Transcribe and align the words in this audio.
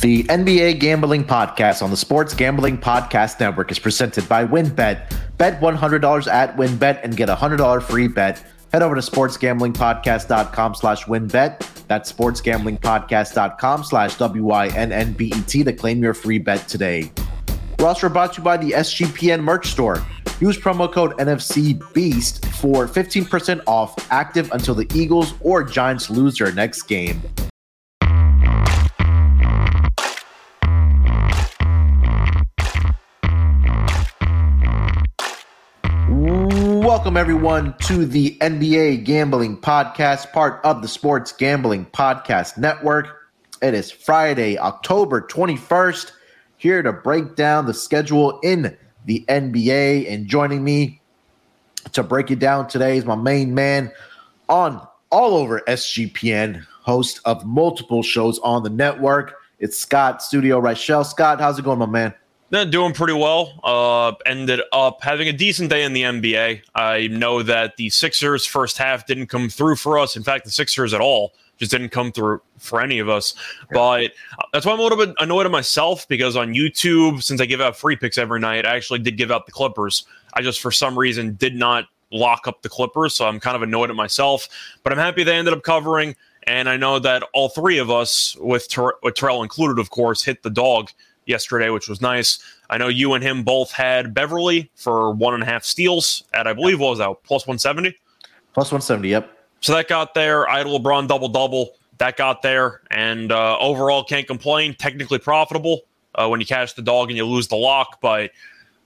The 0.00 0.22
NBA 0.24 0.80
Gambling 0.80 1.24
Podcast 1.24 1.82
on 1.82 1.90
the 1.90 1.96
Sports 1.96 2.32
Gambling 2.32 2.78
Podcast 2.78 3.38
Network 3.38 3.70
is 3.70 3.78
presented 3.78 4.26
by 4.30 4.46
WynnBET. 4.46 5.14
Bet 5.36 5.60
$100 5.60 6.26
at 6.26 6.56
WynnBET 6.56 7.00
and 7.04 7.14
get 7.14 7.28
a 7.28 7.36
$100 7.36 7.82
free 7.82 8.08
bet. 8.08 8.42
Head 8.72 8.82
over 8.82 8.94
to 8.94 9.02
sportsgamblingpodcast.com 9.02 10.74
slash 10.74 11.04
winbet. 11.04 11.86
That's 11.86 12.10
sportsgamblingpodcast.com 12.10 13.84
slash 13.84 14.16
W-Y-N-N-B-E-T 14.16 15.64
to 15.64 15.72
claim 15.74 16.02
your 16.02 16.14
free 16.14 16.38
bet 16.38 16.66
today. 16.66 17.12
We're 17.78 17.88
also 17.88 18.08
brought 18.08 18.32
to 18.32 18.40
you 18.40 18.44
by 18.44 18.56
the 18.56 18.70
SGPN 18.70 19.42
merch 19.42 19.68
store. 19.68 20.02
Use 20.40 20.56
promo 20.56 20.90
code 20.90 21.12
NFC 21.18 21.78
Beast 21.92 22.46
for 22.46 22.86
15% 22.86 23.62
off 23.66 24.10
active 24.10 24.50
until 24.52 24.74
the 24.74 24.88
Eagles 24.94 25.34
or 25.42 25.62
Giants 25.62 26.08
lose 26.08 26.38
their 26.38 26.52
next 26.52 26.84
game. 26.84 27.20
Welcome, 37.10 37.28
everyone, 37.28 37.74
to 37.86 38.06
the 38.06 38.38
NBA 38.40 39.02
Gambling 39.02 39.58
Podcast, 39.58 40.30
part 40.30 40.64
of 40.64 40.80
the 40.80 40.86
Sports 40.86 41.32
Gambling 41.32 41.86
Podcast 41.86 42.56
Network. 42.56 43.08
It 43.60 43.74
is 43.74 43.90
Friday, 43.90 44.56
October 44.56 45.20
21st, 45.20 46.12
here 46.56 46.84
to 46.84 46.92
break 46.92 47.34
down 47.34 47.66
the 47.66 47.74
schedule 47.74 48.38
in 48.44 48.76
the 49.06 49.24
NBA. 49.28 50.08
And 50.08 50.28
joining 50.28 50.62
me 50.62 51.00
to 51.94 52.04
break 52.04 52.30
it 52.30 52.38
down 52.38 52.68
today 52.68 52.96
is 52.98 53.04
my 53.04 53.16
main 53.16 53.56
man 53.56 53.90
on 54.48 54.80
all 55.10 55.34
over 55.34 55.62
SGPN, 55.66 56.64
host 56.82 57.20
of 57.24 57.44
multiple 57.44 58.04
shows 58.04 58.38
on 58.38 58.62
the 58.62 58.70
network. 58.70 59.34
It's 59.58 59.76
Scott 59.76 60.22
Studio 60.22 60.60
Reichel. 60.60 61.04
Scott, 61.04 61.40
how's 61.40 61.58
it 61.58 61.64
going, 61.64 61.80
my 61.80 61.86
man? 61.86 62.14
They're 62.50 62.64
doing 62.64 62.92
pretty 62.92 63.12
well. 63.12 63.60
Uh, 63.62 64.12
ended 64.26 64.60
up 64.72 65.02
having 65.02 65.28
a 65.28 65.32
decent 65.32 65.70
day 65.70 65.84
in 65.84 65.92
the 65.92 66.02
NBA. 66.02 66.62
I 66.74 67.06
know 67.06 67.44
that 67.44 67.76
the 67.76 67.90
Sixers' 67.90 68.44
first 68.44 68.76
half 68.76 69.06
didn't 69.06 69.28
come 69.28 69.48
through 69.48 69.76
for 69.76 69.98
us. 69.98 70.16
In 70.16 70.24
fact, 70.24 70.44
the 70.44 70.50
Sixers 70.50 70.92
at 70.92 71.00
all 71.00 71.32
just 71.58 71.70
didn't 71.70 71.90
come 71.90 72.10
through 72.10 72.40
for 72.58 72.80
any 72.80 72.98
of 72.98 73.08
us. 73.08 73.34
But 73.70 74.12
that's 74.52 74.66
why 74.66 74.72
I'm 74.72 74.80
a 74.80 74.82
little 74.82 74.98
bit 74.98 75.14
annoyed 75.20 75.46
at 75.46 75.52
myself 75.52 76.08
because 76.08 76.36
on 76.36 76.52
YouTube, 76.52 77.22
since 77.22 77.40
I 77.40 77.46
give 77.46 77.60
out 77.60 77.76
free 77.76 77.94
picks 77.94 78.18
every 78.18 78.40
night, 78.40 78.66
I 78.66 78.74
actually 78.74 78.98
did 78.98 79.16
give 79.16 79.30
out 79.30 79.46
the 79.46 79.52
Clippers. 79.52 80.04
I 80.34 80.42
just, 80.42 80.60
for 80.60 80.72
some 80.72 80.98
reason, 80.98 81.34
did 81.34 81.54
not 81.54 81.84
lock 82.10 82.48
up 82.48 82.62
the 82.62 82.68
Clippers. 82.68 83.14
So 83.14 83.28
I'm 83.28 83.38
kind 83.38 83.54
of 83.54 83.62
annoyed 83.62 83.90
at 83.90 83.96
myself. 83.96 84.48
But 84.82 84.92
I'm 84.92 84.98
happy 84.98 85.22
they 85.22 85.36
ended 85.36 85.54
up 85.54 85.62
covering. 85.62 86.16
And 86.46 86.68
I 86.68 86.76
know 86.76 86.98
that 86.98 87.22
all 87.32 87.50
three 87.50 87.78
of 87.78 87.90
us, 87.90 88.34
with, 88.40 88.68
Ter- 88.68 88.94
with 89.04 89.14
Terrell 89.14 89.42
included, 89.44 89.78
of 89.78 89.90
course, 89.90 90.24
hit 90.24 90.42
the 90.42 90.50
dog 90.50 90.90
yesterday, 91.30 91.70
which 91.70 91.88
was 91.88 92.02
nice. 92.02 92.38
I 92.68 92.76
know 92.76 92.88
you 92.88 93.14
and 93.14 93.24
him 93.24 93.42
both 93.42 93.70
had 93.70 94.12
Beverley 94.12 94.70
for 94.74 95.12
one 95.12 95.32
and 95.32 95.42
a 95.42 95.46
half 95.46 95.64
steals 95.64 96.24
at, 96.34 96.46
I 96.46 96.52
believe, 96.52 96.80
what 96.80 96.90
was 96.90 96.98
that, 96.98 97.10
plus 97.24 97.46
170? 97.46 97.96
Plus 98.52 98.66
170, 98.66 99.08
yep. 99.08 99.38
So 99.60 99.74
that 99.74 99.88
got 99.88 100.14
there. 100.14 100.48
I 100.48 100.58
had 100.58 100.66
LeBron 100.66 101.08
double 101.08 101.28
double. 101.28 101.74
That 101.98 102.16
got 102.16 102.42
there. 102.42 102.80
And 102.90 103.30
uh, 103.30 103.58
overall, 103.58 104.04
can't 104.04 104.26
complain. 104.26 104.74
Technically 104.74 105.18
profitable 105.18 105.82
uh, 106.14 106.28
when 106.28 106.40
you 106.40 106.46
catch 106.46 106.74
the 106.74 106.82
dog 106.82 107.08
and 107.08 107.16
you 107.16 107.26
lose 107.26 107.48
the 107.48 107.56
lock. 107.56 108.00
But 108.00 108.30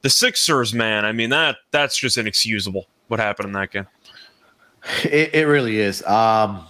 the 0.03 0.11
Sixers, 0.11 0.75
man, 0.75 1.05
I 1.05 1.13
mean, 1.13 1.31
that 1.31 1.57
that's 1.71 1.97
just 1.97 2.19
inexcusable 2.19 2.87
what 3.09 3.21
happened 3.21 3.49
in 3.49 3.53
that 3.53 3.71
game. 3.71 3.87
It, 5.05 5.35
it 5.35 5.47
really 5.47 5.79
is. 5.79 6.03
Um, 6.05 6.67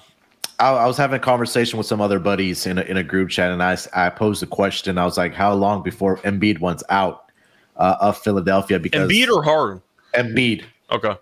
I, 0.65 0.85
I, 0.85 0.87
was 0.87 0.97
having 0.97 1.17
a 1.17 1.21
conversation 1.21 1.77
with 1.77 1.87
some 1.87 2.01
other 2.01 2.19
buddies 2.19 2.65
in 2.65 2.79
a, 2.79 2.83
in 2.83 2.97
a 2.97 3.05
group 3.05 3.29
chat, 3.29 3.51
and 3.51 3.63
I, 3.63 3.77
I 3.93 4.09
posed 4.09 4.43
a 4.43 4.47
question. 4.47 4.97
I 4.97 5.05
was 5.05 5.19
like, 5.19 5.35
"How 5.35 5.53
long 5.53 5.83
before 5.83 6.17
Embiid 6.19 6.59
wants 6.61 6.83
out 6.89 7.31
uh, 7.77 7.97
of 8.01 8.17
Philadelphia?" 8.17 8.79
Because 8.79 9.11
Embiid 9.11 9.29
or 9.29 9.43
Harden? 9.43 9.83
Embiid. 10.15 10.65
Okay. 10.91 11.17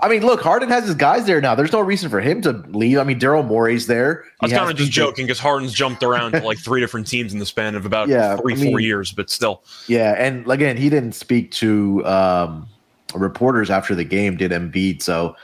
I 0.00 0.08
mean, 0.08 0.22
look, 0.24 0.40
Harden 0.40 0.68
has 0.68 0.84
his 0.84 0.94
guys 0.94 1.24
there 1.24 1.40
now. 1.40 1.54
There's 1.54 1.72
no 1.72 1.80
reason 1.80 2.08
for 2.08 2.20
him 2.20 2.40
to 2.42 2.52
leave. 2.68 2.98
I 2.98 3.04
mean, 3.04 3.18
Daryl 3.18 3.44
Morey's 3.44 3.86
there. 3.86 4.24
He 4.24 4.30
I 4.42 4.44
was 4.44 4.52
kind 4.52 4.70
of 4.70 4.76
just 4.76 4.92
joking 4.92 5.26
because 5.26 5.40
Harden's 5.40 5.72
jumped 5.72 6.02
around 6.02 6.32
to 6.32 6.40
like 6.40 6.58
three 6.58 6.80
different 6.80 7.06
teams 7.08 7.32
in 7.32 7.38
the 7.38 7.46
span 7.46 7.74
of 7.74 7.84
about 7.84 8.08
yeah, 8.08 8.36
three, 8.36 8.52
I 8.52 8.56
mean, 8.56 8.70
four 8.70 8.80
years, 8.80 9.12
but 9.12 9.30
still. 9.30 9.62
Yeah, 9.88 10.14
and 10.18 10.48
again, 10.48 10.76
he 10.76 10.88
didn't 10.88 11.12
speak 11.12 11.50
to 11.52 12.04
um, 12.06 12.68
reporters 13.14 13.70
after 13.70 13.94
the 13.94 14.04
game. 14.04 14.36
Did 14.36 14.52
Embiid? 14.52 15.02
So 15.02 15.34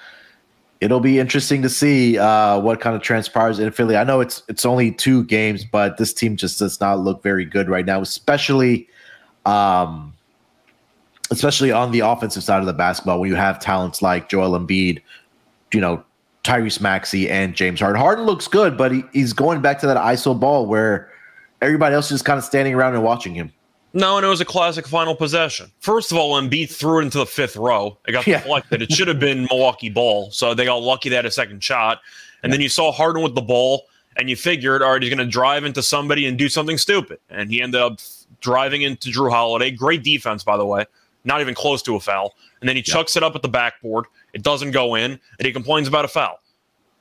it'll 0.85 1.01
be 1.01 1.19
interesting 1.19 1.63
to 1.63 1.71
see 1.71 2.19
uh, 2.19 2.61
what 2.61 2.79
kind 2.79 2.95
of 2.95 3.01
transpires 3.01 3.59
in 3.59 3.71
Philly. 3.73 3.97
I 3.97 4.05
know 4.05 4.21
it's 4.21 4.43
it's 4.49 4.67
only 4.67 4.93
two 4.93 5.25
games, 5.25 5.65
but 5.65 5.97
this 5.97 6.13
team 6.13 6.37
just 6.37 6.59
does 6.59 6.79
not 6.79 7.01
look 7.01 7.23
very 7.23 7.47
good 7.47 7.71
right 7.71 7.87
now, 7.87 8.03
especially 8.03 8.87
um, 9.47 10.13
especially 11.31 11.73
on 11.73 11.91
the 11.91 12.01
offensive 12.01 12.43
side 12.43 12.61
of 12.61 12.67
the 12.67 12.75
basketball 12.75 13.19
when 13.19 13.31
you 13.31 13.35
have 13.35 13.59
talents 13.59 14.03
like 14.03 14.29
Joel 14.29 14.59
Embiid, 14.59 15.01
you 15.73 15.81
know, 15.81 16.05
Tyrese 16.45 16.83
Maxey 16.83 17.31
and 17.31 17.55
James 17.55 17.81
Harden. 17.81 17.99
Harden 17.99 18.27
looks 18.27 18.47
good, 18.47 18.77
but 18.77 18.93
he, 18.93 19.03
he's 19.15 19.33
going 19.33 19.63
back 19.63 19.79
to 19.81 19.87
that 19.87 19.97
ISO 19.97 20.39
ball 20.39 20.67
where 20.67 21.11
everybody 21.63 21.95
else 21.95 22.07
is 22.07 22.17
just 22.17 22.25
kind 22.27 22.39
of 22.39 22.45
standing 22.45 22.75
around 22.75 22.93
and 22.93 23.03
watching 23.03 23.35
him. 23.35 23.51
No, 23.97 24.17
and 24.17 24.27
it 24.27 24.29
was 24.29 24.41
a 24.41 24.45
classic 24.45 24.89
final 24.89 25.15
possession. 25.15 25.71
First 25.79 26.11
of 26.11 26.19
all, 26.19 26.41
Embiid 26.41 26.69
threw 26.69 26.99
it 26.99 27.03
into 27.03 27.19
the 27.19 27.27
fifth 27.27 27.55
row. 27.55 27.97
It 28.09 28.13
got 28.13 28.27
yeah. 28.27 28.39
deflected. 28.39 28.83
It 28.83 28.93
should 28.93 29.07
have 29.07 29.21
been 29.21 29.47
Milwaukee 29.49 29.89
ball. 29.89 30.33
So 30.33 30.53
they 30.53 30.65
got 30.65 30.83
lucky 30.83 31.09
they 31.09 31.17
had 31.17 31.27
a 31.27 31.31
second 31.31 31.63
shot. 31.63 32.01
And 32.43 32.51
yeah. 32.51 32.55
then 32.55 32.61
you 32.61 32.69
saw 32.69 32.91
Harden 32.91 33.23
with 33.23 33.37
the 33.37 33.41
ball, 33.41 33.85
and 34.17 34.29
you 34.29 34.35
figured, 34.35 34.83
all 34.83 34.93
right, 34.93 35.03
he's 35.03 35.15
going 35.15 35.25
to 35.25 35.31
drive 35.31 35.65
into 35.65 35.81
somebody 35.81 36.27
and 36.27 36.37
do 36.37 36.49
something 36.49 36.77
stupid. 36.77 37.21
And 37.31 37.51
he 37.51 37.63
ended 37.63 37.81
up 37.81 38.01
driving 38.41 38.83
into 38.83 39.11
Jrue 39.11 39.31
Holiday. 39.31 39.71
Great 39.71 40.03
defense, 40.03 40.43
by 40.43 40.57
the 40.57 40.67
way. 40.67 40.87
Not 41.25 41.41
even 41.41 41.55
close 41.55 41.81
to 41.83 41.95
a 41.95 42.01
foul. 42.01 42.35
And 42.61 42.69
then 42.69 42.75
he 42.75 42.83
yeah. 42.85 42.95
chucks 42.95 43.17
it 43.17 43.23
up 43.23 43.37
at 43.37 43.43
the 43.43 43.49
backboard. 43.49 44.07
It 44.33 44.43
doesn't 44.43 44.73
go 44.73 44.97
in, 44.97 45.13
and 45.13 45.47
he 45.47 45.53
complains 45.53 45.87
about 45.87 46.05
a 46.05 46.09
foul. 46.09 46.41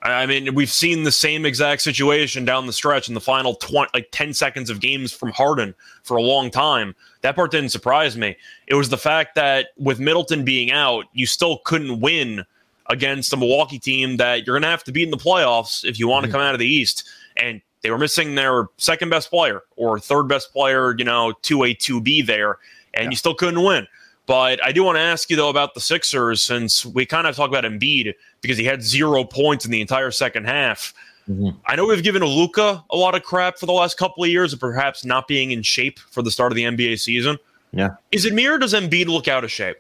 I 0.04 0.26
mean, 0.26 0.54
we've 0.54 0.70
seen 0.70 1.04
the 1.04 1.14
same 1.14 1.46
exact 1.46 1.82
situation 1.82 2.44
down 2.44 2.68
the 2.68 2.74
stretch 2.74 3.08
in 3.08 3.14
the 3.14 3.22
final 3.22 3.56
20, 3.56 3.90
like 3.94 4.10
10 4.12 4.34
seconds 4.34 4.70
of 4.70 4.82
games 4.82 5.14
from 5.14 5.32
Harden 5.32 5.74
for 6.04 6.18
a 6.18 6.22
long 6.22 6.52
time. 6.52 6.94
That 7.22 7.36
part 7.36 7.52
didn't 7.52 7.70
surprise 7.70 8.18
me. 8.18 8.36
It 8.68 8.76
was 8.76 8.90
the 8.90 8.98
fact 8.98 9.36
that 9.36 9.68
with 9.78 10.02
Middleton 10.02 10.44
being 10.44 10.72
out, 10.72 11.06
you 11.14 11.26
still 11.26 11.60
couldn't 11.64 12.02
win 12.02 12.44
against 12.90 13.32
a 13.32 13.38
Milwaukee 13.38 13.80
team 13.80 14.18
that 14.18 14.46
you're 14.46 14.56
going 14.56 14.64
to 14.64 14.68
have 14.68 14.84
to 14.84 14.92
beat 14.92 15.04
in 15.04 15.12
the 15.12 15.18
playoffs 15.18 15.86
if 15.86 15.98
you 15.98 16.10
want 16.10 16.24
to 16.24 16.28
mm-hmm. 16.28 16.34
come 16.34 16.42
out 16.42 16.54
of 16.54 16.60
the 16.60 16.68
East. 16.68 17.08
And 17.38 17.62
they 17.82 17.90
were 17.90 17.98
missing 17.98 18.36
their 18.36 18.68
second 18.78 19.10
best 19.10 19.30
player 19.30 19.62
or 19.78 20.00
third 20.00 20.24
best 20.24 20.52
player, 20.52 20.96
you 20.98 21.06
know, 21.06 21.34
2A, 21.44 21.78
2B 21.78 22.26
there, 22.26 22.58
and 22.94 23.06
yeah. 23.06 23.10
you 23.12 23.16
still 23.16 23.36
couldn't 23.36 23.64
win. 23.64 23.88
But 24.26 24.64
I 24.66 24.72
do 24.72 24.84
want 24.84 24.98
to 24.98 25.02
ask 25.02 25.30
you 25.30 25.36
though 25.36 25.50
about 25.50 25.74
the 25.74 25.82
Sixers 25.82 26.42
since 26.42 26.86
we 26.86 27.06
kind 27.06 27.28
of 27.28 27.36
talk 27.36 27.50
about 27.50 27.66
Embiid 27.66 28.14
because 28.44 28.60
he 28.60 28.66
had 28.66 28.84
zero 28.84 29.24
points 29.24 29.66
in 29.66 29.72
the 29.72 29.82
entire 29.82 30.12
second 30.12 30.46
half. 30.46 30.94
Mm-hmm. 31.28 31.58
I 31.66 31.76
know 31.76 31.88
we've 31.88 32.04
given 32.04 32.24
Luka 32.24 32.84
a 32.92 32.96
lot 32.96 33.16
of 33.16 33.24
crap 33.24 33.58
for 33.58 33.66
the 33.66 33.72
last 33.72 33.98
couple 33.98 34.24
of 34.24 34.30
years 34.30 34.54
of 34.54 34.60
perhaps 34.60 35.04
not 35.04 35.28
being 35.28 35.50
in 35.52 35.64
shape 35.64 35.98
for 35.98 36.22
the 36.22 36.30
start 36.30 36.52
of 36.52 36.58
the 36.58 36.64
NBA 36.64 37.00
season. 37.00 37.38
Yeah. 37.72 37.96
Is 38.12 38.26
it 38.26 38.34
me 38.34 38.46
or 38.46 38.60
does 38.60 38.74
Embiid 38.74 39.08
look 39.08 39.28
out 39.28 39.44
of 39.44 39.52
shape? 39.52 39.78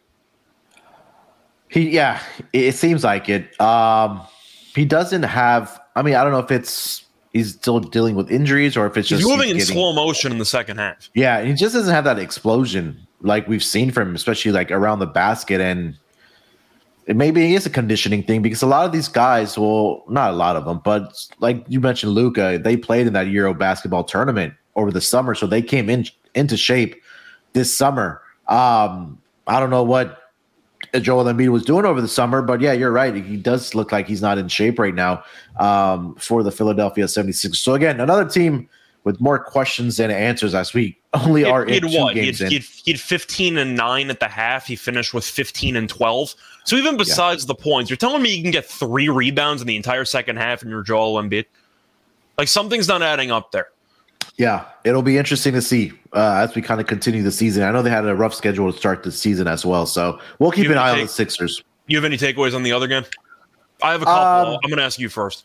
He 1.68 1.90
yeah, 1.90 2.22
it 2.53 2.74
seems 2.74 3.03
like 3.03 3.29
it. 3.29 3.59
Um 3.59 4.22
he 4.74 4.85
doesn't 4.85 5.24
have 5.24 5.80
I 5.95 6.01
mean, 6.01 6.16
I 6.16 6.24
don't 6.24 6.31
know 6.31 6.40
if 6.40 6.50
it's 6.50 7.06
he's 7.34 7.53
still 7.53 7.80
dealing 7.81 8.16
with 8.16 8.31
injuries 8.31 8.78
or 8.78 8.85
if 8.88 8.95
it's 8.95 9.09
he's 9.09 9.19
just 9.19 9.30
moving 9.30 9.53
he's 9.53 9.69
in 9.69 9.75
slow 9.75 9.91
motion 9.91 10.31
in 10.31 10.38
the 10.38 10.45
second 10.45 10.78
half. 10.78 11.09
Yeah, 11.13 11.44
he 11.44 11.53
just 11.53 11.75
doesn't 11.75 11.94
have 11.94 12.06
that 12.06 12.19
explosion 12.19 13.06
like 13.24 13.47
we've 13.47 13.63
seen 13.63 13.91
from 13.91 14.09
him, 14.09 14.16
especially 14.16 14.51
like 14.51 14.72
around 14.72 15.00
the 15.00 15.07
basket. 15.07 15.59
And 15.59 15.97
it 17.06 17.16
maybe 17.16 17.53
it 17.53 17.56
is 17.56 17.66
a 17.66 17.69
conditioning 17.69 18.24
thing 18.24 18.41
because 18.41 18.62
a 18.62 18.68
lot 18.68 18.86
of 18.86 18.91
these 18.91 19.08
guys, 19.08 19.58
well, 19.58 20.03
not 20.08 20.31
a 20.31 20.36
lot 20.36 20.56
of 20.56 20.66
them, 20.66 20.81
but 20.84 21.28
like 21.40 21.64
you 21.68 21.80
mentioned, 21.80 22.14
Luka, 22.14 22.59
they 22.64 22.78
played 22.78 23.08
in 23.08 23.14
that 23.14 23.28
Euro 23.28 23.53
basketball 23.53 24.03
tournament 24.03 24.53
over 24.75 24.91
the 24.91 25.02
summer, 25.02 25.36
so 25.36 25.46
they 25.46 25.62
came 25.62 25.90
in 25.90 26.06
into 26.36 26.57
shape 26.57 27.01
this 27.54 27.75
summer. 27.75 28.22
Um, 28.48 29.22
I 29.48 29.60
don't 29.60 29.69
know 29.69 29.83
what 29.83 30.19
Joel 31.01 31.25
Embiid 31.25 31.50
was 31.50 31.63
doing 31.63 31.86
over 31.86 32.01
the 32.01 32.07
summer, 32.07 32.42
but 32.42 32.62
yeah, 32.62 32.74
you're 32.74 32.92
right. 32.92 33.16
He 33.16 33.38
does 33.38 33.74
look 33.75 33.92
like 33.92 34.07
he's 34.07 34.22
not 34.22 34.38
in 34.38 34.48
shape 34.48 34.80
right 34.80 34.94
now 34.94 35.24
um, 35.60 36.16
for 36.16 36.44
the 36.44 36.51
Philadelphia 36.51 37.06
76ers. 37.06 37.56
So 37.57 37.74
again, 37.74 38.00
another 38.00 38.28
team 38.28 38.69
with 39.04 39.19
more 39.19 39.39
questions 39.39 39.98
than 39.98 40.12
answers 40.12 40.56
as 40.56 40.74
we 40.74 40.98
only 41.13 41.44
are 41.44 41.66
in 41.66 41.81
two 41.81 42.00
what? 42.00 42.16
games 42.16 42.39
he 42.39 42.45
had, 42.45 42.54
in. 42.54 42.62
He 42.62 42.92
had 42.92 43.00
15 43.00 43.57
and 43.57 43.75
9 43.75 44.10
at 44.10 44.19
the 44.19 44.28
half. 44.28 44.68
He 44.68 44.75
finished 44.75 45.13
with 45.13 45.25
15 45.25 45.75
and 45.75 45.89
12. 45.89 46.36
So 46.65 46.75
even 46.75 46.98
besides 46.98 47.44
yeah. 47.44 47.48
the 47.48 47.56
points, 47.56 47.89
you're 47.89 47.98
telling 47.98 48.21
me 48.21 48.36
you 48.36 48.42
can 48.42 48.51
get 48.51 48.65
three 48.65 49.10
rebounds 49.10 49.62
in 49.62 49.68
the 49.68 49.75
entire 49.75 50.06
second 50.06 50.38
half 50.38 50.63
in 50.63 50.69
your 50.69 50.81
Joel 50.81 51.21
Embiid? 51.21 51.45
Like 52.38 52.48
something's 52.48 52.88
not 52.88 53.01
adding 53.01 53.31
up 53.31 53.51
there. 53.51 53.69
Yeah, 54.38 54.65
it'll 54.83 55.04
be 55.04 55.18
interesting 55.18 55.54
to 55.54 55.62
see 55.62 55.92
uh, 56.13 56.45
as 56.48 56.56
we 56.56 56.62
kind 56.62 56.81
of 56.81 56.88
continue 56.88 57.21
the 57.21 57.31
season. 57.31 57.63
I 57.63 57.71
know 57.71 57.81
they 57.81 57.89
had 57.89 58.06
a 58.06 58.15
rough 58.15 58.33
schedule 58.33 58.71
to 58.71 58.77
start 58.77 59.04
the 59.04 59.12
season 59.12 59.48
as 59.48 59.65
well, 59.65 59.86
so 59.86 60.19
we'll 60.39 60.51
keep 60.51 60.69
an 60.69 60.77
eye 60.77 60.92
take, 60.92 61.00
on 61.01 61.06
the 61.06 61.12
Sixers. 61.12 61.63
You 61.88 61.98
have 61.98 62.06
any 62.06 62.18
takeaways 62.18 62.56
on 62.56 62.63
the 62.63 62.71
other 62.71 62.88
game? 62.88 63.04
I 63.83 63.92
have 63.92 64.01
a 64.01 64.06
couple. 64.06 64.54
Uh, 64.54 64.59
I'm 64.63 64.69
going 64.69 64.77
to 64.77 64.83
ask 64.83 64.98
you 64.98 65.09
first. 65.09 65.44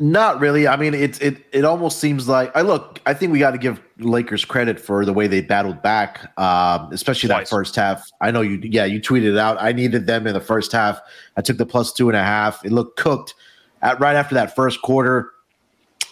Not 0.00 0.38
really. 0.38 0.68
I 0.68 0.76
mean, 0.76 0.94
it's 0.94 1.18
it 1.18 1.44
it 1.52 1.64
almost 1.64 1.98
seems 1.98 2.28
like 2.28 2.56
I 2.56 2.60
look. 2.60 3.00
I 3.04 3.14
think 3.14 3.32
we 3.32 3.40
got 3.40 3.50
to 3.50 3.58
give 3.58 3.80
Lakers 3.98 4.44
credit 4.44 4.78
for 4.78 5.04
the 5.04 5.12
way 5.12 5.26
they 5.26 5.40
battled 5.40 5.82
back, 5.82 6.32
um, 6.38 6.92
especially 6.92 7.28
Twice. 7.28 7.50
that 7.50 7.56
first 7.56 7.74
half. 7.74 8.08
I 8.20 8.30
know 8.30 8.40
you. 8.40 8.60
Yeah, 8.62 8.84
you 8.84 9.00
tweeted 9.00 9.32
it 9.32 9.38
out. 9.38 9.60
I 9.60 9.72
needed 9.72 10.06
them 10.06 10.28
in 10.28 10.34
the 10.34 10.40
first 10.40 10.70
half. 10.70 11.00
I 11.36 11.40
took 11.40 11.56
the 11.56 11.66
plus 11.66 11.92
two 11.92 12.08
and 12.08 12.16
a 12.16 12.22
half. 12.22 12.64
It 12.64 12.70
looked 12.70 12.96
cooked 12.96 13.34
at 13.82 13.98
right 13.98 14.14
after 14.14 14.36
that 14.36 14.54
first 14.54 14.82
quarter. 14.82 15.32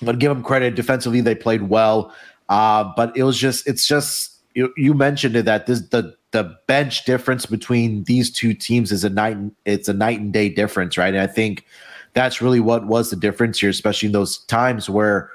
But 0.03 0.19
give 0.19 0.31
them 0.31 0.43
credit 0.43 0.75
defensively; 0.75 1.21
they 1.21 1.37
played 1.37 1.63
well. 1.63 2.13
Uh, 2.49 2.93
but 2.97 3.17
it 3.17 3.23
was 3.23 3.39
just 3.39 3.69
it's 3.69 3.87
just 3.87 4.37
you, 4.55 4.73
you 4.77 4.95
mentioned 4.95 5.37
it 5.37 5.45
that 5.45 5.67
this 5.67 5.81
the 5.91 6.17
the 6.33 6.57
bench 6.67 7.05
difference 7.05 7.47
between 7.47 8.03
these 8.05 8.33
two 8.33 8.53
teams 8.53 8.91
is 8.91 9.05
a 9.05 9.11
night 9.11 9.37
it's 9.65 9.89
a 9.89 9.95
night 9.95 10.19
and 10.19 10.33
day 10.33 10.49
difference, 10.49 10.99
right? 10.99 11.15
And 11.15 11.23
I 11.23 11.29
think 11.29 11.65
that's 12.17 12.41
really 12.41 12.61
what 12.61 12.87
was 12.87 13.11
the 13.11 13.17
difference 13.17 13.61
here, 13.61 13.69
especially 13.69 14.07
in 14.07 14.13
those 14.13 14.39
times 14.47 14.89
where 14.89 15.31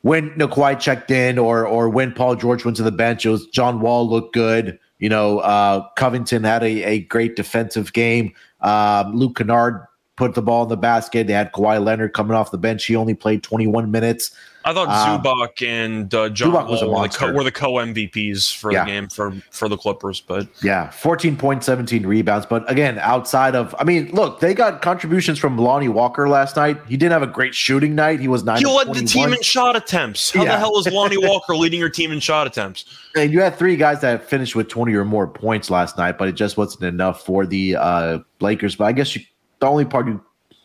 when 0.00 0.30
Kawhi 0.30 0.80
checked 0.80 1.10
in 1.10 1.38
or 1.38 1.66
or 1.66 1.90
when 1.90 2.12
Paul 2.12 2.34
George 2.36 2.64
went 2.64 2.78
to 2.78 2.82
the 2.82 2.90
bench, 2.90 3.26
it 3.26 3.28
was 3.28 3.46
John 3.48 3.80
Wall 3.80 4.08
looked 4.08 4.32
good. 4.32 4.78
You 4.98 5.10
know, 5.10 5.40
uh, 5.40 5.86
Covington 5.96 6.42
had 6.42 6.62
a, 6.62 6.82
a 6.84 7.00
great 7.00 7.36
defensive 7.36 7.92
game. 7.92 8.32
Um, 8.62 9.14
Luke 9.14 9.36
Kennard 9.36 9.86
put 10.20 10.34
the 10.34 10.42
ball 10.42 10.64
in 10.64 10.68
the 10.68 10.76
basket. 10.76 11.26
They 11.26 11.32
had 11.32 11.50
Kawhi 11.52 11.82
Leonard 11.82 12.12
coming 12.12 12.36
off 12.36 12.50
the 12.50 12.58
bench. 12.58 12.84
He 12.84 12.94
only 12.94 13.14
played 13.14 13.42
21 13.42 13.90
minutes. 13.90 14.32
I 14.66 14.74
thought 14.74 14.88
um, 14.88 15.22
Zubac 15.22 15.66
and 15.66 16.14
uh, 16.14 16.28
John 16.28 16.50
Zubac 16.50 16.68
was 16.68 16.82
were, 16.82 17.08
the 17.08 17.08
co, 17.08 17.32
were 17.32 17.42
the 17.42 17.50
co 17.50 17.72
MVPs 17.76 18.54
for 18.54 18.70
yeah. 18.70 18.84
the 18.84 18.90
game 18.90 19.08
for 19.08 19.32
for 19.50 19.66
the 19.66 19.78
Clippers. 19.78 20.20
But 20.20 20.46
yeah, 20.62 20.88
14.17 20.88 22.04
rebounds. 22.04 22.44
But 22.44 22.70
again, 22.70 22.98
outside 22.98 23.56
of, 23.56 23.74
I 23.78 23.84
mean, 23.84 24.10
look, 24.10 24.40
they 24.40 24.52
got 24.52 24.82
contributions 24.82 25.38
from 25.38 25.56
Lonnie 25.56 25.88
Walker 25.88 26.28
last 26.28 26.56
night. 26.56 26.78
He 26.86 26.98
didn't 26.98 27.12
have 27.12 27.22
a 27.22 27.26
great 27.26 27.54
shooting 27.54 27.94
night. 27.94 28.20
He 28.20 28.28
was 28.28 28.44
nine. 28.44 28.58
He 28.58 28.66
led 28.66 28.92
the 28.92 29.02
team 29.02 29.32
in 29.32 29.40
shot 29.40 29.74
attempts. 29.74 30.30
How 30.30 30.44
yeah. 30.44 30.52
the 30.52 30.58
hell 30.58 30.78
is 30.78 30.86
Lonnie 30.88 31.16
Walker 31.26 31.56
leading 31.56 31.80
your 31.80 31.88
team 31.88 32.12
in 32.12 32.20
shot 32.20 32.46
attempts? 32.46 32.84
And 33.16 33.32
you 33.32 33.40
had 33.40 33.56
three 33.56 33.76
guys 33.76 34.02
that 34.02 34.28
finished 34.28 34.54
with 34.54 34.68
20 34.68 34.92
or 34.92 35.06
more 35.06 35.26
points 35.26 35.70
last 35.70 35.96
night, 35.96 36.18
but 36.18 36.28
it 36.28 36.32
just 36.32 36.58
wasn't 36.58 36.84
enough 36.84 37.24
for 37.24 37.46
the 37.46 37.76
uh, 37.76 38.18
Lakers. 38.40 38.76
But 38.76 38.84
I 38.84 38.92
guess 38.92 39.16
you, 39.16 39.22
the 39.60 39.66
only 39.66 39.84
part 39.84 40.06
you 40.06 40.22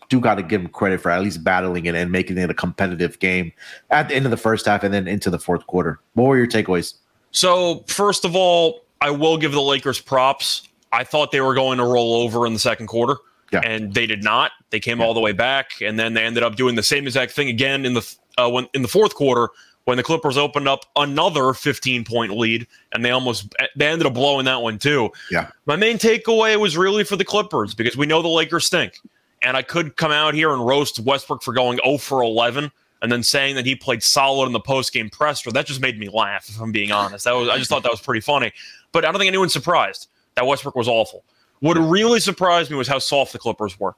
do 0.09 0.19
got 0.19 0.35
to 0.35 0.43
give 0.43 0.61
him 0.61 0.67
credit 0.67 1.01
for 1.01 1.11
at 1.11 1.21
least 1.21 1.43
battling 1.43 1.85
it 1.85 1.95
and 1.95 2.11
making 2.11 2.37
it 2.37 2.49
a 2.49 2.53
competitive 2.53 3.19
game 3.19 3.51
at 3.89 4.09
the 4.09 4.15
end 4.15 4.25
of 4.25 4.31
the 4.31 4.37
first 4.37 4.65
half 4.65 4.83
and 4.83 4.93
then 4.93 5.07
into 5.07 5.29
the 5.29 5.39
fourth 5.39 5.65
quarter. 5.67 5.99
What 6.13 6.25
were 6.25 6.37
your 6.37 6.47
takeaways? 6.47 6.95
So, 7.31 7.83
first 7.87 8.23
of 8.23 8.35
all, 8.35 8.85
I 9.01 9.09
will 9.11 9.37
give 9.37 9.51
the 9.51 9.61
Lakers 9.61 9.99
props. 9.99 10.67
I 10.91 11.03
thought 11.03 11.31
they 11.31 11.41
were 11.41 11.53
going 11.53 11.77
to 11.79 11.83
roll 11.83 12.13
over 12.15 12.45
in 12.45 12.53
the 12.53 12.59
second 12.59 12.87
quarter, 12.87 13.17
yeah. 13.51 13.59
and 13.63 13.93
they 13.93 14.05
did 14.05 14.23
not. 14.23 14.51
They 14.69 14.79
came 14.79 14.99
yeah. 14.99 15.05
all 15.05 15.13
the 15.13 15.19
way 15.19 15.33
back, 15.33 15.81
and 15.81 15.99
then 15.99 16.13
they 16.13 16.23
ended 16.23 16.43
up 16.43 16.55
doing 16.55 16.75
the 16.75 16.83
same 16.83 17.05
exact 17.05 17.33
thing 17.33 17.49
again 17.49 17.85
in 17.85 17.93
the 17.93 18.15
uh, 18.37 18.49
when 18.49 18.67
in 18.73 18.81
the 18.81 18.87
fourth 18.87 19.15
quarter 19.15 19.49
when 19.85 19.97
the 19.97 20.03
Clippers 20.03 20.37
opened 20.37 20.67
up 20.67 20.85
another 20.95 21.53
15 21.53 22.03
point 22.03 22.35
lead 22.37 22.67
and 22.91 23.05
they 23.05 23.11
almost 23.11 23.53
they 23.75 23.87
ended 23.87 24.05
up 24.05 24.13
blowing 24.13 24.45
that 24.45 24.61
one 24.61 24.77
too. 24.77 25.11
Yeah. 25.31 25.49
My 25.65 25.75
main 25.75 25.97
takeaway 25.97 26.59
was 26.59 26.75
really 26.75 27.03
for 27.03 27.15
the 27.15 27.25
Clippers 27.25 27.73
because 27.73 27.95
we 27.95 28.05
know 28.05 28.21
the 28.21 28.27
Lakers 28.27 28.65
stink 28.65 28.99
and 29.41 29.55
I 29.55 29.61
could 29.61 29.95
come 29.95 30.11
out 30.11 30.33
here 30.33 30.51
and 30.51 30.65
roast 30.65 30.99
Westbrook 30.99 31.43
for 31.43 31.53
going 31.53 31.79
0 31.85 31.97
for 31.99 32.21
11 32.21 32.71
and 33.01 33.11
then 33.11 33.21
saying 33.21 33.55
that 33.55 33.65
he 33.65 33.75
played 33.75 34.01
solid 34.01 34.47
in 34.47 34.53
the 34.53 34.59
post 34.59 34.91
game 34.91 35.09
presser. 35.09 35.51
That 35.51 35.67
just 35.67 35.81
made 35.81 35.99
me 35.99 36.09
laugh, 36.09 36.49
if 36.49 36.59
I'm 36.59 36.71
being 36.71 36.91
honest. 36.91 37.25
That 37.25 37.33
was 37.33 37.49
I 37.49 37.57
just 37.57 37.69
thought 37.69 37.83
that 37.83 37.91
was 37.91 38.01
pretty 38.01 38.21
funny. 38.21 38.51
But 38.91 39.05
I 39.05 39.11
don't 39.11 39.19
think 39.19 39.27
anyone's 39.27 39.53
surprised 39.53 40.07
that 40.35 40.47
Westbrook 40.47 40.75
was 40.75 40.87
awful. 40.87 41.23
What 41.59 41.75
really 41.75 42.19
surprised 42.19 42.71
me 42.71 42.77
was 42.77 42.87
how 42.87 42.99
soft 42.99 43.33
the 43.33 43.39
Clippers 43.39 43.79
were. 43.79 43.95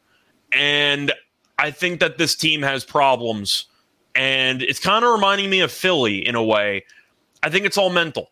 And 0.51 1.12
I 1.57 1.72
think 1.72 2.00
that 2.01 2.18
this 2.18 2.36
team 2.36 2.62
has 2.62 2.83
problems. 2.83 3.66
And 4.18 4.64
it's 4.64 4.80
kind 4.80 5.06
of 5.06 5.14
reminding 5.14 5.50
me 5.50 5.62
of 5.62 5.72
Philly 5.72 6.28
in 6.28 6.36
a 6.36 6.44
way. 6.44 6.84
I 7.44 7.50
think 7.50 7.66
it's 7.66 7.78
all 7.78 7.92
mental. 7.92 8.31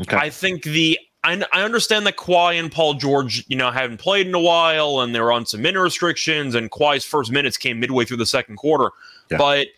Okay. 0.00 0.16
I 0.16 0.28
think 0.28 0.64
the 0.64 0.98
I, 1.24 1.42
I 1.52 1.62
understand 1.62 2.06
that 2.06 2.16
Kawhi 2.16 2.58
and 2.58 2.70
Paul 2.70 2.94
George, 2.94 3.44
you 3.48 3.56
know, 3.56 3.70
haven't 3.70 3.98
played 3.98 4.26
in 4.26 4.34
a 4.34 4.40
while 4.40 5.00
and 5.00 5.14
they're 5.14 5.30
on 5.30 5.46
some 5.46 5.62
minute 5.62 5.80
restrictions, 5.80 6.54
and 6.54 6.70
Kawhi's 6.70 7.04
first 7.04 7.30
minutes 7.30 7.56
came 7.56 7.78
midway 7.78 8.04
through 8.04 8.16
the 8.16 8.26
second 8.26 8.56
quarter. 8.56 8.90
Yeah. 9.30 9.38
But 9.38 9.68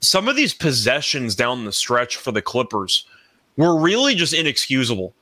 some 0.00 0.28
of 0.28 0.36
these 0.36 0.54
possessions 0.54 1.34
down 1.34 1.66
the 1.66 1.72
stretch 1.72 2.16
for 2.16 2.32
the 2.32 2.40
Clippers 2.40 3.04
were 3.58 3.78
really 3.78 4.14
just 4.14 4.32
inexcusable. 4.32 5.14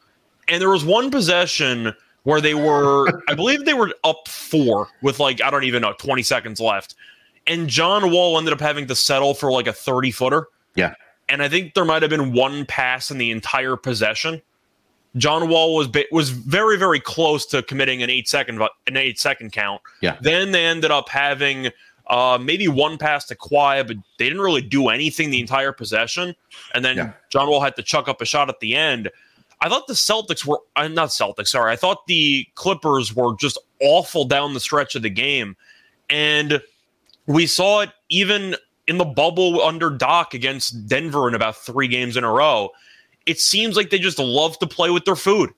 And 0.47 0.63
there 0.63 0.71
was 0.71 0.85
one 0.85 1.11
possession 1.11 1.93
where 2.23 2.41
they 2.41 2.55
were, 2.55 3.23
I 3.29 3.35
believe 3.35 3.65
they 3.65 3.75
were 3.75 3.93
up 4.05 4.29
four 4.29 4.89
with 5.03 5.19
like, 5.19 5.43
I 5.43 5.51
don't 5.51 5.65
even 5.65 5.83
know, 5.83 5.95
20 5.99 6.23
seconds 6.23 6.61
left. 6.61 6.95
And 7.49 7.69
John 7.69 8.11
Wall 8.11 8.39
ended 8.39 8.53
up 8.53 8.61
having 8.61 8.87
to 8.87 8.95
settle 8.95 9.35
for 9.35 9.51
like 9.51 9.67
a 9.67 9.73
30 9.73 10.11
footer. 10.11 10.49
Yeah. 10.75 10.95
And 11.29 11.43
I 11.43 11.49
think 11.49 11.75
there 11.75 11.85
might 11.85 12.03
have 12.03 12.11
been 12.11 12.33
one 12.33 12.67
pass 12.67 13.11
in 13.11 13.19
the 13.19 13.31
entire 13.31 13.77
possession 13.77 14.43
John 15.17 15.49
Wall 15.49 15.75
was 15.75 15.89
was 16.11 16.31
very 16.31 16.77
very 16.77 17.01
close 17.01 17.47
to 17.47 17.63
committing 17.63 18.03
an 18.03 18.11
eight 18.11 18.29
second 18.29 18.61
an 18.87 18.97
eight 18.97 19.19
second 19.19 19.53
count. 19.53 19.81
Yeah. 20.01 20.19
Then 20.21 20.53
they 20.53 20.65
ended 20.65 20.91
up 20.91 21.09
having 21.09 21.69
uh, 22.09 22.39
maybe 22.41 22.69
one 22.69 22.99
pass 22.99 23.25
to 23.27 23.35
Kawhi, 23.35 23.87
but 23.87 23.97
they 24.19 24.27
didn't 24.27 24.41
really 24.41 24.63
do 24.63 24.89
anything 24.89 25.31
the 25.31 25.41
entire 25.41 25.73
possession. 25.73 26.35
And 26.75 26.85
then 26.85 26.97
yeah. 26.97 27.13
John 27.31 27.49
Wall 27.49 27.61
had 27.61 27.77
to 27.77 27.83
chuck 27.83 28.09
up 28.09 28.21
a 28.21 28.25
shot 28.25 28.49
at 28.49 28.61
the 28.61 28.75
end. 28.75 29.11
I 29.61 29.69
thought 29.69 29.89
the 29.89 29.95
Celtics 29.95 30.47
were 30.47 30.61
uh, 30.77 30.89
not 30.89 31.09
Celtics. 31.09 31.49
Sorry, 31.49 31.73
I 31.73 31.77
thought 31.77 32.07
the 32.07 32.47
Clippers 32.55 33.15
were 33.15 33.35
just 33.37 33.59
awful 33.81 34.25
down 34.25 34.55
the 34.55 34.61
stretch 34.61 34.95
of 34.95 35.03
the 35.03 35.11
game, 35.11 35.57
and 36.09 36.63
we 37.29 37.47
saw 37.47 37.81
it 37.81 37.91
even 38.09 38.57
in 38.89 38.99
the 38.99 39.05
bubble 39.05 39.63
under 39.63 39.91
Doc 39.91 40.35
against 40.35 40.89
Denver 40.89 41.29
in 41.29 41.35
about 41.35 41.57
three 41.57 41.87
games 41.87 42.17
in 42.17 42.25
a 42.25 42.33
row 42.33 42.73
it 43.29 43.39
seems 43.39 43.77
like 43.77 43.91
they 43.91 43.99
just 43.99 44.19
love 44.19 44.59
to 44.59 44.67
play 44.67 44.91
with 44.91 45.05
their 45.05 45.15
food. 45.15 45.51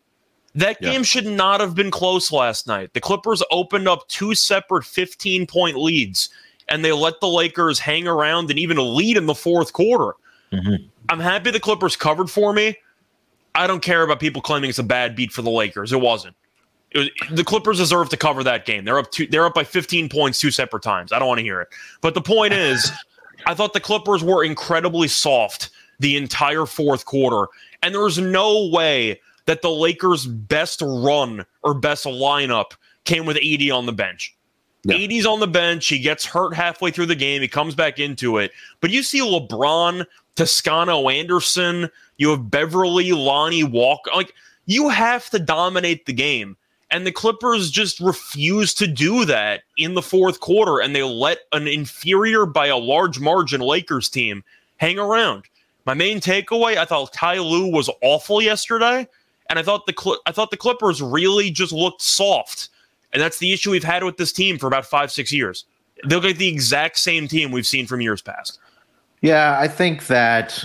That 0.56 0.78
yeah. 0.80 0.90
game 0.90 1.04
should 1.04 1.26
not 1.26 1.60
have 1.60 1.76
been 1.76 1.92
close 1.92 2.32
last 2.32 2.66
night. 2.66 2.92
The 2.92 3.00
Clippers 3.00 3.44
opened 3.52 3.86
up 3.86 4.06
two 4.08 4.34
separate 4.34 4.84
15 4.84 5.46
point 5.46 5.76
leads 5.76 6.28
and 6.68 6.84
they 6.84 6.90
let 6.90 7.20
the 7.20 7.28
Lakers 7.28 7.78
hang 7.78 8.08
around 8.08 8.50
and 8.50 8.58
even 8.58 8.76
lead 8.96 9.16
in 9.16 9.26
the 9.26 9.36
fourth 9.36 9.72
quarter. 9.72 10.16
Mm-hmm. 10.52 10.84
I'm 11.08 11.20
happy 11.20 11.52
the 11.52 11.60
Clippers 11.60 11.94
covered 11.94 12.28
for 12.28 12.52
me. 12.52 12.76
I 13.54 13.68
don't 13.68 13.82
care 13.82 14.02
about 14.02 14.18
people 14.18 14.42
claiming 14.42 14.70
it's 14.70 14.80
a 14.80 14.84
bad 14.84 15.14
beat 15.14 15.32
for 15.32 15.42
the 15.42 15.50
Lakers. 15.50 15.92
It 15.92 16.00
wasn't. 16.00 16.34
Was, 16.94 17.08
the 17.30 17.44
Clippers 17.44 17.78
deserve 17.78 18.08
to 18.10 18.16
cover 18.16 18.42
that 18.44 18.66
game. 18.66 18.84
They're 18.84 18.98
up 18.98 19.10
two, 19.10 19.26
they're 19.26 19.46
up 19.46 19.54
by 19.54 19.64
15 19.64 20.08
points 20.08 20.38
two 20.38 20.50
separate 20.50 20.82
times. 20.82 21.12
I 21.12 21.18
don't 21.18 21.28
want 21.28 21.38
to 21.38 21.44
hear 21.44 21.60
it. 21.60 21.68
But 22.00 22.14
the 22.14 22.20
point 22.20 22.52
is, 22.52 22.90
I 23.46 23.54
thought 23.54 23.72
the 23.72 23.80
Clippers 23.80 24.22
were 24.22 24.44
incredibly 24.44 25.08
soft 25.08 25.70
the 25.98 26.16
entire 26.16 26.66
fourth 26.66 27.04
quarter. 27.04 27.48
And 27.82 27.94
there 27.94 28.02
was 28.02 28.18
no 28.18 28.68
way 28.68 29.20
that 29.46 29.62
the 29.62 29.70
Lakers' 29.70 30.26
best 30.26 30.82
run 30.82 31.44
or 31.62 31.74
best 31.74 32.04
lineup 32.04 32.72
came 33.04 33.26
with 33.26 33.36
80 33.36 33.70
on 33.70 33.86
the 33.86 33.92
bench. 33.92 34.36
Yeah. 34.84 34.96
AD's 34.96 35.26
on 35.26 35.40
the 35.40 35.46
bench. 35.46 35.86
He 35.86 35.98
gets 35.98 36.24
hurt 36.24 36.54
halfway 36.54 36.90
through 36.90 37.06
the 37.06 37.14
game. 37.14 37.42
He 37.42 37.48
comes 37.48 37.74
back 37.74 37.98
into 37.98 38.38
it. 38.38 38.52
But 38.80 38.90
you 38.90 39.02
see 39.02 39.20
LeBron, 39.20 40.06
Toscano 40.36 41.08
Anderson, 41.08 41.90
you 42.16 42.30
have 42.30 42.50
Beverley, 42.50 43.12
Lonnie 43.12 43.64
Walker. 43.64 44.10
Like, 44.14 44.34
you 44.66 44.88
have 44.88 45.28
to 45.30 45.38
dominate 45.38 46.06
the 46.06 46.12
game. 46.12 46.56
And 46.90 47.06
the 47.06 47.12
Clippers 47.12 47.70
just 47.70 48.00
refused 48.00 48.78
to 48.78 48.86
do 48.86 49.24
that 49.24 49.62
in 49.76 49.94
the 49.94 50.02
fourth 50.02 50.40
quarter. 50.40 50.80
And 50.80 50.94
they 50.94 51.04
let 51.04 51.38
an 51.52 51.68
inferior 51.68 52.46
by 52.46 52.66
a 52.66 52.76
large 52.76 53.20
margin 53.20 53.60
Lakers 53.60 54.08
team 54.08 54.42
hang 54.78 54.98
around. 54.98 55.44
My 55.86 55.94
main 55.94 56.20
takeaway, 56.20 56.76
I 56.76 56.84
thought 56.84 57.12
Ty 57.12 57.38
Lue 57.38 57.70
was 57.70 57.88
awful 58.02 58.42
yesterday, 58.42 59.08
and 59.48 59.58
I 59.58 59.62
thought 59.62 59.86
the 59.86 59.94
Cl- 59.98 60.20
I 60.26 60.32
thought 60.32 60.50
the 60.50 60.56
Clippers 60.56 61.00
really 61.00 61.50
just 61.50 61.72
looked 61.72 62.02
soft, 62.02 62.68
and 63.12 63.20
that's 63.20 63.38
the 63.38 63.52
issue 63.52 63.70
we've 63.70 63.82
had 63.82 64.04
with 64.04 64.16
this 64.16 64.32
team 64.32 64.58
for 64.58 64.66
about 64.66 64.86
five 64.86 65.10
six 65.10 65.32
years. 65.32 65.64
They 66.04 66.14
look 66.14 66.24
like 66.24 66.36
the 66.36 66.48
exact 66.48 66.98
same 66.98 67.28
team 67.28 67.50
we've 67.50 67.66
seen 67.66 67.86
from 67.86 68.00
years 68.00 68.22
past. 68.22 68.58
Yeah, 69.20 69.58
I 69.58 69.68
think 69.68 70.06
that 70.06 70.64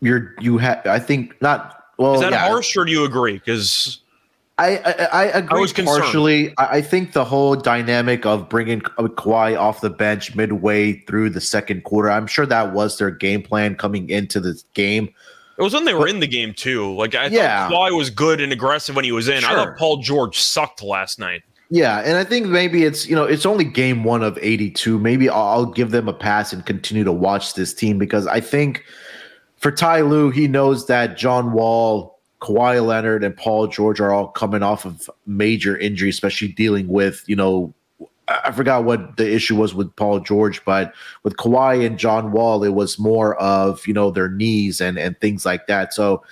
you're 0.00 0.34
you 0.40 0.58
have. 0.58 0.84
I 0.86 0.98
think 0.98 1.40
not. 1.40 1.86
Well, 1.96 2.14
is 2.14 2.20
that 2.20 2.32
yeah. 2.32 2.48
harsh, 2.48 2.76
or 2.76 2.84
do 2.84 2.92
you 2.92 3.04
agree? 3.04 3.34
Because 3.34 3.99
I, 4.60 4.76
I, 4.76 5.06
I 5.06 5.24
agree 5.24 5.58
I 5.58 5.60
was 5.60 5.72
partially. 5.72 6.52
I 6.58 6.82
think 6.82 7.14
the 7.14 7.24
whole 7.24 7.56
dynamic 7.56 8.26
of 8.26 8.48
bringing 8.48 8.82
Kawhi 8.82 9.58
off 9.58 9.80
the 9.80 9.88
bench 9.88 10.36
midway 10.36 11.00
through 11.00 11.30
the 11.30 11.40
second 11.40 11.84
quarter, 11.84 12.10
I'm 12.10 12.26
sure 12.26 12.44
that 12.44 12.74
was 12.74 12.98
their 12.98 13.10
game 13.10 13.42
plan 13.42 13.74
coming 13.74 14.10
into 14.10 14.38
the 14.38 14.62
game. 14.74 15.14
It 15.56 15.62
was 15.62 15.72
when 15.72 15.86
they 15.86 15.94
were 15.94 16.06
in 16.06 16.20
the 16.20 16.26
game 16.26 16.52
too. 16.52 16.94
Like 16.94 17.14
I 17.14 17.26
yeah. 17.26 17.68
thought 17.68 17.90
Kawhi 17.90 17.96
was 17.96 18.10
good 18.10 18.40
and 18.40 18.52
aggressive 18.52 18.96
when 18.96 19.04
he 19.04 19.12
was 19.12 19.28
in. 19.28 19.40
Sure. 19.40 19.50
I 19.50 19.54
thought 19.54 19.78
Paul 19.78 19.98
George 19.98 20.38
sucked 20.38 20.82
last 20.82 21.18
night. 21.18 21.42
Yeah, 21.70 22.00
and 22.00 22.16
I 22.16 22.24
think 22.24 22.46
maybe 22.46 22.84
it's 22.84 23.06
you 23.06 23.14
know 23.14 23.24
it's 23.24 23.46
only 23.46 23.64
game 23.64 24.04
one 24.04 24.22
of 24.22 24.38
82. 24.42 24.98
Maybe 24.98 25.28
I'll 25.28 25.66
give 25.66 25.90
them 25.90 26.08
a 26.08 26.12
pass 26.12 26.52
and 26.52 26.66
continue 26.66 27.04
to 27.04 27.12
watch 27.12 27.54
this 27.54 27.72
team 27.72 27.96
because 27.96 28.26
I 28.26 28.40
think 28.40 28.84
for 29.56 29.70
Ty 29.70 30.00
Lue, 30.00 30.30
he 30.30 30.48
knows 30.48 30.86
that 30.86 31.16
John 31.16 31.52
Wall 31.52 32.09
Kawhi 32.40 32.84
Leonard 32.84 33.22
and 33.22 33.36
Paul 33.36 33.66
George 33.66 34.00
are 34.00 34.12
all 34.12 34.28
coming 34.28 34.62
off 34.62 34.84
of 34.84 35.08
major 35.26 35.76
injuries, 35.76 36.14
especially 36.14 36.48
dealing 36.48 36.88
with, 36.88 37.22
you 37.26 37.36
know, 37.36 37.74
I 38.28 38.52
forgot 38.52 38.84
what 38.84 39.16
the 39.16 39.32
issue 39.32 39.56
was 39.56 39.74
with 39.74 39.94
Paul 39.96 40.20
George, 40.20 40.64
but 40.64 40.94
with 41.24 41.36
Kawhi 41.36 41.84
and 41.84 41.98
John 41.98 42.30
Wall, 42.32 42.62
it 42.62 42.70
was 42.70 42.98
more 42.98 43.34
of 43.36 43.84
you 43.88 43.92
know 43.92 44.10
their 44.10 44.28
knees 44.28 44.80
and 44.80 44.98
and 44.98 45.18
things 45.20 45.44
like 45.44 45.66
that. 45.66 45.92
So 45.92 46.22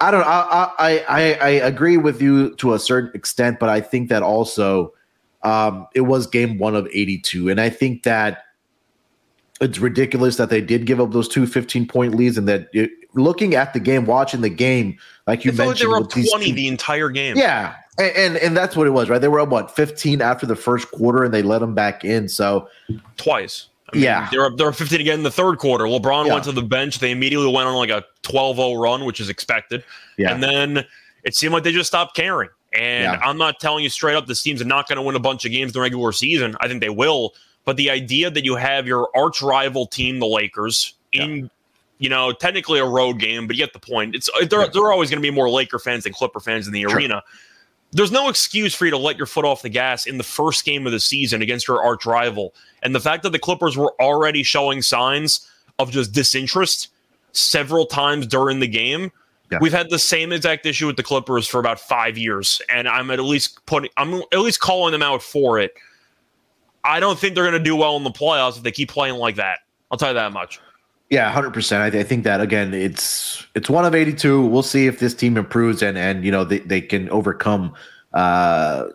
I 0.00 0.10
don't. 0.10 0.24
I 0.26 0.70
I 0.78 1.04
I, 1.08 1.34
I 1.34 1.48
agree 1.50 1.96
with 1.96 2.20
you 2.20 2.54
to 2.56 2.74
a 2.74 2.78
certain 2.78 3.10
extent, 3.14 3.58
but 3.58 3.70
I 3.70 3.80
think 3.80 4.10
that 4.10 4.22
also 4.22 4.92
um, 5.42 5.86
it 5.94 6.02
was 6.02 6.26
game 6.26 6.58
one 6.58 6.76
of 6.76 6.86
82, 6.92 7.48
and 7.48 7.58
I 7.58 7.70
think 7.70 8.02
that 8.02 8.44
it's 9.60 9.78
ridiculous 9.78 10.36
that 10.36 10.50
they 10.50 10.60
did 10.60 10.84
give 10.84 11.00
up 11.00 11.12
those 11.12 11.28
two 11.28 11.46
15 11.46 11.86
point 11.88 12.14
leads 12.14 12.36
and 12.36 12.48
that 12.48 12.68
it, 12.72 12.90
looking 13.14 13.54
at 13.54 13.72
the 13.72 13.80
game, 13.80 14.06
watching 14.06 14.40
the 14.40 14.50
game, 14.50 14.98
like 15.26 15.44
you 15.44 15.52
mentioned, 15.52 15.68
like 15.68 15.78
they 15.78 15.86
were 15.86 15.96
up 15.98 16.10
20 16.10 16.52
the 16.52 16.68
entire 16.68 17.10
game. 17.10 17.36
Yeah, 17.36 17.76
and, 17.98 18.16
and, 18.16 18.36
and 18.36 18.56
that's 18.56 18.76
what 18.76 18.86
it 18.86 18.90
was, 18.90 19.08
right? 19.08 19.20
They 19.20 19.28
were 19.28 19.40
up 19.40 19.48
what 19.48 19.74
15 19.74 20.20
after 20.20 20.46
the 20.46 20.56
first 20.56 20.90
quarter, 20.90 21.24
and 21.24 21.32
they 21.32 21.42
let 21.42 21.60
them 21.60 21.74
back 21.74 22.04
in. 22.04 22.28
So 22.28 22.68
twice. 23.16 23.68
I 23.92 23.96
mean, 23.96 24.04
yeah, 24.04 24.28
they're 24.30 24.46
up, 24.46 24.56
they're 24.56 24.72
15 24.72 25.00
again 25.00 25.18
in 25.18 25.22
the 25.22 25.30
third 25.30 25.58
quarter. 25.58 25.84
LeBron 25.84 26.26
yeah. 26.26 26.32
went 26.32 26.44
to 26.44 26.52
the 26.52 26.62
bench. 26.62 26.98
They 26.98 27.10
immediately 27.10 27.52
went 27.52 27.68
on 27.68 27.74
like 27.74 27.90
a 27.90 28.04
12-0 28.22 28.80
run, 28.82 29.04
which 29.04 29.20
is 29.20 29.28
expected. 29.28 29.84
Yeah. 30.16 30.32
And 30.32 30.42
then 30.42 30.84
it 31.22 31.34
seemed 31.34 31.52
like 31.52 31.64
they 31.64 31.72
just 31.72 31.88
stopped 31.88 32.16
caring. 32.16 32.48
And 32.72 33.04
yeah. 33.04 33.20
I'm 33.22 33.38
not 33.38 33.60
telling 33.60 33.84
you 33.84 33.90
straight 33.90 34.16
up 34.16 34.26
this 34.26 34.42
team's 34.42 34.64
not 34.64 34.88
going 34.88 34.96
to 34.96 35.02
win 35.02 35.14
a 35.14 35.20
bunch 35.20 35.44
of 35.44 35.52
games 35.52 35.70
in 35.70 35.72
the 35.74 35.80
regular 35.80 36.12
season. 36.12 36.56
I 36.60 36.66
think 36.66 36.80
they 36.80 36.88
will. 36.88 37.34
But 37.64 37.76
the 37.76 37.90
idea 37.90 38.30
that 38.30 38.44
you 38.44 38.56
have 38.56 38.86
your 38.86 39.08
arch 39.14 39.40
rival 39.42 39.86
team, 39.86 40.18
the 40.18 40.26
Lakers, 40.26 40.94
in 41.12 41.36
yeah. 41.36 41.46
You 41.98 42.08
know 42.08 42.32
technically 42.32 42.78
a 42.78 42.84
road 42.84 43.18
game, 43.18 43.46
but 43.46 43.56
you 43.56 43.62
get 43.62 43.72
the 43.72 43.78
point. 43.78 44.14
It's 44.14 44.28
uh, 44.30 44.44
there. 44.46 44.62
Yeah. 44.62 44.68
There 44.72 44.82
are 44.82 44.92
always 44.92 45.10
going 45.10 45.22
to 45.22 45.26
be 45.26 45.34
more 45.34 45.48
Laker 45.48 45.78
fans 45.78 46.04
than 46.04 46.12
Clipper 46.12 46.40
fans 46.40 46.66
in 46.66 46.72
the 46.72 46.82
sure. 46.82 46.96
arena. 46.96 47.22
There's 47.92 48.10
no 48.10 48.28
excuse 48.28 48.74
for 48.74 48.86
you 48.86 48.90
to 48.90 48.98
let 48.98 49.16
your 49.16 49.26
foot 49.26 49.44
off 49.44 49.62
the 49.62 49.68
gas 49.68 50.06
in 50.06 50.18
the 50.18 50.24
first 50.24 50.64
game 50.64 50.84
of 50.84 50.92
the 50.92 50.98
season 50.98 51.42
against 51.42 51.68
your 51.68 51.82
arch 51.82 52.04
rival. 52.04 52.52
And 52.82 52.92
the 52.92 53.00
fact 53.00 53.22
that 53.22 53.30
the 53.30 53.38
Clippers 53.38 53.76
were 53.76 53.94
already 54.00 54.42
showing 54.42 54.82
signs 54.82 55.48
of 55.78 55.92
just 55.92 56.12
disinterest 56.12 56.88
several 57.32 57.86
times 57.86 58.26
during 58.26 58.60
the 58.60 58.66
game. 58.66 59.12
Yeah. 59.52 59.58
We've 59.60 59.72
had 59.72 59.90
the 59.90 59.98
same 59.98 60.32
exact 60.32 60.66
issue 60.66 60.86
with 60.86 60.96
the 60.96 61.02
Clippers 61.02 61.46
for 61.46 61.60
about 61.60 61.78
five 61.78 62.16
years, 62.16 62.60
and 62.68 62.88
I'm 62.88 63.10
at 63.10 63.20
least 63.20 63.64
putting 63.66 63.90
I'm 63.96 64.22
at 64.32 64.40
least 64.40 64.60
calling 64.60 64.92
them 64.92 65.02
out 65.02 65.22
for 65.22 65.60
it. 65.60 65.74
I 66.84 66.98
don't 67.00 67.18
think 67.18 67.34
they're 67.34 67.44
going 67.44 67.52
to 67.52 67.64
do 67.64 67.76
well 67.76 67.96
in 67.96 68.04
the 68.04 68.10
playoffs 68.10 68.56
if 68.56 68.62
they 68.62 68.72
keep 68.72 68.90
playing 68.90 69.16
like 69.16 69.36
that. 69.36 69.60
I'll 69.90 69.98
tell 69.98 70.08
you 70.08 70.14
that 70.14 70.32
much. 70.32 70.60
Yeah, 71.14 71.30
hundred 71.30 71.52
percent. 71.52 71.80
I, 71.80 71.90
th- 71.90 72.04
I, 72.04 72.08
think 72.08 72.24
that 72.24 72.40
again, 72.40 72.74
it's 72.74 73.46
it's 73.54 73.70
one 73.70 73.84
of 73.84 73.94
eighty-two. 73.94 74.46
We'll 74.46 74.64
see 74.64 74.88
if 74.88 74.98
this 74.98 75.14
team 75.14 75.36
improves 75.36 75.80
and 75.80 75.96
and 75.96 76.24
you 76.24 76.32
know 76.32 76.42
they, 76.42 76.58
they 76.58 76.80
can 76.80 77.08
overcome 77.10 77.72
uh 78.14 78.86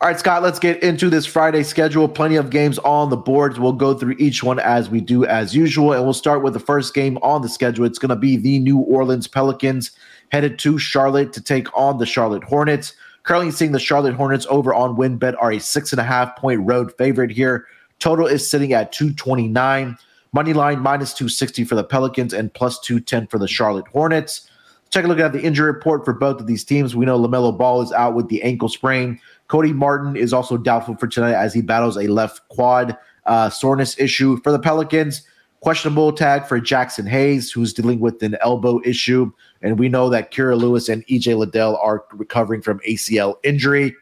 All 0.02 0.10
right, 0.10 0.20
Scott, 0.20 0.44
let's 0.44 0.60
get 0.60 0.84
into 0.84 1.10
this 1.10 1.26
Friday 1.26 1.64
schedule. 1.64 2.10
Plenty 2.10 2.36
of 2.36 2.50
games 2.50 2.78
on 2.80 3.10
the 3.10 3.16
boards. 3.16 3.58
We'll 3.58 3.72
go 3.72 3.94
through 3.94 4.18
each 4.20 4.44
one 4.44 4.60
as 4.60 4.90
we 4.90 5.00
do 5.00 5.26
as 5.26 5.56
usual. 5.56 5.94
And 5.94 6.04
we'll 6.04 6.14
start 6.14 6.44
with 6.44 6.52
the 6.52 6.60
first 6.60 6.94
game 6.94 7.18
on 7.22 7.42
the 7.42 7.48
schedule. 7.48 7.86
It's 7.86 7.98
going 7.98 8.10
to 8.10 8.18
be 8.18 8.36
the 8.36 8.60
New 8.60 8.80
Orleans 8.80 9.26
Pelicans 9.26 9.92
headed 10.34 10.60
to 10.60 10.78
Charlotte 10.78 11.32
to 11.32 11.42
take 11.42 11.76
on 11.78 11.98
the 11.98 12.06
Charlotte 12.06 12.44
Hornets. 12.44 12.94
Currently 13.24 13.52
seeing 13.52 13.72
the 13.72 13.80
Charlotte 13.80 14.16
Hornets 14.16 14.46
over 14.50 14.74
on 14.74 14.98
WynnBET 14.98 15.38
are 15.40 15.54
a 15.54 15.60
six 15.60 15.94
and 15.94 16.02
a 16.02 16.04
half 16.04 16.36
point 16.36 16.60
road 16.68 16.92
favorite 16.98 17.32
here. 17.32 17.66
Total 18.00 18.28
is 18.28 18.48
sitting 18.48 18.74
at 18.74 18.92
229. 18.92 19.98
Money 20.34 20.52
line 20.52 20.82
minus 20.82 21.14
260 21.14 21.64
for 21.64 21.76
the 21.76 21.86
Pelicans 21.86 22.34
and 22.34 22.54
plus 22.54 22.82
210 22.82 23.28
for 23.28 23.40
the 23.40 23.48
Charlotte 23.48 23.88
Hornets. 23.88 24.50
Take 24.92 25.06
a 25.06 25.08
look 25.08 25.20
at 25.20 25.34
the 25.34 25.42
injury 25.42 25.72
report 25.72 26.06
for 26.06 26.14
both 26.14 26.40
of 26.40 26.48
these 26.48 26.64
teams. 26.64 26.96
We 26.96 27.06
know 27.06 27.20
LaMelo 27.20 27.58
Ball 27.58 27.82
is 27.82 27.92
out 27.92 28.16
with 28.16 28.30
the 28.30 28.42
ankle 28.44 28.70
sprain. 28.70 29.20
Cody 29.48 29.74
Martin 29.74 30.16
is 30.16 30.34
also 30.34 30.58
doubtful 30.58 30.96
for 30.96 31.08
tonight 31.08 31.34
as 31.34 31.54
he 31.54 31.62
battles 31.62 31.98
a 31.98 32.08
left 32.08 32.48
quad 32.50 32.98
uh, 33.26 33.50
soreness 33.50 33.98
issue. 34.00 34.40
For 34.42 34.52
the 34.52 34.60
Pelicans, 34.60 35.22
questionable 35.60 36.12
tag 36.14 36.46
for 36.46 36.60
Jaxson 36.60 37.08
Hayes, 37.08 37.52
who's 37.52 37.74
dealing 37.74 38.00
with 38.00 38.22
an 38.24 38.38
elbow 38.42 38.82
issue. 38.84 39.32
And 39.62 39.80
we 39.80 39.90
know 39.90 40.10
that 40.10 40.32
Kira 40.32 40.58
Lewis 40.58 40.90
and 40.90 41.06
EJ 41.08 41.38
Liddell 41.38 41.78
are 41.78 42.06
recovering 42.14 42.62
from 42.62 42.80
ACL 42.80 43.36
injury. 43.44 43.96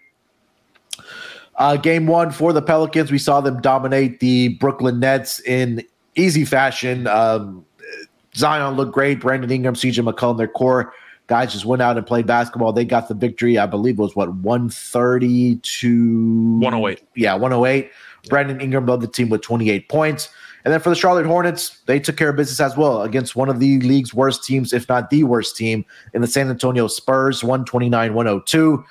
Uh, 1.55 1.77
game 1.77 2.07
one 2.07 2.31
for 2.31 2.51
the 2.51 2.62
Pelicans, 2.62 3.12
we 3.12 3.17
saw 3.17 3.39
them 3.39 3.62
dominate 3.62 4.19
the 4.19 4.50
Brooklyn 4.55 5.00
Nets 5.00 5.39
in 5.41 5.83
easy 6.15 6.45
fashion. 6.45 7.05
Um, 7.07 7.65
Zion 8.35 8.75
looked 8.75 8.93
great. 8.93 9.19
Brandon 9.19 9.51
Ingram, 9.51 9.75
CJ 9.75 10.09
McCollum, 10.09 10.38
their 10.38 10.47
core 10.47 10.93
guys 11.27 11.53
just 11.53 11.65
went 11.65 11.82
out 11.82 11.98
and 11.98 12.06
played 12.06 12.27
basketball. 12.27 12.74
They 12.74 12.86
got 12.86 13.08
the 13.08 13.13
victory. 13.13 13.58
I 13.58 13.65
believe 13.65 14.00
it 14.00 14.01
was 14.01 14.15
what 14.15 14.34
130 14.34 15.58
to 15.58 16.60
108. 16.60 17.01
Yeah, 17.15 17.34
108. 17.34 17.92
Brandon 18.30 18.62
Ingram 18.62 18.86
led 18.86 19.01
the 19.01 19.08
team 19.08 19.30
with 19.30 19.42
28 19.42 19.89
points. 19.89 20.30
And 20.65 20.72
then 20.72 20.80
for 20.80 20.89
the 20.89 20.96
Charlotte 20.96 21.25
Hornets, 21.25 21.82
they 21.88 22.00
took 22.00 22.15
care 22.15 22.30
of 22.30 22.38
business 22.38 22.60
as 22.62 22.77
well 22.77 23.01
against 23.01 23.36
one 23.36 23.50
of 23.50 23.60
the 23.60 23.80
league's 23.82 24.13
worst 24.13 24.46
teams, 24.46 24.72
if 24.72 24.88
not 24.88 25.10
the 25.10 25.25
worst 25.25 25.58
team, 25.58 25.84
in 26.13 26.22
the 26.22 26.27
San 26.27 26.50
Antonio 26.50 26.88
Spurs, 26.88 27.44
129 27.44 28.13
102. 28.13 28.86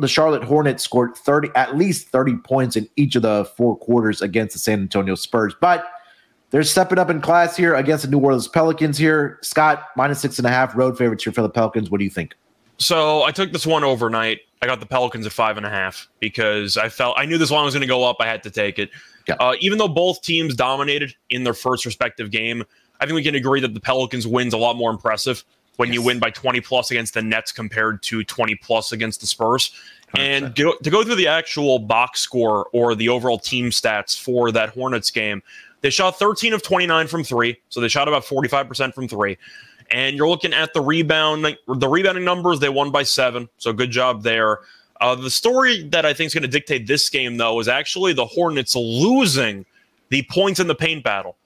The 0.00 0.08
Charlotte 0.08 0.44
Hornets 0.44 0.84
scored 0.84 1.16
30, 1.16 1.50
at 1.54 1.76
least 1.76 2.08
30 2.08 2.36
points 2.38 2.76
in 2.76 2.88
each 2.96 3.16
of 3.16 3.22
the 3.22 3.44
four 3.56 3.76
quarters 3.78 4.20
against 4.20 4.52
the 4.52 4.58
San 4.58 4.80
Antonio 4.80 5.14
Spurs. 5.14 5.54
But 5.60 5.84
they're 6.52 6.62
stepping 6.62 6.98
up 6.98 7.10
in 7.10 7.20
class 7.20 7.56
here 7.56 7.74
against 7.74 8.04
the 8.04 8.10
New 8.10 8.18
Orleans 8.18 8.46
Pelicans 8.46 8.96
here. 8.96 9.38
Scott, 9.42 9.88
minus 9.96 10.20
six 10.20 10.38
and 10.38 10.46
a 10.46 10.50
half 10.50 10.76
road 10.76 10.96
favorites 10.96 11.24
here 11.24 11.32
for 11.32 11.42
the 11.42 11.48
Pelicans. 11.48 11.90
What 11.90 11.98
do 11.98 12.04
you 12.04 12.10
think? 12.10 12.34
So 12.78 13.22
I 13.22 13.32
took 13.32 13.52
this 13.52 13.66
one 13.66 13.84
overnight. 13.84 14.40
I 14.60 14.66
got 14.66 14.78
the 14.78 14.86
Pelicans 14.86 15.26
at 15.26 15.32
five 15.32 15.56
and 15.56 15.64
a 15.64 15.70
half 15.70 16.08
because 16.20 16.76
I 16.76 16.88
felt 16.90 17.16
I 17.18 17.24
knew 17.24 17.38
this 17.38 17.50
one 17.50 17.64
was 17.64 17.74
going 17.74 17.80
to 17.80 17.88
go 17.88 18.04
up. 18.04 18.16
I 18.20 18.26
had 18.26 18.42
to 18.44 18.50
take 18.50 18.78
it. 18.78 18.90
Yeah. 19.26 19.34
Uh, 19.40 19.54
even 19.60 19.78
though 19.78 19.88
both 19.88 20.20
teams 20.22 20.54
dominated 20.54 21.14
in 21.30 21.42
their 21.42 21.54
first 21.54 21.86
respective 21.86 22.30
game, 22.30 22.64
I 23.00 23.06
think 23.06 23.14
we 23.14 23.22
can 23.22 23.34
agree 23.34 23.60
that 23.60 23.72
the 23.72 23.80
Pelicans 23.80 24.26
wins 24.26 24.52
a 24.52 24.58
lot 24.58 24.76
more 24.76 24.90
impressive 24.90 25.44
when 25.76 25.88
yes. 25.88 25.94
you 25.94 26.02
win 26.02 26.18
by 26.18 26.30
20 26.30 26.60
plus 26.60 26.90
against 26.90 27.14
the 27.14 27.22
Nets 27.22 27.50
compared 27.50 28.02
to 28.02 28.22
20 28.22 28.54
plus 28.56 28.92
against 28.92 29.20
the 29.20 29.26
Spurs. 29.26 29.72
100%. 30.14 30.20
And 30.20 30.56
to, 30.56 30.76
to 30.82 30.90
go 30.90 31.02
through 31.02 31.14
the 31.14 31.28
actual 31.28 31.78
box 31.78 32.20
score 32.20 32.68
or 32.72 32.94
the 32.94 33.08
overall 33.08 33.38
team 33.38 33.70
stats 33.70 34.20
for 34.20 34.52
that 34.52 34.70
Hornets 34.70 35.10
game, 35.10 35.42
they 35.82 35.90
shot 35.90 36.18
13 36.18 36.52
of 36.54 36.62
29 36.62 37.06
from 37.08 37.24
three, 37.24 37.58
so 37.68 37.80
they 37.80 37.88
shot 37.88 38.08
about 38.08 38.24
45% 38.24 38.94
from 38.94 39.08
three. 39.08 39.36
And 39.90 40.16
you're 40.16 40.28
looking 40.28 40.54
at 40.54 40.72
the 40.72 40.80
rebound, 40.80 41.44
the 41.44 41.88
rebounding 41.88 42.24
numbers. 42.24 42.60
They 42.60 42.70
won 42.70 42.90
by 42.90 43.02
seven, 43.02 43.48
so 43.58 43.72
good 43.72 43.90
job 43.90 44.22
there. 44.22 44.60
Uh, 45.00 45.16
the 45.16 45.30
story 45.30 45.82
that 45.88 46.06
I 46.06 46.14
think 46.14 46.28
is 46.28 46.34
going 46.34 46.42
to 46.42 46.48
dictate 46.48 46.86
this 46.86 47.10
game, 47.10 47.36
though, 47.36 47.58
is 47.60 47.68
actually 47.68 48.12
the 48.12 48.24
Hornets 48.24 48.76
losing 48.76 49.66
the 50.08 50.22
points 50.30 50.60
in 50.60 50.68
the 50.68 50.74
paint 50.74 51.02
battle. 51.02 51.36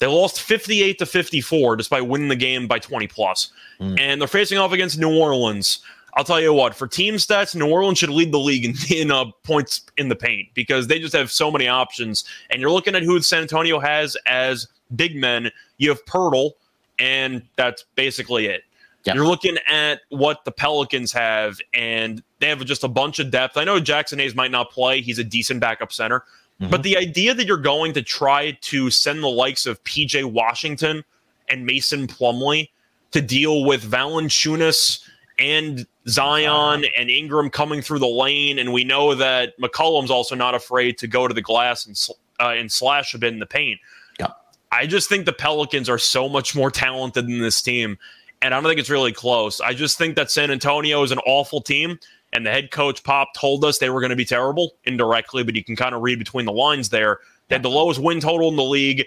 They 0.00 0.08
lost 0.08 0.42
58 0.42 0.98
to 0.98 1.06
54 1.06 1.76
despite 1.76 2.06
winning 2.06 2.28
the 2.28 2.36
game 2.36 2.66
by 2.66 2.80
20 2.80 3.06
plus. 3.06 3.52
Mm. 3.80 4.00
And 4.00 4.20
they're 4.20 4.28
facing 4.28 4.58
off 4.58 4.72
against 4.72 4.98
New 4.98 5.16
Orleans. 5.16 5.78
I'll 6.16 6.24
tell 6.24 6.40
you 6.40 6.52
what, 6.52 6.74
for 6.74 6.86
team 6.86 7.14
stats, 7.14 7.54
New 7.54 7.68
Orleans 7.68 7.98
should 7.98 8.10
lead 8.10 8.32
the 8.32 8.38
league 8.38 8.64
in, 8.64 8.74
in 8.96 9.10
uh, 9.10 9.26
points 9.42 9.84
in 9.96 10.08
the 10.08 10.16
paint 10.16 10.48
because 10.54 10.86
they 10.86 10.98
just 10.98 11.14
have 11.14 11.30
so 11.30 11.50
many 11.50 11.68
options. 11.68 12.24
And 12.50 12.60
you're 12.60 12.70
looking 12.70 12.94
at 12.94 13.02
who 13.02 13.20
San 13.20 13.42
Antonio 13.42 13.80
has 13.80 14.16
as 14.26 14.68
big 14.94 15.16
men. 15.16 15.50
You 15.78 15.90
have 15.90 16.04
Poeltl, 16.04 16.52
and 16.98 17.42
that's 17.56 17.84
basically 17.96 18.46
it. 18.46 18.62
Yep. 19.04 19.16
You're 19.16 19.26
looking 19.26 19.58
at 19.68 20.00
what 20.08 20.44
the 20.44 20.52
Pelicans 20.52 21.12
have, 21.12 21.58
and 21.74 22.22
they 22.38 22.48
have 22.48 22.64
just 22.64 22.84
a 22.84 22.88
bunch 22.88 23.18
of 23.18 23.30
depth. 23.30 23.56
I 23.58 23.64
know 23.64 23.78
Jaxson 23.78 24.18
Hayes 24.18 24.34
might 24.34 24.50
not 24.50 24.70
play; 24.70 25.02
he's 25.02 25.18
a 25.18 25.24
decent 25.24 25.60
backup 25.60 25.92
center. 25.92 26.20
Mm-hmm. 26.60 26.70
But 26.70 26.84
the 26.84 26.96
idea 26.96 27.34
that 27.34 27.46
you're 27.46 27.56
going 27.56 27.92
to 27.94 28.02
try 28.02 28.52
to 28.52 28.88
send 28.88 29.22
the 29.22 29.28
likes 29.28 29.66
of 29.66 29.82
PJ 29.84 30.24
Washington 30.24 31.04
and 31.50 31.66
Mason 31.66 32.06
Plumlee 32.06 32.70
to 33.10 33.20
deal 33.20 33.64
with 33.64 33.88
Valanciunas 33.88 35.03
and 35.38 35.86
Zion 36.08 36.84
and 36.96 37.10
Ingram 37.10 37.50
coming 37.50 37.82
through 37.82 37.98
the 37.98 38.06
lane, 38.06 38.58
and 38.58 38.72
we 38.72 38.84
know 38.84 39.14
that 39.14 39.58
McCollum's 39.58 40.10
also 40.10 40.34
not 40.34 40.54
afraid 40.54 40.98
to 40.98 41.06
go 41.06 41.26
to 41.26 41.34
the 41.34 41.42
glass 41.42 41.86
and 41.86 41.98
uh, 42.40 42.54
and 42.56 42.70
slash 42.70 43.14
a 43.14 43.18
bit 43.18 43.32
in 43.32 43.38
the 43.38 43.46
paint. 43.46 43.80
Yeah. 44.18 44.28
I 44.72 44.86
just 44.86 45.08
think 45.08 45.24
the 45.24 45.32
Pelicans 45.32 45.88
are 45.88 45.98
so 45.98 46.28
much 46.28 46.54
more 46.54 46.70
talented 46.70 47.26
than 47.26 47.40
this 47.40 47.62
team, 47.62 47.98
and 48.42 48.52
I 48.52 48.60
don't 48.60 48.68
think 48.68 48.80
it's 48.80 48.90
really 48.90 49.12
close. 49.12 49.60
I 49.60 49.72
just 49.72 49.98
think 49.98 50.16
that 50.16 50.30
San 50.30 50.50
Antonio 50.50 51.02
is 51.02 51.12
an 51.12 51.20
awful 51.20 51.60
team, 51.60 51.98
and 52.32 52.44
the 52.44 52.50
head 52.50 52.70
coach 52.70 53.02
Pop 53.04 53.32
told 53.34 53.64
us 53.64 53.78
they 53.78 53.90
were 53.90 54.00
going 54.00 54.10
to 54.10 54.16
be 54.16 54.24
terrible 54.24 54.74
indirectly, 54.84 55.42
but 55.42 55.54
you 55.54 55.64
can 55.64 55.76
kind 55.76 55.94
of 55.94 56.02
read 56.02 56.18
between 56.18 56.44
the 56.44 56.52
lines 56.52 56.88
there. 56.88 57.20
They 57.48 57.54
had 57.54 57.62
the 57.62 57.70
lowest 57.70 58.00
win 58.00 58.20
total 58.20 58.48
in 58.48 58.56
the 58.56 58.64
league. 58.64 59.06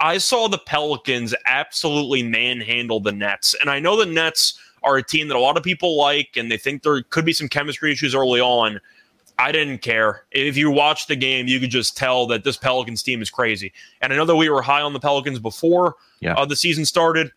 I 0.00 0.18
saw 0.18 0.48
the 0.48 0.58
Pelicans 0.58 1.34
absolutely 1.46 2.22
manhandle 2.22 3.00
the 3.00 3.12
Nets, 3.12 3.54
and 3.60 3.70
I 3.70 3.78
know 3.78 3.96
the 3.96 4.06
Nets 4.06 4.58
are 4.84 4.96
a 4.96 5.02
team 5.02 5.26
that 5.28 5.36
a 5.36 5.40
lot 5.40 5.56
of 5.56 5.64
people 5.64 5.96
like, 5.96 6.36
and 6.36 6.50
they 6.50 6.56
think 6.56 6.82
there 6.82 7.02
could 7.02 7.24
be 7.24 7.32
some 7.32 7.48
chemistry 7.48 7.90
issues 7.90 8.14
early 8.14 8.40
on. 8.40 8.80
I 9.36 9.50
didn't 9.50 9.78
care. 9.78 10.26
If 10.30 10.56
you 10.56 10.70
watch 10.70 11.08
the 11.08 11.16
game, 11.16 11.48
you 11.48 11.58
could 11.58 11.70
just 11.70 11.96
tell 11.96 12.26
that 12.28 12.44
this 12.44 12.56
Pelicans 12.56 13.02
team 13.02 13.20
is 13.20 13.30
crazy. 13.30 13.72
And 14.00 14.12
I 14.12 14.16
know 14.16 14.26
that 14.26 14.36
we 14.36 14.48
were 14.48 14.62
high 14.62 14.82
on 14.82 14.92
the 14.92 15.00
Pelicans 15.00 15.40
before 15.40 15.96
yeah. 16.20 16.34
uh, 16.34 16.44
the 16.44 16.54
season 16.54 16.84
started. 16.84 17.32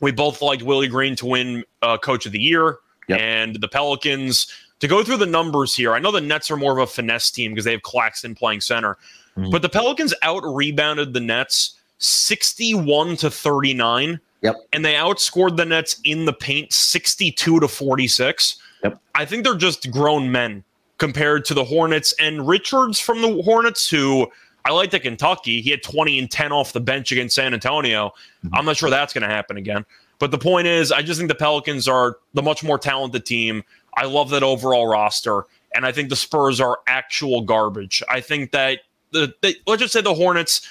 We 0.00 0.12
both 0.12 0.40
liked 0.40 0.62
Willie 0.62 0.86
Green 0.86 1.16
to 1.16 1.26
win 1.26 1.64
uh, 1.80 1.98
Coach 1.98 2.26
of 2.26 2.32
the 2.32 2.40
Year, 2.40 2.78
yep. 3.08 3.20
and 3.20 3.56
the 3.56 3.68
Pelicans 3.68 4.52
to 4.80 4.88
go 4.88 5.02
through 5.02 5.16
the 5.16 5.26
numbers 5.26 5.74
here. 5.74 5.94
I 5.94 6.00
know 6.00 6.12
the 6.12 6.20
Nets 6.20 6.50
are 6.50 6.56
more 6.56 6.72
of 6.72 6.78
a 6.78 6.86
finesse 6.86 7.30
team 7.30 7.52
because 7.52 7.64
they 7.64 7.72
have 7.72 7.82
Claxton 7.82 8.34
playing 8.34 8.60
center, 8.60 8.98
mm-hmm. 9.36 9.50
but 9.50 9.62
the 9.62 9.68
Pelicans 9.68 10.12
out 10.22 10.42
rebounded 10.44 11.12
the 11.12 11.20
Nets 11.20 11.78
sixty-one 11.98 13.16
to 13.16 13.30
thirty-nine 13.30 14.20
Yep. 14.42 14.56
And 14.72 14.84
they 14.84 14.94
outscored 14.94 15.56
the 15.56 15.64
Nets 15.64 16.00
in 16.04 16.24
the 16.24 16.32
paint 16.32 16.72
62 16.72 17.60
to 17.60 17.68
46. 17.68 18.56
Yep. 18.84 19.00
I 19.14 19.24
think 19.24 19.44
they're 19.44 19.54
just 19.54 19.90
grown 19.90 20.30
men 20.30 20.64
compared 20.98 21.44
to 21.46 21.54
the 21.54 21.64
Hornets 21.64 22.14
and 22.20 22.46
Richards 22.46 22.98
from 22.98 23.22
the 23.22 23.42
Hornets, 23.42 23.88
who 23.88 24.30
I 24.64 24.72
like 24.72 24.90
the 24.90 25.00
Kentucky. 25.00 25.60
He 25.60 25.70
had 25.70 25.82
20 25.82 26.18
and 26.18 26.30
10 26.30 26.52
off 26.52 26.72
the 26.72 26.80
bench 26.80 27.12
against 27.12 27.34
San 27.34 27.54
Antonio. 27.54 28.12
Mm-hmm. 28.44 28.54
I'm 28.54 28.64
not 28.64 28.76
sure 28.76 28.90
that's 28.90 29.12
going 29.12 29.22
to 29.22 29.34
happen 29.34 29.56
again. 29.56 29.84
But 30.18 30.30
the 30.30 30.38
point 30.38 30.68
is, 30.68 30.92
I 30.92 31.02
just 31.02 31.18
think 31.18 31.28
the 31.28 31.34
Pelicans 31.34 31.88
are 31.88 32.18
the 32.34 32.42
much 32.42 32.62
more 32.62 32.78
talented 32.78 33.26
team. 33.26 33.64
I 33.96 34.04
love 34.04 34.30
that 34.30 34.42
overall 34.42 34.86
roster. 34.86 35.44
And 35.74 35.84
I 35.84 35.92
think 35.92 36.10
the 36.10 36.16
Spurs 36.16 36.60
are 36.60 36.78
actual 36.86 37.40
garbage. 37.40 38.02
I 38.08 38.20
think 38.20 38.52
that 38.52 38.80
the, 39.10 39.34
the 39.42 39.56
let's 39.66 39.80
just 39.80 39.92
say 39.92 40.00
the 40.00 40.14
Hornets 40.14 40.66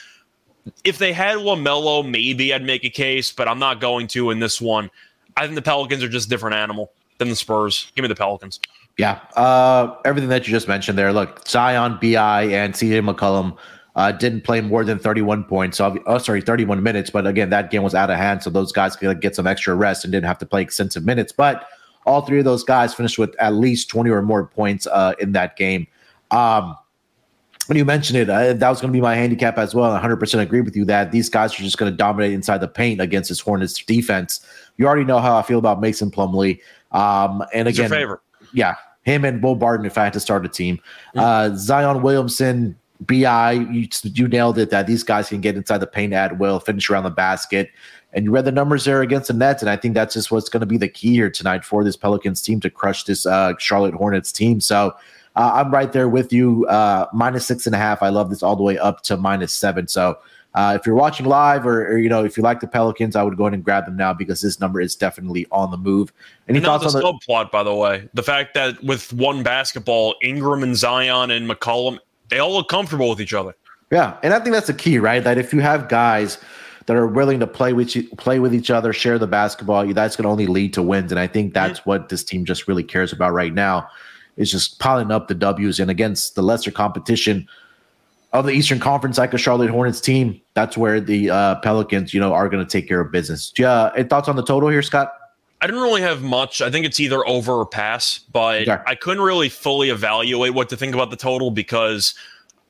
if 0.84 0.98
they 0.98 1.14
had 1.14 1.38
LaMelo, 1.38 2.08
maybe 2.08 2.54
I'd 2.54 2.64
make 2.64 2.84
a 2.84 2.90
case, 2.90 3.32
but 3.32 3.48
I'm 3.48 3.60
not 3.60 3.82
going 3.82 4.08
to 4.08 4.32
in 4.32 4.40
this 4.40 4.62
one. 4.62 4.90
I 5.38 5.44
think 5.44 5.56
the 5.56 5.62
Pelicans 5.62 6.04
are 6.04 6.10
just 6.10 6.28
a 6.28 6.30
different 6.30 6.56
animal 6.56 6.92
than 7.18 7.30
the 7.30 7.36
Spurs. 7.36 7.92
Give 7.96 8.04
me 8.04 8.10
the 8.10 8.16
Pelicans. 8.16 8.60
Yeah. 8.98 9.20
Uh, 9.36 9.96
everything 10.06 10.30
that 10.30 10.48
you 10.48 10.52
just 10.52 10.68
mentioned 10.68 10.98
there. 10.98 11.14
Look, 11.14 11.48
Zion, 11.48 11.98
BI, 12.02 12.44
and 12.44 12.74
CJ 12.74 13.10
McCollum 13.10 13.58
uh, 13.96 14.12
didn't 14.12 14.42
play 14.42 14.62
more 14.62 14.84
than 14.84 15.00
31 15.00 15.46
points. 15.46 15.78
So, 15.78 15.98
oh, 16.06 16.18
sorry, 16.18 16.42
31 16.42 16.84
minutes. 16.84 17.10
But 17.10 17.28
again, 17.28 17.50
that 17.50 17.72
game 17.72 17.84
was 17.84 17.96
out 17.96 18.10
of 18.10 18.18
hand. 18.18 18.44
So 18.44 18.50
those 18.50 18.72
guys 18.72 18.96
could 18.96 19.22
get 19.22 19.36
some 19.36 19.48
extra 19.48 19.76
rest 19.76 20.04
and 20.04 20.12
didn't 20.12 20.28
have 20.28 20.40
to 20.40 20.46
play 20.46 20.62
extensive 20.62 21.06
minutes. 21.06 21.32
But 21.32 21.68
all 22.06 22.22
three 22.22 22.40
of 22.40 22.46
those 22.46 22.64
guys 22.64 22.94
finished 22.94 23.18
with 23.18 23.36
at 23.40 23.54
least 23.54 23.90
20 23.90 24.10
or 24.10 24.22
more 24.22 24.46
points 24.46 24.88
uh, 24.88 25.14
in 25.20 25.34
that 25.34 25.56
game. 25.56 25.88
Um, 26.32 26.76
when 27.72 27.78
you 27.78 27.86
mentioned 27.86 28.20
it, 28.20 28.30
uh, 28.30 28.52
that 28.52 28.70
was 28.70 28.82
going 28.82 28.92
to 28.92 28.98
be 28.98 29.00
my 29.00 29.16
handicap 29.16 29.58
as 29.58 29.74
well. 29.74 29.98
100% 29.98 30.40
agree 30.42 30.60
with 30.60 30.76
you 30.76 30.84
that 30.84 31.14
these 31.14 31.30
guys 31.30 31.54
are 31.54 31.64
just 31.64 31.78
going 31.78 31.90
to 31.90 31.96
dominate 31.96 32.34
inside 32.34 32.58
the 32.58 32.68
paint 32.68 33.00
against 33.00 33.30
this 33.30 33.40
Hornets 33.40 33.82
defense. 33.82 34.46
You 34.76 34.88
already 34.88 35.06
know 35.06 35.20
how 35.20 35.38
I 35.38 35.42
feel 35.42 35.58
about 35.58 35.80
Mason 35.80 36.12
Plumlee. 36.12 36.60
Um, 36.92 37.42
and 37.54 37.70
again, 37.70 37.90
yeah, 38.52 38.76
him 39.04 39.24
and 39.24 39.42
Will 39.42 39.56
Barton 39.56 39.86
if 39.86 39.98
I 39.98 40.04
had 40.04 40.12
to 40.12 40.20
start 40.20 40.46
a 40.46 40.50
team. 40.50 40.82
Uh, 41.16 41.56
Zion 41.56 42.02
Williamson, 42.02 42.78
BI, 43.00 43.52
you, 43.54 43.88
you 44.04 44.28
nailed 44.28 44.58
it 44.58 44.70
that 44.72 44.86
these 44.86 45.06
guys 45.06 45.30
can 45.30 45.40
get 45.40 45.56
inside 45.56 45.78
the 45.78 45.88
paint 45.88 46.12
at 46.12 46.40
will, 46.40 46.60
finish 46.60 46.90
around 46.90 47.04
the 47.04 47.10
basket. 47.10 47.70
And 48.12 48.26
you 48.26 48.32
read 48.32 48.44
the 48.44 48.52
numbers 48.52 48.84
there 48.84 49.02
against 49.02 49.30
the 49.30 49.34
Nets, 49.34 49.62
and 49.62 49.70
I 49.70 49.78
think 49.78 49.94
that's 49.94 50.14
just 50.14 50.30
what's 50.30 50.50
going 50.50 50.60
to 50.60 50.66
be 50.66 50.76
the 50.76 50.90
key 50.90 51.14
here 51.14 51.30
tonight 51.30 51.64
for 51.64 51.86
this 51.86 51.96
Pelicans 51.96 52.42
team 52.42 52.60
to 52.60 52.70
crush 52.70 53.06
this 53.06 53.26
uh, 53.26 53.54
Charlotte 53.60 53.94
Hornets 53.94 54.34
team. 54.34 54.60
So 54.60 54.94
uh, 55.36 55.52
I'm 55.54 55.72
right 55.72 55.92
there 55.92 56.10
with 56.10 56.34
you. 56.34 56.66
Uh, 56.68 57.08
minus 57.14 57.46
six 57.46 57.66
and 57.66 57.76
a 57.76 57.78
half. 57.78 58.04
I 58.04 58.10
love 58.10 58.30
this 58.30 58.44
all 58.44 58.56
the 58.56 58.64
way 58.64 58.78
up 58.78 59.02
to 59.04 59.18
minus 59.18 59.54
seven. 59.54 59.88
So 59.88 60.18
uh, 60.54 60.78
if 60.80 60.86
you're 60.86 60.96
watching 60.96 61.26
live 61.26 61.66
or, 61.66 61.88
or, 61.88 61.98
you 61.98 62.10
know 62.10 62.26
if 62.26 62.36
you 62.36 62.44
like 62.44 62.60
the 62.60 62.68
Pelicans, 62.68 63.16
I 63.16 63.24
would 63.24 63.38
go 63.38 63.46
ahead 63.46 63.54
and 63.54 63.64
grab 63.64 63.86
them 63.86 63.96
now 63.96 64.14
because 64.14 64.42
this 64.42 64.60
number 64.60 64.82
is 64.82 64.96
definitely 64.96 65.48
on 65.52 65.72
the 65.72 65.78
move. 65.78 66.12
Any 66.50 66.58
and 66.58 66.66
thoughts 66.66 66.94
on 66.94 67.02
the 67.02 67.02
subplot? 67.02 67.52
By 67.52 67.64
the 67.64 67.74
way, 67.74 68.10
the 68.14 68.24
fact 68.24 68.54
that 68.56 68.84
with 68.84 69.14
one 69.14 69.44
basketball, 69.44 70.16
Ingram 70.22 70.64
and 70.64 70.76
Zion 70.76 71.32
and 71.32 71.50
McCollum, 71.50 72.00
they 72.30 72.40
all 72.40 72.52
look 72.52 72.68
comfortable 72.68 73.10
with 73.10 73.22
each 73.22 73.34
other. 73.34 73.56
Yeah, 73.92 74.18
and 74.24 74.34
I 74.34 74.40
think 74.40 74.54
that's 74.54 74.68
the 74.68 74.74
key, 74.74 75.00
right? 75.00 75.24
That 75.24 75.38
if 75.38 75.54
you 75.54 75.62
have 75.62 75.88
guys 75.88 76.38
that 76.88 76.98
are 76.98 77.08
willing 77.08 77.40
to 77.40 77.48
play 77.48 77.72
with 77.72 77.96
you, 77.96 78.04
play 78.18 78.40
with 78.40 78.54
each 78.54 78.70
other, 78.70 78.92
share 78.92 79.18
the 79.20 79.28
basketball, 79.28 79.86
that's 79.94 80.18
going 80.18 80.24
to 80.24 80.30
only 80.30 80.48
lead 80.48 80.74
to 80.74 80.82
wins. 80.82 81.12
And 81.12 81.20
I 81.20 81.28
think 81.28 81.54
that's 81.54 81.80
mm-hmm. 81.80 81.90
what 81.90 82.10
this 82.10 82.24
team 82.24 82.44
just 82.44 82.68
really 82.68 82.84
cares 82.84 83.14
about 83.14 83.32
right 83.32 83.54
now 83.54 83.88
is 84.38 84.52
just 84.52 84.80
piling 84.80 85.12
up 85.12 85.28
the 85.28 85.36
W's 85.36 85.80
and 85.80 85.92
against 85.92 86.36
the 86.36 86.42
lesser 86.42 86.72
competition 86.72 87.48
of 88.34 88.46
the 88.46 88.52
Eastern 88.52 88.80
Conference, 88.80 89.18
like 89.18 89.34
a 89.34 89.38
Charlotte 89.38 89.70
Hornets 89.70 90.00
team, 90.00 90.40
that's 90.54 90.78
where 90.78 91.02
the 91.02 91.30
uh, 91.30 91.56
Pelicans, 91.56 92.14
you 92.14 92.20
know, 92.20 92.34
are 92.34 92.48
going 92.48 92.66
to 92.66 92.70
take 92.70 92.88
care 92.88 93.02
of 93.02 93.12
business. 93.12 93.52
Yeah, 93.58 93.92
any 93.96 94.08
thoughts 94.08 94.30
on 94.30 94.36
the 94.36 94.44
total 94.44 94.70
here, 94.70 94.82
Scott? 94.82 95.14
I 95.62 95.68
didn't 95.68 95.82
really 95.82 96.02
have 96.02 96.24
much. 96.24 96.62
I 96.62 96.72
think 96.72 96.86
it's 96.86 97.00
either 97.00 97.28
over 97.28 97.54
or 97.54 97.66
pass, 97.66 98.20
but 98.32 98.68
okay. 98.68 98.82
I 98.88 98.96
couldn't 98.96 99.24
really 99.24 99.50
fully 99.50 99.90
evaluate 99.90 100.54
what 100.54 100.70
to 100.70 100.78
think 100.78 100.96
about 100.96 101.12
the 101.12 101.18
total 101.18 101.52
because 101.52 102.16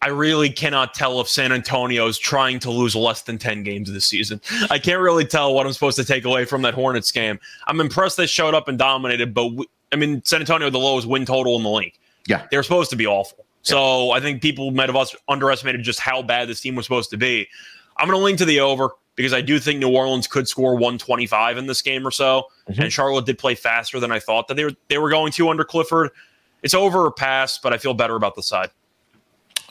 I 0.01 0.09
really 0.09 0.49
cannot 0.49 0.93
tell 0.93 1.21
if 1.21 1.29
San 1.29 1.53
Antonio 1.53 2.07
is 2.07 2.17
trying 2.17 2.59
to 2.59 2.71
lose 2.71 2.95
less 2.95 3.21
than 3.21 3.37
10 3.37 3.63
games 3.63 3.91
this 3.91 4.05
season. 4.05 4.41
I 4.69 4.79
can't 4.79 4.99
really 4.99 5.25
tell 5.25 5.53
what 5.53 5.65
I'm 5.65 5.73
supposed 5.73 5.97
to 5.97 6.03
take 6.03 6.25
away 6.25 6.43
from 6.43 6.63
that 6.63 6.73
Hornets 6.73 7.11
game. 7.11 7.39
I'm 7.67 7.79
impressed 7.79 8.17
they 8.17 8.25
showed 8.25 8.55
up 8.55 8.67
and 8.67 8.77
dominated, 8.77 9.33
but 9.33 9.51
I 9.91 9.95
mean, 9.95 10.21
San 10.25 10.39
Antonio 10.39 10.69
the 10.69 10.77
lowest 10.77 11.07
win 11.07 11.25
total 11.25 11.57
in 11.57 11.63
the 11.63 11.69
league. 11.69 11.97
Yeah, 12.27 12.45
they're 12.51 12.63
supposed 12.63 12.89
to 12.91 12.95
be 12.95 13.07
awful. 13.07 13.45
So 13.63 14.07
yeah. 14.07 14.13
I 14.13 14.19
think 14.19 14.41
people 14.41 14.71
might 14.71 14.89
have 14.89 15.09
underestimated 15.27 15.83
just 15.83 15.99
how 15.99 16.21
bad 16.21 16.47
this 16.47 16.61
team 16.61 16.75
was 16.75 16.85
supposed 16.85 17.09
to 17.11 17.17
be. 17.17 17.47
I'm 17.97 18.07
going 18.07 18.19
to 18.19 18.23
link 18.23 18.39
to 18.39 18.45
the 18.45 18.59
over 18.59 18.89
because 19.15 19.33
I 19.33 19.41
do 19.41 19.59
think 19.59 19.79
New 19.79 19.95
Orleans 19.95 20.27
could 20.27 20.47
score 20.47 20.73
125 20.73 21.57
in 21.57 21.67
this 21.67 21.81
game 21.81 22.07
or 22.07 22.11
so, 22.11 22.47
mm-hmm. 22.69 22.81
and 22.81 22.91
Charlotte 22.91 23.25
did 23.25 23.37
play 23.37 23.55
faster 23.55 23.99
than 23.99 24.11
I 24.11 24.19
thought 24.19 24.47
that 24.47 24.55
they 24.55 24.65
were 24.65 24.73
they 24.87 24.97
were 24.97 25.09
going 25.09 25.31
to 25.33 25.49
under 25.49 25.63
Clifford. 25.63 26.11
It's 26.63 26.73
over 26.73 27.05
or 27.05 27.11
pass, 27.11 27.57
but 27.57 27.73
I 27.73 27.77
feel 27.77 27.93
better 27.93 28.15
about 28.15 28.35
the 28.35 28.43
side. 28.43 28.69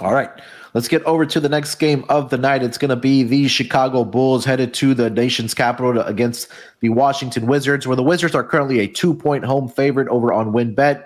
All 0.00 0.14
right. 0.14 0.30
Let's 0.72 0.88
get 0.88 1.02
over 1.04 1.26
to 1.26 1.40
the 1.40 1.48
next 1.48 1.74
game 1.74 2.04
of 2.08 2.30
the 2.30 2.38
night. 2.38 2.62
It's 2.62 2.78
going 2.78 2.88
to 2.88 2.96
be 2.96 3.22
the 3.22 3.48
Chicago 3.48 4.04
Bulls 4.04 4.44
headed 4.44 4.72
to 4.74 4.94
the 4.94 5.10
nation's 5.10 5.52
capital 5.52 5.92
to, 5.92 6.06
against 6.06 6.48
the 6.80 6.88
Washington 6.88 7.46
Wizards, 7.46 7.86
where 7.86 7.96
the 7.96 8.02
Wizards 8.02 8.34
are 8.34 8.44
currently 8.44 8.78
a 8.78 8.86
two 8.86 9.12
point 9.12 9.44
home 9.44 9.68
favorite 9.68 10.08
over 10.08 10.32
on 10.32 10.52
WynnBET. 10.52 11.04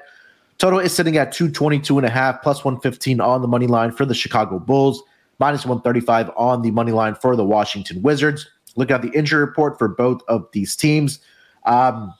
Total 0.58 0.78
is 0.78 0.94
sitting 0.94 1.16
at 1.16 1.32
222 1.32 1.98
and 1.98 2.06
a 2.06 2.10
half 2.10 2.40
plus 2.40 2.64
115 2.64 3.20
on 3.20 3.42
the 3.42 3.48
money 3.48 3.66
line 3.66 3.90
for 3.90 4.04
the 4.04 4.14
Chicago 4.14 4.58
Bulls, 4.60 5.02
minus 5.40 5.66
135 5.66 6.30
on 6.36 6.62
the 6.62 6.70
money 6.70 6.92
line 6.92 7.16
for 7.16 7.34
the 7.34 7.44
Washington 7.44 8.00
Wizards. 8.02 8.48
Look 8.76 8.90
at 8.90 9.02
the 9.02 9.10
injury 9.10 9.40
report 9.40 9.78
for 9.78 9.88
both 9.88 10.20
of 10.28 10.46
these 10.52 10.76
teams. 10.76 11.18
Um, 11.64 12.14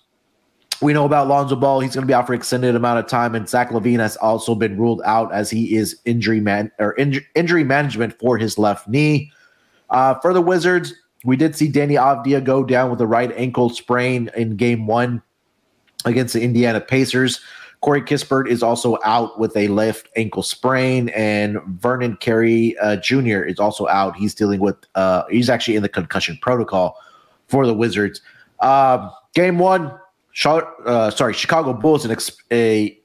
we 0.85 0.93
know 0.93 1.07
about 1.07 1.29
Lonzo 1.29 1.57
Ball. 1.57 1.81
He's 1.81 1.95
going 1.95 2.03
to 2.03 2.07
be 2.07 2.13
out 2.13 2.27
for 2.27 2.35
extended 2.35 2.77
amount 2.77 2.99
of 2.99 3.07
time, 3.07 3.35
and 3.35 3.49
Zach 3.49 3.71
LaVine 3.71 4.01
has 4.01 4.17
also 4.19 4.55
been 4.55 4.77
ruled 4.79 5.01
out 5.07 5.33
as 5.33 5.49
he 5.49 5.77
is 5.77 5.99
injury 6.05 6.41
man 6.41 6.71
or 6.79 6.95
inj- 6.97 7.25
injury 7.35 7.65
management 7.65 8.19
for 8.19 8.37
his 8.37 8.59
left 8.59 8.87
knee. 8.87 9.33
Uh, 9.89 10.15
for 10.21 10.35
the 10.35 10.43
Wizards, 10.43 10.93
we 11.25 11.37
did 11.37 11.57
see 11.57 11.73
Deni 11.73 11.99
Avdija 11.99 12.45
go 12.45 12.63
down 12.65 12.91
with 12.91 13.01
a 13.01 13.07
right 13.07 13.33
ankle 13.35 13.71
sprain 13.71 14.31
in 14.37 14.57
Game 14.57 14.87
One 14.87 15.23
against 16.05 16.35
the 16.35 16.43
Indiana 16.43 16.83
Pacers. 16.83 17.41
Corey 17.81 18.03
Kispert 18.03 18.47
is 18.47 18.63
also 18.63 18.99
out 19.05 19.39
with 19.39 19.57
a 19.57 19.69
left 19.69 20.11
ankle 20.17 20.43
sprain, 20.43 21.09
and 21.11 21.63
Vernon 21.81 22.19
Carey 22.19 22.77
uh, 22.79 22.97
Jr. 22.97 23.41
is 23.41 23.59
also 23.59 23.89
out. 23.89 24.17
He's 24.17 24.35
dealing 24.35 24.61
with, 24.61 24.77
uh, 24.97 25.25
he's 25.31 25.49
actually 25.49 25.77
in 25.77 25.83
the 25.83 25.89
concussion 25.89 26.39
protocol 26.43 26.99
for 27.49 27.67
the 27.67 27.75
Wizards. 27.75 28.21
Um, 28.61 29.11
game 29.35 29.59
one, 29.59 29.99
uh, 30.45 31.11
sorry, 31.11 31.33
Chicago 31.33 31.73
Bulls, 31.73 32.05
an 32.05 32.11
ex- 32.11 32.37
a 32.51 32.99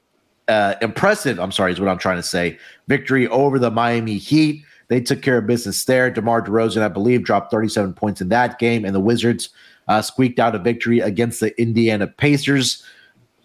uh, 0.48 0.74
impressive, 0.82 1.38
I'm 1.38 1.52
sorry, 1.52 1.72
is 1.72 1.80
what 1.80 1.88
I'm 1.88 1.98
trying 1.98 2.16
to 2.16 2.22
say, 2.22 2.58
victory 2.88 3.28
over 3.28 3.58
the 3.58 3.70
Miami 3.70 4.18
Heat. 4.18 4.64
They 4.88 5.00
took 5.00 5.22
care 5.22 5.38
of 5.38 5.46
business 5.46 5.84
there. 5.84 6.10
DeMar 6.10 6.42
DeRozan, 6.42 6.82
I 6.82 6.88
believe, 6.88 7.22
dropped 7.22 7.52
37 7.52 7.94
points 7.94 8.20
in 8.20 8.28
that 8.30 8.58
game, 8.58 8.84
and 8.84 8.94
the 8.94 9.00
Wizards 9.00 9.50
uh, 9.86 10.02
squeaked 10.02 10.40
out 10.40 10.54
a 10.54 10.58
victory 10.58 10.98
against 10.98 11.38
the 11.38 11.58
Indiana 11.60 12.08
Pacers. 12.08 12.84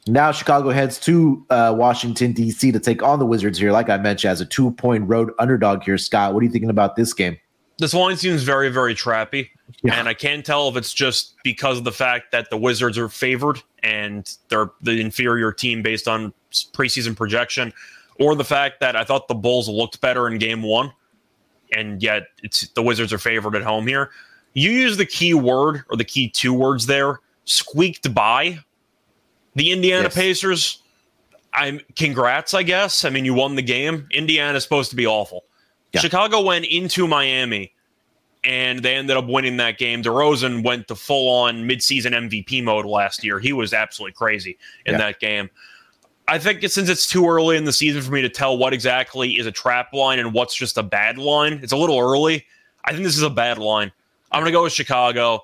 Now 0.08 0.32
Chicago 0.32 0.70
heads 0.70 1.00
to 1.02 1.46
uh, 1.50 1.74
Washington 1.78 2.32
D.C. 2.32 2.72
to 2.72 2.80
take 2.80 3.02
on 3.02 3.20
the 3.20 3.26
Wizards 3.26 3.58
here. 3.58 3.72
Like 3.72 3.90
I 3.90 3.98
mentioned, 3.98 4.32
as 4.32 4.42
a 4.42 4.46
two-point 4.46 5.08
road 5.08 5.32
underdog 5.40 5.84
here. 5.84 5.98
Scott, 5.98 6.34
what 6.34 6.42
are 6.42 6.44
you 6.44 6.52
thinking 6.52 6.70
about 6.70 6.96
this 6.96 7.14
game? 7.14 7.38
This 7.78 7.94
line 7.94 8.16
seems 8.16 8.44
very, 8.44 8.70
very 8.70 8.96
trappy, 8.96 9.50
yeah. 9.84 9.96
and 9.96 10.08
I 10.08 10.14
can't 10.14 10.46
tell 10.46 10.70
if 10.70 10.78
it's 10.78 10.94
just 10.94 11.36
because 11.44 11.78
of 11.78 11.84
the 11.84 11.92
fact 11.92 12.32
that 12.32 12.50
the 12.50 12.58
Wizards 12.58 12.98
are 12.98 13.10
favored 13.10 13.62
and 13.84 14.34
they're 14.48 14.72
the 14.82 15.02
inferior 15.02 15.52
team 15.52 15.82
based 15.82 16.08
on 16.08 16.34
preseason 16.52 17.16
projection, 17.16 17.74
or 18.18 18.34
the 18.36 18.46
fact 18.46 18.80
that 18.80 18.96
I 18.96 19.04
thought 19.04 19.28
the 19.28 19.36
Bulls 19.36 19.68
looked 19.68 20.00
better 20.00 20.28
in 20.28 20.38
Game 20.38 20.62
One 20.62 20.94
and 21.76 22.02
yet 22.02 22.28
it's 22.44 22.68
the 22.70 22.82
Wizards 22.82 23.14
are 23.14 23.18
favored 23.18 23.56
at 23.56 23.64
home 23.64 23.88
here. 23.88 24.12
You 24.54 24.72
use 24.72 24.98
the 24.98 25.06
key 25.06 25.34
word 25.34 25.84
or 25.90 25.98
the 25.98 26.04
key 26.04 26.30
two 26.30 26.54
words 26.54 26.86
there, 26.86 27.20
squeaked 27.46 28.14
by 28.14 28.60
the 29.56 29.72
Indiana 29.72 30.04
yes. 30.04 30.16
Pacers. 30.16 30.82
I'm 31.54 31.80
congrats, 31.96 32.54
I 32.54 32.64
guess. 32.64 33.06
I 33.06 33.10
mean, 33.10 33.26
you 33.26 33.34
won 33.34 33.56
the 33.56 33.62
game. 33.62 34.08
Indiana's 34.12 34.64
supposed 34.64 34.90
to 34.90 34.96
be 34.96 35.08
awful. 35.08 35.46
Yeah. 35.96 36.02
Chicago 36.02 36.42
went 36.42 36.66
into 36.66 37.08
Miami 37.08 37.74
and 38.44 38.80
they 38.80 38.96
ended 38.96 39.18
up 39.18 39.26
winning 39.26 39.58
that 39.58 39.78
game. 39.78 40.04
DeRozan 40.04 40.64
went 40.64 40.88
to 40.90 40.96
full 40.96 41.34
on 41.34 41.68
midseason 41.68 42.12
MVP 42.12 42.64
mode 42.64 42.86
last 42.86 43.24
year. 43.24 43.40
He 43.40 43.54
was 43.54 43.74
absolutely 43.74 44.14
crazy 44.14 44.58
in 44.86 44.94
yeah. 44.94 45.00
that 45.00 45.20
game. 45.20 45.50
I 46.28 46.40
think 46.40 46.62
since 46.70 46.90
it's 46.90 47.08
too 47.08 47.28
early 47.28 47.56
in 47.56 47.66
the 47.66 47.74
season 47.74 48.02
for 48.02 48.12
me 48.12 48.22
to 48.22 48.30
tell 48.30 48.58
what 48.58 48.74
exactly 48.74 49.34
is 49.34 49.46
a 49.46 49.52
trap 49.52 49.94
line 49.94 50.20
and 50.20 50.34
what's 50.34 50.56
just 50.56 50.78
a 50.78 50.84
bad 50.84 51.18
line, 51.18 51.60
it's 51.62 51.72
a 51.72 51.78
little 51.78 52.00
early. 52.00 52.46
I 52.84 52.92
think 52.92 53.04
this 53.04 53.18
is 53.18 53.24
a 53.24 53.30
bad 53.30 53.58
line. 53.58 53.92
I'm 54.32 54.42
going 54.42 54.52
to 54.52 54.58
go 54.58 54.64
with 54.64 54.74
Chicago. 54.74 55.44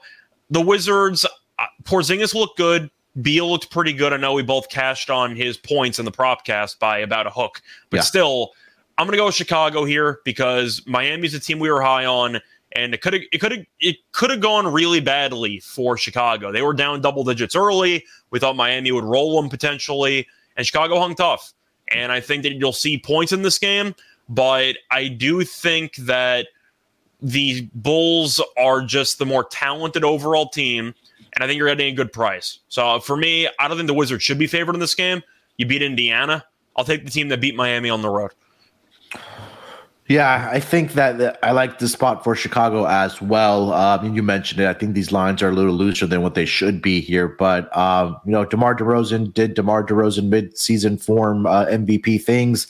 The 0.50 0.62
Wizards, 0.62 1.26
uh, 1.60 1.66
Porzingis 1.84 2.34
looked 2.34 2.58
good. 2.58 2.90
Beal 3.22 3.50
looked 3.50 3.70
pretty 3.72 3.94
good. 3.94 4.14
I 4.14 4.18
know 4.18 4.34
we 4.34 4.42
both 4.42 4.70
cashed 4.70 5.10
on 5.10 5.36
his 5.36 5.58
points 5.58 6.00
in 6.00 6.06
the 6.06 6.12
prop 6.12 6.46
cast 6.46 6.80
by 6.80 7.00
about 7.00 7.28
a 7.28 7.30
hook, 7.30 7.62
but 7.90 7.98
yeah. 7.98 8.04
still, 8.04 8.52
I'm 8.97 9.08
going 9.08 9.13
to 9.13 9.17
go 9.17 9.25
with 9.25 9.36
Chicago 9.36 9.86
here 9.86 10.19
because 10.25 10.82
Miami's 10.86 11.34
a 11.34 11.39
team 11.39 11.60
we 11.60 11.71
were 11.71 11.82
high 11.82 12.06
on, 12.06 12.39
and 12.73 12.93
it 12.93 13.01
could 13.01 13.13
have 13.13 13.23
it 13.32 13.39
could 13.39 13.51
have 13.51 13.65
it 13.80 13.97
could 14.12 14.30
have 14.30 14.41
gone 14.41 14.71
really 14.71 14.99
badly 14.99 15.60
for 15.60 15.97
Chicago. 15.97 16.51
They 16.51 16.62
were 16.62 16.73
down 16.73 17.01
double 17.01 17.23
digits 17.23 17.56
early. 17.56 18.06
We 18.30 18.39
thought 18.39 18.56
Miami 18.56 18.91
would 18.91 19.04
roll 19.04 19.41
them 19.41 19.49
potentially 19.49 20.27
and 20.58 20.65
Chicago 20.65 20.99
hung 20.99 21.15
tough. 21.15 21.54
And 21.93 22.12
I 22.12 22.21
think 22.21 22.43
that 22.43 22.54
you'll 22.54 22.73
see 22.73 22.97
points 22.97 23.32
in 23.32 23.41
this 23.41 23.60
game, 23.60 23.95
but 24.30 24.77
I 24.91 25.08
do 25.08 25.43
think 25.43 25.95
that 25.97 26.47
the 27.21 27.69
Bulls 27.75 28.41
are 28.58 28.82
just 28.82 29.19
the 29.19 29.25
more 29.25 29.43
talented 29.43 30.04
overall 30.04 30.47
team, 30.47 30.93
and 31.34 31.43
I 31.43 31.47
think 31.47 31.58
you're 31.58 31.67
getting 31.67 31.93
a 31.93 31.95
good 31.95 32.13
price. 32.13 32.60
So 32.69 32.99
for 32.99 33.17
me, 33.17 33.47
I 33.60 33.67
don't 33.67 33.77
think 33.77 33.88
the 33.88 33.93
Wizards 33.93 34.23
should 34.23 34.39
be 34.39 34.47
favored 34.47 34.73
in 34.73 34.80
this 34.80 34.95
game. 34.95 35.21
You 35.58 35.65
beat 35.65 35.82
Indiana. 35.82 36.45
I'll 36.75 36.86
take 36.86 37.04
the 37.04 37.12
team 37.12 37.27
that 37.30 37.41
beat 37.41 37.56
Miami 37.56 37.89
on 37.89 38.01
the 38.01 38.10
road. 38.10 38.32
Yeah, 40.12 40.50
I 40.52 40.60
think 40.60 40.91
that, 40.93 41.19
that, 41.19 41.39
I 41.41 41.52
like 41.52 41.80
the 41.80 41.88
spot 41.88 42.21
for 42.21 42.36
Chicago 42.36 42.86
as 42.86 43.21
well. 43.21 43.71
Um, 43.71 44.13
you 44.13 44.21
mentioned 44.21 44.60
it. 44.60 44.67
I 44.67 44.74
think 44.74 44.93
these 44.93 45.13
lines 45.13 45.41
are 45.41 45.47
a 45.47 45.54
little 45.54 45.71
looser 45.71 46.06
than 46.06 46.21
what 46.21 46.36
they 46.36 46.45
should 46.45 46.82
be 46.82 47.00
here. 47.00 47.30
But 47.30 47.76
um, 47.78 48.19
you 48.26 48.34
know, 48.34 48.43
DeMar 48.43 48.76
DeRozan 48.76 49.34
did 49.34 49.54
DeMar 49.54 49.86
DeRozan 49.86 50.28
mid-season 50.28 50.97
form 50.97 51.45
uh, 51.45 51.65
MVP 51.67 52.21
things. 52.24 52.67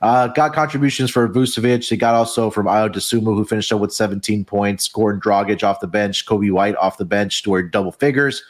Uh, 0.00 0.28
got 0.28 0.54
contributions 0.54 1.10
for 1.10 1.28
Vucevic. 1.28 1.86
They 1.90 1.98
got 1.98 2.14
also 2.14 2.48
from 2.48 2.64
Ayo 2.64 2.88
Dosunmu, 2.88 3.34
who 3.36 3.44
finished 3.44 3.70
up 3.70 3.80
with 3.80 3.92
17 3.92 4.46
points. 4.46 4.88
Goran 4.88 5.20
Dragic 5.20 5.62
off 5.62 5.80
the 5.80 5.86
bench. 5.86 6.24
Coby 6.24 6.50
White 6.50 6.76
off 6.76 6.96
the 6.96 7.04
bench, 7.04 7.36
scored 7.36 7.70
double 7.70 7.92
figures. 7.92 8.42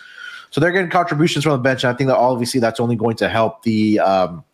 So 0.50 0.60
they're 0.60 0.70
getting 0.70 0.90
contributions 0.90 1.42
from 1.42 1.54
the 1.54 1.58
bench. 1.58 1.82
And 1.82 1.92
I 1.92 1.96
think 1.96 2.06
that 2.06 2.16
obviously 2.16 2.60
that's 2.60 2.78
only 2.78 2.94
going 2.94 3.16
to 3.16 3.28
help 3.28 3.64
the 3.64 3.98
um, 3.98 4.44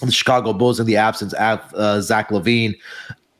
the 0.00 0.12
Chicago 0.12 0.52
Bulls 0.52 0.78
in 0.80 0.86
the 0.86 0.96
absence 0.96 1.32
of 1.34 1.74
uh, 1.74 2.00
Zach 2.00 2.30
LaVine. 2.30 2.76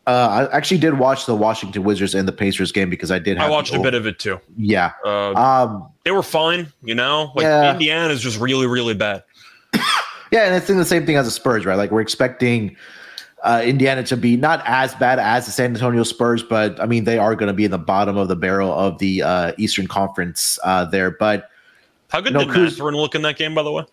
Uh, 0.06 0.48
I 0.50 0.56
actually 0.56 0.78
did 0.78 0.98
watch 0.98 1.26
the 1.26 1.34
Washington 1.34 1.84
Wizards 1.84 2.14
and 2.14 2.26
the 2.26 2.32
Pacers 2.32 2.72
game 2.72 2.88
because 2.88 3.10
I 3.10 3.18
did. 3.18 3.36
I 3.36 3.50
watched 3.50 3.74
a 3.74 3.80
bit 3.80 3.92
of 3.92 4.06
it 4.06 4.18
too. 4.18 4.40
Yeah, 4.56 4.92
uh, 5.04 5.34
um, 5.34 5.86
they 6.04 6.12
were 6.12 6.22
fine. 6.22 6.72
You 6.82 6.94
know, 6.94 7.30
like 7.34 7.44
yeah. 7.44 7.72
Indiana 7.72 8.08
is 8.12 8.22
just 8.22 8.40
really, 8.40 8.66
really 8.66 8.94
bad. 8.94 9.22
yeah, 10.32 10.46
and 10.46 10.54
it's 10.54 10.70
in 10.70 10.78
the 10.78 10.86
same 10.86 11.04
thing 11.04 11.16
as 11.16 11.26
the 11.26 11.30
Spurs, 11.30 11.66
right? 11.66 11.74
Like 11.74 11.90
we're 11.90 12.00
expecting 12.00 12.74
uh, 13.42 13.62
Indiana 13.62 14.02
to 14.04 14.16
be 14.16 14.34
not 14.36 14.62
as 14.64 14.94
bad 14.94 15.18
as 15.18 15.44
the 15.44 15.52
San 15.52 15.74
Antonio 15.74 16.04
Spurs, 16.04 16.42
but 16.42 16.80
I 16.80 16.86
mean 16.86 17.04
they 17.04 17.18
are 17.18 17.34
going 17.34 17.48
to 17.48 17.52
be 17.52 17.66
in 17.66 17.70
the 17.70 17.76
bottom 17.76 18.16
of 18.16 18.28
the 18.28 18.36
barrel 18.36 18.72
of 18.72 18.98
the 18.98 19.22
uh, 19.22 19.52
Eastern 19.58 19.86
Conference 19.86 20.58
uh, 20.64 20.86
there. 20.86 21.10
But 21.10 21.50
how 22.08 22.22
good 22.22 22.32
you 22.32 22.38
know, 22.38 22.52
did 22.52 22.62
Mathurin 22.62 22.94
look 22.94 23.14
in 23.14 23.20
that 23.22 23.36
game, 23.36 23.54
by 23.54 23.62
the 23.62 23.72
way? 23.72 23.84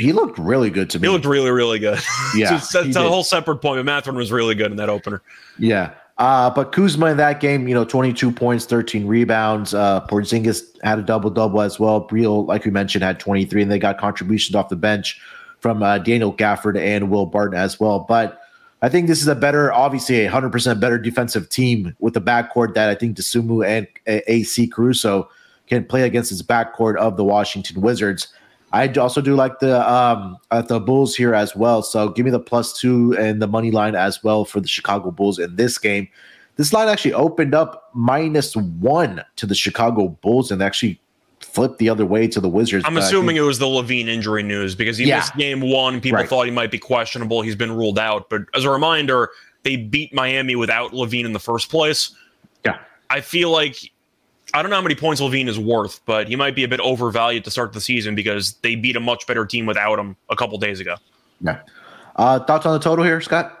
He 0.00 0.12
looked 0.12 0.38
really 0.38 0.70
good 0.70 0.90
to 0.90 0.98
me. 0.98 1.08
He 1.08 1.12
looked 1.12 1.26
really, 1.26 1.50
really 1.50 1.78
good. 1.78 1.98
Yeah, 2.34 2.60
that's 2.72 2.96
a 2.96 3.08
whole 3.08 3.24
separate 3.24 3.56
point. 3.56 3.78
But 3.78 3.84
Mathurin 3.86 4.16
was 4.16 4.30
really 4.30 4.54
good 4.54 4.70
in 4.70 4.76
that 4.76 4.88
opener. 4.88 5.20
Yeah, 5.58 5.94
uh, 6.20 6.50
but 6.50 6.70
Kuzma 6.70 7.06
in 7.06 7.16
that 7.16 7.40
game, 7.40 7.66
you 7.66 7.74
know, 7.74 7.84
22 7.84 8.30
points, 8.30 8.66
13 8.66 9.06
rebounds. 9.06 9.72
Uh, 9.72 10.06
Porzingis 10.06 10.62
had 10.82 10.98
a 10.98 11.02
double 11.02 11.30
double 11.30 11.62
as 11.62 11.80
well. 11.80 12.00
Beal, 12.00 12.44
like 12.44 12.66
we 12.66 12.70
mentioned, 12.70 13.02
had 13.02 13.18
23, 13.18 13.62
and 13.62 13.70
they 13.70 13.78
got 13.78 13.98
contributions 13.98 14.54
off 14.54 14.68
the 14.68 14.76
bench 14.76 15.18
from 15.60 15.82
uh, 15.82 15.96
Daniel 15.96 16.32
Gafford 16.32 16.78
and 16.78 17.10
Will 17.10 17.24
Barton 17.24 17.58
as 17.58 17.80
well. 17.80 18.00
But 18.00 18.38
I 18.82 18.90
think 18.90 19.08
this 19.08 19.22
is 19.22 19.28
a 19.28 19.34
better, 19.34 19.72
obviously, 19.72 20.26
a 20.26 20.30
100% 20.30 20.78
better 20.78 20.98
defensive 20.98 21.48
team 21.48 21.96
with 22.00 22.12
the 22.12 22.20
backcourt 22.20 22.74
that 22.74 22.90
I 22.90 22.94
think 22.94 23.16
Dosunmu 23.16 23.66
and 23.66 23.86
AC 24.06 24.66
Caruso 24.68 25.30
can 25.68 25.86
play 25.86 26.02
against 26.02 26.28
his 26.28 26.42
backcourt 26.42 26.96
of 26.96 27.16
the 27.16 27.24
Washington 27.24 27.80
Wizards. 27.80 28.28
I 28.72 28.88
also 28.88 29.20
do 29.20 29.34
like 29.34 29.58
the 29.58 29.90
um 29.90 30.38
uh, 30.50 30.62
the 30.62 30.80
Bulls 30.80 31.16
here 31.16 31.34
as 31.34 31.56
well. 31.56 31.82
So 31.82 32.08
give 32.08 32.24
me 32.24 32.30
the 32.30 32.40
plus 32.40 32.78
two 32.78 33.16
and 33.18 33.42
the 33.42 33.48
money 33.48 33.70
line 33.70 33.94
as 33.94 34.22
well 34.22 34.44
for 34.44 34.60
the 34.60 34.68
Chicago 34.68 35.10
Bulls 35.10 35.38
in 35.38 35.56
this 35.56 35.78
game. 35.78 36.08
This 36.56 36.72
line 36.72 36.88
actually 36.88 37.14
opened 37.14 37.54
up 37.54 37.90
minus 37.94 38.54
one 38.54 39.24
to 39.36 39.46
the 39.46 39.54
Chicago 39.54 40.08
Bulls 40.08 40.50
and 40.50 40.62
actually 40.62 41.00
flipped 41.40 41.78
the 41.78 41.88
other 41.88 42.06
way 42.06 42.28
to 42.28 42.40
the 42.40 42.48
Wizards. 42.48 42.84
I'm 42.86 42.96
assuming 42.96 43.36
it 43.36 43.40
was 43.40 43.58
the 43.58 43.66
LaVine 43.66 44.06
injury 44.08 44.42
news 44.42 44.74
because 44.74 44.98
he 44.98 45.06
yeah. 45.06 45.16
missed 45.16 45.36
game 45.36 45.60
one. 45.60 46.00
People 46.00 46.18
right. 46.18 46.28
thought 46.28 46.44
he 46.44 46.52
might 46.52 46.70
be 46.70 46.78
questionable. 46.78 47.42
He's 47.42 47.56
been 47.56 47.72
ruled 47.72 47.98
out. 47.98 48.28
But 48.30 48.42
as 48.54 48.64
a 48.64 48.70
reminder, 48.70 49.30
they 49.62 49.76
beat 49.76 50.14
Miami 50.14 50.54
without 50.54 50.92
LaVine 50.92 51.24
in 51.24 51.32
the 51.32 51.40
first 51.40 51.70
place. 51.70 52.14
Yeah. 52.64 52.78
I 53.08 53.20
feel 53.20 53.50
like 53.50 53.90
I 54.54 54.62
don't 54.62 54.70
know 54.70 54.76
how 54.76 54.82
many 54.82 54.94
points 54.94 55.20
LaVine 55.20 55.48
is 55.48 55.58
worth, 55.58 56.00
but 56.06 56.28
he 56.28 56.36
might 56.36 56.54
be 56.54 56.64
a 56.64 56.68
bit 56.68 56.80
overvalued 56.80 57.44
to 57.44 57.50
start 57.50 57.72
the 57.72 57.80
season 57.80 58.14
because 58.14 58.54
they 58.62 58.74
beat 58.74 58.96
a 58.96 59.00
much 59.00 59.26
better 59.26 59.46
team 59.46 59.66
without 59.66 59.98
him 59.98 60.16
a 60.28 60.36
couple 60.36 60.58
days 60.58 60.80
ago. 60.80 60.96
Yeah. 61.40 61.60
Uh, 62.16 62.40
thoughts 62.40 62.66
on 62.66 62.72
the 62.72 62.78
total 62.78 63.04
here, 63.04 63.20
Scott? 63.20 63.56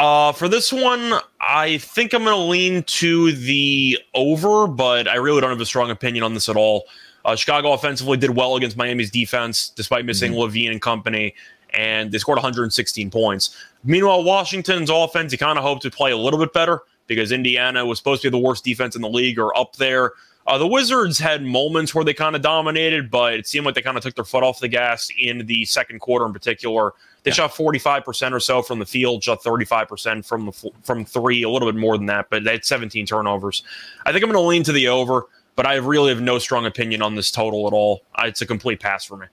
Uh, 0.00 0.32
for 0.32 0.48
this 0.48 0.72
one, 0.72 1.14
I 1.40 1.78
think 1.78 2.12
I'm 2.12 2.24
going 2.24 2.34
to 2.34 2.42
lean 2.42 2.82
to 2.82 3.32
the 3.32 3.98
over, 4.14 4.66
but 4.66 5.06
I 5.06 5.16
really 5.16 5.40
don't 5.40 5.50
have 5.50 5.60
a 5.60 5.66
strong 5.66 5.90
opinion 5.90 6.24
on 6.24 6.34
this 6.34 6.48
at 6.48 6.56
all. 6.56 6.84
Uh, 7.24 7.36
Chicago 7.36 7.72
offensively 7.72 8.16
did 8.16 8.30
well 8.30 8.56
against 8.56 8.76
Miami's 8.76 9.10
defense 9.10 9.70
despite 9.70 10.04
missing 10.04 10.32
mm-hmm. 10.32 10.40
LaVine 10.40 10.70
and 10.72 10.82
company, 10.82 11.34
and 11.70 12.10
they 12.12 12.18
scored 12.18 12.36
116 12.36 13.10
points. 13.10 13.56
Meanwhile, 13.84 14.24
Washington's 14.24 14.90
offense, 14.90 15.32
you 15.32 15.38
kind 15.38 15.58
of 15.58 15.64
hoped 15.64 15.82
to 15.82 15.90
play 15.90 16.10
a 16.10 16.16
little 16.16 16.38
bit 16.38 16.52
better 16.52 16.80
because 17.06 17.32
Indiana 17.32 17.84
was 17.84 17.98
supposed 17.98 18.22
to 18.22 18.30
be 18.30 18.38
the 18.38 18.42
worst 18.42 18.64
defense 18.64 18.96
in 18.96 19.02
the 19.02 19.08
league 19.08 19.38
or 19.38 19.56
up 19.56 19.76
there. 19.76 20.12
Uh, 20.46 20.58
the 20.58 20.66
Wizards 20.66 21.18
had 21.18 21.42
moments 21.42 21.94
where 21.94 22.04
they 22.04 22.12
kind 22.12 22.36
of 22.36 22.42
dominated, 22.42 23.10
but 23.10 23.32
it 23.34 23.46
seemed 23.46 23.64
like 23.64 23.74
they 23.74 23.82
kind 23.82 23.96
of 23.96 24.02
took 24.02 24.14
their 24.14 24.24
foot 24.24 24.42
off 24.42 24.60
the 24.60 24.68
gas 24.68 25.10
in 25.18 25.46
the 25.46 25.64
second 25.64 26.00
quarter 26.00 26.26
in 26.26 26.34
particular. 26.34 26.92
They 27.22 27.30
yeah. 27.30 27.48
shot 27.48 27.52
45% 27.52 28.32
or 28.32 28.40
so 28.40 28.60
from 28.60 28.78
the 28.78 28.84
field, 28.84 29.24
shot 29.24 29.42
35% 29.42 30.26
from 30.26 30.46
the 30.46 30.70
from 30.82 31.06
three, 31.06 31.42
a 31.42 31.48
little 31.48 31.70
bit 31.70 31.80
more 31.80 31.96
than 31.96 32.06
that, 32.06 32.28
but 32.28 32.44
they 32.44 32.52
had 32.52 32.64
17 32.64 33.06
turnovers. 33.06 33.64
I 34.04 34.12
think 34.12 34.22
I'm 34.22 34.30
going 34.30 34.42
to 34.42 34.46
lean 34.46 34.64
to 34.64 34.72
the 34.72 34.88
over, 34.88 35.26
but 35.56 35.66
I 35.66 35.76
really 35.76 36.10
have 36.10 36.20
no 36.20 36.38
strong 36.38 36.66
opinion 36.66 37.00
on 37.00 37.14
this 37.14 37.30
total 37.30 37.66
at 37.66 37.72
all. 37.72 38.02
It's 38.18 38.42
a 38.42 38.46
complete 38.46 38.80
pass 38.80 39.06
for 39.06 39.16
me. 39.16 39.26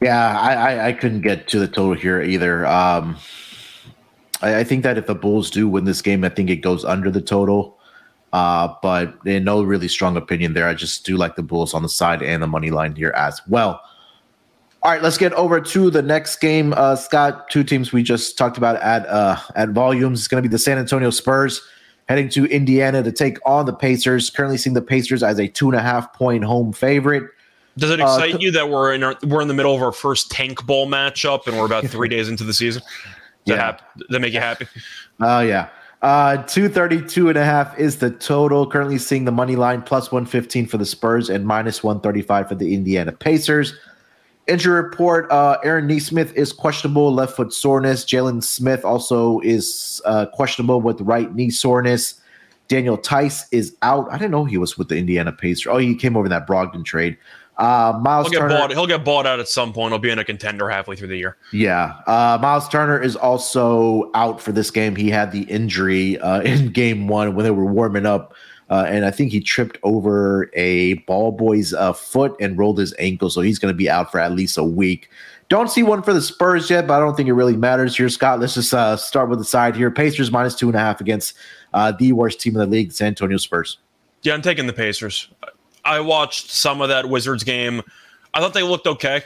Yeah, 0.00 0.40
I, 0.40 0.54
I, 0.54 0.86
I 0.86 0.92
couldn't 0.92 1.22
get 1.22 1.48
to 1.48 1.58
the 1.58 1.68
total 1.68 1.94
here 1.94 2.22
either. 2.22 2.66
Um, 2.66 3.16
I, 4.42 4.60
I, 4.60 4.64
think 4.64 4.82
that 4.82 4.98
if 4.98 5.06
the 5.06 5.14
Bulls 5.14 5.50
do 5.50 5.68
win 5.68 5.84
this 5.84 6.02
game, 6.02 6.24
I 6.24 6.28
think 6.28 6.50
it 6.50 6.56
goes 6.56 6.84
under 6.84 7.10
the 7.10 7.20
total. 7.20 7.78
Uh, 8.32 8.74
but 8.82 9.14
in 9.24 9.44
no 9.44 9.62
really 9.62 9.88
strong 9.88 10.16
opinion 10.16 10.52
there. 10.52 10.68
I 10.68 10.74
just 10.74 11.06
do 11.06 11.16
like 11.16 11.36
the 11.36 11.42
Bulls 11.42 11.72
on 11.72 11.82
the 11.82 11.88
side 11.88 12.22
and 12.22 12.42
the 12.42 12.46
money 12.46 12.70
line 12.70 12.94
here 12.94 13.12
as 13.16 13.40
well. 13.48 13.80
All 14.82 14.92
right, 14.92 15.02
let's 15.02 15.18
get 15.18 15.32
over 15.32 15.60
to 15.60 15.90
the 15.90 16.02
next 16.02 16.36
game. 16.36 16.72
Uh, 16.76 16.94
Scott, 16.94 17.50
two 17.50 17.64
teams 17.64 17.92
we 17.92 18.02
just 18.02 18.38
talked 18.38 18.58
about 18.58 18.76
at 18.76 19.06
uh, 19.06 19.36
at 19.56 19.70
volumes. 19.70 20.20
It's 20.20 20.28
going 20.28 20.42
to 20.42 20.48
be 20.48 20.52
the 20.52 20.58
San 20.58 20.78
Antonio 20.78 21.10
Spurs 21.10 21.60
heading 22.08 22.28
to 22.30 22.44
Indiana 22.46 23.02
to 23.02 23.10
take 23.10 23.38
on 23.44 23.66
the 23.66 23.72
Pacers. 23.72 24.30
Currently 24.30 24.56
seeing 24.56 24.74
the 24.74 24.82
Pacers 24.82 25.22
as 25.22 25.40
a 25.40 25.48
two 25.48 25.68
and 25.68 25.76
a 25.76 25.82
half 25.82 26.12
point 26.12 26.44
home 26.44 26.72
favorite. 26.72 27.28
Does 27.76 27.90
it 27.90 28.00
uh, 28.00 28.04
excite 28.04 28.36
uh, 28.36 28.38
you 28.38 28.50
that 28.52 28.70
we're 28.70 28.92
in 28.92 29.02
our, 29.02 29.16
we're 29.24 29.40
in 29.40 29.48
the 29.48 29.54
middle 29.54 29.74
of 29.74 29.82
our 29.82 29.92
first 29.92 30.30
tank 30.30 30.64
bowl 30.64 30.86
matchup 30.86 31.46
and 31.46 31.56
we're 31.56 31.66
about 31.66 31.86
three 31.88 32.08
days 32.08 32.28
into 32.28 32.44
the 32.44 32.54
season? 32.54 32.82
Does 33.48 33.56
yeah. 33.56 33.72
that, 33.72 33.82
that 34.10 34.20
make 34.20 34.32
you 34.32 34.40
happy? 34.40 34.66
Oh 35.20 35.40
yeah. 35.40 35.68
Uh 36.00 36.36
232 36.44 37.28
and 37.28 37.36
a 37.36 37.44
half 37.44 37.76
is 37.76 37.96
the 37.96 38.08
total. 38.08 38.70
Currently 38.70 38.98
seeing 38.98 39.24
the 39.24 39.32
money 39.32 39.56
line 39.56 39.82
plus 39.82 40.12
115 40.12 40.66
for 40.66 40.78
the 40.78 40.86
Spurs 40.86 41.28
and 41.28 41.44
minus 41.44 41.82
135 41.82 42.48
for 42.50 42.54
the 42.54 42.72
Indiana 42.72 43.10
Pacers. 43.10 43.74
Injury 44.46 44.80
report: 44.80 45.30
uh, 45.32 45.58
Aaron 45.64 45.88
Nesmith 45.88 46.32
is 46.36 46.52
questionable, 46.52 47.12
left 47.12 47.34
foot 47.34 47.52
soreness. 47.52 48.04
Jalen 48.04 48.44
Smith 48.44 48.84
also 48.84 49.40
is 49.40 50.00
uh, 50.04 50.26
questionable 50.26 50.80
with 50.80 51.00
right 51.00 51.34
knee 51.34 51.50
soreness. 51.50 52.20
Daniel 52.68 52.96
Theis 52.96 53.46
is 53.50 53.76
out. 53.82 54.08
I 54.10 54.18
didn't 54.18 54.30
know 54.30 54.44
he 54.44 54.56
was 54.56 54.78
with 54.78 54.88
the 54.88 54.96
Indiana 54.96 55.32
Pacers. 55.32 55.66
Oh, 55.66 55.78
he 55.78 55.96
came 55.96 56.16
over 56.16 56.26
in 56.26 56.30
that 56.30 56.46
Brogdon 56.46 56.84
trade. 56.84 57.18
Uh, 57.58 57.98
Miles 58.00 58.30
he'll 58.30 58.40
Turner. 58.40 58.54
Get 58.54 58.60
bought, 58.60 58.70
he'll 58.70 58.86
get 58.86 59.04
bought 59.04 59.26
out 59.26 59.40
at 59.40 59.48
some 59.48 59.72
point. 59.72 59.92
He'll 59.92 59.98
be 59.98 60.10
in 60.10 60.18
a 60.18 60.24
contender 60.24 60.68
halfway 60.68 60.96
through 60.96 61.08
the 61.08 61.16
year. 61.16 61.36
Yeah. 61.52 61.94
Uh, 62.06 62.38
Miles 62.40 62.68
Turner 62.68 63.00
is 63.00 63.16
also 63.16 64.10
out 64.14 64.40
for 64.40 64.52
this 64.52 64.70
game. 64.70 64.94
He 64.94 65.10
had 65.10 65.32
the 65.32 65.42
injury 65.42 66.18
uh, 66.18 66.40
in 66.42 66.70
game 66.70 67.08
one 67.08 67.34
when 67.34 67.44
they 67.44 67.50
were 67.50 67.66
warming 67.66 68.06
up 68.06 68.34
uh, 68.70 68.84
and 68.86 69.04
I 69.04 69.10
think 69.10 69.32
he 69.32 69.40
tripped 69.40 69.78
over 69.82 70.50
a 70.54 70.94
ball 70.94 71.32
boy's 71.32 71.72
uh, 71.72 71.92
foot 71.92 72.36
and 72.38 72.58
rolled 72.58 72.78
his 72.78 72.94
ankle, 72.98 73.30
so 73.30 73.40
he's 73.40 73.58
going 73.58 73.72
to 73.72 73.76
be 73.76 73.88
out 73.88 74.12
for 74.12 74.20
at 74.20 74.32
least 74.32 74.58
a 74.58 74.64
week. 74.64 75.10
Don't 75.48 75.70
see 75.70 75.82
one 75.82 76.02
for 76.02 76.12
the 76.12 76.20
Spurs 76.20 76.68
yet, 76.68 76.86
but 76.86 76.94
I 76.94 77.00
don't 77.00 77.16
think 77.16 77.28
it 77.30 77.32
really 77.32 77.56
matters 77.56 77.96
here, 77.96 78.10
Scott. 78.10 78.40
Let's 78.40 78.54
just 78.54 78.74
uh, 78.74 78.98
start 78.98 79.30
with 79.30 79.38
the 79.38 79.44
side 79.46 79.74
here. 79.74 79.90
Pacers 79.90 80.30
minus 80.30 80.54
two 80.54 80.68
and 80.68 80.76
a 80.76 80.78
half 80.78 81.00
against 81.00 81.34
uh, 81.72 81.92
the 81.92 82.12
worst 82.12 82.40
team 82.40 82.54
in 82.54 82.60
the 82.60 82.66
league, 82.66 82.92
San 82.92 83.08
Antonio 83.08 83.38
Spurs. 83.38 83.78
Yeah, 84.22 84.34
I'm 84.34 84.42
taking 84.42 84.66
the 84.66 84.74
Pacers. 84.74 85.30
I 85.88 86.00
watched 86.00 86.50
some 86.50 86.82
of 86.82 86.90
that 86.90 87.08
Wizards 87.08 87.42
game. 87.44 87.82
I 88.34 88.40
thought 88.40 88.52
they 88.52 88.62
looked 88.62 88.86
okay. 88.86 89.22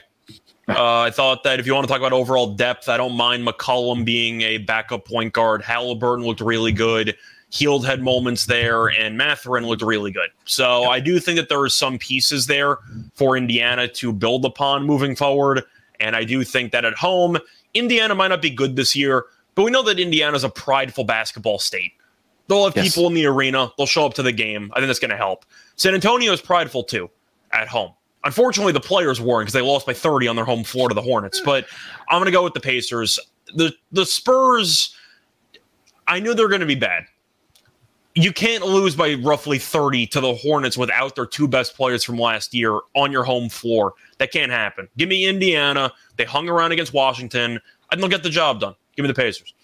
Uh, 0.68 1.00
I 1.00 1.10
thought 1.10 1.42
that 1.42 1.58
if 1.58 1.66
you 1.66 1.74
want 1.74 1.88
to 1.88 1.88
talk 1.88 1.98
about 1.98 2.12
overall 2.12 2.54
depth, 2.54 2.88
I 2.88 2.96
don't 2.96 3.16
mind 3.16 3.44
McConnell 3.44 4.04
being 4.04 4.42
a 4.42 4.58
backup 4.58 5.04
point 5.04 5.32
guard. 5.32 5.60
Halliburton 5.62 6.24
looked 6.24 6.40
really 6.40 6.70
good. 6.70 7.16
Hield 7.50 7.84
had 7.84 8.00
moments 8.00 8.46
there, 8.46 8.86
and 8.86 9.18
Mathurin 9.18 9.66
looked 9.66 9.82
really 9.82 10.12
good. 10.12 10.30
So 10.44 10.84
I 10.84 11.00
do 11.00 11.18
think 11.18 11.36
that 11.36 11.48
there 11.48 11.60
are 11.60 11.68
some 11.68 11.98
pieces 11.98 12.46
there 12.46 12.78
for 13.14 13.36
Indiana 13.36 13.88
to 13.88 14.12
build 14.12 14.44
upon 14.44 14.86
moving 14.86 15.16
forward. 15.16 15.64
And 15.98 16.14
I 16.14 16.22
do 16.22 16.44
think 16.44 16.70
that 16.72 16.84
at 16.84 16.94
home, 16.94 17.38
Indiana 17.74 18.14
might 18.14 18.28
not 18.28 18.40
be 18.40 18.50
good 18.50 18.76
this 18.76 18.94
year, 18.94 19.24
but 19.56 19.64
we 19.64 19.72
know 19.72 19.82
that 19.82 19.98
Indiana 19.98 20.36
is 20.36 20.44
a 20.44 20.48
prideful 20.48 21.04
basketball 21.04 21.58
state. 21.58 21.92
They'll 22.46 22.64
have 22.64 22.76
yes. 22.76 22.94
people 22.94 23.08
in 23.08 23.14
the 23.14 23.26
arena, 23.26 23.72
they'll 23.76 23.86
show 23.86 24.06
up 24.06 24.14
to 24.14 24.22
the 24.22 24.32
game. 24.32 24.70
I 24.74 24.78
think 24.78 24.86
that's 24.86 24.98
going 25.00 25.10
to 25.10 25.16
help. 25.16 25.44
San 25.76 25.94
Antonio 25.94 26.32
is 26.32 26.40
prideful 26.40 26.84
too 26.84 27.10
at 27.52 27.68
home. 27.68 27.92
Unfortunately, 28.24 28.72
the 28.72 28.80
players 28.80 29.20
weren't 29.20 29.46
because 29.46 29.52
they 29.52 29.60
lost 29.60 29.86
by 29.86 29.92
30 29.92 30.28
on 30.28 30.36
their 30.36 30.44
home 30.44 30.62
floor 30.62 30.88
to 30.88 30.94
the 30.94 31.02
Hornets. 31.02 31.40
But 31.40 31.66
I'm 32.08 32.18
going 32.18 32.26
to 32.26 32.32
go 32.32 32.44
with 32.44 32.54
the 32.54 32.60
Pacers. 32.60 33.18
The 33.54 33.74
the 33.90 34.06
Spurs, 34.06 34.96
I 36.06 36.20
knew 36.20 36.34
they're 36.34 36.48
going 36.48 36.60
to 36.60 36.66
be 36.66 36.76
bad 36.76 37.04
you 38.14 38.32
can't 38.32 38.64
lose 38.64 38.94
by 38.94 39.14
roughly 39.14 39.58
30 39.58 40.06
to 40.08 40.20
the 40.20 40.34
Hornets 40.34 40.76
without 40.76 41.14
their 41.14 41.26
two 41.26 41.48
best 41.48 41.74
players 41.74 42.04
from 42.04 42.18
last 42.18 42.52
year 42.52 42.80
on 42.94 43.10
your 43.10 43.24
home 43.24 43.48
floor. 43.48 43.94
That 44.18 44.32
can't 44.32 44.52
happen. 44.52 44.88
Give 44.98 45.08
me 45.08 45.26
Indiana. 45.26 45.92
They 46.16 46.24
hung 46.24 46.48
around 46.48 46.72
against 46.72 46.92
Washington. 46.92 47.58
I 47.90 47.96
they'll 47.96 48.08
get 48.08 48.22
the 48.22 48.30
job 48.30 48.60
done. 48.60 48.74
Give 48.96 49.04
me 49.04 49.08
the 49.08 49.14
Pacers. 49.14 49.54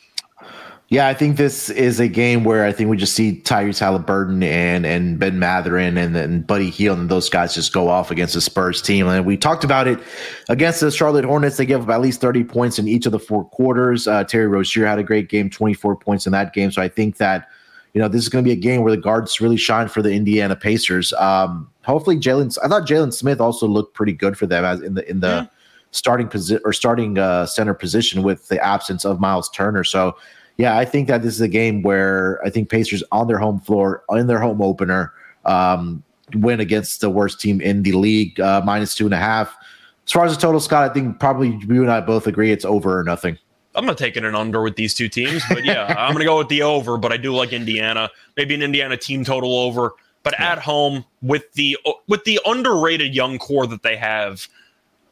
Yeah, 0.90 1.06
I 1.06 1.12
think 1.12 1.36
this 1.36 1.68
is 1.68 2.00
a 2.00 2.08
game 2.08 2.44
where 2.44 2.64
I 2.64 2.72
think 2.72 2.88
we 2.88 2.96
just 2.96 3.12
see 3.12 3.42
Tyrese 3.44 3.78
Halliburton 3.78 4.42
and 4.42 4.86
and 4.86 5.18
Ben 5.18 5.38
Mathurin 5.38 5.98
and 5.98 6.16
then 6.16 6.40
Buddy 6.40 6.70
Hield 6.70 6.98
and 6.98 7.10
those 7.10 7.28
guys 7.28 7.54
just 7.54 7.74
go 7.74 7.88
off 7.88 8.10
against 8.10 8.32
the 8.32 8.40
Spurs 8.40 8.80
team. 8.80 9.06
And 9.06 9.26
we 9.26 9.36
talked 9.36 9.64
about 9.64 9.86
it 9.86 10.00
against 10.48 10.80
the 10.80 10.90
Charlotte 10.90 11.26
Hornets. 11.26 11.58
They 11.58 11.66
gave 11.66 11.82
up 11.82 11.90
at 11.90 12.00
least 12.00 12.22
30 12.22 12.44
points 12.44 12.78
in 12.78 12.88
each 12.88 13.04
of 13.04 13.12
the 13.12 13.18
four 13.18 13.44
quarters. 13.44 14.08
Uh, 14.08 14.24
Terry 14.24 14.46
Rozier 14.46 14.86
had 14.86 14.98
a 14.98 15.02
great 15.02 15.28
game, 15.28 15.50
24 15.50 15.96
points 15.96 16.24
in 16.24 16.32
that 16.32 16.54
game. 16.54 16.70
So 16.70 16.80
I 16.80 16.88
think 16.88 17.18
that 17.18 17.48
you 17.94 18.00
know, 18.00 18.08
this 18.08 18.22
is 18.22 18.28
going 18.28 18.44
to 18.44 18.48
be 18.48 18.52
a 18.52 18.60
game 18.60 18.82
where 18.82 18.94
the 18.94 19.00
guards 19.00 19.40
really 19.40 19.56
shine 19.56 19.88
for 19.88 20.02
the 20.02 20.12
Indiana 20.12 20.54
Pacers. 20.56 21.12
Um, 21.14 21.70
hopefully, 21.84 22.16
Jalen. 22.16 22.56
I 22.62 22.68
thought 22.68 22.86
Jalen 22.86 23.12
Smith 23.12 23.40
also 23.40 23.66
looked 23.66 23.94
pretty 23.94 24.12
good 24.12 24.38
for 24.38 24.46
them 24.46 24.64
as 24.64 24.80
in 24.80 24.94
the 24.94 25.10
in 25.10 25.20
the 25.20 25.26
yeah. 25.26 25.46
starting 25.90 26.28
position 26.28 26.62
or 26.64 26.72
starting 26.72 27.18
uh, 27.18 27.46
center 27.46 27.74
position 27.74 28.22
with 28.22 28.48
the 28.48 28.62
absence 28.64 29.04
of 29.04 29.20
Miles 29.20 29.50
Turner. 29.50 29.84
So, 29.84 30.16
yeah, 30.58 30.76
I 30.76 30.84
think 30.84 31.06
that 31.06 31.22
this 31.22 31.34
is 31.34 31.40
a 31.40 31.48
game 31.48 31.82
where 31.82 32.44
I 32.44 32.50
think 32.50 32.68
Pacers 32.68 33.04
on 33.12 33.28
their 33.28 33.38
home 33.38 33.60
floor 33.60 34.02
in 34.10 34.26
their 34.26 34.40
home 34.40 34.60
opener 34.60 35.12
um, 35.44 36.02
win 36.34 36.58
against 36.58 37.00
the 37.00 37.08
worst 37.08 37.40
team 37.40 37.60
in 37.60 37.84
the 37.84 37.92
league, 37.92 38.38
uh, 38.40 38.60
minus 38.64 38.94
two 38.94 39.04
and 39.04 39.14
a 39.14 39.18
half. 39.18 39.56
As 40.04 40.12
far 40.12 40.24
as 40.24 40.34
the 40.34 40.40
total, 40.40 40.58
Scott, 40.58 40.90
I 40.90 40.92
think 40.92 41.20
probably 41.20 41.58
you 41.68 41.82
and 41.82 41.90
I 41.90 42.00
both 42.00 42.26
agree 42.26 42.50
it's 42.50 42.64
over 42.64 42.98
or 42.98 43.04
nothing. 43.04 43.38
I'm 43.76 43.86
not 43.86 43.98
taking 43.98 44.24
an 44.24 44.34
under 44.34 44.60
with 44.60 44.74
these 44.74 44.94
two 44.94 45.08
teams, 45.08 45.42
but 45.48 45.64
yeah, 45.64 45.84
I'm 45.98 46.12
going 46.12 46.20
to 46.20 46.24
go 46.24 46.38
with 46.38 46.48
the 46.48 46.62
over. 46.62 46.98
But 46.98 47.12
I 47.12 47.16
do 47.18 47.32
like 47.32 47.52
Indiana, 47.52 48.10
maybe 48.36 48.54
an 48.54 48.62
Indiana 48.62 48.96
team 48.96 49.24
total 49.24 49.56
over. 49.56 49.92
But 50.24 50.34
yeah. 50.38 50.52
at 50.52 50.58
home 50.58 51.04
with 51.22 51.52
the 51.52 51.78
with 52.08 52.24
the 52.24 52.40
underrated 52.44 53.14
young 53.14 53.38
core 53.38 53.68
that 53.68 53.84
they 53.84 53.96
have, 53.96 54.48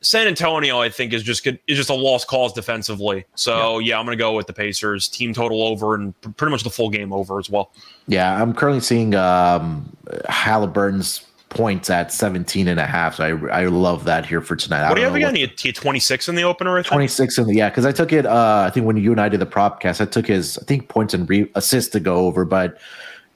San 0.00 0.26
Antonio 0.26 0.80
I 0.80 0.88
think 0.88 1.12
is 1.12 1.22
just 1.22 1.44
good, 1.44 1.58
is 1.66 1.76
just 1.76 1.90
a 1.90 1.94
lost 1.94 2.28
cause 2.28 2.52
defensively. 2.52 3.24
So 3.34 3.78
yeah, 3.78 3.90
yeah 3.90 3.98
I'm 3.98 4.06
going 4.06 4.16
to 4.16 4.22
go 4.22 4.34
with 4.34 4.46
the 4.46 4.52
Pacers 4.52 5.08
team 5.08 5.32
total 5.32 5.62
over 5.62 5.94
and 5.94 6.18
pretty 6.36 6.50
much 6.50 6.62
the 6.62 6.70
full 6.70 6.90
game 6.90 7.12
over 7.12 7.38
as 7.38 7.50
well. 7.50 7.72
Yeah, 8.06 8.40
I'm 8.40 8.54
currently 8.54 8.80
seeing 8.80 9.14
um, 9.14 9.96
Halliburton's 10.28 11.26
points 11.48 11.88
at 11.90 12.12
17 12.12 12.68
and 12.68 12.78
a 12.78 12.86
half. 12.86 13.16
So 13.16 13.24
I, 13.24 13.62
I 13.62 13.66
love 13.66 14.04
that 14.04 14.26
here 14.26 14.40
for 14.40 14.56
tonight. 14.56 14.88
What 14.88 14.96
do 14.96 15.00
you 15.00 15.06
have 15.06 15.14
again? 15.14 15.36
You 15.36 15.46
26 15.46 16.28
in 16.28 16.34
the 16.34 16.42
opener? 16.42 16.82
26 16.82 17.38
in 17.38 17.46
the, 17.46 17.54
yeah. 17.54 17.70
Cause 17.70 17.86
I 17.86 17.92
took 17.92 18.12
it, 18.12 18.26
uh, 18.26 18.64
I 18.66 18.70
think 18.70 18.86
when 18.86 18.96
you 18.96 19.12
and 19.12 19.20
I 19.20 19.28
did 19.28 19.40
the 19.40 19.46
propcast, 19.46 20.00
I 20.00 20.04
took 20.06 20.26
his, 20.26 20.58
I 20.58 20.64
think 20.64 20.88
points 20.88 21.14
and 21.14 21.28
re- 21.28 21.50
assists 21.54 21.90
to 21.92 22.00
go 22.00 22.16
over, 22.16 22.44
but 22.44 22.78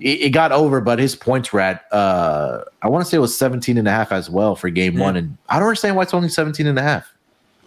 it, 0.00 0.20
it, 0.20 0.30
got 0.30 0.52
over, 0.52 0.80
but 0.80 0.98
his 0.98 1.14
points 1.14 1.52
were 1.52 1.60
at, 1.60 1.84
uh, 1.92 2.64
I 2.82 2.88
want 2.88 3.04
to 3.04 3.10
say 3.10 3.16
it 3.16 3.20
was 3.20 3.36
17 3.36 3.78
and 3.78 3.86
a 3.86 3.90
half 3.90 4.12
as 4.12 4.30
well 4.30 4.56
for 4.56 4.70
game 4.70 4.94
mm-hmm. 4.94 5.02
one. 5.02 5.16
And 5.16 5.36
I 5.48 5.58
don't 5.58 5.68
understand 5.68 5.96
why 5.96 6.02
it's 6.02 6.14
only 6.14 6.28
17 6.28 6.66
and 6.66 6.78
a 6.78 6.82
half. 6.82 7.12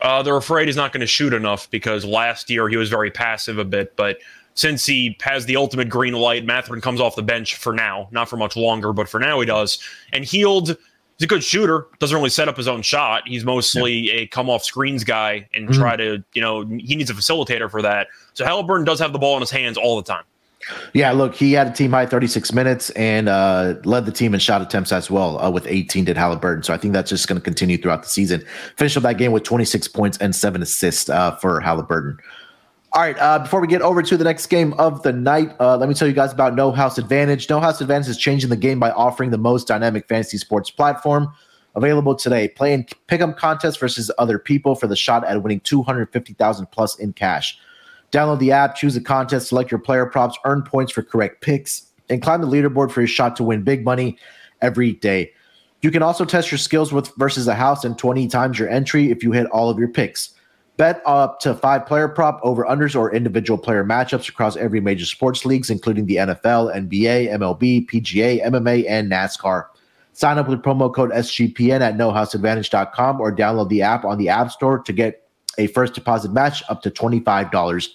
Uh, 0.02 0.22
they're 0.22 0.36
afraid 0.36 0.68
he's 0.68 0.76
not 0.76 0.92
going 0.92 1.02
to 1.02 1.08
shoot 1.08 1.34
enough 1.34 1.70
because 1.72 2.04
last 2.04 2.50
year 2.50 2.68
he 2.68 2.76
was 2.76 2.90
very 2.90 3.10
passive 3.10 3.58
a 3.58 3.64
bit, 3.64 3.96
but 3.96 4.18
since 4.56 4.86
he 4.86 5.18
has 5.22 5.46
the 5.46 5.56
ultimate 5.56 5.90
green 5.90 6.14
light, 6.14 6.46
Mathurin 6.46 6.82
comes 6.82 7.00
off 7.00 7.16
the 7.16 7.24
bench 7.24 7.56
for 7.56 7.74
now, 7.74 8.08
not 8.12 8.30
for 8.30 8.38
much 8.38 8.56
longer, 8.56 8.94
but 8.94 9.10
for 9.10 9.20
now 9.20 9.40
he 9.40 9.46
does. 9.46 9.80
And 10.12 10.24
Hield, 10.24 10.70
he's 10.70 11.24
a 11.24 11.28
good 11.28 11.44
shooter, 11.44 11.88
doesn't 12.00 12.16
really 12.16 12.30
set 12.30 12.48
up 12.48 12.58
his 12.58 12.68
own 12.68 12.82
shot. 12.82 13.24
He's 13.28 13.46
mostly 13.46 13.94
yeah. 13.94 14.14
a 14.14 14.28
come 14.28 14.50
off 14.50 14.64
screens 14.64 15.04
guy 15.04 15.48
and 15.54 15.68
mm-hmm. 15.68 15.82
try 15.82 15.96
to, 15.96 16.24
you 16.34 16.42
know, 16.42 16.66
he 16.66 16.96
needs 16.96 17.10
a 17.10 17.14
facilitator 17.14 17.70
for 17.70 17.82
that. 17.82 18.08
So 18.34 18.46
Halliburton 18.46 18.86
does 18.86 19.00
have 19.00 19.14
the 19.14 19.20
ball 19.20 19.36
in 19.36 19.42
his 19.42 19.52
hands 19.52 19.78
all 19.78 19.96
the 19.96 20.04
time. 20.04 20.24
Yeah, 20.94 21.12
look, 21.12 21.36
he 21.36 21.54
had 21.54 21.68
a 21.68 21.72
team 21.72 21.92
high 21.92 22.06
36 22.06 22.54
minutes 22.54 22.90
and 22.92 23.28
uh, 23.30 23.76
led 23.84 24.06
the 24.06 24.12
team 24.12 24.34
in 24.34 24.40
shot 24.40 24.62
attempts 24.62 24.92
as 24.92 25.10
well 25.10 25.40
uh, 25.40 25.50
with 25.50 25.66
18 25.68 26.06
did 26.06 26.18
Halliburton. 26.18 26.64
So 26.64 26.74
I 26.74 26.78
think 26.78 26.94
that's 26.94 27.10
just 27.10 27.28
going 27.28 27.40
to 27.40 27.44
continue 27.44 27.78
throughout 27.78 28.04
the 28.04 28.10
season. 28.10 28.44
Finished 28.78 28.98
up 28.98 29.04
that 29.04 29.18
game 29.18 29.32
with 29.32 29.44
26 29.44 29.88
points 29.90 30.18
and 30.20 30.36
seven 30.36 30.62
assists 30.62 31.10
uh, 31.10 31.36
for 31.38 31.60
Halliburton. 31.60 32.18
All 32.94 33.02
right. 33.02 33.18
Uh, 33.18 33.40
before 33.40 33.60
we 33.60 33.68
get 33.68 33.82
over 33.82 34.04
to 34.04 34.18
the 34.18 34.24
next 34.24 34.46
game 34.48 34.74
of 34.74 35.02
the 35.02 35.12
night, 35.12 35.56
uh, 35.60 35.78
let 35.78 35.90
me 35.90 35.96
tell 35.96 36.08
you 36.08 36.14
guys 36.14 36.32
about 36.32 36.54
No 36.54 36.72
House 36.72 37.00
Advantage. 37.00 37.50
No 37.50 37.60
House 37.60 37.82
Advantage 37.82 38.10
is 38.10 38.18
changing 38.18 38.52
the 38.52 38.56
game 38.56 38.80
by 38.80 38.92
offering 38.92 39.32
the 39.32 39.38
most 39.38 39.68
dynamic 39.68 40.08
fantasy 40.08 40.38
sports 40.38 40.70
platform 40.70 41.34
available 41.76 42.14
today. 42.14 42.48
Play 42.50 42.72
in 42.72 42.86
pick'em 43.08 43.36
contests 43.36 43.78
versus 43.78 44.12
other 44.20 44.38
people 44.38 44.76
for 44.76 44.86
the 44.86 44.96
shot 44.96 45.26
at 45.26 45.42
winning 45.42 45.60
250,000 45.62 46.68
plus 46.68 46.96
in 47.00 47.14
cash. 47.14 47.58
Download 48.14 48.38
the 48.38 48.52
app, 48.52 48.76
choose 48.76 48.96
a 48.96 49.02
contest, 49.02 49.48
select 49.48 49.72
your 49.72 49.80
player 49.80 50.06
props, 50.06 50.38
earn 50.46 50.62
points 50.62 50.92
for 50.92 51.02
correct 51.02 51.42
picks, 51.42 51.88
and 52.10 52.22
climb 52.22 52.42
the 52.42 52.48
leaderboard 52.48 52.92
for 52.92 53.02
your 53.02 53.08
shot 53.08 53.36
to 53.38 53.44
win 53.44 53.64
big 53.64 53.84
money 53.84 54.20
every 54.62 54.94
day. 54.94 55.34
You 55.82 55.90
can 55.90 56.04
also 56.04 56.24
test 56.24 56.52
your 56.52 56.60
skills 56.60 56.94
with 56.94 57.12
versus 57.18 57.48
a 57.48 57.56
house 57.56 57.84
and 57.84 57.98
20 57.98 58.28
times 58.28 58.60
your 58.60 58.70
entry 58.70 59.10
if 59.10 59.24
you 59.24 59.32
hit 59.32 59.48
all 59.48 59.72
of 59.72 59.80
your 59.80 59.88
picks. 59.88 60.30
Bet 60.78 61.02
up 61.08 61.40
to 61.40 61.56
five 61.56 61.88
player 61.88 62.08
prop 62.08 62.40
over 62.44 62.64
unders 62.66 62.96
or 62.96 63.14
individual 63.14 63.58
player 63.58 63.84
matchups 63.84 64.30
across 64.30 64.56
every 64.58 64.80
major 64.80 65.06
sports 65.06 65.44
leagues, 65.44 65.72
including 65.72 66.06
the 66.06 66.18
NFL, 66.18 66.74
NBA, 66.76 67.32
MLB, 67.34 67.88
PGA, 67.90 68.46
MMA, 68.46 68.86
and 68.88 69.12
NASCAR. 69.12 69.66
Sign 70.14 70.38
up 70.38 70.48
with 70.48 70.62
promo 70.62 70.94
code 70.94 71.10
SGPN 71.12 71.82
at 71.82 71.96
nohouseadvantage.com 71.96 73.20
or 73.20 73.36
download 73.36 73.70
the 73.70 73.82
app 73.82 74.06
on 74.06 74.20
the 74.20 74.30
App 74.30 74.52
Store 74.52 74.78
to 74.78 74.94
get 74.94 75.28
a 75.58 75.68
first 75.68 75.94
deposit 75.94 76.32
match 76.32 76.62
up 76.70 76.84
to 76.84 76.92
$25. 76.92 77.88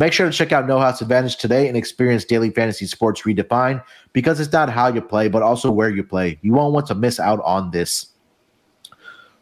Make 0.00 0.14
sure 0.14 0.24
to 0.24 0.32
check 0.32 0.50
out 0.50 0.66
No 0.66 0.78
House 0.78 1.02
Advantage 1.02 1.36
today 1.36 1.68
and 1.68 1.76
experience 1.76 2.24
daily 2.24 2.48
fantasy 2.48 2.86
sports 2.86 3.20
redefined 3.20 3.84
because 4.14 4.40
it's 4.40 4.50
not 4.50 4.70
how 4.70 4.88
you 4.88 5.02
play, 5.02 5.28
but 5.28 5.42
also 5.42 5.70
where 5.70 5.90
you 5.90 6.02
play. 6.02 6.38
You 6.40 6.54
won't 6.54 6.72
want 6.72 6.86
to 6.86 6.94
miss 6.94 7.20
out 7.20 7.38
on 7.44 7.70
this. 7.70 8.06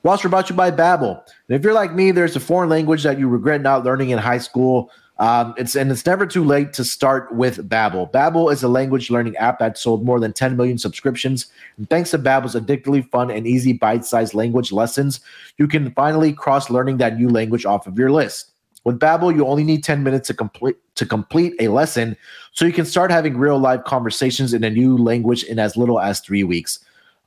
We're 0.03 0.16
brought 0.16 0.47
to 0.49 0.55
you 0.55 0.57
by 0.57 0.73
Babbel. 0.73 1.23
And 1.49 1.57
if 1.57 1.62
you're 1.62 1.75
like 1.75 1.94
me, 1.94 2.11
there's 2.11 2.35
a 2.35 2.40
foreign 2.40 2.68
language 2.68 3.05
that 3.05 3.21
you 3.21 3.29
regret 3.29 3.61
not 3.61 3.85
learning 3.85 4.11
in 4.11 4.18
high 4.18 4.38
school. 4.38 4.90
Um, 5.21 5.55
it's 5.57 5.77
and 5.77 5.92
it's 5.92 6.05
never 6.05 6.27
too 6.27 6.42
late 6.42 6.73
to 6.73 6.85
start 6.85 7.33
with 7.33 7.68
Babbel. 7.68 8.11
Babbel 8.11 8.53
is 8.53 8.64
a 8.64 8.68
language 8.68 9.11
learning 9.11 9.37
app 9.37 9.61
that 9.61 9.79
sold 9.79 10.05
more 10.05 10.18
than 10.18 10.33
10 10.33 10.57
million 10.57 10.77
subscriptions. 10.79 11.47
And 11.77 11.88
thanks 11.88 12.11
to 12.11 12.18
Babbel's 12.18 12.57
addictively 12.57 13.09
fun 13.11 13.31
and 13.31 13.47
easy 13.47 13.75
bite-sized 13.75 14.35
language 14.35 14.73
lessons, 14.73 15.21
you 15.57 15.68
can 15.68 15.92
finally 15.92 16.33
cross 16.33 16.68
learning 16.68 16.97
that 16.97 17.16
new 17.16 17.29
language 17.29 17.64
off 17.64 17.87
of 17.87 17.97
your 17.97 18.11
list. 18.11 18.55
With 18.85 18.99
Babbel, 18.99 19.35
you 19.35 19.47
only 19.47 19.64
need 19.64 19.85
10 19.85 20.03
minutes 20.03 20.29
to 20.29 20.35
complete 20.35 20.77
to 20.95 21.05
complete 21.05 21.55
a 21.61 21.69
lesson, 21.69 22.17
so 22.53 22.64
you 22.64 22.73
can 22.73 22.87
start 22.87 23.11
having 23.11 23.37
real 23.37 23.59
live 23.59 23.85
conversations 23.85 24.55
in 24.55 24.64
a 24.64 24.71
new 24.71 24.97
language 24.97 25.43
in 25.45 25.59
as 25.59 25.77
little 25.77 26.01
as 26.01 26.21
3 26.21 26.45
weeks. 26.45 26.79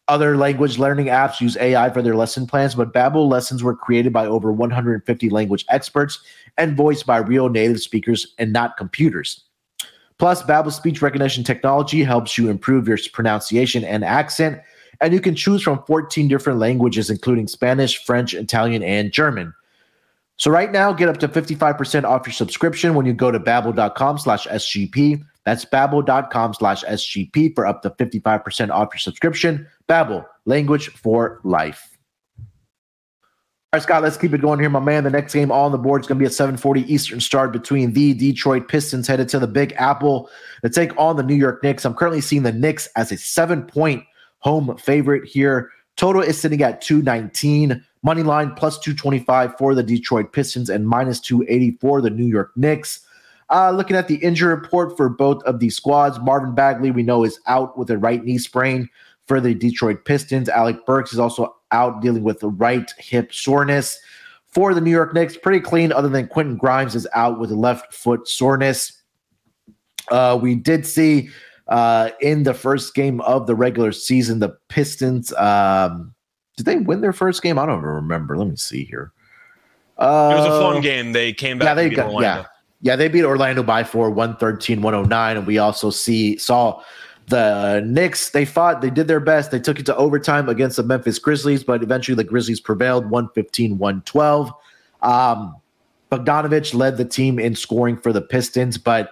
Other 0.08 0.36
language 0.36 0.78
learning 0.78 1.06
apps 1.06 1.40
use 1.40 1.56
AI 1.58 1.90
for 1.90 2.02
their 2.02 2.16
lesson 2.16 2.48
plans, 2.48 2.76
but 2.76 2.94
Babbel 2.94 3.30
lessons 3.30 3.64
were 3.64 3.76
created 3.76 4.12
by 4.12 4.26
over 4.26 4.52
150 4.52 5.30
language 5.30 5.64
experts 5.70 6.20
and 6.58 6.76
voiced 6.76 7.06
by 7.06 7.18
real 7.18 7.48
native 7.48 7.80
speakers 7.80 8.34
and 8.38 8.52
not 8.52 8.76
computers. 8.76 9.44
Plus, 10.18 10.44
Babbel's 10.44 10.76
speech 10.76 11.02
recognition 11.02 11.44
technology 11.44 12.04
helps 12.04 12.38
you 12.38 12.50
improve 12.50 12.88
your 12.88 12.98
pronunciation 13.14 13.84
and 13.84 14.04
accent, 14.04 14.62
and 15.00 15.14
you 15.14 15.22
can 15.22 15.36
choose 15.36 15.62
from 15.62 15.84
14 15.88 16.28
different 16.28 16.60
languages, 16.60 17.10
including 17.10 17.48
Spanish, 17.48 18.04
French, 18.04 18.34
Italian, 18.34 18.84
and 18.84 19.12
German. 19.12 19.54
So 20.42 20.50
right 20.50 20.72
now, 20.72 20.92
get 20.92 21.08
up 21.08 21.18
to 21.18 21.28
55% 21.28 22.04
off 22.04 22.26
your 22.26 22.34
subscription 22.34 22.96
when 22.96 23.06
you 23.06 23.14
go 23.14 23.30
to 23.30 23.40
babbel.com 23.40 24.18
slash 24.18 24.48
SGP. 24.48 25.24
That's 25.46 25.66
babbel.com 25.66 26.56
slash 26.56 26.84
SGP 26.84 27.54
for 27.54 27.68
up 27.68 27.84
to 27.84 27.92
55% 27.92 28.72
off 28.72 28.90
your 28.92 28.98
subscription. 28.98 29.68
Babbel, 29.88 30.26
language 30.46 30.88
for 30.90 31.42
life. 31.44 31.96
All 32.40 32.48
right, 33.74 33.84
Scott, 33.84 34.02
let's 34.02 34.18
keep 34.18 34.34
it 34.34 34.42
going 34.42 34.60
here, 34.60 34.72
my 34.72 34.80
man. 34.80 35.04
The 35.04 35.12
next 35.12 35.32
game 35.32 35.52
on 35.52 35.72
the 35.72 35.78
board 35.78 36.02
is 36.02 36.08
going 36.08 36.18
to 36.18 36.24
be 36.24 36.26
a 36.26 36.30
7:40 36.30 36.88
Eastern 36.88 37.20
start 37.20 37.52
between 37.52 37.94
the 37.94 38.16
Detroit 38.16 38.68
Pistons 38.68 39.08
headed 39.08 39.30
to 39.30 39.38
the 39.38 39.46
Big 39.46 39.74
Apple 39.78 40.28
to 40.64 40.72
take 40.72 40.98
on 40.98 41.18
the 41.18 41.24
New 41.24 41.36
York 41.36 41.62
Knicks. 41.62 41.86
I'm 41.86 41.94
currently 41.94 42.20
seeing 42.20 42.42
the 42.42 42.52
Knicks 42.52 42.90
as 42.96 43.12
a 43.12 43.18
seven-point 43.18 44.04
home 44.40 44.76
favorite 44.78 45.30
here. 45.30 45.70
Total 45.96 46.22
is 46.22 46.40
sitting 46.40 46.62
at 46.62 46.82
219. 46.82 47.84
Money 48.04 48.24
line 48.24 48.52
plus 48.56 48.80
225 48.80 49.58
for 49.58 49.76
the 49.76 49.84
Detroit 49.84 50.34
Pistons 50.34 50.70
and 50.70 50.88
minus 50.88 51.20
280 51.20 51.78
for 51.80 52.02
the 52.02 52.10
New 52.10 52.26
York 52.26 52.52
Knicks. 52.56 53.06
Uh, 53.52 53.70
looking 53.70 53.98
at 53.98 54.08
the 54.08 54.16
injury 54.16 54.56
report 54.56 54.96
for 54.96 55.10
both 55.10 55.44
of 55.44 55.60
these 55.60 55.76
squads, 55.76 56.18
Marvin 56.20 56.56
Bagley, 56.56 56.90
we 56.90 57.04
know, 57.04 57.24
is 57.24 57.40
out 57.48 57.78
with 57.78 57.90
a 57.92 57.98
right 57.98 58.24
knee 58.24 58.38
sprain 58.38 58.90
for 59.28 59.42
the 59.42 59.54
Detroit 59.54 60.06
Pistons. 60.06 60.50
Alec 60.50 60.86
Burks 60.86 61.14
is 61.14 61.20
also 61.20 61.56
out 61.72 62.02
dealing 62.02 62.24
with 62.24 62.40
the 62.40 62.50
right 62.50 62.92
hip 62.98 63.34
soreness. 63.34 64.00
For 64.48 64.74
the 64.74 64.82
New 64.82 64.92
York 64.92 65.14
Knicks, 65.14 65.38
pretty 65.38 65.60
clean, 65.62 65.92
other 65.92 66.10
than 66.10 66.28
Quentin 66.28 66.58
Grimes 66.58 66.96
is 66.96 67.08
out 67.14 67.40
with 67.40 67.52
a 67.52 67.56
left 67.56 67.94
foot 67.94 68.28
soreness. 68.28 69.02
Uh, 70.10 70.38
we 70.42 70.56
did 70.56 70.86
see 70.86 71.30
uh, 71.72 72.10
in 72.20 72.44
the 72.44 72.54
first 72.54 72.94
game 72.94 73.22
of 73.22 73.48
the 73.48 73.56
regular 73.56 73.94
season, 73.94 74.40
the 74.40 74.50
Pistons. 74.68 75.32
Um, 75.34 76.14
did 76.58 76.66
they 76.66 76.76
win 76.76 77.00
their 77.00 77.14
first 77.14 77.42
game? 77.42 77.58
I 77.58 77.66
don't 77.66 77.82
remember. 77.82 78.38
Let 78.38 78.50
me 78.50 78.58
see 78.58 78.84
here. 78.84 79.14
Uh, 79.98 80.32
it 80.34 80.40
was 80.40 80.46
a 80.48 80.62
fun 80.62 80.78
uh, 80.78 80.80
game. 80.82 81.14
They 81.14 81.32
came 81.32 81.58
back. 81.58 81.68
Yeah, 81.68 81.74
they 81.76 81.90
got, 81.90 82.22
yeah, 82.22 82.46
yeah, 82.82 82.98
they 82.98 83.08
beat 83.08 83.24
Orlando 83.24 83.64
by 83.64 83.86
four, 83.86 84.10
113, 84.10 84.82
109. 84.82 85.38
And 85.38 85.48
we 85.48 85.60
also 85.60 85.90
see 85.90 86.38
saw 86.38 86.84
the 87.28 87.82
Knicks, 87.86 88.32
they 88.32 88.44
fought, 88.44 88.82
they 88.82 88.90
did 88.90 89.08
their 89.08 89.22
best. 89.22 89.52
They 89.52 89.60
took 89.60 89.80
it 89.80 89.86
to 89.86 89.96
overtime 89.96 90.50
against 90.50 90.76
the 90.76 90.84
Memphis 90.84 91.20
Grizzlies, 91.20 91.64
but 91.64 91.82
eventually 91.84 92.16
the 92.16 92.26
Grizzlies 92.26 92.60
prevailed 92.60 93.10
115 93.10 93.78
112. 93.78 94.52
Um, 95.04 95.56
Bogdanovich 96.12 96.74
led 96.74 96.98
the 96.98 97.06
team 97.06 97.40
in 97.40 97.56
scoring 97.56 97.96
for 97.96 98.12
the 98.12 98.22
Pistons, 98.22 98.78
but 98.78 99.12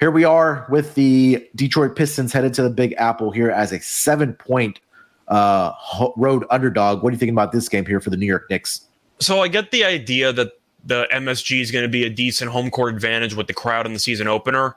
here 0.00 0.10
we 0.10 0.24
are 0.24 0.66
with 0.68 0.94
the 0.94 1.46
Detroit 1.54 1.96
Pistons 1.96 2.32
headed 2.32 2.54
to 2.54 2.62
the 2.62 2.70
Big 2.70 2.94
Apple 2.98 3.30
here 3.30 3.50
as 3.50 3.72
a 3.72 3.80
seven 3.80 4.34
point 4.34 4.80
uh, 5.28 5.72
road 6.16 6.44
underdog. 6.50 7.02
What 7.02 7.10
are 7.10 7.12
you 7.12 7.18
thinking 7.18 7.34
about 7.34 7.52
this 7.52 7.68
game 7.68 7.86
here 7.86 8.00
for 8.00 8.10
the 8.10 8.16
New 8.16 8.26
York 8.26 8.48
Knicks? 8.50 8.88
So 9.20 9.40
I 9.40 9.48
get 9.48 9.70
the 9.70 9.84
idea 9.84 10.32
that 10.32 10.52
the 10.84 11.08
MSG 11.12 11.60
is 11.60 11.70
going 11.70 11.84
to 11.84 11.88
be 11.88 12.04
a 12.04 12.10
decent 12.10 12.50
home 12.50 12.70
court 12.70 12.94
advantage 12.94 13.34
with 13.34 13.46
the 13.46 13.54
crowd 13.54 13.86
in 13.86 13.92
the 13.92 13.98
season 13.98 14.28
opener 14.28 14.76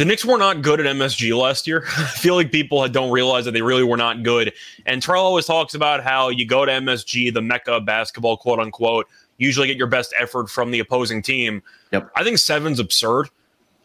the 0.00 0.06
Knicks 0.06 0.24
were 0.24 0.38
not 0.38 0.62
good 0.62 0.80
at 0.80 0.86
MSG 0.96 1.38
last 1.38 1.66
year. 1.66 1.84
I 1.98 2.04
feel 2.04 2.34
like 2.34 2.50
people 2.50 2.88
don't 2.88 3.10
realize 3.10 3.44
that 3.44 3.50
they 3.50 3.60
really 3.60 3.84
were 3.84 3.98
not 3.98 4.22
good. 4.22 4.50
And 4.86 5.02
Terrell 5.02 5.22
always 5.22 5.44
talks 5.44 5.74
about 5.74 6.02
how 6.02 6.30
you 6.30 6.46
go 6.46 6.64
to 6.64 6.72
MSG, 6.72 7.34
the 7.34 7.42
mecca 7.42 7.72
of 7.72 7.84
basketball, 7.84 8.38
quote 8.38 8.60
unquote, 8.60 9.06
usually 9.36 9.66
get 9.66 9.76
your 9.76 9.88
best 9.88 10.14
effort 10.18 10.48
from 10.48 10.70
the 10.70 10.78
opposing 10.78 11.20
team. 11.20 11.62
Yep. 11.92 12.10
I 12.16 12.24
think 12.24 12.38
seven's 12.38 12.80
absurd. 12.80 13.28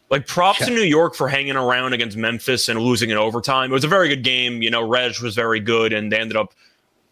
Like 0.08 0.26
props 0.26 0.60
yeah. 0.60 0.66
to 0.66 0.72
New 0.72 0.82
York 0.82 1.14
for 1.14 1.28
hanging 1.28 1.56
around 1.56 1.92
against 1.92 2.16
Memphis 2.16 2.68
and 2.68 2.80
losing 2.80 3.10
in 3.10 3.16
overtime. 3.16 3.70
It 3.70 3.74
was 3.74 3.84
a 3.84 3.88
very 3.88 4.08
good 4.08 4.22
game. 4.22 4.62
You 4.62 4.70
know, 4.70 4.86
Reg 4.86 5.20
was 5.20 5.34
very 5.34 5.58
good 5.58 5.92
and 5.92 6.12
they 6.12 6.18
ended 6.18 6.36
up 6.36 6.54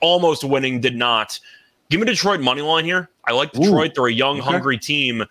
almost 0.01 0.45
winning, 0.45 0.81
did 0.81 0.95
not. 0.95 1.39
Give 1.91 2.01
me 2.01 2.07
Detroit 2.07 2.41
money 2.41 2.63
line 2.63 2.85
here. 2.85 3.11
I 3.25 3.33
like 3.33 3.53
Detroit. 3.53 3.91
Ooh. 3.91 3.95
They're 3.95 4.07
a 4.07 4.13
young, 4.13 4.39
okay. 4.39 4.51
hungry 4.51 4.79
team. 4.79 5.25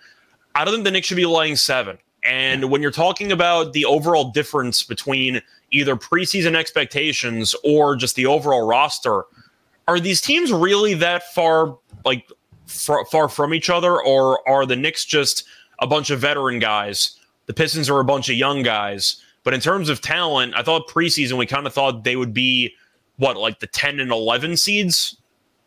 I 0.56 0.66
don't 0.66 0.74
think 0.74 0.84
the 0.84 0.92
Knicks 0.92 1.08
should 1.08 1.18
be 1.18 1.26
laying 1.26 1.56
seven. 1.56 1.98
And 2.24 2.70
when 2.70 2.82
you're 2.82 2.92
talking 2.92 3.32
about 3.32 3.74
the 3.74 3.86
overall 3.86 4.32
difference 4.32 4.84
between 4.84 5.42
either 5.72 5.96
preseason 5.96 6.56
expectations 6.56 7.56
or 7.64 7.96
just 7.96 8.16
the 8.16 8.26
overall 8.26 8.66
roster, 8.66 9.24
are 9.88 10.00
these 10.00 10.22
teams 10.22 10.52
really 10.52 10.94
that 10.96 11.34
far 11.34 11.78
like 12.06 12.30
far, 12.66 13.06
far 13.06 13.30
from 13.30 13.54
each 13.54 13.70
other, 13.70 14.02
or 14.02 14.48
are 14.48 14.66
the 14.66 14.76
Knicks 14.76 15.06
just 15.06 15.46
a 15.80 15.88
bunch 15.88 16.10
of 16.10 16.20
veteran 16.20 16.60
guys? 16.60 17.20
The 17.46 17.54
Pistons 17.54 17.90
are 17.90 18.00
a 18.00 18.06
bunch 18.06 18.30
of 18.30 18.36
young 18.36 18.64
guys. 18.64 19.22
But 19.44 19.54
in 19.54 19.60
terms 19.60 19.90
of 19.90 20.02
talent, 20.02 20.54
I 20.56 20.64
thought 20.64 20.88
preseason 20.88 21.38
we 21.38 21.46
kind 21.46 21.68
of 21.68 21.74
thought 21.74 22.04
they 22.04 22.16
would 22.16 22.34
be 22.34 22.74
what 23.18 23.38
like 23.38 23.60
the 23.60 23.68
10 23.68 24.00
and 24.00 24.12
11 24.12 24.58
seeds. 24.58 25.18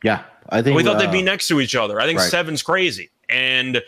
Yeah, 0.02 0.22
I 0.48 0.62
think 0.62 0.76
we 0.76 0.82
thought 0.82 0.96
uh, 0.96 1.00
they'd 1.00 1.12
be 1.12 1.22
next 1.22 1.48
to 1.48 1.60
each 1.60 1.74
other. 1.74 2.00
I 2.00 2.06
think 2.06 2.18
right. 2.18 2.30
seven's 2.30 2.62
crazy. 2.62 3.10
And 3.28 3.82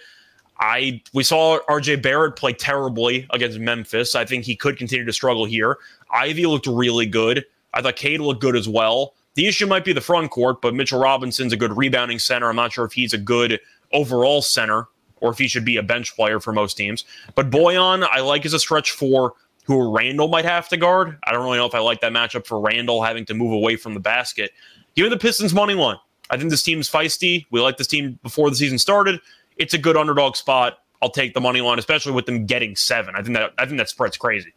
I 0.58 1.00
we 1.14 1.22
saw 1.22 1.60
RJ 1.68 2.02
Barrett 2.02 2.36
play 2.36 2.52
terribly 2.52 3.26
against 3.30 3.58
Memphis. 3.58 4.14
I 4.14 4.24
think 4.24 4.44
he 4.44 4.56
could 4.56 4.76
continue 4.76 5.04
to 5.04 5.12
struggle 5.12 5.44
here. 5.44 5.78
Ivey 6.10 6.46
looked 6.46 6.66
really 6.66 7.06
good. 7.06 7.44
I 7.74 7.82
thought 7.82 7.96
Cade 7.96 8.20
looked 8.20 8.40
good 8.40 8.56
as 8.56 8.68
well. 8.68 9.14
The 9.34 9.46
issue 9.46 9.66
might 9.66 9.84
be 9.84 9.92
the 9.92 10.00
front 10.00 10.30
court, 10.30 10.60
but 10.60 10.74
Mitchell 10.74 11.00
Robinson's 11.00 11.52
a 11.52 11.56
good 11.56 11.76
rebounding 11.76 12.18
center. 12.18 12.48
I'm 12.48 12.56
not 12.56 12.72
sure 12.72 12.84
if 12.84 12.92
he's 12.92 13.12
a 13.12 13.18
good 13.18 13.60
overall 13.92 14.42
center 14.42 14.88
or 15.20 15.30
if 15.30 15.38
he 15.38 15.48
should 15.48 15.64
be 15.64 15.76
a 15.76 15.82
bench 15.82 16.14
player 16.14 16.40
for 16.40 16.52
most 16.52 16.74
teams. 16.74 17.04
But 17.34 17.50
Bojan, 17.50 18.06
I 18.10 18.20
like 18.20 18.44
as 18.46 18.52
a 18.52 18.58
stretch 18.58 18.90
four 18.90 19.34
who 19.64 19.94
Randle 19.94 20.28
might 20.28 20.44
have 20.44 20.68
to 20.70 20.76
guard. 20.76 21.18
I 21.24 21.32
don't 21.32 21.44
really 21.44 21.58
know 21.58 21.66
if 21.66 21.74
I 21.74 21.80
like 21.80 22.00
that 22.00 22.12
matchup 22.12 22.46
for 22.46 22.60
Randle 22.60 23.02
having 23.02 23.24
to 23.26 23.34
move 23.34 23.52
away 23.52 23.76
from 23.76 23.94
the 23.94 24.00
basket. 24.00 24.52
Give 24.94 25.04
me 25.04 25.10
the 25.10 25.18
Pistons 25.18 25.52
money 25.52 25.74
line. 25.74 25.98
I 26.30 26.36
think 26.36 26.50
this 26.50 26.62
team's 26.62 26.90
feisty. 26.90 27.46
We 27.50 27.60
liked 27.60 27.78
this 27.78 27.86
team 27.86 28.18
before 28.22 28.50
the 28.50 28.56
season 28.56 28.78
started 28.78 29.20
it's 29.58 29.74
a 29.74 29.78
good 29.78 29.96
underdog 29.96 30.36
spot. 30.36 30.78
I'll 31.02 31.10
take 31.10 31.34
the 31.34 31.40
money 31.40 31.60
line, 31.60 31.78
especially 31.78 32.12
with 32.12 32.26
them 32.26 32.46
getting 32.46 32.74
seven. 32.74 33.14
I 33.14 33.22
think 33.22 33.36
that 33.36 33.52
I 33.58 33.66
think 33.66 33.78
that 33.78 33.88
spread's 33.88 34.16
crazy. 34.16 34.52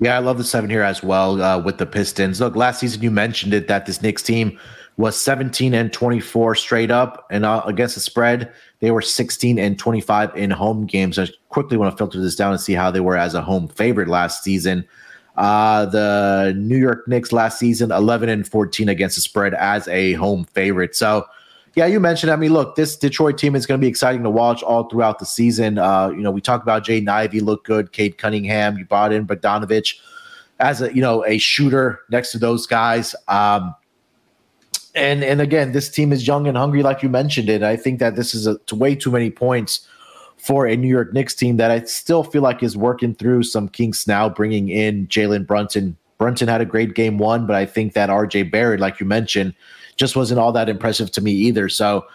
Yeah, 0.00 0.16
I 0.16 0.18
love 0.18 0.38
the 0.38 0.44
seven 0.44 0.70
here 0.70 0.82
as 0.82 1.02
well 1.02 1.40
uh, 1.40 1.58
with 1.58 1.78
the 1.78 1.86
Pistons. 1.86 2.40
Look, 2.40 2.56
last 2.56 2.80
season 2.80 3.02
you 3.02 3.10
mentioned 3.10 3.54
it 3.54 3.68
that 3.68 3.86
this 3.86 4.02
Knicks 4.02 4.22
team 4.22 4.58
was 4.96 5.20
17 5.20 5.74
and 5.74 5.92
24 5.92 6.54
straight 6.54 6.90
up, 6.90 7.26
and 7.30 7.44
uh, 7.44 7.62
against 7.66 7.96
the 7.96 8.00
spread, 8.00 8.52
they 8.80 8.90
were 8.90 9.02
16 9.02 9.58
and 9.58 9.78
25 9.78 10.36
in 10.36 10.50
home 10.50 10.86
games. 10.86 11.18
I 11.18 11.28
quickly 11.48 11.76
want 11.76 11.92
to 11.92 11.96
filter 11.96 12.20
this 12.20 12.36
down 12.36 12.52
and 12.52 12.60
see 12.60 12.74
how 12.74 12.90
they 12.90 13.00
were 13.00 13.16
as 13.16 13.34
a 13.34 13.42
home 13.42 13.68
favorite 13.68 14.08
last 14.08 14.44
season. 14.44 14.86
Uh, 15.36 15.86
the 15.86 16.54
New 16.56 16.76
York 16.76 17.08
Knicks 17.08 17.32
last 17.32 17.58
season, 17.58 17.90
11 17.90 18.28
and 18.28 18.46
14 18.46 18.88
against 18.88 19.16
the 19.16 19.22
spread 19.22 19.52
as 19.54 19.88
a 19.88 20.12
home 20.12 20.44
favorite. 20.44 20.94
So 20.94 21.26
yeah, 21.74 21.86
you 21.86 21.98
mentioned. 21.98 22.30
I 22.30 22.36
mean, 22.36 22.52
look, 22.52 22.76
this 22.76 22.96
Detroit 22.96 23.36
team 23.36 23.56
is 23.56 23.66
going 23.66 23.80
to 23.80 23.84
be 23.84 23.88
exciting 23.88 24.22
to 24.22 24.30
watch 24.30 24.62
all 24.62 24.88
throughout 24.88 25.18
the 25.18 25.26
season. 25.26 25.78
Uh, 25.78 26.10
you 26.10 26.20
know, 26.20 26.30
we 26.30 26.40
talked 26.40 26.62
about 26.62 26.84
Jaden 26.84 27.08
Ivey 27.08 27.40
look 27.40 27.64
good, 27.64 27.90
Cade 27.90 28.16
Cunningham. 28.16 28.78
You 28.78 28.84
brought 28.84 29.12
in 29.12 29.26
Bogdanovich 29.26 29.98
as 30.60 30.80
a 30.80 30.94
you 30.94 31.02
know 31.02 31.24
a 31.26 31.38
shooter 31.38 32.00
next 32.10 32.30
to 32.32 32.38
those 32.38 32.66
guys. 32.66 33.16
Um, 33.26 33.74
and 34.94 35.24
and 35.24 35.40
again, 35.40 35.72
this 35.72 35.90
team 35.90 36.12
is 36.12 36.26
young 36.26 36.46
and 36.46 36.56
hungry, 36.56 36.82
like 36.82 37.02
you 37.02 37.08
mentioned 37.08 37.48
it. 37.48 37.62
I 37.62 37.76
think 37.76 37.98
that 37.98 38.16
this 38.16 38.34
is 38.34 38.46
a, 38.46 38.58
way 38.74 38.94
too 38.94 39.10
many 39.10 39.30
points 39.30 39.86
for 40.36 40.66
a 40.66 40.76
New 40.76 40.88
York 40.88 41.12
Knicks 41.12 41.34
team 41.34 41.56
that 41.56 41.70
I 41.70 41.80
still 41.84 42.22
feel 42.22 42.42
like 42.42 42.62
is 42.62 42.76
working 42.76 43.14
through 43.14 43.44
some 43.44 43.68
kinks 43.68 44.06
now, 44.06 44.28
bringing 44.28 44.68
in 44.68 45.06
Jalen 45.08 45.46
Brunson. 45.46 45.96
Brunson 46.18 46.48
had 46.48 46.60
a 46.60 46.66
great 46.66 46.94
game 46.94 47.18
one, 47.18 47.46
but 47.46 47.56
I 47.56 47.66
think 47.66 47.94
that 47.94 48.08
RJ 48.08 48.50
Barrett, 48.50 48.80
like 48.80 49.00
you 49.00 49.06
mentioned 49.06 49.54
just 49.96 50.16
wasn't 50.16 50.40
all 50.40 50.52
that 50.52 50.68
impressive 50.68 51.10
to 51.12 51.20
me 51.20 51.32
either. 51.32 51.68
So, 51.68 52.06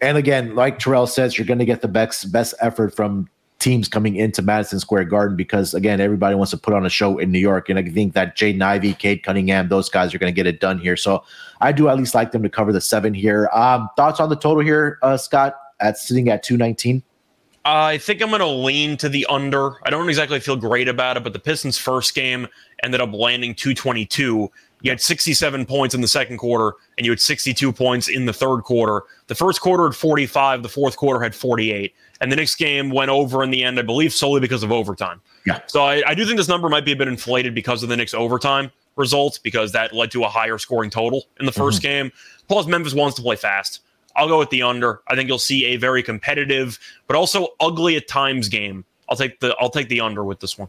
and 0.00 0.18
again, 0.18 0.54
like 0.54 0.78
Terrell 0.78 1.06
says, 1.06 1.38
you're 1.38 1.46
going 1.46 1.58
to 1.58 1.64
get 1.64 1.80
the 1.80 1.88
best 1.88 2.32
best 2.32 2.54
effort 2.60 2.94
from 2.94 3.28
teams 3.62 3.88
coming 3.88 4.16
into 4.16 4.42
Madison 4.42 4.80
Square 4.80 5.04
Garden 5.04 5.36
because 5.36 5.72
again, 5.72 6.00
everybody 6.00 6.34
wants 6.34 6.50
to 6.50 6.56
put 6.56 6.74
on 6.74 6.84
a 6.84 6.90
show 6.90 7.18
in 7.18 7.30
New 7.30 7.38
York, 7.38 7.68
and 7.68 7.78
I 7.78 7.82
think 7.82 8.12
that 8.14 8.36
Jaden 8.36 8.60
Ivey, 8.60 8.94
Cade 8.94 9.22
Cunningham, 9.22 9.68
those 9.68 9.88
guys 9.88 10.14
are 10.14 10.18
going 10.18 10.32
to 10.32 10.34
get 10.34 10.46
it 10.46 10.60
done 10.60 10.78
here. 10.78 10.96
So 10.96 11.24
I 11.60 11.72
do 11.72 11.88
at 11.88 11.96
least 11.96 12.14
like 12.14 12.32
them 12.32 12.42
to 12.42 12.48
cover 12.48 12.72
the 12.72 12.80
seven 12.80 13.14
here. 13.14 13.48
Um, 13.52 13.88
thoughts 13.96 14.20
on 14.20 14.28
the 14.28 14.36
total 14.36 14.62
here, 14.62 14.98
uh, 15.02 15.16
Scott? 15.16 15.58
At 15.80 15.98
sitting 15.98 16.28
at 16.28 16.42
two 16.44 16.56
nineteen. 16.56 17.02
I 17.64 17.98
think 17.98 18.20
I'm 18.20 18.28
going 18.28 18.40
to 18.40 18.46
lean 18.46 18.96
to 18.98 19.08
the 19.08 19.24
under. 19.26 19.76
I 19.86 19.90
don't 19.90 20.08
exactly 20.08 20.40
feel 20.40 20.56
great 20.56 20.88
about 20.88 21.16
it, 21.16 21.22
but 21.22 21.32
the 21.32 21.38
Pistons' 21.38 21.78
first 21.78 22.14
game 22.14 22.48
ended 22.82 23.00
up 23.00 23.12
landing 23.12 23.54
222. 23.54 24.50
You 24.80 24.90
had 24.90 25.00
67 25.00 25.64
points 25.66 25.94
in 25.94 26.00
the 26.00 26.08
second 26.08 26.38
quarter, 26.38 26.76
and 26.98 27.06
you 27.06 27.12
had 27.12 27.20
62 27.20 27.72
points 27.72 28.08
in 28.08 28.26
the 28.26 28.32
third 28.32 28.62
quarter. 28.62 29.02
The 29.28 29.36
first 29.36 29.60
quarter 29.60 29.84
had 29.84 29.94
45, 29.94 30.64
the 30.64 30.68
fourth 30.68 30.96
quarter 30.96 31.22
had 31.22 31.36
48. 31.36 31.94
And 32.22 32.30
the 32.30 32.36
next 32.36 32.54
game 32.54 32.90
went 32.90 33.10
over 33.10 33.42
in 33.42 33.50
the 33.50 33.64
end, 33.64 33.80
I 33.80 33.82
believe, 33.82 34.12
solely 34.12 34.40
because 34.40 34.62
of 34.62 34.70
overtime. 34.70 35.20
Yeah. 35.44 35.60
So 35.66 35.82
I, 35.82 36.04
I 36.06 36.14
do 36.14 36.24
think 36.24 36.36
this 36.36 36.46
number 36.46 36.68
might 36.68 36.84
be 36.84 36.92
a 36.92 36.96
bit 36.96 37.08
inflated 37.08 37.52
because 37.52 37.82
of 37.82 37.88
the 37.88 37.96
Knicks' 37.96 38.14
overtime 38.14 38.70
results, 38.94 39.38
because 39.38 39.72
that 39.72 39.92
led 39.92 40.12
to 40.12 40.22
a 40.22 40.28
higher 40.28 40.56
scoring 40.56 40.88
total 40.88 41.24
in 41.40 41.46
the 41.46 41.52
1st 41.52 41.56
mm-hmm. 41.56 41.82
game. 41.82 42.12
Plus, 42.46 42.66
Memphis 42.66 42.94
wants 42.94 43.16
to 43.16 43.22
play 43.22 43.34
fast. 43.34 43.80
I'll 44.14 44.28
go 44.28 44.38
with 44.38 44.50
the 44.50 44.62
under. 44.62 45.00
I 45.08 45.16
think 45.16 45.28
you'll 45.28 45.40
see 45.40 45.64
a 45.66 45.76
very 45.76 46.00
competitive, 46.00 46.78
but 47.08 47.16
also 47.16 47.48
ugly 47.58 47.96
at 47.96 48.06
times 48.06 48.48
game. 48.48 48.84
I'll 49.08 49.16
take 49.16 49.40
the 49.40 49.56
I'll 49.58 49.70
take 49.70 49.88
the 49.88 50.00
under 50.00 50.22
with 50.22 50.38
this 50.38 50.56
one. 50.56 50.68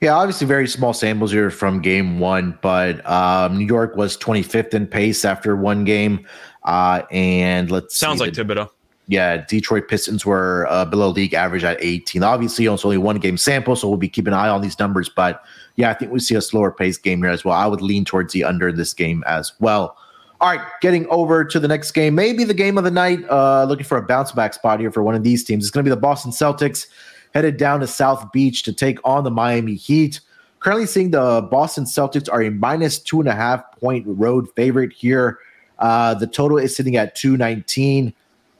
Yeah, 0.00 0.14
obviously 0.14 0.46
very 0.46 0.68
small 0.68 0.92
samples 0.92 1.32
here 1.32 1.50
from 1.50 1.80
game 1.80 2.18
one, 2.18 2.58
but 2.62 3.04
um, 3.08 3.58
New 3.58 3.66
York 3.66 3.96
was 3.96 4.16
25th 4.16 4.74
in 4.74 4.86
pace 4.86 5.24
after 5.24 5.54
one 5.54 5.84
game. 5.84 6.26
Uh, 6.62 7.02
and 7.10 7.70
let's 7.70 7.96
sounds 7.96 8.20
like 8.20 8.32
Thibodeau. 8.32 8.70
Yeah, 9.06 9.44
Detroit 9.46 9.88
Pistons 9.88 10.24
were 10.24 10.66
uh, 10.70 10.86
below 10.86 11.10
league 11.10 11.34
average 11.34 11.62
at 11.62 11.76
18. 11.82 12.22
Obviously, 12.22 12.66
it's 12.66 12.84
only 12.84 12.96
one 12.96 13.18
game 13.18 13.36
sample, 13.36 13.76
so 13.76 13.86
we'll 13.88 13.98
be 13.98 14.08
keeping 14.08 14.32
an 14.32 14.38
eye 14.38 14.48
on 14.48 14.62
these 14.62 14.78
numbers. 14.78 15.10
But 15.10 15.44
yeah, 15.76 15.90
I 15.90 15.94
think 15.94 16.10
we 16.10 16.20
see 16.20 16.34
a 16.34 16.40
slower 16.40 16.70
pace 16.70 16.96
game 16.96 17.18
here 17.18 17.30
as 17.30 17.44
well. 17.44 17.54
I 17.54 17.66
would 17.66 17.82
lean 17.82 18.04
towards 18.04 18.32
the 18.32 18.44
under 18.44 18.72
this 18.72 18.94
game 18.94 19.22
as 19.26 19.52
well. 19.60 19.96
All 20.40 20.48
right, 20.48 20.66
getting 20.80 21.06
over 21.08 21.44
to 21.44 21.60
the 21.60 21.68
next 21.68 21.92
game, 21.92 22.14
maybe 22.14 22.44
the 22.44 22.54
game 22.54 22.76
of 22.78 22.84
the 22.84 22.90
night. 22.90 23.20
Uh, 23.30 23.64
looking 23.64 23.84
for 23.84 23.98
a 23.98 24.02
bounce 24.02 24.32
back 24.32 24.54
spot 24.54 24.80
here 24.80 24.90
for 24.90 25.02
one 25.02 25.14
of 25.14 25.22
these 25.22 25.44
teams. 25.44 25.64
It's 25.64 25.70
going 25.70 25.84
to 25.84 25.88
be 25.88 25.94
the 25.94 26.00
Boston 26.00 26.32
Celtics 26.32 26.86
headed 27.34 27.56
down 27.56 27.80
to 27.80 27.86
South 27.86 28.32
Beach 28.32 28.62
to 28.62 28.72
take 28.72 28.98
on 29.04 29.24
the 29.24 29.30
Miami 29.30 29.74
Heat. 29.74 30.20
Currently 30.60 30.86
seeing 30.86 31.10
the 31.10 31.46
Boston 31.50 31.84
Celtics 31.84 32.32
are 32.32 32.42
a 32.42 32.50
minus 32.50 32.98
two 32.98 33.20
and 33.20 33.28
a 33.28 33.34
half 33.34 33.62
point 33.80 34.04
road 34.06 34.48
favorite 34.54 34.92
here. 34.92 35.38
Uh, 35.78 36.14
the 36.14 36.26
total 36.26 36.58
is 36.58 36.74
sitting 36.74 36.96
at 36.96 37.14
219, 37.14 38.14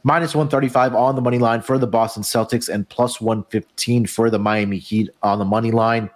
minus 0.05 0.35
135 0.35 0.95
on 0.95 1.17
the 1.17 1.23
money 1.23 1.39
line 1.39 1.63
for 1.63 1.79
the 1.79 1.87
Boston 1.87 2.23
Celtics, 2.23 2.73
and 2.73 2.89
plus 2.89 3.21
115 3.21 4.07
for 4.07 4.31
the 4.31 4.39
Miami 4.39 4.79
Heat 4.79 5.11
on 5.23 5.39
the 5.39 5.45
money 5.45 5.73
line. 5.73 6.09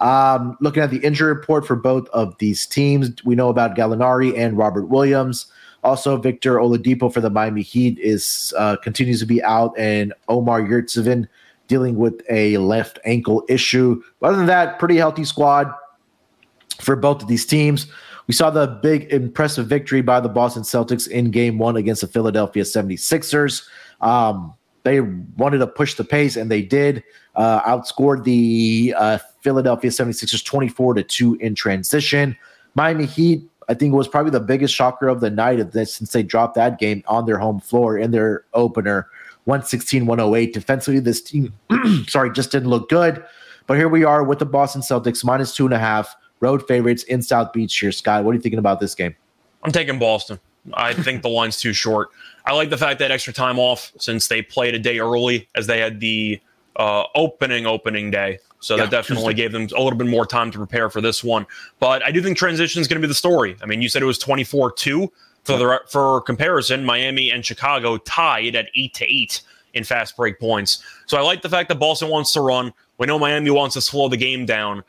Um, 0.00 0.56
looking 0.60 0.82
at 0.82 0.90
the 0.90 0.98
injury 0.98 1.32
report 1.32 1.66
for 1.66 1.76
both 1.76 2.08
of 2.08 2.36
these 2.38 2.66
teams, 2.66 3.24
we 3.24 3.34
know 3.34 3.48
about 3.48 3.76
Gallinari 3.76 4.36
and 4.36 4.58
Robert 4.58 4.86
Williams. 4.86 5.46
Also, 5.82 6.16
Victor 6.16 6.56
Oladipo 6.56 7.12
for 7.12 7.20
the 7.20 7.30
Miami 7.30 7.62
Heat 7.62 7.98
is 7.98 8.52
uh, 8.58 8.76
continues 8.76 9.20
to 9.20 9.26
be 9.26 9.42
out, 9.42 9.72
and 9.78 10.12
Omar 10.28 10.60
Yurtseven 10.60 11.26
dealing 11.68 11.96
with 11.96 12.20
a 12.28 12.58
left 12.58 12.98
ankle 13.04 13.44
issue. 13.48 14.02
Other 14.22 14.36
than 14.36 14.46
that, 14.46 14.78
pretty 14.78 14.96
healthy 14.96 15.24
squad 15.24 15.72
for 16.80 16.96
both 16.96 17.22
of 17.22 17.28
these 17.28 17.46
teams. 17.46 17.86
We 18.30 18.34
saw 18.34 18.48
the 18.48 18.68
big, 18.68 19.12
impressive 19.12 19.66
victory 19.66 20.02
by 20.02 20.20
the 20.20 20.28
Boston 20.28 20.62
Celtics 20.62 21.08
in 21.08 21.32
game 21.32 21.58
one 21.58 21.74
against 21.74 22.02
the 22.02 22.06
Philadelphia 22.06 22.62
76ers. 22.62 23.66
Um, 24.00 24.54
they 24.84 25.00
wanted 25.00 25.58
to 25.58 25.66
push 25.66 25.94
the 25.94 26.04
pace, 26.04 26.36
and 26.36 26.48
they 26.48 26.62
did. 26.62 27.02
Uh, 27.34 27.60
outscored 27.62 28.22
the 28.22 28.94
uh, 28.96 29.18
Philadelphia 29.40 29.90
76ers 29.90 30.44
24 30.44 30.94
to 30.94 31.02
2 31.02 31.34
in 31.40 31.56
transition. 31.56 32.36
Miami 32.76 33.04
Heat, 33.04 33.42
I 33.68 33.74
think, 33.74 33.94
was 33.94 34.06
probably 34.06 34.30
the 34.30 34.38
biggest 34.38 34.76
shocker 34.76 35.08
of 35.08 35.18
the 35.18 35.30
night 35.30 35.58
of 35.58 35.72
this 35.72 35.92
since 35.92 36.12
they 36.12 36.22
dropped 36.22 36.54
that 36.54 36.78
game 36.78 37.02
on 37.08 37.26
their 37.26 37.38
home 37.38 37.58
floor 37.58 37.98
in 37.98 38.12
their 38.12 38.44
opener 38.54 39.08
116 39.46 40.06
108. 40.06 40.54
Defensively, 40.54 41.00
this 41.00 41.20
team, 41.20 41.52
sorry, 42.06 42.30
just 42.30 42.52
didn't 42.52 42.70
look 42.70 42.88
good. 42.88 43.24
But 43.66 43.76
here 43.76 43.88
we 43.88 44.04
are 44.04 44.22
with 44.22 44.38
the 44.38 44.46
Boston 44.46 44.82
Celtics 44.82 45.24
minus 45.24 45.52
two 45.52 45.64
and 45.64 45.74
a 45.74 45.80
half 45.80 46.14
road 46.40 46.66
favorites 46.66 47.02
in 47.04 47.22
South 47.22 47.52
Beach 47.52 47.76
here. 47.78 47.92
Scott, 47.92 48.24
what 48.24 48.32
are 48.32 48.34
you 48.34 48.40
thinking 48.40 48.58
about 48.58 48.80
this 48.80 48.94
game? 48.94 49.14
I'm 49.62 49.72
taking 49.72 49.98
Boston. 49.98 50.40
I 50.74 50.92
think 50.92 51.22
the 51.22 51.28
line's 51.28 51.60
too 51.60 51.72
short. 51.72 52.10
I 52.44 52.52
like 52.52 52.70
the 52.70 52.78
fact 52.78 52.98
that 52.98 53.10
extra 53.10 53.32
time 53.32 53.58
off 53.58 53.92
since 53.98 54.28
they 54.28 54.42
played 54.42 54.74
a 54.74 54.78
day 54.78 54.98
early 54.98 55.48
as 55.54 55.66
they 55.66 55.78
had 55.78 56.00
the 56.00 56.40
uh, 56.76 57.04
opening 57.14 57.66
opening 57.66 58.10
day. 58.10 58.38
So 58.60 58.76
yeah, 58.76 58.84
that 58.84 58.90
definitely 58.90 59.34
gave 59.34 59.52
them 59.52 59.68
a 59.74 59.82
little 59.82 59.98
bit 59.98 60.06
more 60.06 60.26
time 60.26 60.50
to 60.50 60.58
prepare 60.58 60.90
for 60.90 61.00
this 61.00 61.24
one. 61.24 61.46
But 61.78 62.02
I 62.04 62.10
do 62.10 62.22
think 62.22 62.36
transition 62.36 62.80
is 62.80 62.88
going 62.88 63.00
to 63.00 63.06
be 63.06 63.08
the 63.08 63.14
story. 63.14 63.56
I 63.62 63.66
mean, 63.66 63.80
you 63.80 63.88
said 63.88 64.02
it 64.02 64.06
was 64.06 64.18
24 64.18 64.72
2. 64.72 65.12
For 65.44 65.56
the 65.56 65.80
for 65.88 66.20
comparison, 66.20 66.84
Miami 66.84 67.30
and 67.30 67.44
Chicago 67.44 67.96
tied 67.96 68.54
at 68.54 68.68
eight 68.74 68.92
to 68.94 69.06
eight 69.06 69.40
in 69.72 69.84
fast 69.84 70.14
break 70.14 70.38
points. 70.38 70.84
So 71.06 71.16
I 71.16 71.22
like 71.22 71.40
the 71.40 71.48
fact 71.48 71.70
that 71.70 71.78
Boston 71.78 72.10
wants 72.10 72.32
to 72.32 72.42
run. 72.42 72.74
We 72.98 73.06
know 73.06 73.18
Miami 73.18 73.50
wants 73.50 73.74
to 73.74 73.80
slow 73.80 74.08
the 74.10 74.18
game 74.18 74.44
down. 74.44 74.84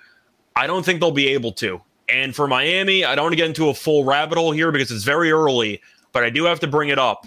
I 0.55 0.67
don't 0.67 0.83
think 0.83 0.99
they'll 0.99 1.11
be 1.11 1.29
able 1.29 1.51
to. 1.53 1.81
And 2.09 2.35
for 2.35 2.47
Miami, 2.47 3.05
I 3.05 3.15
don't 3.15 3.25
want 3.25 3.33
to 3.33 3.37
get 3.37 3.47
into 3.47 3.69
a 3.69 3.73
full 3.73 4.03
rabbit 4.03 4.37
hole 4.37 4.51
here 4.51 4.71
because 4.71 4.91
it's 4.91 5.03
very 5.03 5.31
early, 5.31 5.81
but 6.11 6.23
I 6.23 6.29
do 6.29 6.43
have 6.43 6.59
to 6.59 6.67
bring 6.67 6.89
it 6.89 6.99
up. 6.99 7.25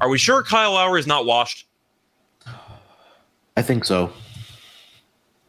Are 0.00 0.08
we 0.08 0.18
sure 0.18 0.42
Kyle 0.42 0.72
Lowry 0.72 1.00
is 1.00 1.06
not 1.06 1.26
washed? 1.26 1.66
I 3.56 3.62
think 3.62 3.84
so. 3.84 4.12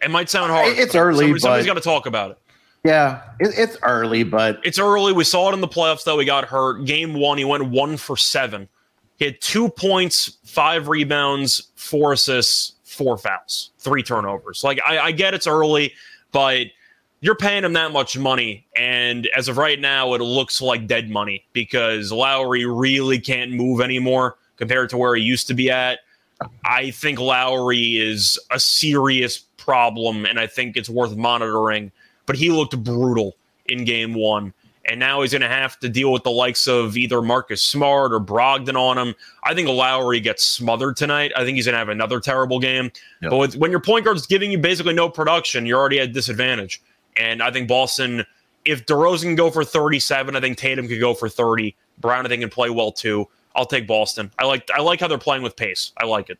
It 0.02 0.12
might 0.12 0.30
sound 0.30 0.52
hard. 0.52 0.78
It's 0.78 0.96
early. 0.96 1.26
Somebody, 1.26 1.40
somebody's 1.40 1.66
got 1.66 1.76
to 1.76 1.82
talk 1.82 2.06
about 2.06 2.32
it. 2.32 2.38
Yeah, 2.84 3.22
it, 3.40 3.54
it's 3.58 3.78
early, 3.84 4.24
but 4.24 4.60
it's 4.64 4.78
early. 4.78 5.14
We 5.14 5.24
saw 5.24 5.50
it 5.50 5.54
in 5.54 5.62
the 5.62 5.68
playoffs 5.68 6.04
though. 6.04 6.20
He 6.20 6.26
got 6.26 6.46
hurt. 6.46 6.84
Game 6.86 7.14
one, 7.14 7.38
he 7.38 7.46
went 7.46 7.70
one 7.70 7.96
for 7.96 8.18
seven. 8.18 8.68
He 9.18 9.26
had 9.26 9.40
two 9.40 9.70
points, 9.70 10.40
five 10.44 10.90
rebounds, 10.90 11.72
four 11.76 12.12
assists, 12.12 12.74
four 12.84 13.18
fouls, 13.18 13.72
three 13.80 14.04
turnovers. 14.04 14.64
Like 14.64 14.82
I, 14.86 15.00
I 15.00 15.12
get 15.12 15.34
it's 15.34 15.48
early, 15.48 15.94
but 16.34 16.68
you're 17.24 17.36
paying 17.36 17.64
him 17.64 17.74
that 17.74 17.92
much 17.92 18.18
money, 18.18 18.66
and 18.76 19.28
as 19.36 19.48
of 19.48 19.58
right 19.58 19.80
now, 19.80 20.14
it 20.14 20.22
looks 20.22 20.62
like 20.62 20.88
dead 20.88 21.10
money 21.10 21.46
because 21.54 22.12
Lowry 22.12 22.66
really 22.66 23.20
can't 23.20 23.52
move 23.52 23.82
anymore 23.82 24.38
compared 24.58 24.90
to 24.92 24.98
where 24.98 25.16
he 25.16 25.24
used 25.24 25.48
to 25.48 25.54
be 25.54 25.72
at. 25.72 26.00
I 26.66 26.92
think 26.92 27.20
Lowry 27.20 27.98
is 27.98 28.38
a 28.52 28.60
serious 28.60 29.40
problem, 29.58 30.26
and 30.26 30.40
I 30.40 30.48
think 30.48 30.78
it's 30.78 30.90
worth 30.90 31.16
monitoring 31.16 31.92
but 32.26 32.36
he 32.36 32.50
looked 32.50 32.82
brutal 32.84 33.36
in 33.66 33.86
game 33.86 34.14
one. 34.14 34.54
And 34.86 35.00
now 35.00 35.22
he's 35.22 35.32
going 35.32 35.44
to 35.44 35.48
have 35.48 35.80
to 35.80 35.88
deal 35.88 36.12
with 36.12 36.24
the 36.24 36.32
likes 36.32 36.68
of 36.68 36.98
either 36.98 37.22
Marcus 37.22 37.62
Smart 37.62 38.12
or 38.12 38.20
Brogdon 38.20 38.76
on 38.76 38.98
him. 38.98 39.16
I 39.46 39.54
think 39.54 39.70
Lowry 39.70 40.20
gets 40.20 40.44
smothered 40.44 40.98
tonight. 40.98 41.32
I 41.38 41.46
think 41.46 41.56
he's 41.56 41.66
going 41.66 41.74
to 41.74 41.80
have 41.80 41.88
another 41.88 42.20
terrible 42.20 42.60
game. 42.60 42.92
Yep. 43.22 43.32
But 43.32 43.38
with, 43.38 43.56
when 43.56 43.72
your 43.72 43.80
point 43.80 44.04
guard's 44.04 44.28
giving 44.28 44.52
you 44.52 44.58
basically 44.58 44.94
no 44.94 45.08
production, 45.08 45.66
you're 45.66 45.80
already 45.80 46.02
at 46.02 46.12
disadvantage. 46.12 46.82
And 47.18 47.42
I 47.42 47.52
think 47.52 47.68
Boston, 47.68 48.26
if 48.66 48.86
DeRozan 48.86 49.24
can 49.24 49.36
go 49.36 49.52
for 49.52 49.64
37, 49.64 50.36
I 50.36 50.40
think 50.40 50.58
Tatum 50.58 50.88
could 50.88 51.00
go 51.00 51.14
for 51.14 51.30
30. 51.30 51.76
Brown, 52.00 52.26
I 52.26 52.30
think, 52.30 52.42
can 52.42 52.50
play 52.50 52.70
well 52.70 52.92
too. 52.92 53.28
I'll 53.56 53.66
take 53.66 53.88
Boston. 53.88 54.32
I 54.40 54.46
like 54.46 54.68
I 54.76 54.82
like 54.82 55.00
how 55.00 55.08
they're 55.08 55.18
playing 55.18 55.44
with 55.44 55.56
pace. 55.56 55.92
I 55.98 56.06
like 56.06 56.30
it. 56.30 56.40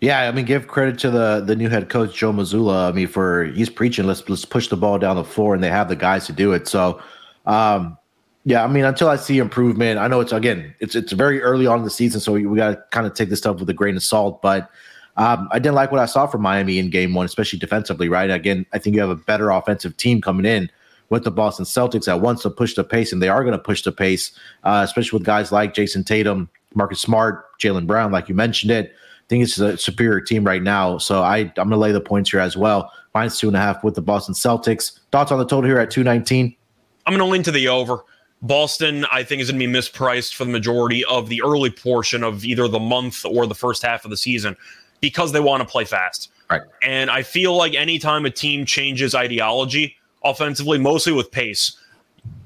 Yeah, 0.00 0.28
I 0.28 0.32
mean, 0.32 0.44
give 0.44 0.68
credit 0.68 0.98
to 1.00 1.10
the 1.10 1.42
the 1.44 1.56
new 1.56 1.68
head 1.68 1.88
coach 1.88 2.14
Joe 2.14 2.32
Mazzulla. 2.32 2.88
I 2.88 2.92
mean, 2.92 3.08
for 3.08 3.44
he's 3.46 3.68
preaching 3.68 4.06
let's 4.06 4.26
let's 4.28 4.44
push 4.44 4.68
the 4.68 4.76
ball 4.76 4.98
down 4.98 5.16
the 5.16 5.24
floor, 5.24 5.54
and 5.54 5.62
they 5.62 5.70
have 5.70 5.88
the 5.88 5.96
guys 5.96 6.26
to 6.26 6.32
do 6.32 6.52
it. 6.52 6.68
So, 6.68 7.02
um, 7.46 7.98
yeah, 8.44 8.64
I 8.64 8.68
mean, 8.68 8.84
until 8.84 9.08
I 9.08 9.16
see 9.16 9.38
improvement, 9.38 9.98
I 9.98 10.08
know 10.08 10.20
it's 10.20 10.32
again, 10.32 10.74
it's 10.80 10.94
it's 10.94 11.12
very 11.12 11.42
early 11.42 11.66
on 11.66 11.78
in 11.78 11.84
the 11.84 11.90
season, 11.90 12.20
so 12.20 12.32
we, 12.32 12.46
we 12.46 12.56
got 12.56 12.70
to 12.70 12.82
kind 12.90 13.06
of 13.06 13.14
take 13.14 13.28
this 13.28 13.40
stuff 13.40 13.58
with 13.60 13.68
a 13.68 13.74
grain 13.74 13.96
of 13.96 14.02
salt. 14.02 14.40
But 14.40 14.70
um, 15.18 15.48
I 15.52 15.58
didn't 15.58 15.74
like 15.74 15.92
what 15.92 16.00
I 16.00 16.06
saw 16.06 16.26
from 16.26 16.42
Miami 16.42 16.78
in 16.78 16.90
Game 16.90 17.14
One, 17.14 17.26
especially 17.26 17.58
defensively. 17.58 18.08
Right, 18.08 18.30
again, 18.30 18.64
I 18.72 18.78
think 18.78 18.96
you 18.96 19.00
have 19.02 19.10
a 19.10 19.16
better 19.16 19.50
offensive 19.50 19.96
team 19.96 20.20
coming 20.20 20.46
in 20.46 20.70
with 21.10 21.24
the 21.24 21.30
Boston 21.30 21.64
Celtics 21.64 22.04
that 22.06 22.20
wants 22.20 22.42
to 22.42 22.50
push 22.50 22.74
the 22.74 22.84
pace, 22.84 23.12
and 23.12 23.22
they 23.22 23.28
are 23.28 23.42
going 23.42 23.52
to 23.52 23.58
push 23.58 23.82
the 23.82 23.92
pace, 23.92 24.32
uh, 24.64 24.82
especially 24.84 25.18
with 25.18 25.26
guys 25.26 25.52
like 25.52 25.74
Jayson 25.74 26.04
Tatum, 26.04 26.48
Marcus 26.74 27.00
Smart, 27.00 27.58
Jaylen 27.58 27.86
Brown, 27.86 28.12
like 28.12 28.28
you 28.28 28.34
mentioned 28.34 28.70
it 28.70 28.94
I 29.28 29.30
think 29.30 29.44
it's 29.44 29.58
a 29.58 29.76
superior 29.76 30.22
team 30.22 30.42
right 30.42 30.62
now. 30.62 30.96
So 30.96 31.22
I, 31.22 31.40
I'm 31.40 31.52
going 31.54 31.70
to 31.70 31.76
lay 31.76 31.92
the 31.92 32.00
points 32.00 32.30
here 32.30 32.40
as 32.40 32.56
well. 32.56 32.90
Minus 33.12 33.38
two 33.38 33.48
and 33.48 33.56
a 33.56 33.60
half 33.60 33.84
with 33.84 33.94
the 33.94 34.00
Boston 34.00 34.34
Celtics. 34.34 35.00
Thoughts 35.12 35.30
on 35.30 35.38
the 35.38 35.44
total 35.44 35.68
here 35.68 35.78
at 35.78 35.90
219? 35.90 36.56
I'm 37.04 37.12
going 37.12 37.18
to 37.18 37.30
lean 37.30 37.42
to 37.42 37.50
the 37.50 37.68
over. 37.68 38.04
Boston, 38.40 39.04
I 39.12 39.22
think, 39.24 39.42
is 39.42 39.50
going 39.50 39.60
to 39.60 39.66
be 39.66 39.70
mispriced 39.70 40.34
for 40.34 40.46
the 40.46 40.50
majority 40.50 41.04
of 41.04 41.28
the 41.28 41.42
early 41.42 41.68
portion 41.68 42.24
of 42.24 42.42
either 42.42 42.68
the 42.68 42.78
month 42.78 43.26
or 43.26 43.46
the 43.46 43.54
first 43.54 43.82
half 43.82 44.06
of 44.06 44.10
the 44.10 44.16
season 44.16 44.56
because 45.00 45.32
they 45.32 45.40
want 45.40 45.62
to 45.62 45.68
play 45.68 45.84
fast. 45.84 46.30
Right. 46.50 46.62
And 46.82 47.10
I 47.10 47.22
feel 47.22 47.56
like 47.56 47.74
anytime 47.74 48.24
a 48.24 48.30
team 48.30 48.64
changes 48.64 49.14
ideology 49.14 49.96
offensively, 50.24 50.78
mostly 50.78 51.12
with 51.12 51.30
pace, 51.30 51.76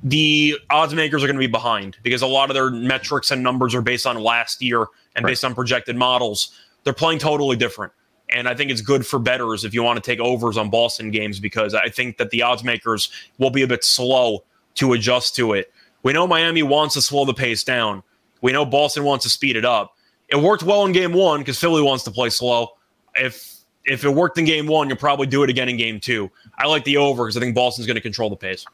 the 0.02 0.58
odds 0.70 0.94
makers 0.94 1.22
are 1.22 1.26
going 1.26 1.36
to 1.36 1.40
be 1.40 1.46
behind 1.46 1.96
because 2.02 2.22
a 2.22 2.26
lot 2.26 2.50
of 2.50 2.54
their 2.54 2.70
metrics 2.70 3.30
and 3.30 3.42
numbers 3.42 3.74
are 3.74 3.82
based 3.82 4.06
on 4.06 4.18
last 4.18 4.60
year 4.60 4.86
and 5.14 5.24
right. 5.24 5.30
based 5.30 5.44
on 5.44 5.54
projected 5.54 5.96
models. 5.96 6.58
They're 6.84 6.92
playing 6.92 7.20
totally 7.20 7.56
different. 7.56 7.92
And 8.28 8.48
I 8.48 8.54
think 8.54 8.70
it's 8.70 8.80
good 8.80 9.06
for 9.06 9.18
bettors 9.18 9.64
if 9.64 9.74
you 9.74 9.82
want 9.82 10.02
to 10.02 10.10
take 10.10 10.18
overs 10.18 10.56
on 10.56 10.70
Boston 10.70 11.10
games 11.10 11.38
because 11.38 11.74
I 11.74 11.88
think 11.88 12.16
that 12.16 12.30
the 12.30 12.42
odds 12.42 12.64
makers 12.64 13.10
will 13.38 13.50
be 13.50 13.62
a 13.62 13.66
bit 13.66 13.84
slow 13.84 14.42
to 14.76 14.94
adjust 14.94 15.36
to 15.36 15.52
it. 15.52 15.72
We 16.02 16.12
know 16.12 16.26
Miami 16.26 16.62
wants 16.62 16.94
to 16.94 17.02
slow 17.02 17.24
the 17.24 17.34
pace 17.34 17.62
down. 17.62 18.02
We 18.40 18.52
know 18.52 18.64
Boston 18.64 19.04
wants 19.04 19.24
to 19.24 19.30
speed 19.30 19.56
it 19.56 19.64
up. 19.64 19.94
It 20.32 20.40
worked 20.40 20.62
well 20.62 20.86
in 20.86 20.92
game 20.92 21.12
one 21.12 21.40
because 21.40 21.58
Philly 21.58 21.82
wants 21.82 22.04
to 22.04 22.10
play 22.10 22.30
slow. 22.30 22.70
If 23.14 23.52
if 23.84 24.04
it 24.04 24.08
worked 24.08 24.38
in 24.38 24.46
game 24.46 24.66
one, 24.66 24.88
you'll 24.88 24.96
probably 24.96 25.26
do 25.26 25.42
it 25.42 25.50
again 25.50 25.68
in 25.68 25.76
game 25.76 26.00
two. 26.00 26.30
I 26.56 26.66
like 26.66 26.84
the 26.84 26.96
over 26.96 27.24
because 27.24 27.36
I 27.36 27.40
think 27.40 27.54
Boston's 27.54 27.86
going 27.86 27.96
to 27.96 28.00
control 28.00 28.30
the 28.30 28.36
pace. 28.36 28.64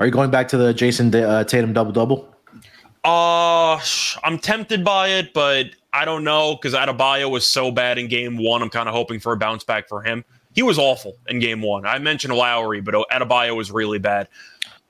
Are 0.00 0.06
you 0.06 0.12
going 0.12 0.30
back 0.30 0.48
to 0.48 0.56
the 0.56 0.72
Jayson 0.72 1.14
uh, 1.14 1.44
Tatum 1.44 1.72
double 1.72 1.92
double? 1.92 2.34
Uh, 3.04 3.80
I'm 4.24 4.38
tempted 4.38 4.84
by 4.84 5.08
it, 5.08 5.34
but 5.34 5.66
I 5.92 6.04
don't 6.04 6.24
know 6.24 6.54
because 6.56 6.74
Adebayo 6.74 7.30
was 7.30 7.46
so 7.46 7.70
bad 7.70 7.98
in 7.98 8.08
game 8.08 8.36
one. 8.38 8.62
I'm 8.62 8.70
kind 8.70 8.88
of 8.88 8.94
hoping 8.94 9.20
for 9.20 9.32
a 9.32 9.36
bounce 9.36 9.64
back 9.64 9.88
for 9.88 10.02
him. 10.02 10.24
He 10.54 10.62
was 10.62 10.78
awful 10.78 11.16
in 11.28 11.38
game 11.38 11.60
one. 11.60 11.84
I 11.86 11.98
mentioned 11.98 12.34
Lowry, 12.34 12.80
but 12.80 12.94
Adebayo 13.12 13.56
was 13.56 13.70
really 13.70 13.98
bad. 13.98 14.28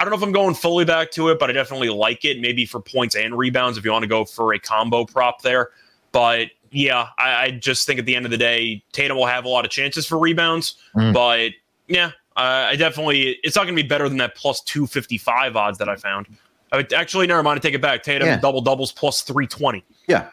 I 0.00 0.04
don't 0.04 0.12
know 0.12 0.16
if 0.16 0.22
I'm 0.22 0.32
going 0.32 0.54
fully 0.54 0.84
back 0.84 1.10
to 1.12 1.28
it, 1.30 1.40
but 1.40 1.50
I 1.50 1.52
definitely 1.52 1.88
like 1.88 2.24
it. 2.24 2.40
Maybe 2.40 2.66
for 2.66 2.80
points 2.80 3.16
and 3.16 3.36
rebounds 3.36 3.76
if 3.76 3.84
you 3.84 3.90
want 3.90 4.04
to 4.04 4.08
go 4.08 4.24
for 4.24 4.54
a 4.54 4.58
combo 4.58 5.04
prop 5.04 5.42
there. 5.42 5.70
But 6.12 6.48
yeah, 6.70 7.08
I, 7.18 7.44
I 7.44 7.50
just 7.50 7.86
think 7.86 7.98
at 7.98 8.06
the 8.06 8.16
end 8.16 8.24
of 8.24 8.30
the 8.30 8.38
day, 8.38 8.82
Tatum 8.92 9.16
will 9.16 9.26
have 9.26 9.44
a 9.44 9.48
lot 9.48 9.64
of 9.64 9.70
chances 9.70 10.06
for 10.06 10.18
rebounds. 10.18 10.76
Mm. 10.94 11.12
But 11.12 11.52
yeah, 11.86 12.12
uh, 12.36 12.68
I 12.70 12.76
definitely 12.76 13.38
it's 13.42 13.56
not 13.56 13.64
going 13.64 13.76
to 13.76 13.82
be 13.82 13.88
better 13.88 14.08
than 14.08 14.18
that 14.18 14.34
plus 14.34 14.60
two 14.62 14.86
fifty 14.86 15.18
five 15.18 15.56
odds 15.56 15.78
that 15.78 15.88
I 15.88 15.96
found. 15.96 16.26
I 16.72 16.86
actually, 16.94 17.26
never 17.26 17.42
mind. 17.42 17.58
I 17.58 17.60
take 17.60 17.74
it 17.74 17.80
back. 17.80 18.02
Tatum 18.02 18.28
yeah. 18.28 18.40
double 18.40 18.60
doubles 18.60 18.92
plus 18.92 19.22
three 19.22 19.46
twenty. 19.46 19.84
Yeah. 20.06 20.30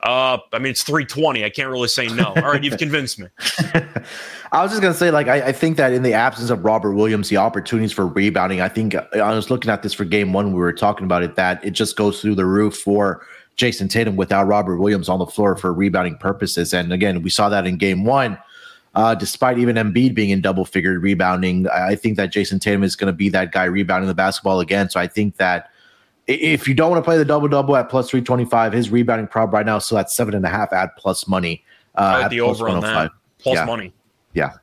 Uh, 0.00 0.38
I 0.52 0.58
mean, 0.58 0.70
it's 0.70 0.84
320. 0.84 1.42
I 1.42 1.50
can't 1.50 1.70
really 1.70 1.88
say 1.88 2.06
no. 2.06 2.26
All 2.36 2.52
right, 2.52 2.62
you've 2.62 2.78
convinced 2.78 3.18
me. 3.18 3.26
I 4.52 4.62
was 4.62 4.70
just 4.70 4.82
gonna 4.82 4.94
say, 4.94 5.10
like, 5.10 5.26
I, 5.26 5.46
I, 5.46 5.52
think 5.52 5.78
that 5.78 5.92
in 5.92 6.02
the 6.02 6.12
absence 6.12 6.50
of 6.50 6.64
Robert 6.64 6.92
Williams, 6.92 7.28
the 7.28 7.38
opportunities 7.38 7.92
for 7.92 8.06
rebounding. 8.06 8.60
I 8.60 8.68
think 8.68 8.94
I 8.94 9.34
was 9.34 9.50
looking 9.50 9.70
at 9.70 9.82
this 9.82 9.94
for 9.94 10.04
game 10.04 10.32
one. 10.32 10.52
We 10.52 10.60
were 10.60 10.72
talking 10.72 11.06
about 11.06 11.22
it 11.22 11.34
that 11.36 11.64
it 11.64 11.70
just 11.70 11.96
goes 11.96 12.20
through 12.20 12.36
the 12.36 12.44
roof 12.44 12.76
for 12.76 13.26
Jayson 13.56 13.88
Tatum 13.88 14.16
without 14.16 14.46
Robert 14.46 14.78
Williams 14.78 15.08
on 15.08 15.18
the 15.18 15.26
floor 15.26 15.56
for 15.56 15.72
rebounding 15.72 16.16
purposes. 16.16 16.74
And 16.74 16.92
again, 16.92 17.22
we 17.22 17.30
saw 17.30 17.48
that 17.48 17.66
in 17.66 17.76
game 17.76 18.04
one. 18.04 18.38
Uh, 18.94 19.14
despite 19.14 19.58
even 19.58 19.76
Embiid 19.76 20.14
being 20.14 20.30
in 20.30 20.40
double 20.40 20.64
figured 20.64 21.02
rebounding, 21.02 21.68
I 21.68 21.96
think 21.96 22.16
that 22.16 22.32
Jayson 22.32 22.60
Tatum 22.60 22.82
is 22.82 22.96
going 22.96 23.12
to 23.12 23.16
be 23.16 23.28
that 23.28 23.52
guy 23.52 23.64
rebounding 23.64 24.08
the 24.08 24.14
basketball 24.14 24.60
again. 24.60 24.88
So 24.88 24.98
I 24.98 25.06
think 25.06 25.36
that 25.36 25.70
if 26.26 26.66
you 26.66 26.74
don't 26.74 26.90
want 26.90 27.02
to 27.02 27.06
play 27.06 27.18
the 27.18 27.24
double 27.24 27.46
double 27.46 27.76
at 27.76 27.90
plus 27.90 28.08
325, 28.08 28.72
his 28.72 28.90
rebounding 28.90 29.26
prop 29.26 29.52
right 29.52 29.66
now 29.66 29.76
is 29.76 29.84
still 29.84 29.98
at 29.98 30.10
seven 30.10 30.34
and 30.34 30.44
a 30.46 30.48
half 30.48 30.72
at 30.72 30.96
plus 30.96 31.28
money. 31.28 31.62
Uh, 31.94 32.22
at 32.24 32.28
the 32.28 32.40
over 32.40 32.68
on 32.68 32.80
that. 32.80 33.10
Plus 33.38 33.56
yeah. 33.56 33.64
money. 33.64 33.92
Yeah. 34.32 34.54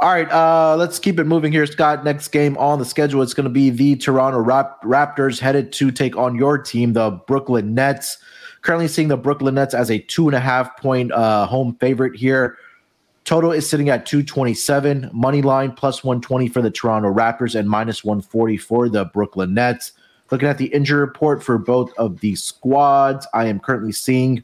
All 0.00 0.12
right, 0.12 0.30
uh, 0.30 0.76
let's 0.76 0.98
keep 0.98 1.20
it 1.20 1.24
moving 1.24 1.52
here, 1.52 1.66
Scott. 1.66 2.04
Next 2.04 2.28
game 2.28 2.58
on 2.58 2.78
the 2.78 2.84
schedule, 2.84 3.22
it's 3.22 3.32
going 3.32 3.44
to 3.44 3.50
be 3.50 3.70
the 3.70 3.94
Toronto 3.96 4.40
Rap- 4.40 4.82
Raptors 4.82 5.38
headed 5.38 5.72
to 5.74 5.90
take 5.92 6.16
on 6.16 6.34
your 6.34 6.58
team, 6.58 6.92
the 6.92 7.10
Brooklyn 7.26 7.74
Nets. 7.74 8.18
Currently 8.62 8.88
seeing 8.88 9.08
the 9.08 9.16
Brooklyn 9.16 9.54
Nets 9.54 9.72
as 9.72 9.90
a 9.90 9.98
two 10.00 10.26
and 10.26 10.34
a 10.34 10.40
half 10.40 10.76
point 10.78 11.12
uh, 11.12 11.46
home 11.46 11.76
favorite 11.80 12.16
here. 12.16 12.58
Total 13.24 13.52
is 13.52 13.68
sitting 13.68 13.88
at 13.88 14.04
227. 14.04 15.10
Money 15.12 15.42
line 15.42 15.72
plus 15.72 16.02
120 16.02 16.48
for 16.48 16.60
the 16.60 16.70
Toronto 16.70 17.12
Raptors 17.12 17.58
and 17.58 17.70
minus 17.70 18.04
140 18.04 18.56
for 18.56 18.88
the 18.88 19.04
Brooklyn 19.06 19.54
Nets. 19.54 19.92
Looking 20.30 20.48
at 20.48 20.58
the 20.58 20.66
injury 20.66 21.00
report 21.00 21.42
for 21.42 21.56
both 21.56 21.92
of 21.98 22.20
these 22.20 22.42
squads, 22.42 23.26
I 23.32 23.46
am 23.46 23.60
currently 23.60 23.92
seeing 23.92 24.42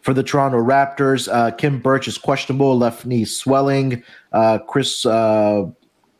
for 0.00 0.14
the 0.14 0.22
Toronto 0.22 0.58
Raptors, 0.58 1.32
uh, 1.32 1.50
Khem 1.52 1.80
Birch 1.80 2.08
is 2.08 2.18
questionable, 2.18 2.76
left 2.76 3.06
knee 3.06 3.24
swelling. 3.24 4.02
Uh, 4.32 4.58
Chris 4.58 5.04
uh, 5.06 5.66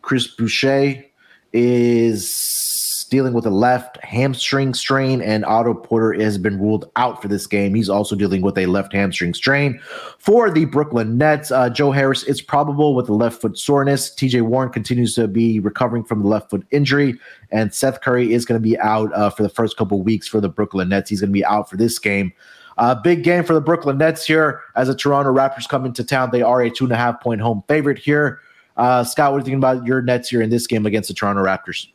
Chris 0.03 0.29
Boucher 0.29 1.05
is 1.53 3.07
dealing 3.11 3.33
with 3.33 3.47
a 3.47 3.51
left 3.51 4.03
hamstring 4.05 4.75
strain, 4.75 5.23
and 5.23 5.45
Otto 5.45 5.75
Porter 5.75 6.13
has 6.21 6.39
been 6.39 6.61
ruled 6.61 6.91
out 6.97 7.23
for 7.23 7.29
this 7.29 7.47
game. 7.47 7.75
He's 7.75 7.89
also 7.89 8.17
dealing 8.17 8.43
with 8.43 8.59
a 8.59 8.67
left 8.67 8.93
hamstring 8.93 9.35
strain. 9.35 9.81
For 10.19 10.51
the 10.51 10.65
Brooklyn 10.65 11.17
Nets, 11.17 11.51
uh, 11.51 11.71
Joe 11.71 11.93
Harris 11.93 12.25
is 12.25 12.43
probable 12.43 12.95
with 12.95 13.09
a 13.09 13.15
left 13.15 13.41
foot 13.41 13.59
soreness. 13.59 14.15
TJ 14.15 14.43
Warren 14.43 14.71
continues 14.71 15.15
to 15.15 15.29
be 15.29 15.61
recovering 15.61 16.05
from 16.05 16.23
the 16.23 16.29
left 16.29 16.51
foot 16.51 16.67
injury, 16.71 17.19
and 17.51 17.73
Seth 17.73 18.01
Curry 18.01 18.33
is 18.33 18.45
going 18.45 18.61
to 18.61 18.69
be 18.69 18.79
out 18.79 19.13
uh, 19.15 19.31
for 19.31 19.43
the 19.43 19.49
first 19.49 19.77
couple 19.77 20.03
weeks 20.03 20.27
for 20.27 20.41
the 20.41 20.49
Brooklyn 20.49 20.89
Nets. 20.89 21.11
He's 21.11 21.21
going 21.21 21.31
to 21.31 21.35
be 21.35 21.45
out 21.45 21.71
for 21.71 21.77
this 21.77 21.99
game. 21.99 22.33
Uh, 22.79 22.95
big 22.95 23.25
game 23.25 23.43
for 23.43 23.55
the 23.55 23.61
Brooklyn 23.61 23.99
Nets 23.99 24.27
here 24.27 24.61
as 24.75 24.89
the 24.89 24.95
Toronto 24.95 25.33
Raptors 25.33 25.69
come 25.69 25.87
into 25.87 26.05
town. 26.05 26.31
They 26.31 26.43
are 26.43 26.61
a 26.61 26.71
two 26.71 26.85
and 26.85 26.93
a 26.93 26.97
half 26.97 27.21
point 27.21 27.41
home 27.41 27.65
favorite 27.69 27.99
here. 27.99 28.41
Uh, 28.77 29.03
Scott, 29.03 29.33
what 29.33 29.37
are 29.37 29.41
you 29.41 29.45
thinking 29.45 29.59
about 29.59 29.87
your 29.87 30.03
Nets 30.03 30.29
here 30.29 30.43
in 30.43 30.51
this 30.51 30.67
game 30.67 30.85
against 30.85 31.09
the 31.09 31.15
Toronto 31.15 31.43
Raptors? 31.43 31.89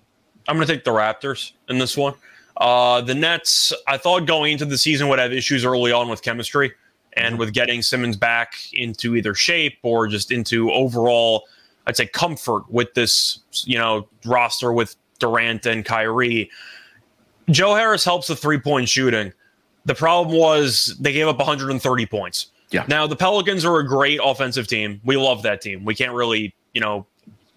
I'm 0.47 0.55
going 0.55 0.67
to 0.67 0.73
take 0.73 0.83
the 0.83 0.91
Raptors 0.91 1.51
in 1.69 1.77
this 1.77 1.95
one. 1.95 2.15
Uh, 2.57 3.01
the 3.01 3.13
Nets, 3.13 3.73
I 3.87 3.97
thought 3.97 4.25
going 4.25 4.53
into 4.53 4.65
the 4.65 4.77
season 4.77 5.07
would 5.07 5.19
have 5.19 5.31
issues 5.31 5.63
early 5.63 5.91
on 5.91 6.09
with 6.09 6.21
chemistry 6.21 6.73
and 7.13 7.37
with 7.37 7.53
getting 7.53 7.81
Simmons 7.81 8.17
back 8.17 8.55
into 8.73 9.15
either 9.15 9.33
shape 9.33 9.77
or 9.83 10.07
just 10.07 10.31
into 10.31 10.71
overall, 10.71 11.43
I'd 11.87 11.97
say, 11.97 12.07
comfort 12.07 12.69
with 12.71 12.93
this, 12.93 13.39
you 13.65 13.77
know, 13.77 14.07
roster 14.25 14.73
with 14.73 14.95
Durant 15.19 15.65
and 15.65 15.85
Kyrie. 15.85 16.49
Joe 17.49 17.75
Harris 17.75 18.03
helps 18.03 18.27
the 18.27 18.35
three 18.35 18.59
point 18.59 18.89
shooting. 18.89 19.33
The 19.85 19.95
problem 19.95 20.37
was 20.37 20.95
they 20.99 21.11
gave 21.11 21.27
up 21.27 21.37
130 21.37 22.05
points. 22.05 22.47
Yeah. 22.71 22.85
Now 22.87 23.07
the 23.07 23.15
Pelicans 23.15 23.65
are 23.65 23.79
a 23.79 23.87
great 23.87 24.19
offensive 24.23 24.67
team. 24.67 25.01
We 25.03 25.17
love 25.17 25.43
that 25.43 25.61
team. 25.61 25.83
We 25.83 25.95
can't 25.95 26.13
really, 26.13 26.55
you 26.73 26.81
know, 26.81 27.05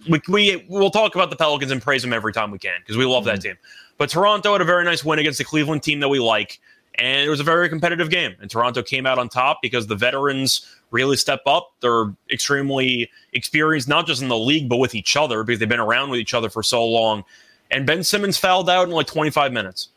we 0.09 0.20
we 0.29 0.66
we'll 0.68 0.91
talk 0.91 1.14
about 1.14 1.31
the 1.31 1.37
Pelicans 1.37 1.70
and 1.70 1.81
praise 1.81 2.03
them 2.03 2.12
every 2.12 2.33
time 2.33 2.51
we 2.51 2.59
can 2.59 2.81
because 2.81 2.97
we 2.97 3.05
love 3.05 3.25
mm-hmm. 3.25 3.37
that 3.37 3.43
team. 3.43 3.57
But 3.97 4.11
Toronto 4.11 4.53
had 4.53 4.61
a 4.61 4.64
very 4.64 4.85
nice 4.85 5.05
win 5.05 5.18
against 5.18 5.39
the 5.39 5.45
Cleveland 5.45 5.83
team 5.83 6.01
that 6.01 6.09
we 6.09 6.18
like, 6.18 6.59
and 6.97 7.25
it 7.25 7.29
was 7.29 7.41
a 7.41 7.45
very 7.45 7.68
competitive 7.68 8.11
game. 8.11 8.35
And 8.41 8.51
Toronto 8.51 8.83
came 8.83 9.07
out 9.07 9.18
on 9.18 9.29
top 9.29 9.61
because 9.62 9.87
the 9.87 9.95
veterans 9.95 10.66
really 10.91 11.16
step 11.16 11.43
up. 11.47 11.72
They're 11.81 12.12
extremely 12.31 13.11
experienced, 13.33 13.89
not 13.89 14.07
just 14.07 14.20
in 14.20 14.29
the 14.29 14.39
league 14.39 14.68
but 14.68 14.79
with 14.79 14.95
each 14.95 15.16
other 15.16 15.45
because 15.45 15.61
they've 15.61 15.68
been 15.68 15.81
around 15.81 16.11
with 16.11 16.20
each 16.20 16.35
other 16.35 16.51
for 16.51 16.62
so 16.62 16.85
long. 16.85 17.25
And 17.70 17.87
Ben 17.87 18.05
Simmons 18.05 18.37
fouled 18.37 18.68
out 18.68 18.89
in 18.89 18.95
like 18.95 19.07
25 19.07 19.53
minutes. 19.53 19.89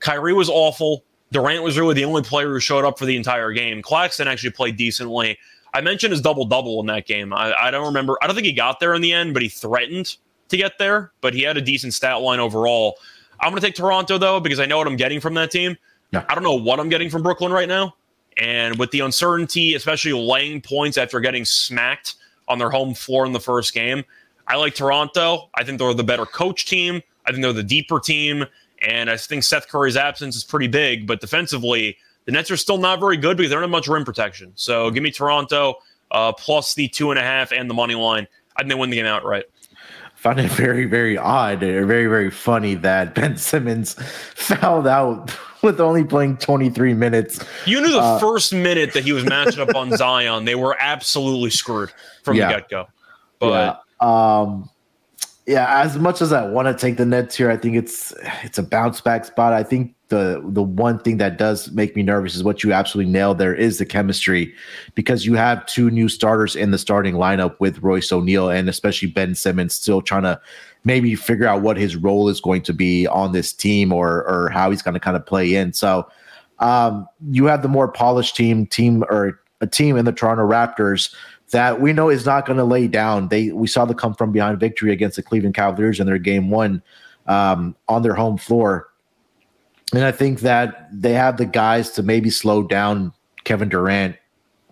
Kyrie 0.00 0.34
was 0.34 0.48
awful. 0.48 1.02
Durant 1.32 1.62
was 1.62 1.78
really 1.78 1.94
the 1.94 2.04
only 2.04 2.22
player 2.22 2.52
who 2.52 2.60
showed 2.60 2.84
up 2.84 2.98
for 2.98 3.04
the 3.04 3.16
entire 3.16 3.52
game. 3.52 3.82
Claxton 3.82 4.28
actually 4.28 4.50
played 4.50 4.76
decently. 4.76 5.38
I 5.74 5.80
mentioned 5.80 6.12
his 6.12 6.20
double 6.20 6.44
double 6.44 6.80
in 6.80 6.86
that 6.86 7.06
game. 7.06 7.32
I, 7.32 7.52
I, 7.54 7.70
don't 7.70 7.84
remember. 7.84 8.16
I 8.22 8.26
don't 8.26 8.34
think 8.34 8.46
he 8.46 8.52
got 8.52 8.80
there 8.80 8.94
in 8.94 9.02
the 9.02 9.12
end, 9.12 9.34
but 9.34 9.42
he 9.42 9.48
threatened 9.48 10.16
to 10.48 10.56
get 10.56 10.78
there. 10.78 11.12
But 11.20 11.34
he 11.34 11.42
had 11.42 11.56
a 11.56 11.60
decent 11.60 11.94
stat 11.94 12.20
line 12.22 12.40
overall. 12.40 12.96
I'm 13.40 13.50
going 13.50 13.60
to 13.60 13.66
take 13.66 13.74
Toronto 13.74 14.18
though 14.18 14.40
because 14.40 14.60
I 14.60 14.66
know 14.66 14.78
what 14.78 14.86
I'm 14.86 14.96
getting 14.96 15.20
from 15.20 15.34
that 15.34 15.50
team. 15.50 15.76
Yeah. 16.12 16.24
I 16.28 16.34
don't 16.34 16.44
know 16.44 16.54
what 16.54 16.80
I'm 16.80 16.88
getting 16.88 17.10
from 17.10 17.22
Brooklyn 17.22 17.52
right 17.52 17.68
now, 17.68 17.96
and 18.36 18.78
with 18.78 18.92
the 18.92 19.00
uncertainty, 19.00 19.74
especially 19.74 20.12
laying 20.12 20.60
points 20.60 20.96
after 20.96 21.18
getting 21.20 21.44
smacked 21.44 22.14
on 22.48 22.58
their 22.58 22.70
home 22.70 22.94
floor 22.94 23.26
in 23.26 23.32
the 23.32 23.40
first 23.40 23.74
game, 23.74 24.04
I 24.46 24.56
like 24.56 24.74
Toronto. 24.74 25.50
I 25.54 25.64
think 25.64 25.78
they're 25.78 25.92
the 25.92 26.04
better 26.04 26.24
coach 26.24 26.66
team. 26.66 27.02
I 27.26 27.32
think 27.32 27.42
they're 27.42 27.52
the 27.52 27.64
deeper 27.64 27.98
team. 27.98 28.46
And 28.82 29.10
I 29.10 29.16
think 29.16 29.44
Seth 29.44 29.68
Curry's 29.68 29.96
absence 29.96 30.36
is 30.36 30.44
pretty 30.44 30.68
big, 30.68 31.06
but 31.06 31.20
defensively, 31.20 31.96
the 32.26 32.32
Nets 32.32 32.50
are 32.50 32.56
still 32.56 32.78
not 32.78 33.00
very 33.00 33.16
good 33.16 33.36
because 33.36 33.50
they 33.50 33.54
don't 33.54 33.62
have 33.62 33.70
much 33.70 33.88
rim 33.88 34.04
protection. 34.04 34.52
So 34.54 34.90
give 34.90 35.02
me 35.02 35.10
Toronto 35.10 35.76
uh, 36.10 36.32
plus 36.32 36.74
the 36.74 36.88
two 36.88 37.10
and 37.10 37.18
a 37.18 37.22
half 37.22 37.52
and 37.52 37.70
the 37.70 37.74
money 37.74 37.94
line. 37.94 38.26
I 38.56 38.62
think 38.62 38.70
they 38.70 38.74
win 38.74 38.90
the 38.90 38.96
game 38.96 39.06
outright. 39.06 39.44
Found 40.16 40.40
it 40.40 40.50
very, 40.52 40.86
very 40.86 41.16
odd 41.16 41.62
or 41.62 41.86
very, 41.86 42.06
very 42.06 42.30
funny 42.30 42.74
that 42.76 43.14
Ben 43.14 43.36
Simmons 43.36 43.94
fouled 44.34 44.86
out 44.86 45.36
with 45.62 45.80
only 45.80 46.04
playing 46.04 46.38
23 46.38 46.94
minutes. 46.94 47.44
You 47.66 47.80
knew 47.80 47.92
the 47.92 48.00
uh, 48.00 48.18
first 48.18 48.52
minute 48.52 48.92
that 48.94 49.04
he 49.04 49.12
was 49.12 49.24
matching 49.24 49.60
up 49.60 49.74
on 49.74 49.90
Zion, 49.96 50.44
they 50.44 50.54
were 50.54 50.76
absolutely 50.80 51.50
screwed 51.50 51.92
from 52.22 52.36
yeah, 52.36 52.48
the 52.48 52.54
get 52.54 52.68
go. 52.68 52.86
But 53.38 53.82
yeah, 54.00 54.40
um, 54.40 54.70
yeah, 55.46 55.80
as 55.82 55.96
much 55.96 56.20
as 56.20 56.32
I 56.32 56.44
want 56.44 56.66
to 56.66 56.74
take 56.74 56.96
the 56.96 57.06
Nets 57.06 57.36
here, 57.36 57.50
I 57.50 57.56
think 57.56 57.76
it's 57.76 58.12
it's 58.42 58.58
a 58.58 58.62
bounce 58.62 59.00
back 59.00 59.24
spot. 59.24 59.52
I 59.52 59.62
think 59.62 59.94
the 60.08 60.42
the 60.44 60.62
one 60.62 60.98
thing 60.98 61.18
that 61.18 61.38
does 61.38 61.70
make 61.70 61.94
me 61.94 62.02
nervous 62.02 62.34
is 62.34 62.42
what 62.42 62.64
you 62.64 62.72
absolutely 62.72 63.12
nailed 63.12 63.38
there 63.38 63.54
is 63.54 63.78
the 63.78 63.86
chemistry 63.86 64.52
because 64.96 65.24
you 65.24 65.34
have 65.34 65.64
two 65.66 65.90
new 65.90 66.08
starters 66.08 66.56
in 66.56 66.72
the 66.72 66.78
starting 66.78 67.14
lineup 67.14 67.58
with 67.60 67.78
Royce 67.80 68.10
O'Neale 68.10 68.50
and 68.50 68.68
especially 68.68 69.08
Ben 69.08 69.34
Simmons 69.36 69.74
still 69.74 70.02
trying 70.02 70.24
to 70.24 70.40
maybe 70.84 71.14
figure 71.14 71.46
out 71.46 71.62
what 71.62 71.76
his 71.76 71.96
role 71.96 72.28
is 72.28 72.40
going 72.40 72.62
to 72.62 72.72
be 72.72 73.06
on 73.06 73.32
this 73.32 73.52
team 73.52 73.92
or 73.92 74.24
or 74.28 74.48
how 74.48 74.70
he's 74.70 74.82
going 74.82 74.94
to 74.94 75.00
kind 75.00 75.16
of 75.16 75.24
play 75.24 75.54
in. 75.54 75.72
So 75.72 76.08
um, 76.58 77.06
you 77.30 77.44
have 77.46 77.62
the 77.62 77.68
more 77.68 77.86
polished 77.86 78.34
team 78.34 78.66
team 78.66 79.04
or 79.10 79.40
a 79.60 79.66
team 79.66 79.96
in 79.96 80.04
the 80.04 80.12
Toronto 80.12 80.46
Raptors 80.46 81.14
that 81.50 81.80
we 81.80 81.92
know 81.92 82.08
is 82.08 82.26
not 82.26 82.46
going 82.46 82.58
to 82.58 82.64
lay 82.64 82.88
down. 82.88 83.28
They 83.28 83.50
we 83.50 83.66
saw 83.66 83.84
the 83.84 83.94
come 83.94 84.14
from 84.14 84.32
behind 84.32 84.58
victory 84.60 84.92
against 84.92 85.16
the 85.16 85.22
Cleveland 85.22 85.54
Cavaliers 85.54 86.00
in 86.00 86.06
their 86.06 86.18
game 86.18 86.50
one 86.50 86.82
um, 87.26 87.76
on 87.88 88.02
their 88.02 88.14
home 88.14 88.36
floor, 88.36 88.88
and 89.92 90.04
I 90.04 90.12
think 90.12 90.40
that 90.40 90.88
they 90.92 91.12
have 91.12 91.36
the 91.36 91.46
guys 91.46 91.90
to 91.92 92.02
maybe 92.02 92.30
slow 92.30 92.62
down 92.62 93.12
Kevin 93.44 93.68
Durant 93.68 94.16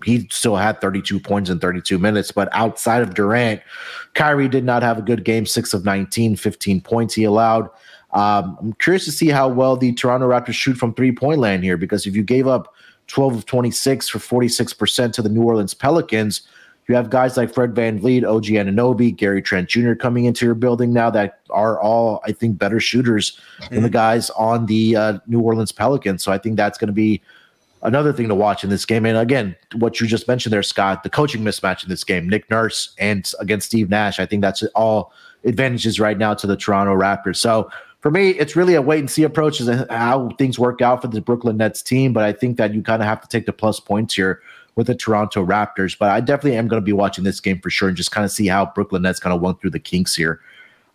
he 0.05 0.29
still 0.31 0.57
had 0.57 0.81
32 0.81 1.18
points 1.18 1.51
in 1.51 1.59
32 1.59 1.99
minutes. 1.99 2.31
But 2.31 2.49
outside 2.53 3.03
of 3.03 3.14
Durant, 3.14 3.62
Kyrie 4.14 4.49
did 4.49 4.64
not 4.64 4.83
have 4.83 4.99
a 4.99 5.03
good 5.03 5.25
game. 5.25 5.47
Six 5.47 5.75
of 5.75 5.85
19, 5.85 6.37
15 6.37 6.81
points 6.83 7.14
he 7.14 7.25
allowed. 7.25 7.68
Um, 8.12 8.57
I'm 8.61 8.72
curious 8.75 9.05
to 9.07 9.12
see 9.12 9.29
how 9.29 9.49
well 9.49 9.77
the 9.77 9.93
Toronto 9.93 10.29
Raptors 10.29 10.55
shoot 10.55 10.77
from 10.77 10.95
three 10.95 11.11
point 11.11 11.41
land 11.41 11.64
here 11.64 11.77
because 11.77 12.07
if 12.07 12.14
you 12.14 12.22
gave 12.22 12.47
up 12.47 12.75
12 13.09 13.37
of 13.37 13.47
26 13.47 14.09
for 14.09 14.18
46% 14.18 15.12
to 15.12 15.22
the 15.22 15.29
New 15.29 15.43
Orleans 15.43 15.75
Pelicans, 15.75 16.43
you 16.89 16.95
have 16.95 17.11
guys 17.11 17.37
like 17.37 17.53
Fred 17.53 17.74
Van 17.74 17.99
VanVleet, 17.99 18.24
OG 18.24 18.45
Anunoby, 18.45 19.14
Gary 19.14 19.41
Trent 19.41 19.68
Jr. 19.68 19.95
coming 19.95 20.26
into 20.26 20.45
your 20.45 20.55
building 20.55 20.93
now 20.93 21.11
that 21.11 21.41
are 21.51 21.80
all, 21.80 22.20
I 22.24 22.32
think, 22.32 22.59
better 22.59 22.80
shooters 22.80 23.39
mm-hmm. 23.59 23.74
than 23.74 23.82
the 23.82 23.89
mm-hmm. 23.89 23.95
guys 23.95 24.30
on 24.30 24.66
the 24.66 24.97
uh, 24.97 25.18
New 25.26 25.41
Orleans 25.41 25.72
Pelicans. 25.72 26.22
So 26.22 26.32
I 26.32 26.39
think 26.39 26.57
that's 26.57 26.76
going 26.76 26.89
to 26.89 26.95
be 26.95 27.22
another 27.82 28.12
thing 28.12 28.28
to 28.28 28.35
watch 28.35 28.64
in 28.64 28.70
this 28.70 28.85
game. 28.85 29.07
And 29.07 29.16
again, 29.16 29.55
what 29.76 30.01
you 30.01 30.07
just 30.07 30.26
mentioned 30.28 30.53
there, 30.53 30.62
Scott, 30.62 31.03
the 31.03 31.11
coaching 31.11 31.43
mismatch 31.43 31.82
in 31.85 31.89
this 31.89 32.05
game, 32.05 32.28
Nick 32.28 32.51
Nurse 32.51 32.95
and 32.99 33.30
against 33.41 33.66
Steve 33.68 33.89
Nash, 33.89 34.18
I 34.18 34.26
think 34.26 34.43
that's 34.43 34.62
all 34.74 35.12
advantages 35.45 36.01
right 36.01 36.16
now 36.16 36.35
to 36.35 36.47
the 36.47 36.57
Toronto 36.57 36.95
Raptors. 36.95 37.37
So 37.37 37.70
for 38.01 38.11
me, 38.11 38.30
it's 38.30 38.57
really 38.57 38.74
a 38.74 38.82
wait 38.82 38.99
and 38.99 39.11
see 39.11 39.22
approach 39.22 39.61
as 39.61 39.87
how 39.89 40.30
things 40.39 40.59
work 40.59 40.82
out 40.82 41.01
for 41.03 41.09
the 41.09 41.20
Brooklyn 41.20 41.57
Nets 41.57 41.82
team. 41.82 42.12
But 42.12 42.24
I 42.24 42.32
think 42.32 42.57
that 42.57 42.74
you 42.74 42.82
kind 42.82 43.01
of 43.01 43.09
have 43.09 43.20
to 43.22 43.28
take 43.28 43.47
the 43.47 43.53
plus 43.53 43.80
points 43.80 44.14
here 44.14 44.43
with 44.77 44.87
the 44.87 44.95
Toronto 44.95 45.45
Raptors. 45.45 45.97
But 45.99 46.11
I 46.11 46.20
definitely 46.20 46.57
am 46.57 46.68
going 46.68 46.81
to 46.81 46.85
be 46.85 46.93
watching 46.93 47.25
this 47.25 47.41
game 47.41 47.61
for 47.61 47.70
sure 47.70 47.89
and 47.89 47.97
just 47.97 48.11
kind 48.11 48.25
of 48.25 48.31
see 48.31 48.47
how 48.47 48.66
Brooklyn 48.66 49.03
Nets 49.03 49.20
kind 49.20 49.35
of 49.35 49.41
went 49.41 49.61
through 49.61 49.70
the 49.70 49.81
kinks 49.81 50.14
here. 50.14 50.41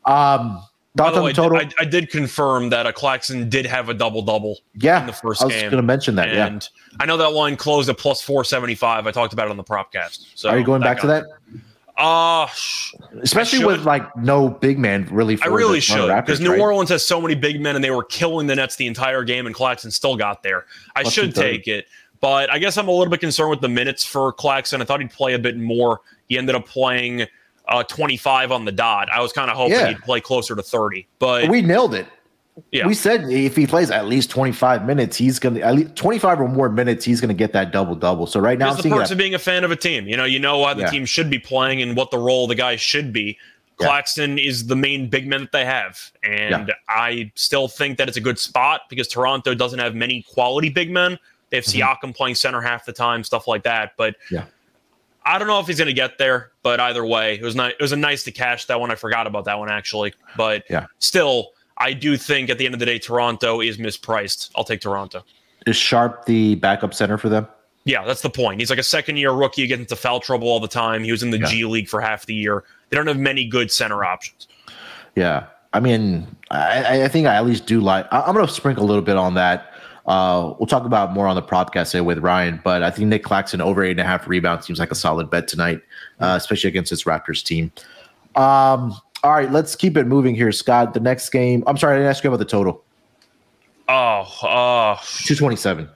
Um, 0.06 0.64
By 0.96 1.12
the 1.12 1.22
way, 1.22 1.34
total? 1.34 1.58
I, 1.58 1.70
I, 1.80 1.86
did 1.86 2.10
confirm 2.10 2.70
that 2.70 2.88
a 2.88 2.94
Claxton 2.94 3.50
did 3.50 3.66
have 3.66 3.90
a 3.90 3.94
double 3.94 4.22
double. 4.22 4.58
Yeah, 4.76 5.02
in 5.02 5.08
the 5.08 5.14
first 5.14 5.42
game. 5.42 5.52
I 5.52 5.54
was 5.54 5.62
going 5.64 5.72
to 5.72 5.82
mention 5.84 6.16
that. 6.16 6.30
And 6.30 6.68
yeah. 6.92 6.98
I 7.00 7.06
know 7.06 7.18
that 7.18 7.34
line 7.34 7.58
closed 7.58 7.90
at 7.90 7.98
plus 7.98 8.22
four 8.22 8.44
seventy 8.44 8.76
five. 8.76 9.08
I 9.08 9.12
talked 9.12 9.34
about 9.34 9.48
it 9.48 9.52
on 9.52 9.58
the 9.58 9.64
propcast. 9.64 10.26
So 10.36 10.50
are 10.50 10.58
you 10.58 10.66
going 10.66 10.82
back 10.82 11.00
to 11.02 11.08
that? 11.08 11.26
Uh 11.98 12.48
especially 13.22 13.66
with 13.66 13.84
like 13.84 14.16
no 14.16 14.50
big 14.50 14.80
man 14.80 15.06
really. 15.12 15.38
I 15.42 15.48
really 15.48 15.82
should 15.82 16.08
because 16.16 16.40
New 16.40 16.52
right? 16.52 16.60
Orleans 16.60 16.90
has 16.90 17.06
so 17.06 17.20
many 17.20 17.36
big 17.36 17.60
men 17.60 17.76
and 17.76 17.84
they 17.84 17.92
were 17.92 18.06
killing 18.06 18.48
the 18.48 18.56
Nets 18.56 18.78
the 18.78 18.88
entire 18.88 19.26
game, 19.26 19.46
and 19.46 19.54
Claxton 19.54 19.92
still 19.92 20.16
got 20.16 20.42
there. 20.42 20.66
I 20.96 21.02
Plus 21.02 21.14
should 21.14 21.36
take 21.36 21.68
it, 21.68 21.88
but 22.22 22.52
I 22.52 22.60
guess 22.60 22.78
I'm 22.78 22.88
a 22.88 22.92
little 22.92 23.10
bit 23.10 23.20
concerned 23.20 23.50
with 23.50 23.62
the 23.62 23.70
minutes 23.70 24.06
for 24.06 24.34
Claxton. 24.34 24.82
I 24.82 24.86
thought 24.86 25.00
he'd 25.00 25.12
play 25.12 25.34
a 25.34 25.40
bit 25.40 25.58
more. 25.58 26.02
He 26.28 26.38
ended 26.38 26.56
up 26.56 26.68
playing 26.68 27.26
uh, 27.68 27.84
25 27.84 28.52
on 28.52 28.66
the 28.66 28.72
dot. 28.72 29.10
I 29.12 29.22
was 29.22 29.32
kind 29.32 29.50
of 29.50 29.58
hoping 29.58 29.74
yeah. 29.74 29.88
he'd 29.90 30.00
play 30.00 30.20
closer 30.20 30.56
to 30.56 30.64
30, 30.64 31.08
but 31.20 31.50
we 31.50 31.62
nailed 31.62 31.94
it. 31.96 32.08
Yeah. 32.72 32.88
We 32.88 32.94
said 32.94 33.30
if 33.32 33.56
he 33.56 33.66
plays 33.66 33.90
at 33.90 34.08
least 34.08 34.30
25 34.32 34.86
minutes, 34.86 35.16
he's 35.16 35.40
going 35.40 35.56
to 35.56 35.62
at 35.62 35.76
least 35.76 35.96
25 35.96 36.42
or 36.42 36.48
more 36.50 36.68
minutes, 36.68 37.06
he's 37.06 37.22
going 37.22 37.30
to 37.30 37.34
get 37.34 37.54
that 37.54 37.72
double 37.72 37.96
double. 37.96 38.28
So 38.28 38.42
right 38.42 38.60
now, 38.60 38.74
it's 38.74 38.84
the 38.84 38.90
perks 38.90 39.12
of 39.12 39.18
being 39.18 39.34
a 39.34 39.40
fan 39.40 39.64
of 39.64 39.72
a 39.72 39.78
team. 39.78 40.08
You 40.08 40.18
know, 40.18 40.26
you 40.26 40.40
know 40.40 40.58
why 40.58 40.74
the 40.74 40.82
yeah. 40.82 40.90
team 40.90 41.06
should 41.06 41.30
be 41.30 41.40
playing 41.40 41.82
and 41.82 41.96
what 41.96 42.12
the 42.12 42.18
role 42.18 42.44
of 42.44 42.50
the 42.50 42.56
guy 42.56 42.76
should 42.76 43.14
be. 43.14 43.38
Yeah. 43.80 43.88
Claxton 43.88 44.38
is 44.38 44.68
the 44.68 44.76
main 44.76 45.10
big 45.10 45.26
man 45.26 45.42
that 45.42 45.52
they 45.54 45.64
have, 45.66 46.12
and. 46.24 46.74
I 46.90 47.32
still 47.36 47.68
think 47.68 47.98
that 47.98 48.08
it's 48.10 48.18
a 48.18 48.22
good 48.22 48.38
spot 48.38 48.82
because 48.90 49.08
Toronto 49.08 49.54
doesn't 49.54 49.80
have 49.80 49.96
many 49.96 50.24
quality 50.24 50.70
big 50.70 50.92
men. 50.92 51.18
They 51.50 51.58
have 51.58 51.66
mm-hmm. 51.66 52.08
Siakam 52.08 52.16
playing 52.16 52.36
center 52.36 52.62
half 52.62 52.86
the 52.86 52.94
time, 52.94 53.24
stuff 53.24 53.48
like 53.48 53.64
that. 53.64 53.94
But 53.98 54.16
yeah. 54.32 54.46
I 55.26 55.38
don't 55.38 55.48
know 55.48 55.60
if 55.60 55.68
he's 55.68 55.78
going 55.78 55.88
to 55.88 55.94
get 55.94 56.18
there, 56.18 56.52
but 56.64 56.80
either 56.80 57.06
way, 57.06 57.36
it 57.36 57.44
was 57.44 57.56
not. 57.56 57.72
It 57.72 57.82
was 57.82 57.92
a 57.92 57.98
nice 57.98 58.24
to 58.24 58.32
cash 58.32 58.66
that 58.66 58.80
one. 58.80 58.92
I 58.92 58.96
forgot 58.96 59.28
about 59.28 59.46
that 59.46 59.60
one 59.60 59.70
actually, 59.70 60.14
but 60.38 60.64
yeah, 60.70 60.88
still, 61.00 61.50
I 61.78 61.94
do 61.94 62.18
think 62.18 62.50
at 62.50 62.58
the 62.58 62.66
end 62.66 62.74
of 62.74 62.80
the 62.80 62.86
day, 62.86 63.00
Toronto 63.00 63.62
is 63.62 63.78
mispriced. 63.78 64.50
I'll 64.56 64.64
take 64.64 64.82
Toronto. 64.82 65.24
Is 65.68 65.76
Sharpe 65.76 66.26
the 66.26 66.56
backup 66.56 66.94
center 66.94 67.18
for 67.18 67.30
them? 67.30 67.48
Yeah, 67.84 68.06
that's 68.06 68.22
the 68.22 68.30
point. 68.30 68.60
He's 68.60 68.70
like 68.70 68.80
a 68.80 68.84
second 68.84 69.18
year 69.18 69.32
rookie, 69.32 69.68
getting 69.68 69.84
into 69.84 69.96
foul 69.96 70.20
trouble 70.20 70.48
all 70.48 70.60
the 70.60 70.68
time. 70.68 71.04
He 71.04 71.12
was 71.12 71.22
in 71.22 71.32
the 71.32 71.40
yeah. 71.40 71.48
G 71.48 71.66
League 71.66 71.90
for 71.90 72.02
half 72.02 72.26
the 72.26 72.34
year. 72.34 72.64
They 72.90 72.98
don't 72.98 73.08
have 73.08 73.18
many 73.18 73.46
good 73.46 73.72
center 73.72 74.04
options. 74.04 74.48
Yeah, 75.16 75.48
I 75.74 75.80
mean, 75.80 76.28
I, 76.50 77.04
I 77.04 77.08
think 77.08 77.28
I 77.28 77.36
at 77.36 77.46
least 77.46 77.66
do 77.66 77.82
like. 77.82 78.08
I'm 78.12 78.34
going 78.34 78.48
to 78.48 78.52
sprinkle 78.52 78.84
a 78.84 78.88
little 78.88 79.04
bit 79.04 79.18
on 79.18 79.36
that. 79.36 79.69
Uh, 80.10 80.56
we'll 80.58 80.66
talk 80.66 80.86
about 80.86 81.14
more 81.14 81.28
on 81.28 81.36
the 81.36 81.42
podcast 81.42 82.04
with 82.04 82.18
Ryan, 82.18 82.60
but 82.64 82.82
I 82.82 82.90
think 82.90 83.08
Nic 83.10 83.24
Claxton 83.24 83.62
over 83.62 83.84
eight 83.84 83.92
and 83.92 84.00
a 84.00 84.04
half 84.04 84.28
rebounds 84.28 84.66
seems 84.66 84.80
like 84.80 84.92
a 84.92 84.96
solid 84.96 85.30
bet 85.30 85.48
tonight, 85.48 85.84
uh, 86.20 86.34
especially 86.36 86.68
against 86.68 86.90
this 86.90 87.04
Raptors 87.04 87.44
team. 87.44 87.72
Um, 88.36 88.98
all 89.24 89.34
right, 89.34 89.52
let's 89.52 89.76
keep 89.76 89.98
it 89.98 90.08
moving 90.08 90.34
here, 90.34 90.52
Scott. 90.52 90.96
The 90.96 91.00
next 91.00 91.30
game. 91.30 91.64
I'm 91.68 91.78
sorry, 91.78 91.94
I 91.94 91.98
didn't 92.00 92.10
ask 92.10 92.24
you 92.24 92.30
about 92.30 92.40
the 92.40 92.46
total. 92.46 92.84
Oh, 93.88 94.22
uh, 94.42 94.96
227. 94.96 95.88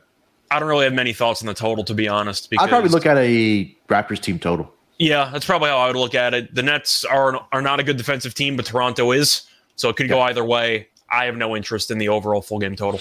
I 0.52 0.60
don't 0.60 0.70
really 0.70 0.84
have 0.84 0.94
many 0.94 1.14
thoughts 1.14 1.42
on 1.42 1.48
the 1.48 1.56
total, 1.56 1.84
to 1.84 1.96
be 1.96 2.08
honest. 2.08 2.54
I'd 2.60 2.70
probably 2.70 2.92
look 2.92 3.08
at 3.08 3.18
a 3.18 3.76
Raptors 3.90 4.20
team 4.20 4.38
total. 4.38 4.72
Yeah, 5.00 5.32
that's 5.34 5.46
probably 5.46 5.70
how 5.70 5.80
I 5.80 5.88
would 5.88 5.96
look 5.96 6.14
at 6.14 6.36
it. 6.36 6.54
The 6.54 6.62
Nets 6.62 7.04
are 7.04 7.44
are 7.52 7.64
not 7.64 7.80
a 7.80 7.84
good 7.84 7.98
defensive 7.98 8.36
team, 8.36 8.56
but 8.56 8.68
Toronto 8.68 9.12
is, 9.12 9.42
so 9.76 9.90
it 9.90 9.96
could 9.96 10.08
yeah. 10.08 10.16
go 10.16 10.22
either 10.22 10.44
way. 10.44 10.88
I 11.10 11.26
have 11.26 11.36
no 11.36 11.56
interest 11.56 11.90
in 11.90 11.98
the 11.98 12.10
overall 12.10 12.42
full 12.42 12.60
game 12.60 12.76
total. 12.76 13.00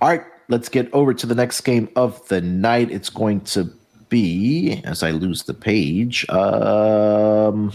All 0.00 0.08
right, 0.08 0.22
let's 0.48 0.68
get 0.68 0.92
over 0.92 1.14
to 1.14 1.26
the 1.26 1.34
next 1.34 1.60
game 1.62 1.88
of 1.96 2.26
the 2.28 2.40
night. 2.40 2.90
It's 2.90 3.10
going 3.10 3.42
to 3.42 3.70
be 4.08 4.82
as 4.84 5.02
I 5.02 5.10
lose 5.10 5.44
the 5.44 5.54
page. 5.54 6.28
Um, 6.28 7.72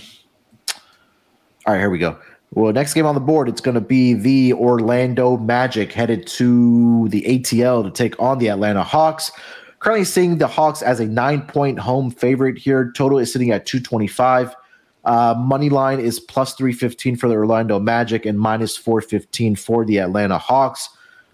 all 1.66 1.74
right, 1.74 1.80
here 1.80 1.90
we 1.90 1.98
go. 1.98 2.18
Well, 2.52 2.72
next 2.72 2.94
game 2.94 3.06
on 3.06 3.16
the 3.16 3.22
board, 3.22 3.50
it's 3.50 3.60
going 3.60 3.76
to 3.76 3.82
be 3.82 4.14
the 4.14 4.54
Orlando 4.54 5.38
Magic 5.38 5.92
headed 5.92 6.26
to 6.28 7.10
the 7.10 7.24
ATL 7.24 7.84
to 7.84 7.92
take 7.92 8.20
on 8.22 8.38
the 8.38 8.50
Atlanta 8.50 8.84
Hawks. 8.84 9.32
Currently 9.80 10.06
seeing 10.06 10.38
the 10.38 10.48
Hawks 10.48 10.82
as 10.82 11.00
a 11.00 11.06
nine 11.06 11.42
point 11.42 11.80
home 11.80 12.10
favorite 12.10 12.58
here. 12.58 12.92
Total 12.96 13.20
is 13.20 13.32
sitting 13.32 13.52
at 13.52 13.66
225. 13.66 14.56
Uh, 15.04 15.36
money 15.38 15.70
line 15.70 16.00
is 16.00 16.20
plus 16.20 16.54
315 16.54 17.16
for 17.16 17.28
the 17.28 17.36
Orlando 17.36 17.80
Magic 17.80 18.26
and 18.26 18.40
minus 18.40 18.76
415 18.76 19.56
for 19.56 19.86
the 19.86 20.00
Atlanta 20.00 20.38
Hawks. 20.38 20.90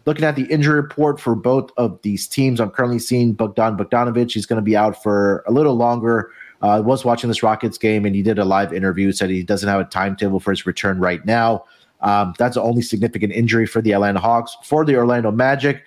Looking 0.06 0.26
at 0.26 0.36
the 0.36 0.44
injury 0.46 0.76
report 0.76 1.20
for 1.20 1.34
both 1.34 1.72
of 1.78 2.02
these 2.02 2.28
teams, 2.28 2.60
I'm 2.60 2.70
currently 2.72 3.00
seeing 3.00 3.34
Bogdan 3.34 3.78
Bogdanovic. 3.78 4.32
He's 4.32 4.46
going 4.46 4.58
to 4.58 4.64
be 4.64 4.76
out 4.76 5.02
for 5.02 5.44
a 5.48 5.52
little 5.52 5.76
longer. 5.76 6.32
Uh, 6.62 6.68
I 6.68 6.80
was 6.80 7.06
watching 7.06 7.30
this 7.30 7.44
Rockets 7.44 7.78
game 7.78 8.06
and 8.06 8.16
he 8.16 8.22
did 8.22 8.40
a 8.40 8.46
live 8.46 8.74
interview, 8.74 9.12
said 9.12 9.30
he 9.30 9.44
doesn't 9.44 9.68
have 9.68 9.80
a 9.80 9.86
timetable 9.86 10.40
for 10.40 10.52
his 10.52 10.66
return 10.66 11.00
right 11.00 11.26
now. 11.26 11.66
Um, 12.02 12.34
that's 12.38 12.56
the 12.56 12.62
only 12.62 12.82
significant 12.82 13.32
injury 13.32 13.66
for 13.66 13.82
the 13.82 13.94
Atlanta 13.94 14.20
Hawks. 14.20 14.58
For 14.64 14.84
the 14.84 14.98
Orlando 14.98 15.32
Magic, 15.32 15.84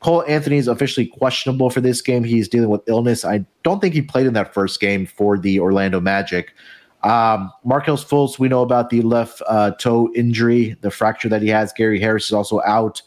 Cole 0.00 0.24
Anthony 0.26 0.56
is 0.56 0.68
officially 0.68 1.06
questionable 1.06 1.70
for 1.70 1.80
this 1.80 2.00
game. 2.00 2.24
He's 2.24 2.48
dealing 2.48 2.70
with 2.70 2.82
illness. 2.86 3.24
I 3.24 3.44
don't 3.64 3.80
think 3.80 3.94
he 3.94 4.00
played 4.02 4.26
in 4.26 4.32
that 4.34 4.54
first 4.54 4.80
game 4.80 5.06
for 5.06 5.36
the 5.36 5.60
Orlando 5.60 6.00
Magic. 6.00 6.54
Um, 7.02 7.52
Markelle 7.64 7.96
Fultz, 7.96 8.38
we 8.38 8.48
know 8.48 8.62
about 8.62 8.90
the 8.90 9.02
left 9.02 9.42
uh, 9.46 9.72
toe 9.72 10.10
injury, 10.14 10.76
the 10.80 10.90
fracture 10.90 11.28
that 11.28 11.42
he 11.42 11.48
has. 11.48 11.72
Gary 11.72 12.00
Harris 12.00 12.26
is 12.26 12.32
also 12.32 12.60
out. 12.66 13.02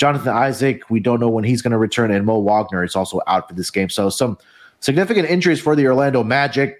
Jonathan 0.00 0.32
Isaac, 0.32 0.88
we 0.88 0.98
don't 0.98 1.20
know 1.20 1.28
when 1.28 1.44
he's 1.44 1.60
going 1.60 1.72
to 1.72 1.76
return, 1.76 2.10
and 2.10 2.24
Mo 2.24 2.38
Wagner 2.38 2.82
is 2.82 2.96
also 2.96 3.20
out 3.26 3.46
for 3.46 3.54
this 3.54 3.70
game. 3.70 3.90
So 3.90 4.08
some 4.08 4.38
significant 4.80 5.28
injuries 5.28 5.60
for 5.60 5.76
the 5.76 5.86
Orlando 5.86 6.24
Magic. 6.24 6.78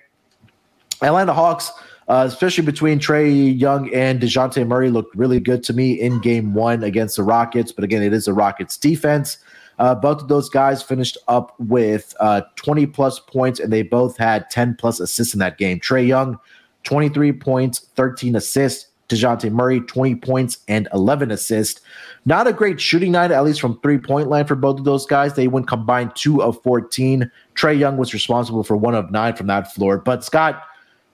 Atlanta 1.03 1.35
Hawks, 1.35 1.71
uh, 2.09 2.25
especially 2.27 2.64
between 2.64 2.99
Trae 2.99 3.61
Young 3.61 3.93
and 3.93 4.23
Dejounte 4.23 4.66
Murray, 4.66 4.89
looked 4.89 5.14
really 5.14 5.39
good 5.39 5.62
to 5.64 5.75
me 5.75 6.01
in 6.01 6.18
game 6.23 6.55
one 6.55 6.83
against 6.83 7.16
the 7.16 7.23
Rockets. 7.23 7.73
But 7.73 7.85
again, 7.85 8.03
it 8.03 8.14
is 8.14 8.25
the 8.25 8.33
Rockets 8.33 8.79
defense. 8.79 9.37
Uh, 9.79 9.95
both 9.95 10.23
of 10.23 10.29
those 10.29 10.49
guys 10.49 10.83
finished 10.83 11.18
up 11.29 11.55
with 11.61 12.14
uh, 12.21 12.41
20 12.57 12.87
plus 12.87 13.21
points, 13.21 13.61
and 13.61 13.71
they 13.71 13.83
both 13.83 14.16
had 14.16 14.49
10 14.49 14.77
plus 14.77 14.99
assists 14.99 15.35
in 15.35 15.41
that 15.41 15.59
game. 15.59 15.79
Trae 15.79 16.07
Young, 16.07 16.39
23 16.85 17.33
points, 17.35 17.81
13 17.97 18.37
assists. 18.37 18.89
Dejounte 19.11 19.51
Murray, 19.51 19.81
20 19.81 20.15
points 20.17 20.59
and 20.69 20.89
11 20.95 21.31
assists. 21.31 21.81
Not 22.25 22.47
a 22.47 22.53
great 22.53 22.81
shooting 22.81 23.13
night, 23.13 23.31
at 23.31 23.45
least 23.45 23.61
from 23.61 23.79
three 23.81 23.99
point 23.99 24.29
line 24.29 24.47
for 24.47 24.55
both 24.55 24.79
of 24.79 24.85
those 24.85 25.07
guys. 25.07 25.35
They 25.35 25.49
went 25.49 25.67
combined 25.67 26.13
two 26.15 26.43
of 26.43 26.63
14. 26.63 27.31
Trae 27.55 27.79
Young 27.79 27.97
was 27.97 28.15
responsible 28.15 28.63
for 28.63 28.77
one 28.77 28.95
of 28.95 29.11
nine 29.11 29.35
from 29.35 29.49
that 29.49 29.75
floor. 29.75 29.99
But 29.99 30.25
Scott, 30.25 30.63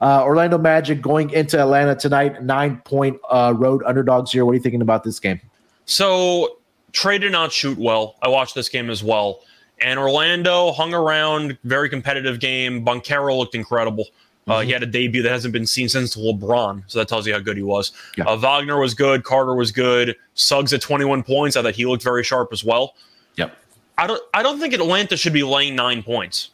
uh, 0.00 0.22
Orlando 0.22 0.58
Magic 0.58 1.00
going 1.00 1.30
into 1.30 1.58
Atlanta 1.58 1.94
tonight, 1.94 2.42
nine 2.42 2.82
point 2.84 3.18
uh, 3.30 3.54
road 3.56 3.82
underdogs 3.86 4.30
here. 4.32 4.44
What 4.44 4.52
are 4.52 4.56
you 4.56 4.60
thinking 4.60 4.82
about 4.82 5.04
this 5.04 5.18
game? 5.18 5.40
So 5.86 6.58
Trae 6.92 7.20
did 7.20 7.32
not 7.32 7.52
shoot 7.52 7.78
well. 7.78 8.16
I 8.22 8.28
watched 8.28 8.54
this 8.54 8.68
game 8.68 8.90
as 8.90 9.02
well. 9.02 9.40
And 9.78 9.98
Orlando 9.98 10.72
hung 10.72 10.94
around, 10.94 11.58
very 11.64 11.88
competitive 11.90 12.40
game. 12.40 12.84
Banchero 12.84 13.36
looked 13.36 13.54
incredible. 13.54 14.06
Uh, 14.46 14.58
mm-hmm. 14.58 14.66
He 14.66 14.72
had 14.72 14.82
a 14.82 14.86
debut 14.86 15.22
that 15.22 15.32
hasn't 15.32 15.52
been 15.52 15.66
seen 15.66 15.88
since 15.88 16.14
LeBron, 16.16 16.84
so 16.86 16.98
that 16.98 17.08
tells 17.08 17.26
you 17.26 17.32
how 17.32 17.40
good 17.40 17.56
he 17.56 17.62
was. 17.64 17.92
Yeah. 18.16 18.24
Uh, 18.24 18.36
Wagner 18.36 18.78
was 18.78 18.94
good. 18.94 19.24
Carter 19.24 19.54
was 19.54 19.72
good. 19.72 20.14
Suggs 20.34 20.72
at 20.72 20.80
21 20.80 21.24
points. 21.24 21.56
I 21.56 21.62
thought 21.62 21.74
he 21.74 21.84
looked 21.84 22.04
very 22.04 22.22
sharp 22.22 22.52
as 22.52 22.62
well. 22.62 22.94
Yep. 23.36 23.56
I 23.98 24.06
don't. 24.06 24.22
I 24.34 24.42
don't 24.42 24.60
think 24.60 24.72
Atlanta 24.74 25.16
should 25.16 25.32
be 25.32 25.42
laying 25.42 25.74
nine 25.74 26.02
points. 26.02 26.50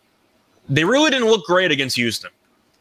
They 0.68 0.84
really 0.84 1.10
didn't 1.10 1.28
look 1.28 1.44
great 1.44 1.70
against 1.70 1.96
Houston, 1.96 2.30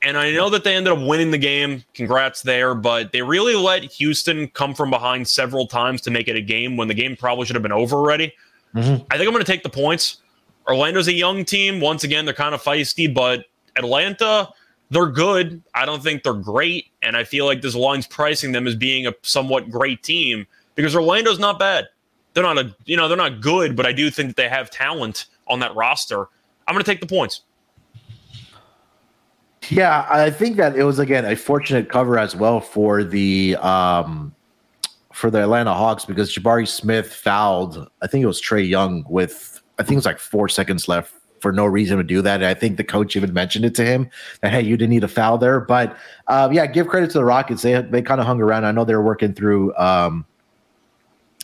and 0.01 0.17
I 0.17 0.31
know 0.31 0.49
that 0.49 0.63
they 0.63 0.75
ended 0.75 0.93
up 0.93 1.05
winning 1.05 1.31
the 1.31 1.37
game. 1.37 1.83
Congrats 1.93 2.41
there, 2.41 2.73
but 2.73 3.11
they 3.11 3.21
really 3.21 3.55
let 3.55 3.83
Houston 3.83 4.47
come 4.49 4.73
from 4.73 4.91
behind 4.91 5.27
several 5.27 5.67
times 5.67 5.99
to 6.01 6.11
make 6.11 6.27
it 6.27 6.35
a 6.35 6.41
game 6.41 6.77
when 6.77 6.87
the 6.87 6.93
game 6.93 7.17
probably 7.17 7.45
should 7.45 7.55
have 7.55 7.63
been 7.63 7.71
over 7.71 7.97
already. 7.97 8.33
Mm-hmm. 8.75 9.03
I 9.11 9.17
think 9.17 9.27
I'm 9.27 9.33
going 9.33 9.43
to 9.43 9.51
take 9.51 9.63
the 9.63 9.69
points. 9.69 10.21
Orlando's 10.67 11.07
a 11.07 11.13
young 11.13 11.43
team. 11.43 11.81
Once 11.81 12.03
again, 12.03 12.23
they're 12.23 12.33
kind 12.33 12.55
of 12.55 12.61
feisty, 12.61 13.11
but 13.11 13.45
Atlanta, 13.75 14.49
they're 14.91 15.07
good. 15.07 15.63
I 15.73 15.85
don't 15.85 16.03
think 16.03 16.21
they're 16.21 16.33
great. 16.33 16.87
And 17.01 17.15
I 17.17 17.23
feel 17.23 17.45
like 17.45 17.61
this 17.61 17.73
line's 17.73 18.05
pricing 18.05 18.51
them 18.51 18.67
as 18.67 18.75
being 18.75 19.07
a 19.07 19.13
somewhat 19.23 19.71
great 19.71 20.03
team 20.03 20.45
because 20.75 20.95
Orlando's 20.95 21.39
not 21.39 21.57
bad. 21.57 21.87
They're 22.33 22.43
not 22.43 22.57
a 22.57 22.75
you 22.85 22.97
know, 22.97 23.07
they're 23.07 23.17
not 23.17 23.41
good, 23.41 23.75
but 23.75 23.85
I 23.85 23.93
do 23.93 24.09
think 24.09 24.29
that 24.29 24.35
they 24.35 24.49
have 24.49 24.69
talent 24.69 25.25
on 25.47 25.59
that 25.59 25.73
roster. 25.75 26.27
I'm 26.67 26.75
gonna 26.75 26.83
take 26.83 26.99
the 26.99 27.07
points. 27.07 27.41
Yeah, 29.69 30.05
I 30.09 30.29
think 30.29 30.57
that 30.57 30.75
it 30.75 30.83
was 30.83 30.99
again 30.99 31.25
a 31.25 31.35
fortunate 31.35 31.89
cover 31.89 32.19
as 32.19 32.35
well 32.35 32.59
for 32.59 33.03
the 33.03 33.55
um 33.57 34.35
for 35.13 35.29
the 35.29 35.41
Atlanta 35.41 35.73
Hawks 35.73 36.03
because 36.03 36.33
Jabari 36.33 36.67
Smith 36.67 37.13
fouled. 37.13 37.89
I 38.01 38.07
think 38.07 38.23
it 38.23 38.27
was 38.27 38.41
Trae 38.41 38.67
Young 38.67 39.05
with 39.09 39.61
I 39.79 39.83
think 39.83 39.93
it 39.93 39.97
was 39.97 40.05
like 40.05 40.19
four 40.19 40.49
seconds 40.49 40.87
left 40.89 41.13
for 41.41 41.51
no 41.51 41.65
reason 41.65 41.97
to 41.97 42.03
do 42.03 42.21
that. 42.21 42.35
And 42.35 42.45
I 42.45 42.53
think 42.53 42.77
the 42.77 42.83
coach 42.83 43.15
even 43.15 43.33
mentioned 43.33 43.65
it 43.65 43.75
to 43.75 43.85
him 43.85 44.09
that 44.41 44.51
hey, 44.51 44.61
you 44.61 44.77
didn't 44.77 44.91
need 44.91 45.03
a 45.03 45.07
foul 45.07 45.37
there. 45.37 45.59
But 45.59 45.97
uh, 46.27 46.49
yeah, 46.51 46.67
give 46.67 46.87
credit 46.87 47.11
to 47.11 47.17
the 47.17 47.25
Rockets. 47.25 47.63
They 47.63 47.81
they 47.81 48.01
kind 48.01 48.21
of 48.21 48.27
hung 48.27 48.41
around. 48.41 48.65
I 48.65 48.71
know 48.71 48.85
they 48.85 48.95
were 48.95 49.03
working 49.03 49.33
through 49.33 49.75
um, 49.75 50.25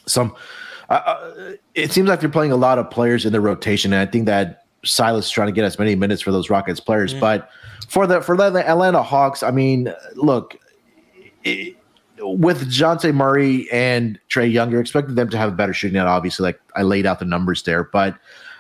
some. 0.06 0.36
Uh, 0.90 0.94
uh, 0.94 1.54
it 1.76 1.92
seems 1.92 2.08
like 2.08 2.22
they're 2.22 2.30
playing 2.30 2.54
a 2.54 2.58
lot 2.58 2.80
of 2.80 2.90
players 2.90 3.26
in 3.26 3.34
the 3.34 3.42
rotation, 3.42 3.92
and 3.92 4.08
I 4.08 4.10
think 4.10 4.26
that 4.28 4.66
Silas 4.86 5.26
is 5.26 5.32
trying 5.32 5.48
to 5.48 5.52
get 5.52 5.66
as 5.66 5.78
many 5.78 5.96
minutes 5.96 6.22
for 6.22 6.32
those 6.32 6.50
Rockets 6.50 6.80
players. 6.80 7.14
Mm. 7.14 7.20
But 7.20 7.50
for 7.90 8.08
the 8.08 8.22
for 8.22 8.38
the 8.38 8.68
Atlanta 8.68 9.04
Hawks, 9.04 9.44
I 9.44 9.52
mean, 9.52 9.94
look. 10.16 10.56
It, 11.44 11.78
with 12.20 12.68
Jonte 12.72 13.14
Murray 13.14 13.72
and 13.72 14.20
Trae 14.28 14.52
Younger, 14.52 14.80
expected 14.80 15.16
them 15.16 15.30
to 15.30 15.38
have 15.38 15.54
a 15.54 15.56
better 15.56 15.74
shooting 15.74 16.00
out. 16.00 16.08
Obviously, 16.08 16.46
like 16.46 16.60
I 16.76 16.82
laid 16.82 17.06
out 17.06 17.20
the 17.20 17.26
numbers 17.26 17.62
there, 17.62 17.84
but 17.84 18.18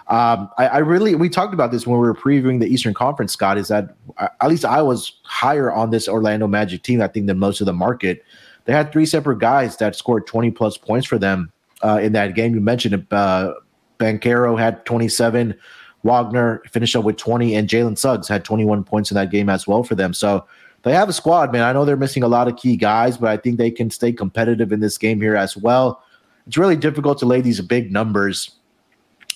um, 0.10 0.50
I, 0.58 0.68
I, 0.68 0.78
really 0.78 1.16
we 1.16 1.28
talked 1.28 1.54
about 1.54 1.72
this 1.72 1.86
when 1.86 2.00
we 2.00 2.08
were 2.08 2.14
previewing 2.14 2.62
the 2.62 2.68
Eastern 2.68 2.94
Conference. 2.94 3.34
Scott 3.34 3.58
is 3.58 3.68
that 3.68 3.94
uh, 4.18 4.30
at 4.40 4.50
least 4.50 4.64
I 4.64 4.82
was 4.82 5.20
higher 5.24 5.70
on 5.70 5.90
this 5.90 6.08
Orlando 6.08 6.48
Magic 6.48 6.82
team. 6.84 7.02
I 7.02 7.10
think 7.10 7.28
than 7.28 7.38
most 7.38 7.60
of 7.60 7.66
the 7.66 7.74
market. 7.74 8.24
They 8.64 8.74
had 8.74 8.94
three 8.94 9.06
separate 9.06 9.40
guys 9.40 9.76
that 9.78 9.98
scored 9.98 10.26
twenty 10.26 10.50
plus 10.50 10.78
points 10.78 11.08
for 11.08 11.18
them 11.18 11.52
uh, 11.84 12.00
in 12.02 12.14
that 12.14 12.36
game. 12.36 12.54
You 12.56 12.62
mentioned 12.62 13.06
uh, 13.12 13.54
had 14.00 14.86
twenty 14.86 15.10
seven. 15.10 15.56
Wagner 16.04 16.62
finished 16.72 16.96
up 16.96 17.04
with 17.04 17.18
20, 17.18 17.56
and 17.56 17.68
Jalen 17.68 17.98
Suggs 17.98 18.30
had 18.30 18.46
21 18.46 18.84
points 18.86 19.12
in 19.12 19.16
that 19.16 19.30
game 19.32 19.50
as 19.50 19.68
well 19.68 19.84
for 19.84 19.96
them. 19.96 20.14
So 20.14 20.46
they 20.84 20.94
have 20.94 21.10
a 21.10 21.14
squad, 21.14 21.52
man. 21.52 21.64
I 21.64 21.74
know 21.74 21.84
they're 21.84 21.98
missing 21.98 22.24
a 22.24 22.28
lot 22.30 22.48
of 22.48 22.56
key 22.56 22.78
guys, 22.78 23.18
but 23.18 23.30
I 23.30 23.36
think 23.36 23.58
they 23.58 23.72
can 23.72 23.90
stay 23.90 24.14
competitive 24.14 24.72
in 24.72 24.80
this 24.80 24.98
game 24.98 25.20
here 25.20 25.36
as 25.36 25.58
well. 25.58 26.02
It's 26.46 26.58
really 26.58 26.78
difficult 26.78 27.18
to 27.20 27.26
lay 27.26 27.42
these 27.42 27.60
big 27.60 27.92
numbers 27.92 28.52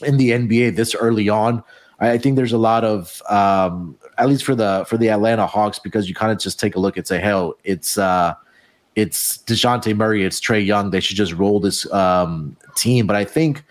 in 0.04 0.18
the 0.18 0.32
NBA 0.32 0.76
this 0.76 0.95
early 0.95 1.30
on. 1.30 1.64
I 1.99 2.18
think 2.18 2.36
there's 2.36 2.54
a 2.54 2.58
lot 2.58 2.84
of 2.84 3.22
um, 3.30 3.95
at 4.18 4.28
least 4.28 4.43
for 4.43 4.56
the 4.56 4.86
for 4.88 4.97
the 4.97 5.10
Atlanta 5.10 5.45
Hawks 5.45 5.78
because 5.78 6.10
you 6.10 6.16
kind 6.16 6.32
of 6.32 6.39
just 6.39 6.60
take 6.60 6.76
a 6.76 6.80
look 6.80 6.97
and 6.97 7.06
say, 7.06 7.20
hell, 7.20 7.54
it's 7.64 7.97
uh, 7.97 8.34
it's 8.95 9.38
Dejounte 9.39 9.95
Murray, 9.95 10.26
it's 10.26 10.39
Trae 10.39 10.66
Young. 10.66 10.89
They 10.89 10.99
should 10.99 11.18
just 11.18 11.34
roll 11.34 11.60
this 11.60 11.91
um, 11.93 12.58
team. 12.76 13.06
But 13.06 13.16
I 13.16 13.24
think 13.24 13.64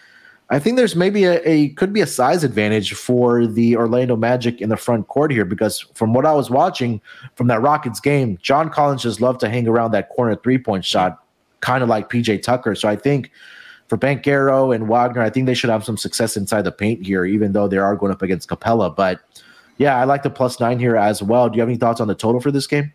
I 0.51 0.59
think 0.59 0.77
there's 0.77 0.97
maybe 0.97 1.25
a, 1.25 1.41
a, 1.49 1.69
could 1.71 1.93
be 1.93 2.01
a 2.01 2.07
size 2.07 2.43
advantage 2.43 2.95
for 2.95 3.47
the 3.47 3.77
Orlando 3.77 4.17
Magic 4.17 4.61
in 4.61 4.69
the 4.69 4.77
front 4.77 5.07
court 5.07 5.31
here 5.31 5.45
because 5.45 5.81
from 5.95 6.13
what 6.13 6.27
I 6.27 6.33
was 6.33 6.51
watching 6.51 7.01
from 7.37 7.47
that 7.49 7.63
Rockets 7.63 8.01
game, 8.01 8.37
John 8.43 8.69
Collins 8.69 9.03
just 9.03 9.21
loved 9.21 9.41
to 9.41 9.49
hang 9.49 9.69
around 9.69 9.93
that 9.93 10.09
corner 10.09 10.35
three 10.35 10.59
point 10.59 10.85
shot, 10.85 11.23
kind 11.61 11.83
of 11.83 11.89
like 11.89 12.11
PJ 12.11 12.43
Tucker. 12.43 12.75
So 12.75 12.89
I 12.89 12.97
think 12.97 13.31
for 13.91 13.99
Banchero 13.99 14.73
and 14.73 14.89
Wagner, 14.89 15.21
I 15.21 15.31
think 15.31 15.47
they 15.47 15.55
should 15.55 15.69
have 15.69 15.85
some 15.85 15.97
success 15.97 16.37
inside 16.37 16.63
the 16.63 16.71
paint 16.71 17.05
here, 17.05 17.25
even 17.25 17.51
though 17.51 17.67
they 17.67 17.77
are 17.77 17.97
going 17.97 18.13
up 18.13 18.23
against 18.23 18.49
Capela. 18.49 18.95
But 18.95 19.21
yeah, 19.79 19.97
I 19.97 20.05
like 20.05 20.23
the 20.23 20.31
plus 20.31 20.61
nine 20.61 20.79
here 20.79 20.95
as 20.95 21.25
well. 21.25 21.49
Do 21.49 21.57
you 21.57 21.61
have 21.61 21.69
any 21.69 21.77
thoughts 21.77 22.01
on 22.01 22.07
the 22.07 22.15
total 22.15 22.41
for 22.41 22.53
this 22.53 22.69
game? 22.69 22.93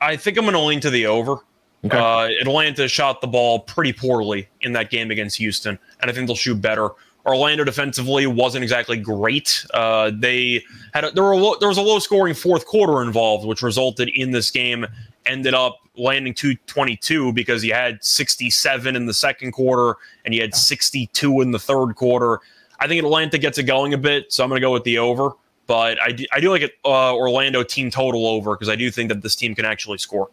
I 0.00 0.16
think 0.16 0.36
I'm 0.36 0.42
going 0.44 0.54
to 0.54 0.60
lean 0.60 0.80
to 0.80 0.90
the 0.90 1.06
over. 1.06 1.36
Okay. 1.84 1.96
Uh, 1.96 2.28
Atlanta 2.40 2.88
shot 2.88 3.20
the 3.20 3.28
ball 3.28 3.60
pretty 3.60 3.92
poorly 3.92 4.48
in 4.62 4.72
that 4.72 4.90
game 4.90 5.12
against 5.12 5.36
Houston, 5.36 5.78
and 6.00 6.10
I 6.10 6.12
think 6.12 6.26
they'll 6.26 6.34
shoot 6.34 6.60
better. 6.60 6.88
Orlando 7.24 7.62
defensively 7.62 8.26
wasn't 8.26 8.64
exactly 8.64 8.98
great. 8.98 9.64
Uh, 9.74 10.10
they 10.12 10.64
had 10.92 11.04
a, 11.04 11.12
there 11.12 11.22
were 11.22 11.36
low, 11.36 11.54
there 11.60 11.68
was 11.68 11.78
a 11.78 11.82
low 11.82 12.00
scoring 12.00 12.34
fourth 12.34 12.66
quarter 12.66 13.00
involved, 13.02 13.46
which 13.46 13.62
resulted 13.62 14.08
in 14.08 14.32
this 14.32 14.50
game 14.50 14.86
ended 15.26 15.54
up 15.54 15.78
landing 15.96 16.34
222 16.34 17.32
because 17.32 17.62
he 17.62 17.68
had 17.68 18.02
67 18.04 18.96
in 18.96 19.06
the 19.06 19.14
second 19.14 19.52
quarter 19.52 19.96
and 20.24 20.34
he 20.34 20.40
had 20.40 20.54
62 20.54 21.40
in 21.40 21.50
the 21.50 21.58
third 21.58 21.94
quarter. 21.94 22.40
I 22.78 22.86
think 22.86 23.02
Atlanta 23.02 23.38
gets 23.38 23.58
it 23.58 23.64
going 23.64 23.94
a 23.94 23.98
bit, 23.98 24.32
so 24.32 24.44
I'm 24.44 24.50
going 24.50 24.60
to 24.60 24.64
go 24.64 24.72
with 24.72 24.84
the 24.84 24.98
over. 24.98 25.32
But 25.66 26.00
I 26.00 26.12
do, 26.12 26.26
I 26.32 26.40
do 26.40 26.50
like 26.50 26.62
it 26.62 26.72
uh, 26.84 27.14
Orlando 27.14 27.62
team 27.62 27.90
total 27.90 28.26
over 28.26 28.54
because 28.54 28.68
I 28.68 28.76
do 28.76 28.90
think 28.90 29.08
that 29.08 29.22
this 29.22 29.34
team 29.34 29.54
can 29.54 29.64
actually 29.64 29.98
score. 29.98 30.30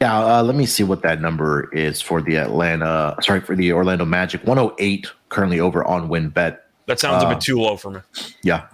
Yeah, 0.00 0.38
uh, 0.38 0.42
let 0.42 0.54
me 0.54 0.64
see 0.66 0.84
what 0.84 1.02
that 1.02 1.20
number 1.20 1.72
is 1.72 2.00
for 2.00 2.22
the 2.22 2.36
Atlanta. 2.36 3.16
Sorry, 3.20 3.40
for 3.40 3.56
the 3.56 3.72
Orlando 3.72 4.04
Magic. 4.04 4.44
108 4.44 5.08
currently 5.28 5.60
over 5.60 5.84
on 5.84 6.08
WynnBET. 6.08 6.58
That 6.86 7.00
sounds 7.00 7.22
uh, 7.22 7.26
a 7.26 7.30
bit 7.30 7.38
uh, 7.38 7.40
too 7.40 7.60
low 7.60 7.76
for 7.76 7.90
me. 7.90 8.00
Yeah. 8.42 8.66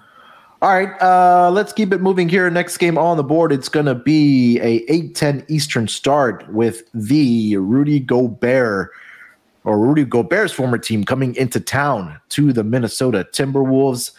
All 0.64 0.70
right, 0.70 0.98
uh, 1.02 1.50
let's 1.50 1.74
keep 1.74 1.92
it 1.92 2.00
moving 2.00 2.26
here. 2.26 2.48
Next 2.48 2.78
game 2.78 2.96
on 2.96 3.18
the 3.18 3.22
board, 3.22 3.52
it's 3.52 3.68
going 3.68 3.84
to 3.84 3.94
be 3.94 4.58
a 4.60 4.80
8-10 4.86 5.44
Eastern 5.50 5.86
start 5.86 6.50
with 6.50 6.84
the 6.94 7.58
Rudy 7.58 8.00
Gobert 8.00 8.90
or 9.64 9.78
Rudy 9.78 10.06
Gobert's 10.06 10.54
former 10.54 10.78
team 10.78 11.04
coming 11.04 11.34
into 11.36 11.60
town 11.60 12.18
to 12.30 12.50
the 12.50 12.64
Minnesota 12.64 13.28
Timberwolves. 13.30 14.12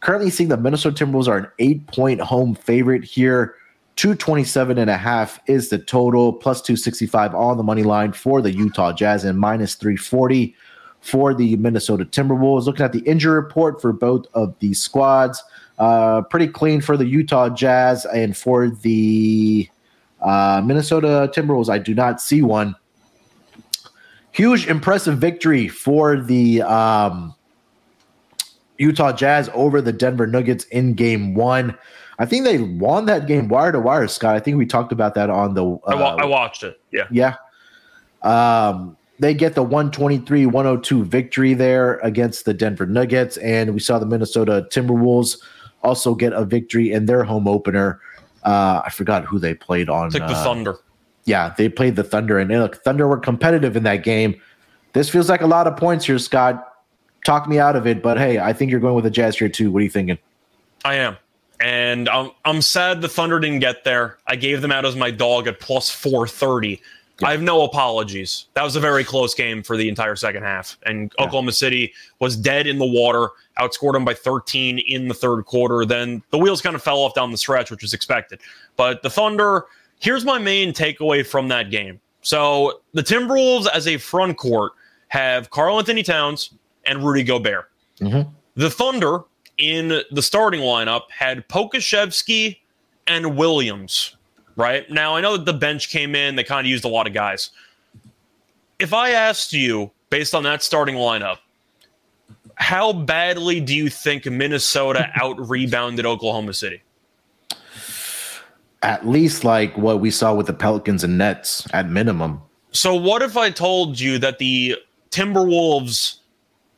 Currently 0.00 0.30
seeing 0.30 0.48
the 0.48 0.56
Minnesota 0.56 1.04
Timberwolves 1.04 1.28
are 1.28 1.38
an 1.38 1.48
eight-point 1.60 2.20
home 2.20 2.56
favorite 2.56 3.04
here. 3.04 3.54
227 3.94 4.78
and 4.78 4.90
a 4.90 4.96
half 4.96 5.38
is 5.46 5.68
the 5.68 5.78
total, 5.78 6.32
plus 6.32 6.60
265 6.62 7.32
on 7.32 7.58
the 7.58 7.62
money 7.62 7.84
line 7.84 8.12
for 8.12 8.42
the 8.42 8.50
Utah 8.50 8.92
Jazz 8.92 9.24
and 9.24 9.38
minus 9.38 9.76
340 9.76 10.52
for 11.00 11.32
the 11.32 11.54
Minnesota 11.58 12.04
Timberwolves. 12.04 12.66
Looking 12.66 12.84
at 12.84 12.92
the 12.92 13.02
injury 13.02 13.36
report 13.36 13.80
for 13.80 13.92
both 13.92 14.26
of 14.34 14.58
these 14.58 14.80
squads– 14.80 15.40
uh, 15.82 16.22
pretty 16.22 16.46
clean 16.46 16.80
for 16.80 16.96
the 16.96 17.04
Utah 17.04 17.48
Jazz 17.48 18.06
and 18.06 18.36
for 18.36 18.70
the 18.70 19.68
uh, 20.20 20.62
Minnesota 20.64 21.28
Timberwolves. 21.34 21.68
I 21.68 21.78
do 21.78 21.92
not 21.92 22.20
see 22.20 22.40
one. 22.40 22.76
Huge, 24.30 24.68
impressive 24.68 25.18
victory 25.18 25.66
for 25.66 26.20
the 26.20 26.62
um, 26.62 27.34
Utah 28.78 29.12
Jazz 29.12 29.50
over 29.54 29.82
the 29.82 29.92
Denver 29.92 30.28
Nuggets 30.28 30.62
in 30.66 30.94
game 30.94 31.34
one. 31.34 31.76
I 32.20 32.26
think 32.26 32.44
they 32.44 32.58
won 32.58 33.06
that 33.06 33.26
game 33.26 33.48
wire 33.48 33.72
to 33.72 33.80
wire, 33.80 34.06
Scott. 34.06 34.36
I 34.36 34.38
think 34.38 34.58
we 34.58 34.66
talked 34.66 34.92
about 34.92 35.14
that 35.16 35.30
on 35.30 35.54
the. 35.54 35.64
Uh, 35.64 35.78
I, 35.88 35.94
wa- 35.96 36.16
I, 36.20 36.24
watched 36.26 36.62
it. 36.62 36.80
Yeah. 36.92 37.08
Yeah. 37.10 37.34
Um, 38.22 38.96
they 39.18 39.34
get 39.34 39.56
the 39.56 39.64
123 39.64 40.46
102 40.46 41.04
victory 41.06 41.54
there 41.54 41.98
against 42.04 42.44
the 42.44 42.54
Denver 42.54 42.86
Nuggets. 42.86 43.36
And 43.38 43.74
we 43.74 43.80
saw 43.80 43.98
the 43.98 44.06
Minnesota 44.06 44.64
Timberwolves 44.70 45.38
also 45.82 46.14
get 46.14 46.32
a 46.32 46.44
victory 46.44 46.92
in 46.92 47.06
their 47.06 47.24
home 47.24 47.48
opener. 47.48 48.00
Uh, 48.44 48.82
I 48.84 48.90
forgot 48.90 49.24
who 49.24 49.38
they 49.38 49.54
played 49.54 49.88
on. 49.88 50.06
It's 50.06 50.14
like 50.14 50.28
the 50.28 50.34
uh, 50.34 50.44
Thunder. 50.44 50.76
Yeah, 51.24 51.54
they 51.56 51.68
played 51.68 51.96
the 51.96 52.02
Thunder, 52.02 52.38
and 52.38 52.50
look, 52.50 52.76
Thunder 52.82 53.06
were 53.06 53.18
competitive 53.18 53.76
in 53.76 53.84
that 53.84 54.02
game. 54.02 54.40
This 54.92 55.08
feels 55.08 55.28
like 55.28 55.40
a 55.40 55.46
lot 55.46 55.66
of 55.66 55.76
points 55.76 56.04
here, 56.04 56.18
Scott. 56.18 56.68
Talk 57.24 57.48
me 57.48 57.58
out 57.58 57.76
of 57.76 57.86
it, 57.86 58.02
but 58.02 58.18
hey, 58.18 58.40
I 58.40 58.52
think 58.52 58.70
you're 58.70 58.80
going 58.80 58.96
with 58.96 59.04
the 59.04 59.10
Jazz 59.10 59.38
here 59.38 59.48
too. 59.48 59.70
What 59.70 59.80
are 59.80 59.84
you 59.84 59.90
thinking? 59.90 60.18
I 60.84 60.96
am, 60.96 61.16
and 61.60 62.08
I'm 62.08 62.32
I'm 62.44 62.60
sad 62.60 63.00
the 63.00 63.08
Thunder 63.08 63.38
didn't 63.38 63.60
get 63.60 63.84
there. 63.84 64.18
I 64.26 64.34
gave 64.34 64.60
them 64.60 64.72
out 64.72 64.84
as 64.84 64.96
my 64.96 65.12
dog 65.12 65.46
at 65.46 65.60
plus 65.60 65.88
four 65.90 66.26
thirty. 66.26 66.82
Yeah. 67.22 67.28
I 67.28 67.32
have 67.32 67.42
no 67.42 67.62
apologies. 67.62 68.46
That 68.54 68.64
was 68.64 68.76
a 68.76 68.80
very 68.80 69.04
close 69.04 69.34
game 69.34 69.62
for 69.62 69.76
the 69.76 69.88
entire 69.88 70.16
second 70.16 70.42
half, 70.42 70.76
and 70.84 71.12
yeah. 71.18 71.24
Oklahoma 71.24 71.52
City 71.52 71.92
was 72.18 72.36
dead 72.36 72.66
in 72.66 72.78
the 72.78 72.86
water 72.86 73.30
outscored 73.58 73.92
them 73.92 74.04
by 74.04 74.14
13 74.14 74.78
in 74.78 75.08
the 75.08 75.14
third 75.14 75.44
quarter. 75.44 75.84
Then 75.84 76.22
the 76.30 76.38
wheels 76.38 76.60
kind 76.60 76.74
of 76.74 76.82
fell 76.82 76.98
off 76.98 77.14
down 77.14 77.30
the 77.30 77.36
stretch, 77.38 77.70
which 77.70 77.82
was 77.82 77.94
expected. 77.94 78.40
But 78.76 79.02
the 79.02 79.10
Thunder, 79.10 79.66
here's 80.00 80.24
my 80.24 80.38
main 80.38 80.72
takeaway 80.72 81.26
from 81.26 81.48
that 81.48 81.70
game. 81.70 82.00
So 82.22 82.80
the 82.92 83.02
Timberwolves, 83.02 83.66
as 83.68 83.86
a 83.86 83.96
front 83.98 84.36
court, 84.36 84.72
have 85.08 85.50
Karl-Anthony 85.50 86.02
Towns 86.02 86.54
and 86.84 87.04
Rudy 87.04 87.22
Gobert. 87.22 87.70
Mm-hmm. 88.00 88.30
The 88.54 88.70
Thunder, 88.70 89.20
in 89.58 90.02
the 90.10 90.22
starting 90.22 90.60
lineup, 90.60 91.02
had 91.10 91.46
Pokusevski 91.48 92.58
and 93.06 93.36
Williams. 93.36 94.16
Right 94.56 94.88
now, 94.90 95.16
I 95.16 95.20
know 95.20 95.36
that 95.36 95.46
the 95.46 95.52
bench 95.52 95.88
came 95.88 96.14
in; 96.14 96.36
they 96.36 96.44
kind 96.44 96.66
of 96.66 96.70
used 96.70 96.84
a 96.84 96.88
lot 96.88 97.06
of 97.06 97.12
guys. 97.12 97.50
If 98.78 98.92
I 98.92 99.10
asked 99.10 99.52
you, 99.52 99.90
based 100.10 100.34
on 100.34 100.42
that 100.42 100.62
starting 100.62 100.96
lineup, 100.96 101.38
how 102.56 102.92
badly 102.92 103.60
do 103.60 103.74
you 103.74 103.88
think 103.88 104.26
Minnesota 104.26 105.10
out 105.20 105.38
rebounded 105.48 106.06
Oklahoma 106.06 106.52
City? 106.52 106.82
At 108.82 109.06
least 109.06 109.44
like 109.44 109.76
what 109.78 110.00
we 110.00 110.10
saw 110.10 110.34
with 110.34 110.46
the 110.46 110.52
Pelicans 110.52 111.04
and 111.04 111.16
Nets 111.16 111.66
at 111.72 111.88
minimum. 111.88 112.42
So 112.72 112.94
what 112.94 113.22
if 113.22 113.36
I 113.36 113.50
told 113.50 114.00
you 114.00 114.18
that 114.18 114.38
the 114.38 114.76
Timberwolves 115.10 116.16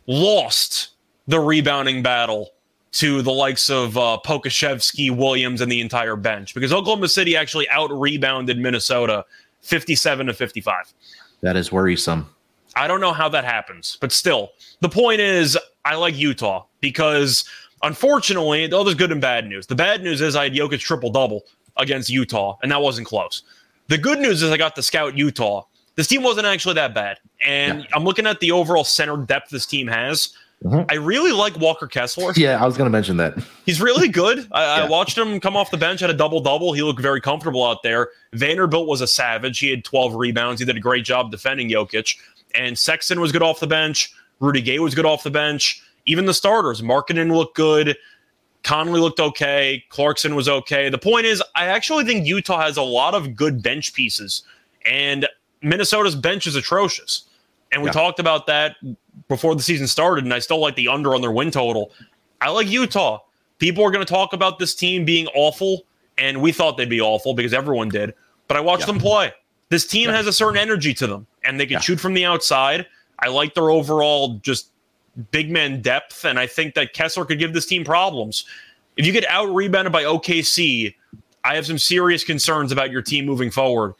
lost 0.07 0.91
the 1.27 1.41
rebounding 1.41 2.03
battle 2.03 2.51
to 2.95 3.23
the 3.23 3.33
likes 3.33 3.71
of 3.71 3.97
uh, 3.99 4.19
Pokusevski, 4.25 5.15
Williams, 5.15 5.61
and 5.61 5.71
the 5.71 5.81
entire 5.81 6.15
bench 6.15 6.55
because 6.55 6.73
Oklahoma 6.73 7.09
City 7.09 7.37
actually 7.37 7.69
out 7.69 7.91
rebounded 7.91 8.59
Minnesota 8.59 9.25
57 9.63 10.27
to 10.27 10.33
55. 10.33 10.95
That 11.41 11.57
is 11.57 11.73
worrisome. 11.73 12.31
I 12.77 12.87
don't 12.87 13.01
know 13.01 13.13
how 13.13 13.29
that 13.29 13.45
happens, 13.45 13.99
but 14.01 14.13
still, 14.13 14.51
the 14.81 14.89
point 14.89 15.21
is, 15.21 15.59
I 15.85 15.97
like 15.97 16.17
Utah 16.17 16.67
because 16.81 17.45
unfortunately, 17.83 18.69
though 18.69 18.85
there's 18.85 18.97
good 18.97 19.13
and 19.13 19.21
bad 19.21 19.47
news. 19.49 19.67
The 19.67 19.75
bad 19.75 20.03
news 20.03 20.21
is 20.21 20.37
I 20.37 20.45
had 20.45 20.55
Jokic 20.55 20.81
triple 20.81 21.11
double 21.11 21.45
against 21.77 22.11
Utah, 22.11 22.57
and 22.63 22.71
that 22.71 22.81
wasn't 22.81 23.09
close. 23.09 23.43
The 23.89 23.99
good 23.99 24.21
news 24.21 24.43
is 24.43 24.51
I 24.51 24.57
got 24.57 24.77
to 24.77 24.83
scout 24.83 25.17
Utah. 25.17 25.65
This 25.97 26.07
team 26.07 26.23
wasn't 26.23 26.47
actually 26.47 26.75
that 26.75 26.95
bad. 26.95 27.19
And 27.45 27.81
yeah. 27.81 27.87
I'm 27.93 28.05
looking 28.05 28.27
at 28.27 28.41
the 28.41 28.53
overall 28.53 28.85
center 28.85 29.17
depth 29.17 29.51
this 29.51 29.67
team 29.67 29.87
has. 29.89 30.35
Mm-hmm. 30.63 30.83
I 30.89 30.95
really 30.95 31.33
like 31.33 31.59
Walker 31.59 31.87
Kessler. 31.87 32.33
Yeah, 32.37 32.63
I 32.63 32.67
was 32.67 32.77
going 32.77 32.87
to 32.87 32.93
mention 32.93 33.17
that. 33.19 33.37
He's 33.67 33.81
really 33.81 34.09
good. 34.09 34.47
I, 34.53 34.79
yeah. 34.79 34.85
I, 34.85 34.89
watched 34.89 35.17
him 35.17 35.39
come 35.41 35.57
off 35.57 35.71
the 35.71 35.77
bench 35.77 36.03
at 36.03 36.11
a 36.11 36.15
double 36.15 36.41
double. 36.41 36.73
He 36.73 36.83
looked 36.83 37.01
very 37.01 37.21
comfortable 37.21 37.65
out 37.65 37.83
there. 37.83 38.09
Vanderbilt 38.33 38.89
was 38.89 39.01
a 39.01 39.07
savage. 39.07 39.59
He 39.59 39.71
had 39.71 39.85
12 39.85 40.15
rebounds. 40.15 40.61
He 40.61 40.67
did 40.67 40.77
a 40.77 40.81
great 40.81 41.05
job 41.05 41.31
defending 41.31 41.69
Jokic. 41.69 42.17
And 42.55 42.79
Sexton 42.79 43.21
was 43.21 43.33
good 43.33 43.43
off 43.43 43.61
the 43.61 43.67
bench. 43.67 44.13
Rudy 44.41 44.63
Gay 44.63 44.79
was 44.79 44.95
good 44.95 45.07
off 45.07 45.23
the 45.23 45.31
bench. 45.31 45.83
Even 46.07 46.27
the 46.27 46.35
starters, 46.35 46.83
Markkanen 46.83 47.35
looked 47.35 47.57
good. 47.57 47.97
Conley 48.63 49.01
looked 49.01 49.21
okay. 49.21 49.85
Clarkson 49.91 50.35
was 50.35 50.49
okay. 50.49 50.89
The 50.89 50.99
point 50.99 51.27
is, 51.27 51.43
I 51.55 51.67
actually 51.67 52.05
think 52.05 52.27
Utah 52.27 52.61
has 52.61 52.77
a 52.77 52.83
lot 52.83 53.15
of 53.15 53.37
good 53.37 53.63
bench 53.63 53.93
pieces, 53.93 54.43
and 54.85 55.29
Minnesota's 55.63 56.17
bench 56.17 56.47
is 56.47 56.57
atrocious. 56.57 57.29
And 57.75 57.83
we 57.83 57.89
yeah. 57.89 57.93
talked 57.93 58.21
about 58.21 58.47
that 58.47 58.77
before 59.29 59.57
the 59.57 59.63
season 59.63 59.89
started, 59.89 60.25
and 60.25 60.33
I 60.33 60.39
still 60.39 60.61
like 60.61 60.77
the 60.77 60.89
under 60.89 61.15
on 61.15 61.21
their 61.21 61.33
win 61.33 61.51
total. 61.51 61.93
I 62.41 62.51
like 62.51 62.69
Utah. 62.69 63.21
People 63.59 63.85
are 63.85 63.91
going 63.91 64.05
to 64.05 64.11
talk 64.11 64.33
about 64.33 64.61
this 64.61 64.75
team 64.75 65.05
being 65.05 65.27
awful, 65.35 65.85
and 66.17 66.41
we 66.41 66.53
thought 66.53 66.77
they'd 66.77 66.89
be 66.89 67.01
awful 67.01 67.35
because 67.35 67.53
everyone 67.53 67.89
did. 67.89 68.15
But 68.47 68.57
I 68.57 68.61
watched 68.61 68.83
yeah. 68.83 68.93
them 68.93 68.99
play. 69.01 69.33
This 69.71 69.87
team 69.87 70.09
yeah. 70.09 70.17
has 70.17 70.29
a 70.29 70.33
certain 70.33 70.57
energy 70.57 70.95
to 70.95 71.07
them, 71.07 71.27
and 71.45 71.59
they 71.59 71.67
can 71.67 71.81
shoot 71.81 71.99
from 71.99 72.15
the 72.15 72.25
outside. 72.25 72.87
I 73.19 73.29
like 73.29 73.55
their 73.55 73.71
overall 73.71 74.35
just 74.43 74.69
big 75.33 75.51
man 75.51 75.83
depth, 75.83 76.25
and 76.25 76.39
I 76.39 76.47
think 76.47 76.75
that 76.75 76.93
Kessler 76.93 77.25
could 77.25 77.41
give 77.41 77.55
this 77.55 77.67
team 77.67 77.85
problems. 77.85 78.45
If 78.97 79.05
you 79.05 79.13
get 79.13 79.27
out 79.27 79.53
rebounded 79.53 79.93
by 79.93 80.05
OKC, 80.05 80.95
I 81.43 81.55
have 81.57 81.67
some 81.67 81.79
serious 81.79 82.23
concerns 82.23 82.71
about 82.71 82.91
your 82.91 83.03
team 83.03 83.27
moving 83.27 83.51
forward. 83.51 83.95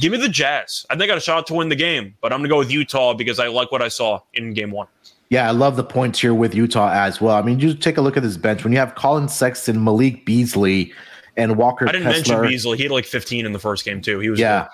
Give 0.00 0.12
me 0.12 0.18
the 0.18 0.28
Jazz. 0.28 0.86
I 0.88 0.94
think 0.94 1.04
I 1.04 1.06
got 1.08 1.18
a 1.18 1.20
shot 1.20 1.46
to 1.48 1.54
win 1.54 1.68
the 1.68 1.76
game, 1.76 2.16
but 2.20 2.32
I'm 2.32 2.40
going 2.40 2.48
to 2.48 2.54
go 2.54 2.58
with 2.58 2.72
Utah 2.72 3.12
because 3.12 3.38
I 3.38 3.48
like 3.48 3.70
what 3.70 3.82
I 3.82 3.88
saw 3.88 4.20
in 4.34 4.54
game 4.54 4.70
one. 4.70 4.86
Yeah, 5.28 5.46
I 5.46 5.52
love 5.52 5.76
the 5.76 5.84
points 5.84 6.18
here 6.18 6.34
with 6.34 6.54
Utah 6.54 6.90
as 6.90 7.20
well. 7.20 7.36
I 7.36 7.42
mean, 7.42 7.60
you 7.60 7.74
take 7.74 7.98
a 7.98 8.00
look 8.00 8.16
at 8.16 8.22
this 8.22 8.36
bench. 8.36 8.64
When 8.64 8.72
you 8.72 8.78
have 8.78 8.94
Collin 8.94 9.28
Sexton, 9.28 9.84
Malik 9.84 10.24
Beasley, 10.24 10.92
and 11.36 11.56
Walker 11.56 11.88
I 11.88 11.92
didn't 11.92 12.10
Kessler, 12.10 12.38
mention 12.38 12.50
Beasley. 12.50 12.76
He 12.78 12.82
had 12.84 12.92
like 12.92 13.04
15 13.04 13.46
in 13.46 13.52
the 13.52 13.58
first 13.58 13.84
game, 13.84 14.00
too. 14.00 14.18
He 14.18 14.30
was 14.30 14.40
Yeah. 14.40 14.62
Good 14.62 14.70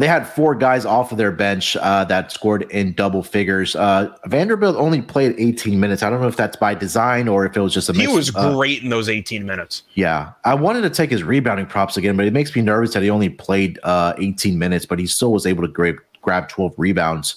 they 0.00 0.08
had 0.08 0.26
four 0.26 0.54
guys 0.54 0.86
off 0.86 1.12
of 1.12 1.18
their 1.18 1.30
bench 1.30 1.76
uh, 1.76 2.04
that 2.04 2.32
scored 2.32 2.62
in 2.70 2.94
double 2.94 3.22
figures. 3.22 3.76
Uh, 3.76 4.10
Vanderbilt 4.26 4.76
only 4.76 5.02
played 5.02 5.34
18 5.38 5.78
minutes. 5.78 6.02
I 6.02 6.08
don't 6.08 6.22
know 6.22 6.26
if 6.26 6.36
that's 6.36 6.56
by 6.56 6.74
design 6.74 7.28
or 7.28 7.44
if 7.44 7.54
it 7.54 7.60
was 7.60 7.74
just 7.74 7.90
a. 7.90 7.92
He 7.92 8.06
was 8.06 8.34
uh, 8.34 8.54
great 8.54 8.82
in 8.82 8.88
those 8.88 9.10
18 9.10 9.44
minutes. 9.44 9.82
Yeah, 9.94 10.32
I 10.44 10.54
wanted 10.54 10.82
to 10.82 10.90
take 10.90 11.10
his 11.10 11.22
rebounding 11.22 11.66
props 11.66 11.98
again, 11.98 12.16
but 12.16 12.24
it 12.24 12.32
makes 12.32 12.56
me 12.56 12.62
nervous 12.62 12.94
that 12.94 13.02
he 13.02 13.10
only 13.10 13.28
played 13.28 13.78
uh, 13.82 14.14
18 14.18 14.58
minutes, 14.58 14.86
but 14.86 14.98
he 14.98 15.06
still 15.06 15.32
was 15.32 15.46
able 15.46 15.62
to 15.62 15.68
grab 15.68 15.96
grab 16.22 16.48
12 16.48 16.74
rebounds 16.78 17.36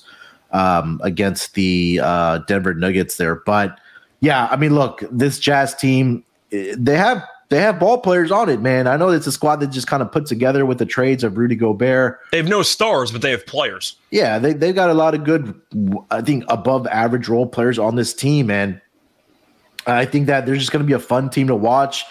um, 0.52 1.02
against 1.04 1.56
the 1.56 2.00
uh, 2.02 2.38
Denver 2.40 2.74
Nuggets 2.74 3.18
there. 3.18 3.36
But 3.36 3.78
yeah, 4.22 4.48
I 4.50 4.56
mean, 4.56 4.74
look, 4.74 5.04
this 5.12 5.38
Jazz 5.38 5.76
team, 5.76 6.24
eh, 6.54 6.76
they 6.78 6.96
have 6.96 7.24
they 7.54 7.62
have 7.62 7.80
ball 7.80 8.00
players 8.00 8.32
on 8.32 8.50
it, 8.50 8.62
man. 8.62 8.88
I 8.88 8.98
know 8.98 9.10
it's 9.10 9.28
a 9.28 9.32
squad 9.32 9.58
that 9.58 9.68
just 9.68 9.86
kind 9.86 10.02
of 10.02 10.12
put 10.12 10.26
together 10.26 10.66
with 10.66 10.80
the 10.80 10.88
trades 10.88 11.24
of 11.24 11.38
Rudy 11.38 11.56
Gobert. 11.56 12.20
They 12.32 12.38
have 12.38 12.48
no 12.48 12.64
stars, 12.64 13.12
but 13.12 13.22
they 13.22 13.30
have 13.30 13.46
players. 13.46 13.96
Yeah, 14.10 14.40
they 14.40 14.54
they've 14.54 14.74
got 14.74 14.90
a 14.90 14.96
lot 14.96 15.14
of 15.14 15.24
good, 15.24 15.54
I 16.10 16.22
think, 16.22 16.46
above 16.48 16.88
average 16.88 17.28
role 17.28 17.46
players 17.46 17.78
on 17.78 17.96
this 17.96 18.12
team, 18.12 18.50
and 18.50 18.82
I 19.86 20.06
think 20.06 20.26
that 20.26 20.48
they're 20.48 20.56
just 20.56 20.72
going 20.72 20.84
to 20.84 20.88
be 20.88 20.94
a 20.94 21.00
fun 21.00 21.30
team 21.30 21.46
to 21.46 21.56
watch. 21.56 22.06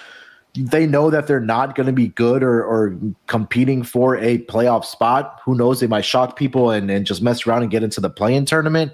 They 0.55 0.87
know 0.87 1.11
that 1.11 1.27
they're 1.27 1.41
not 1.41 1.75
going 1.75 1.89
to 1.89 1.93
be 1.93 2.09
good 2.09 2.45
or, 2.45 2.63
or 2.63 2.97
competing 3.27 3.83
for 3.83 4.17
a 4.19 4.39
playoff 4.45 4.85
spot. 4.85 5.41
Who 5.45 5.57
knows? 5.57 5.81
They 5.81 5.89
might 5.89 6.05
shock 6.05 6.37
people 6.37 6.71
and, 6.71 6.89
and 6.89 7.05
just 7.05 7.21
mess 7.21 7.47
around 7.49 7.63
and 7.63 7.71
get 7.71 7.83
into 7.83 8.01
the 8.01 8.11
play-in 8.11 8.45
tournament 8.45 8.93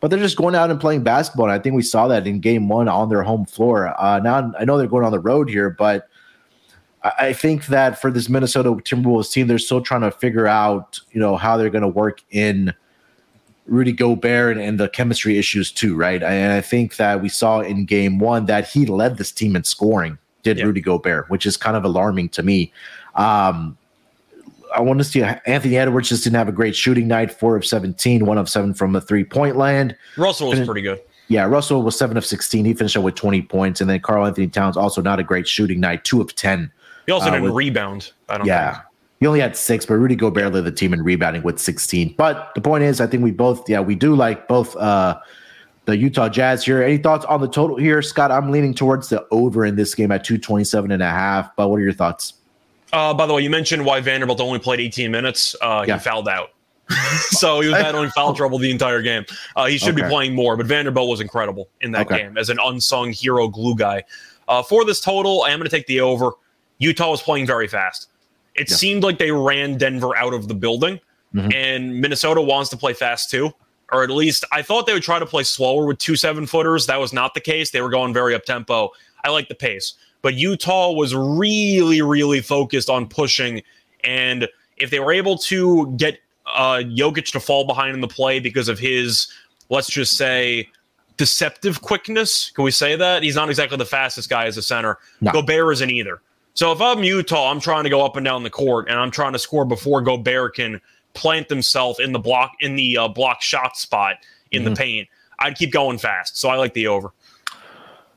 but 0.00 0.10
they're 0.10 0.18
just 0.18 0.36
going 0.36 0.54
out 0.54 0.70
and 0.70 0.80
playing 0.80 1.02
basketball. 1.02 1.46
And 1.46 1.52
I 1.52 1.58
think 1.58 1.76
we 1.76 1.82
saw 1.82 2.08
that 2.08 2.26
in 2.26 2.40
game 2.40 2.68
one 2.68 2.88
on 2.88 3.08
their 3.08 3.22
home 3.22 3.44
floor. 3.44 3.94
Uh, 4.00 4.18
now 4.18 4.52
I 4.58 4.64
know 4.64 4.78
they're 4.78 4.86
going 4.86 5.04
on 5.04 5.12
the 5.12 5.20
road 5.20 5.48
here, 5.48 5.70
but 5.70 6.08
I 7.02 7.32
think 7.32 7.66
that 7.66 7.98
for 7.98 8.10
this 8.10 8.28
Minnesota 8.28 8.70
Timberwolves 8.70 9.32
team, 9.32 9.46
they're 9.46 9.58
still 9.58 9.80
trying 9.80 10.02
to 10.02 10.10
figure 10.10 10.46
out, 10.46 11.00
you 11.12 11.20
know, 11.20 11.36
how 11.36 11.56
they're 11.56 11.70
going 11.70 11.82
to 11.82 11.88
work 11.88 12.22
in 12.30 12.74
Rudy 13.66 13.92
Gobert 13.92 14.58
and, 14.58 14.66
and, 14.66 14.80
the 14.80 14.88
chemistry 14.88 15.38
issues 15.38 15.72
too, 15.72 15.96
right? 15.96 16.22
And 16.22 16.52
I 16.52 16.60
think 16.60 16.96
that 16.96 17.22
we 17.22 17.28
saw 17.28 17.60
in 17.60 17.86
game 17.86 18.18
one 18.18 18.46
that 18.46 18.68
he 18.68 18.84
led 18.84 19.16
this 19.16 19.32
team 19.32 19.56
in 19.56 19.64
scoring, 19.64 20.18
did 20.42 20.58
yeah. 20.58 20.64
Rudy 20.64 20.82
Gobert, 20.82 21.30
which 21.30 21.46
is 21.46 21.56
kind 21.56 21.76
of 21.76 21.84
alarming 21.84 22.30
to 22.30 22.42
me. 22.42 22.72
Um, 23.14 23.78
I 24.80 24.82
want 24.82 24.98
to 24.98 25.04
see 25.04 25.22
Anthony 25.22 25.76
Edwards 25.76 26.08
just 26.08 26.24
didn't 26.24 26.36
have 26.36 26.48
a 26.48 26.52
great 26.52 26.74
shooting 26.74 27.06
night. 27.06 27.30
Four 27.30 27.54
of 27.54 27.66
17, 27.66 28.24
one 28.24 28.38
of 28.38 28.48
seven 28.48 28.72
from 28.72 28.92
the 28.92 29.00
three 29.00 29.24
point 29.24 29.56
land. 29.56 29.94
Russell 30.16 30.48
was 30.48 30.60
pretty 30.60 30.80
good. 30.80 31.00
Yeah, 31.28 31.44
Russell 31.44 31.82
was 31.82 31.96
seven 31.96 32.16
of 32.16 32.24
16. 32.24 32.64
He 32.64 32.74
finished 32.74 32.96
up 32.96 33.04
with 33.04 33.14
20 33.14 33.42
points. 33.42 33.80
And 33.80 33.88
then 33.88 34.00
Karl-Anthony 34.00 34.48
Towns 34.48 34.76
also 34.76 35.00
not 35.00 35.20
a 35.20 35.22
great 35.22 35.46
shooting 35.46 35.78
night, 35.78 36.02
two 36.04 36.20
of 36.20 36.34
10. 36.34 36.72
He 37.06 37.12
also 37.12 37.28
uh, 37.28 37.30
didn't 37.30 37.44
with, 37.44 37.52
rebound. 37.52 38.12
I 38.28 38.38
don't 38.38 38.46
know. 38.46 38.52
yeah. 38.52 38.72
Think. 38.72 38.84
He 39.20 39.26
only 39.26 39.40
had 39.40 39.54
six, 39.54 39.84
but 39.84 39.94
Rudy 39.94 40.16
Gobert 40.16 40.52
led 40.52 40.64
the 40.64 40.72
team 40.72 40.94
in 40.94 41.02
rebounding 41.02 41.42
with 41.42 41.58
16. 41.58 42.14
But 42.16 42.50
the 42.54 42.62
point 42.62 42.84
is, 42.84 43.02
I 43.02 43.06
think 43.06 43.22
we 43.22 43.30
both, 43.30 43.68
yeah, 43.68 43.80
we 43.80 43.94
do 43.94 44.16
like 44.16 44.48
both 44.48 44.74
uh, 44.76 45.20
the 45.84 45.96
Utah 45.96 46.30
Jazz 46.30 46.64
here. 46.64 46.82
Any 46.82 46.96
thoughts 46.96 47.26
on 47.26 47.42
the 47.42 47.48
total 47.48 47.76
here, 47.76 48.00
Scott? 48.00 48.32
I'm 48.32 48.50
leaning 48.50 48.72
towards 48.72 49.10
the 49.10 49.26
over 49.30 49.66
in 49.66 49.76
this 49.76 49.94
game 49.94 50.10
at 50.10 50.24
227 50.24 50.90
and 50.90 51.02
a 51.02 51.10
half. 51.10 51.54
But 51.54 51.68
what 51.68 51.76
are 51.76 51.82
your 51.82 51.92
thoughts? 51.92 52.32
Uh, 52.92 53.14
by 53.14 53.26
the 53.26 53.34
way, 53.34 53.42
you 53.42 53.50
mentioned 53.50 53.84
why 53.84 54.00
Vanderbilt 54.00 54.40
only 54.40 54.58
played 54.58 54.80
18 54.80 55.10
minutes. 55.10 55.54
Uh, 55.60 55.84
yeah. 55.86 55.94
He 55.94 56.00
fouled 56.00 56.28
out. 56.28 56.50
so 57.30 57.60
he 57.60 57.68
was 57.68 57.78
battling 57.82 58.10
foul 58.10 58.34
trouble 58.34 58.58
the 58.58 58.70
entire 58.70 59.02
game. 59.02 59.24
Uh, 59.56 59.66
he 59.66 59.78
should 59.78 59.94
okay. 59.94 60.02
be 60.02 60.08
playing 60.08 60.34
more, 60.34 60.56
but 60.56 60.66
Vanderbilt 60.66 61.08
was 61.08 61.20
incredible 61.20 61.68
in 61.80 61.92
that 61.92 62.06
okay. 62.06 62.22
game 62.22 62.36
as 62.36 62.48
an 62.48 62.58
unsung 62.62 63.12
hero 63.12 63.48
glue 63.48 63.76
guy. 63.76 64.02
Uh, 64.48 64.62
for 64.62 64.84
this 64.84 65.00
total, 65.00 65.42
I 65.42 65.50
am 65.50 65.58
going 65.58 65.70
to 65.70 65.76
take 65.76 65.86
the 65.86 66.00
over. 66.00 66.32
Utah 66.78 67.10
was 67.10 67.22
playing 67.22 67.46
very 67.46 67.68
fast. 67.68 68.08
It 68.54 68.68
yeah. 68.68 68.76
seemed 68.76 69.04
like 69.04 69.18
they 69.18 69.30
ran 69.30 69.78
Denver 69.78 70.16
out 70.16 70.34
of 70.34 70.48
the 70.48 70.54
building, 70.54 70.98
mm-hmm. 71.34 71.52
and 71.54 72.00
Minnesota 72.00 72.40
wants 72.40 72.70
to 72.70 72.76
play 72.76 72.92
fast 72.92 73.30
too. 73.30 73.52
Or 73.92 74.04
at 74.04 74.10
least 74.10 74.44
I 74.52 74.62
thought 74.62 74.86
they 74.86 74.92
would 74.92 75.02
try 75.02 75.18
to 75.18 75.26
play 75.26 75.42
slower 75.42 75.86
with 75.86 75.98
two 75.98 76.16
seven 76.16 76.46
footers. 76.46 76.86
That 76.86 77.00
was 77.00 77.12
not 77.12 77.34
the 77.34 77.40
case. 77.40 77.70
They 77.70 77.80
were 77.80 77.90
going 77.90 78.12
very 78.12 78.34
up 78.34 78.44
tempo. 78.44 78.90
I 79.24 79.30
like 79.30 79.48
the 79.48 79.54
pace. 79.54 79.94
But 80.22 80.34
Utah 80.34 80.92
was 80.92 81.14
really, 81.14 82.02
really 82.02 82.40
focused 82.40 82.90
on 82.90 83.08
pushing. 83.08 83.62
And 84.04 84.48
if 84.76 84.90
they 84.90 85.00
were 85.00 85.12
able 85.12 85.38
to 85.38 85.92
get 85.96 86.18
uh, 86.46 86.82
Jokic 86.84 87.32
to 87.32 87.40
fall 87.40 87.66
behind 87.66 87.94
in 87.94 88.00
the 88.00 88.08
play 88.08 88.40
because 88.40 88.68
of 88.68 88.78
his, 88.78 89.28
let's 89.68 89.88
just 89.88 90.16
say, 90.16 90.68
deceptive 91.16 91.82
quickness, 91.82 92.50
can 92.50 92.64
we 92.64 92.70
say 92.70 92.96
that? 92.96 93.22
He's 93.22 93.36
not 93.36 93.48
exactly 93.48 93.76
the 93.76 93.86
fastest 93.86 94.28
guy 94.28 94.46
as 94.46 94.56
a 94.56 94.62
center. 94.62 94.98
No. 95.20 95.32
Gobert 95.32 95.72
isn't 95.74 95.90
either. 95.90 96.20
So 96.54 96.72
if 96.72 96.80
I'm 96.80 97.02
Utah, 97.02 97.50
I'm 97.50 97.60
trying 97.60 97.84
to 97.84 97.90
go 97.90 98.04
up 98.04 98.16
and 98.16 98.24
down 98.24 98.42
the 98.42 98.50
court 98.50 98.88
and 98.88 98.98
I'm 98.98 99.10
trying 99.10 99.32
to 99.32 99.38
score 99.38 99.64
before 99.64 100.02
Gobert 100.02 100.56
can 100.56 100.80
plant 101.14 101.48
himself 101.48 102.00
in 102.00 102.12
the 102.12 102.18
block 102.18 102.52
in 102.60 102.76
the 102.76 102.98
uh, 102.98 103.08
block 103.08 103.42
shot 103.42 103.76
spot 103.76 104.16
in 104.50 104.62
mm-hmm. 104.62 104.70
the 104.70 104.76
paint. 104.76 105.08
I'd 105.38 105.56
keep 105.56 105.72
going 105.72 105.98
fast. 105.98 106.36
So 106.36 106.48
I 106.48 106.56
like 106.56 106.74
the 106.74 106.86
over. 106.86 107.12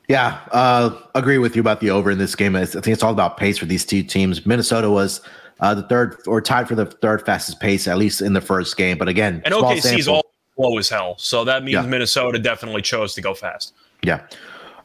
Yeah, 0.08 0.40
uh, 0.52 0.98
agree 1.14 1.38
with 1.38 1.56
you 1.56 1.60
about 1.60 1.80
the 1.80 1.90
over 1.90 2.10
in 2.10 2.18
this 2.18 2.34
game. 2.34 2.56
I 2.56 2.66
think 2.66 2.88
it's 2.88 3.02
all 3.02 3.12
about 3.12 3.36
pace 3.36 3.56
for 3.56 3.64
these 3.64 3.86
two 3.86 4.02
teams. 4.02 4.44
Minnesota 4.44 4.90
was 4.90 5.22
uh, 5.60 5.74
the 5.74 5.82
third 5.84 6.20
or 6.26 6.40
tied 6.40 6.68
for 6.68 6.74
the 6.74 6.86
third 6.86 7.24
fastest 7.24 7.60
pace, 7.60 7.88
at 7.88 7.96
least 7.96 8.20
in 8.20 8.34
the 8.34 8.40
first 8.40 8.76
game. 8.76 8.98
But 8.98 9.08
again, 9.08 9.40
and 9.44 9.54
OKC 9.54 9.98
is 9.98 10.08
all 10.08 10.26
slow 10.56 10.76
as 10.76 10.88
hell, 10.90 11.16
so 11.18 11.44
that 11.44 11.64
means 11.64 11.74
yeah. 11.74 11.82
Minnesota 11.82 12.38
definitely 12.38 12.82
chose 12.82 13.14
to 13.14 13.22
go 13.22 13.34
fast. 13.34 13.72
Yeah. 14.02 14.26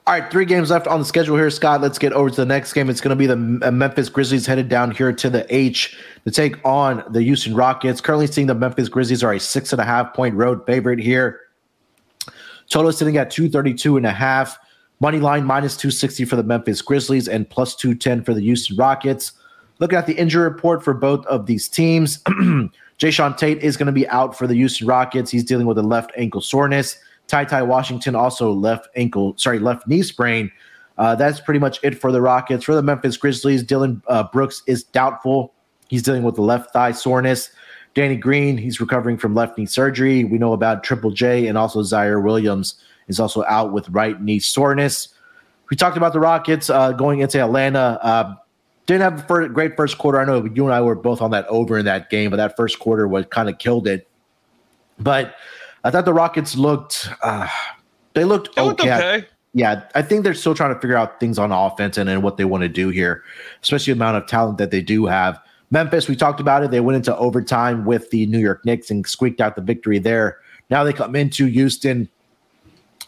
All 0.08 0.20
right, 0.20 0.32
three 0.32 0.46
games 0.46 0.72
left 0.72 0.88
on 0.88 1.00
the 1.00 1.06
schedule 1.06 1.38
here, 1.38 1.52
Scott. 1.52 1.82
Let's 1.82 2.00
get 2.00 2.14
over 2.14 2.30
to 2.30 2.36
the 2.36 2.46
next 2.46 2.74
game. 2.74 2.90
It's 2.90 3.02
going 3.02 3.10
to 3.10 3.16
be 3.16 3.28
the 3.28 3.68
uh, 3.68 3.72
Memphis 3.72 4.10
Grizzlies 4.10 4.46
headed 4.46 4.68
down 4.68 4.90
here 4.90 5.14
to 5.14 5.30
the 5.30 5.46
H 5.56 6.00
to 6.24 6.32
take 6.32 6.66
on 6.66 7.04
the 7.12 7.22
Houston 7.22 7.54
Rockets. 7.54 8.02
Currently 8.02 8.26
seeing 8.28 8.48
the 8.48 8.56
Memphis 8.56 8.90
Grizzlies 8.90 9.24
are 9.24 9.34
a 9.34 9.40
six 9.40 9.72
and 9.72 9.82
a 9.82 9.86
half 9.86 10.14
point 10.14 10.34
road 10.34 10.66
favorite 10.66 11.00
here. 11.00 11.42
Total 12.70 12.92
sitting 12.92 13.18
at 13.18 13.30
232 13.30 13.98
and 13.98 14.06
a 14.06 14.12
half. 14.12 14.58
Money 15.02 15.20
line 15.20 15.46
minus 15.46 15.78
260 15.78 16.26
for 16.26 16.36
the 16.36 16.44
Memphis 16.44 16.82
Grizzlies 16.82 17.28
and 17.28 17.50
plus 17.50 17.76
210 17.76 18.24
for 18.24 18.34
the 18.34 18.42
Houston 18.42 18.76
Rockets. 18.76 19.32
Looking 19.80 19.98
at 19.98 20.08
the 20.08 20.14
injury 20.14 20.44
report 20.44 20.84
for 20.84 20.94
both 20.94 21.26
of 21.28 21.46
these 21.46 21.70
teams, 21.70 22.18
Jae'Sean 23.00 23.38
Tate 23.38 23.60
is 23.60 23.78
going 23.78 23.88
to 23.88 23.94
be 23.94 24.08
out 24.10 24.38
for 24.38 24.46
the 24.46 24.56
Houston 24.56 24.88
Rockets. 24.88 25.32
He's 25.32 25.46
dealing 25.46 25.68
with 25.68 25.78
a 25.78 25.84
left 25.84 26.12
ankle 26.18 26.42
soreness. 26.42 26.98
Ty 27.28 27.46
Ty 27.46 27.64
Washington 27.64 28.14
also 28.14 28.52
left 28.52 28.90
ankle, 28.98 29.36
sorry, 29.38 29.60
left 29.60 29.88
knee 29.88 30.02
sprain. 30.02 30.52
Uh, 30.98 31.16
that's 31.16 31.40
pretty 31.40 31.62
much 31.62 31.80
it 31.82 31.98
for 31.98 32.12
the 32.12 32.22
Rockets. 32.22 32.66
For 32.66 32.76
the 32.76 32.84
Memphis 32.84 33.16
Grizzlies, 33.16 33.64
Dillon 33.64 34.02
uh, 34.08 34.24
Brooks 34.24 34.64
is 34.68 34.84
doubtful. 34.84 35.54
He's 35.88 36.04
dealing 36.04 36.24
with 36.24 36.36
the 36.36 36.42
left 36.42 36.74
thigh 36.74 36.92
soreness. 36.92 37.52
Danny 37.94 38.18
Green, 38.18 38.58
he's 38.58 38.82
recovering 38.82 39.18
from 39.18 39.34
left 39.34 39.58
knee 39.58 39.66
surgery. 39.66 40.26
We 40.26 40.38
know 40.38 40.52
about 40.52 40.84
Triple 40.84 41.12
J 41.12 41.48
and 41.48 41.58
also 41.58 41.82
Ziaire 41.84 42.22
Williams 42.22 42.76
is 43.10 43.20
also 43.20 43.44
out 43.46 43.74
with 43.74 43.90
right 43.90 44.22
knee 44.22 44.40
soreness. 44.40 45.10
We 45.70 45.78
talked 45.78 45.98
about 45.98 46.14
the 46.14 46.20
Rockets 46.20 46.70
uh, 46.70 46.94
going 46.94 47.20
into 47.20 47.40
Atlanta. 47.40 48.00
Uh, 48.02 48.36
didn't 48.86 49.02
have 49.02 49.30
a 49.30 49.50
great 49.50 49.76
first 49.76 49.98
quarter. 49.98 50.20
I 50.20 50.26
know 50.26 50.46
you 50.46 50.66
and 50.66 50.74
I 50.74 50.82
were 50.82 50.96
both 50.96 51.22
on 51.22 51.32
that 51.32 51.46
over 51.48 51.78
in 51.78 51.86
that 51.86 52.10
game, 52.10 52.32
but 52.32 52.38
that 52.38 52.56
first 52.56 52.80
quarter 52.80 53.08
was 53.08 53.26
kind 53.30 53.50
of 53.50 53.58
killed 53.60 53.88
it. 53.88 54.08
But 55.00 55.36
I 55.84 55.92
thought 55.92 56.06
the 56.06 56.14
Rockets 56.14 56.56
looked 56.56 57.10
uh, 57.22 57.48
they 58.14 58.26
looked, 58.26 58.56
they 58.56 58.62
looked 58.62 58.82
okay. 58.82 58.94
okay. 58.94 59.28
Yeah, 59.54 59.84
I 59.96 60.02
think 60.04 60.24
they're 60.24 60.36
still 60.36 60.54
trying 60.54 60.74
to 60.74 60.80
figure 60.80 60.96
out 60.96 61.20
things 61.20 61.40
on 61.40 61.52
offense 61.52 61.98
and, 61.98 62.08
and 62.10 62.22
what 62.22 62.38
they 62.38 62.46
want 62.46 62.62
to 62.62 62.70
do 62.70 62.90
here, 62.90 63.24
especially 63.64 63.94
the 63.94 63.98
amount 63.98 64.18
of 64.18 64.28
talent 64.28 64.60
that 64.60 64.70
they 64.70 64.82
do 64.82 65.08
have. 65.08 65.40
Memphis, 65.72 66.08
we 66.08 66.16
talked 66.16 66.40
about 66.40 66.64
it. 66.64 66.72
They 66.72 66.82
went 66.82 66.98
into 66.98 67.16
overtime 67.18 67.86
with 67.86 68.10
the 68.12 68.26
New 68.28 68.40
York 68.40 68.64
Knicks 68.66 68.92
and 68.92 69.06
squeaked 69.08 69.42
out 69.42 69.56
the 69.56 69.62
victory 69.62 70.00
there. 70.00 70.38
Now 70.70 70.84
they 70.84 70.94
come 70.94 71.16
into 71.16 71.46
Houston 71.46 72.10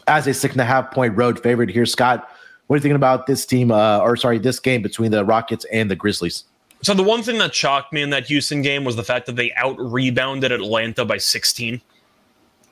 as 0.07 0.27
a 0.27 0.33
six 0.33 0.53
and 0.53 0.61
a 0.61 0.65
half 0.65 0.91
point 0.91 1.15
road 1.17 1.41
favorite 1.41 1.69
here. 1.69 1.85
Scott, 1.85 2.29
what 2.67 2.75
are 2.75 2.77
you 2.77 2.81
thinking 2.81 2.95
about 2.95 3.27
this 3.27 3.45
team, 3.45 3.71
uh, 3.71 3.99
or 3.99 4.15
sorry, 4.15 4.39
this 4.39 4.59
game 4.59 4.81
between 4.81 5.11
the 5.11 5.25
Rockets 5.25 5.65
and 5.71 5.91
the 5.91 5.95
Grizzlies? 5.95 6.45
So 6.83 6.93
the 6.93 7.03
one 7.03 7.21
thing 7.21 7.37
that 7.37 7.53
shocked 7.53 7.93
me 7.93 8.01
in 8.01 8.09
that 8.09 8.25
Houston 8.25 8.61
game 8.61 8.83
was 8.83 8.95
the 8.95 9.03
fact 9.03 9.27
that 9.27 9.35
they 9.35 9.51
out 9.53 9.77
rebounded 9.79 10.51
Atlanta 10.51 11.05
by 11.05 11.17
16. 11.17 11.81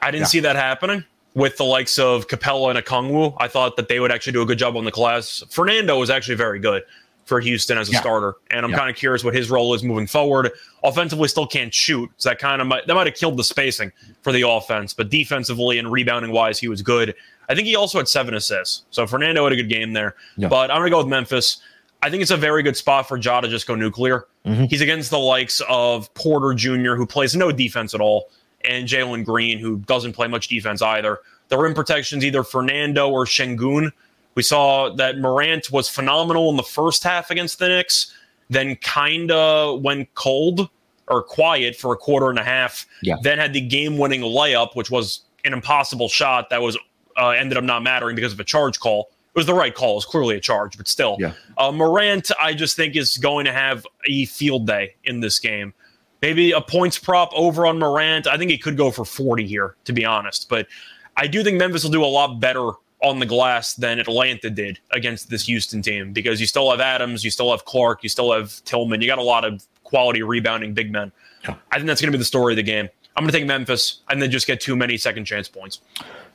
I 0.01 0.11
didn't 0.11 0.21
yeah. 0.21 0.25
see 0.25 0.39
that 0.39 0.55
happening 0.55 1.03
with 1.35 1.57
the 1.57 1.63
likes 1.63 1.99
of 1.99 2.27
Capela 2.27 2.75
and 2.75 2.83
Okongwu. 2.83 3.35
I 3.37 3.47
thought 3.47 3.75
that 3.75 3.87
they 3.87 3.99
would 3.99 4.11
actually 4.11 4.33
do 4.33 4.41
a 4.41 4.45
good 4.45 4.57
job 4.57 4.75
on 4.77 4.85
the 4.85 4.91
class. 4.91 5.43
Fernando 5.49 5.99
was 5.99 6.09
actually 6.09 6.35
very 6.35 6.59
good 6.59 6.83
for 7.29 7.39
Houston 7.39 7.77
as 7.77 7.87
a 7.87 7.93
yeah. 7.93 8.01
starter. 8.01 8.35
And 8.51 8.65
I'm 8.65 8.71
yeah. 8.71 8.77
kind 8.77 8.89
of 8.89 8.97
curious 8.97 9.23
what 9.23 9.33
his 9.33 9.49
role 9.49 9.73
is 9.73 9.83
moving 9.83 10.07
forward. 10.07 10.51
Offensively, 10.83 11.29
still 11.29 11.47
can't 11.47 11.73
shoot, 11.73 12.09
so 12.17 12.29
that 12.29 12.39
kind 12.39 12.61
of 12.61 12.67
might, 12.67 12.87
that 12.87 12.95
might 12.95 13.07
have 13.07 13.15
killed 13.15 13.37
the 13.37 13.43
spacing 13.43 13.91
for 14.21 14.33
the 14.33 14.47
offense. 14.47 14.93
But 14.93 15.09
defensively 15.09 15.77
and 15.77 15.89
rebounding 15.89 16.31
wise, 16.31 16.59
he 16.59 16.67
was 16.67 16.81
good. 16.81 17.15
I 17.47 17.55
think 17.55 17.67
he 17.67 17.75
also 17.75 17.99
had 17.99 18.07
seven 18.07 18.33
assists. 18.33 18.83
So 18.91 19.07
Fernando 19.07 19.43
had 19.45 19.53
a 19.53 19.55
good 19.55 19.69
game 19.69 19.93
there. 19.93 20.15
Yeah. 20.35 20.49
But 20.49 20.71
I'm 20.71 20.77
gonna 20.77 20.89
go 20.89 20.97
with 20.97 21.07
Memphis. 21.07 21.61
I 22.01 22.09
think 22.09 22.21
it's 22.21 22.31
a 22.31 22.37
very 22.37 22.63
good 22.63 22.77
spot 22.77 23.07
for 23.07 23.17
Ja 23.17 23.41
to 23.41 23.47
just 23.47 23.67
go 23.67 23.75
nuclear. 23.75 24.25
Mm-hmm. 24.45 24.65
He's 24.65 24.81
against 24.81 25.09
the 25.09 25.19
likes 25.19 25.61
of 25.67 26.13
Porter 26.13 26.53
Jr., 26.53 26.95
who 26.95 27.05
plays 27.05 27.35
no 27.35 27.51
defense 27.51 27.93
at 27.93 28.01
all, 28.01 28.29
and 28.63 28.87
Jalen 28.87 29.25
Green, 29.25 29.59
who 29.59 29.77
doesn't 29.79 30.13
play 30.13 30.27
much 30.27 30.47
defense 30.47 30.81
either. 30.81 31.19
The 31.49 31.57
rim 31.57 31.73
protection's 31.73 32.23
either 32.23 32.43
Fernando 32.43 33.09
or 33.09 33.25
Sengun 33.25 33.91
we 34.35 34.43
saw 34.43 34.93
that 34.95 35.19
Morant 35.19 35.71
was 35.71 35.89
phenomenal 35.89 36.49
in 36.49 36.55
the 36.55 36.63
first 36.63 37.03
half 37.03 37.31
against 37.31 37.59
the 37.59 37.67
Knicks, 37.67 38.13
then 38.49 38.75
kind 38.77 39.31
of 39.31 39.81
went 39.81 40.13
cold 40.15 40.69
or 41.07 41.23
quiet 41.23 41.75
for 41.75 41.93
a 41.93 41.97
quarter 41.97 42.29
and 42.29 42.39
a 42.39 42.43
half. 42.43 42.85
Yeah. 43.01 43.15
Then 43.21 43.39
had 43.39 43.53
the 43.53 43.61
game-winning 43.61 44.21
layup, 44.21 44.75
which 44.75 44.91
was 44.91 45.21
an 45.45 45.53
impossible 45.53 46.07
shot 46.07 46.49
that 46.49 46.61
was 46.61 46.77
uh, 47.17 47.29
ended 47.29 47.57
up 47.57 47.63
not 47.63 47.83
mattering 47.83 48.15
because 48.15 48.33
of 48.33 48.39
a 48.39 48.43
charge 48.43 48.79
call. 48.79 49.09
It 49.35 49.37
was 49.37 49.45
the 49.45 49.53
right 49.53 49.73
call. 49.73 49.91
It 49.91 49.95
was 49.95 50.05
clearly 50.05 50.35
a 50.35 50.39
charge, 50.39 50.77
but 50.77 50.87
still. 50.87 51.17
Yeah. 51.19 51.33
Uh, 51.57 51.71
Morant, 51.71 52.31
I 52.41 52.53
just 52.53 52.75
think 52.75 52.95
is 52.95 53.17
going 53.17 53.45
to 53.45 53.53
have 53.53 53.85
a 54.07 54.25
field 54.25 54.67
day 54.67 54.95
in 55.03 55.19
this 55.19 55.39
game. 55.39 55.73
Maybe 56.21 56.51
a 56.51 56.61
points 56.61 56.97
prop 56.97 57.31
over 57.33 57.65
on 57.65 57.79
Morant. 57.79 58.27
I 58.27 58.37
think 58.37 58.51
he 58.51 58.57
could 58.57 58.75
go 58.75 58.91
for 58.91 59.05
40 59.05 59.47
here, 59.47 59.75
to 59.85 59.93
be 59.93 60.03
honest. 60.03 60.49
But 60.49 60.67
I 61.15 61.27
do 61.27 61.43
think 61.43 61.57
Memphis 61.57 61.83
will 61.83 61.91
do 61.91 62.03
a 62.03 62.05
lot 62.05 62.39
better 62.39 62.71
on 63.01 63.19
the 63.19 63.25
glass 63.25 63.75
than 63.75 63.99
Atlanta 63.99 64.49
did 64.49 64.79
against 64.91 65.29
this 65.29 65.45
Houston 65.45 65.81
team 65.81 66.11
because 66.11 66.41
you 66.41 66.47
still 66.47 66.69
have 66.71 66.79
Adams, 66.79 67.23
you 67.23 67.31
still 67.31 67.51
have 67.51 67.65
Clark, 67.65 68.03
you 68.03 68.09
still 68.09 68.31
have 68.33 68.63
Tillman. 68.65 69.01
You 69.01 69.07
got 69.07 69.19
a 69.19 69.23
lot 69.23 69.45
of 69.45 69.65
quality 69.83 70.21
rebounding 70.21 70.73
big 70.73 70.91
men. 70.91 71.11
Yeah. 71.43 71.55
I 71.71 71.77
think 71.77 71.87
that's 71.87 72.01
going 72.01 72.11
to 72.11 72.17
be 72.17 72.19
the 72.19 72.25
story 72.25 72.53
of 72.53 72.57
the 72.57 72.63
game. 72.63 72.89
I'm 73.15 73.23
going 73.23 73.31
to 73.31 73.37
take 73.39 73.47
Memphis 73.47 74.01
and 74.09 74.21
then 74.21 74.31
just 74.31 74.47
get 74.47 74.61
too 74.61 74.75
many 74.75 74.97
second 74.97 75.25
chance 75.25 75.47
points. 75.49 75.81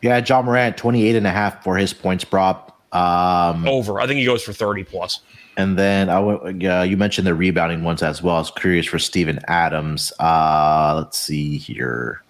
Yeah, 0.03 0.23
Ja 0.27 0.43
Morant, 0.43 0.77
28 0.77 1.17
and 1.17 1.27
a 1.27 1.31
half 1.31 1.63
for 1.63 1.77
his 1.77 1.93
points 1.95 2.25
prop. 2.25 2.79
Um, 2.95 3.67
Over. 3.67 4.01
I 4.01 4.07
think 4.07 4.19
he 4.19 4.25
goes 4.27 4.43
for 4.43 4.53
30 4.53 4.85
plus. 4.85 5.21
And 5.57 5.79
then 5.79 6.09
I 6.09 6.15
w- 6.15 6.71
uh, 6.71 6.83
you 6.83 6.97
mentioned 6.97 7.27
the 7.27 7.35
rebounding 7.35 7.85
ones 7.85 8.03
as 8.03 8.23
well. 8.23 8.37
I 8.37 8.39
was 8.41 8.51
curious 8.51 8.87
for 8.87 8.99
Steven 8.99 9.39
Adams. 9.49 10.13
Uh, 10.19 10.95
let's 10.97 11.19
see 11.19 11.57
here. 11.59 12.23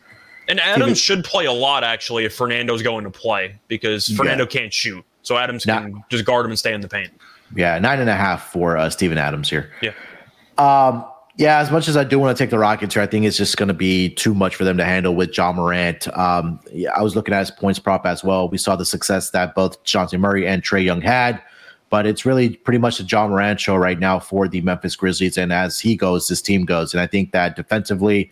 And 0.49 0.61
Adams 0.61 0.99
should 0.99 1.25
play 1.25 1.47
a 1.47 1.53
lot 1.53 1.85
actually 1.85 2.25
if 2.25 2.35
Fernando's 2.35 2.83
going 2.83 3.05
to 3.05 3.11
play 3.11 3.59
because 3.69 4.09
Fernando 4.09 4.45
yeah. 4.45 4.49
can't 4.51 4.73
shoot. 4.73 5.05
So 5.23 5.39
Adams 5.39 5.65
can 5.65 6.05
just 6.11 6.25
guard 6.25 6.45
him 6.45 6.53
and 6.53 6.59
stay 6.59 6.75
in 6.75 6.81
the 6.81 6.89
paint. 6.89 7.13
Yeah, 7.57 7.79
nine 7.79 8.01
and 8.01 8.11
a 8.11 8.15
half 8.15 8.51
for 8.51 8.77
uh, 8.77 8.91
Steven 8.91 9.17
Adams 9.17 9.49
here. 9.49 9.71
Yeah. 9.81 9.93
Um, 10.59 11.05
yeah, 11.37 11.59
as 11.59 11.71
much 11.71 11.89
as 11.89 11.97
I 11.97 12.05
do 12.05 12.19
want 12.19 12.37
to 12.37 12.43
take 12.43 12.51
the 12.51 12.59
Rockets 12.59 12.95
here, 12.95 13.03
I 13.03 13.07
think 13.07 13.25
it's 13.25 13.37
just 13.37 13.57
going 13.57 13.69
to 13.69 13.75
be 13.75 14.11
too 14.11 14.35
much 14.35 14.55
for 14.55 14.65
them 14.65 14.77
to 14.77 14.85
handle 14.85 15.17
with 15.17 15.37
Ja 15.37 15.53
Morant. 15.53 16.07
Um, 16.17 16.61
yeah, 16.73 16.91
I 16.95 17.03
was 17.03 17.17
looking 17.17 17.35
at 17.35 17.41
his 17.41 17.51
points 17.51 17.81
prop 17.81 18.07
as 18.07 18.23
well. 18.23 18.49
We 18.49 18.59
saw 18.59 18.77
the 18.77 18.85
success 18.85 19.31
that 19.31 19.55
both 19.55 19.83
Dejounte 19.83 20.19
Murray 20.21 20.47
and 20.47 20.63
Trae 20.63 20.85
Young 20.85 21.01
had, 21.01 21.43
but 21.91 22.07
it's 22.07 22.25
really 22.25 22.51
pretty 22.51 22.79
much 22.79 22.99
the 22.99 23.05
Ja 23.05 23.27
Morant 23.27 23.59
show 23.59 23.75
right 23.75 23.99
now 23.99 24.21
for 24.21 24.47
the 24.47 24.61
Memphis 24.61 24.95
Grizzlies. 24.95 25.37
And 25.37 25.53
as 25.53 25.81
he 25.81 25.97
goes, 25.97 26.29
this 26.29 26.41
team 26.41 26.65
goes. 26.65 26.95
And 26.95 27.01
I 27.01 27.09
think 27.09 27.33
that 27.33 27.57
defensively, 27.57 28.31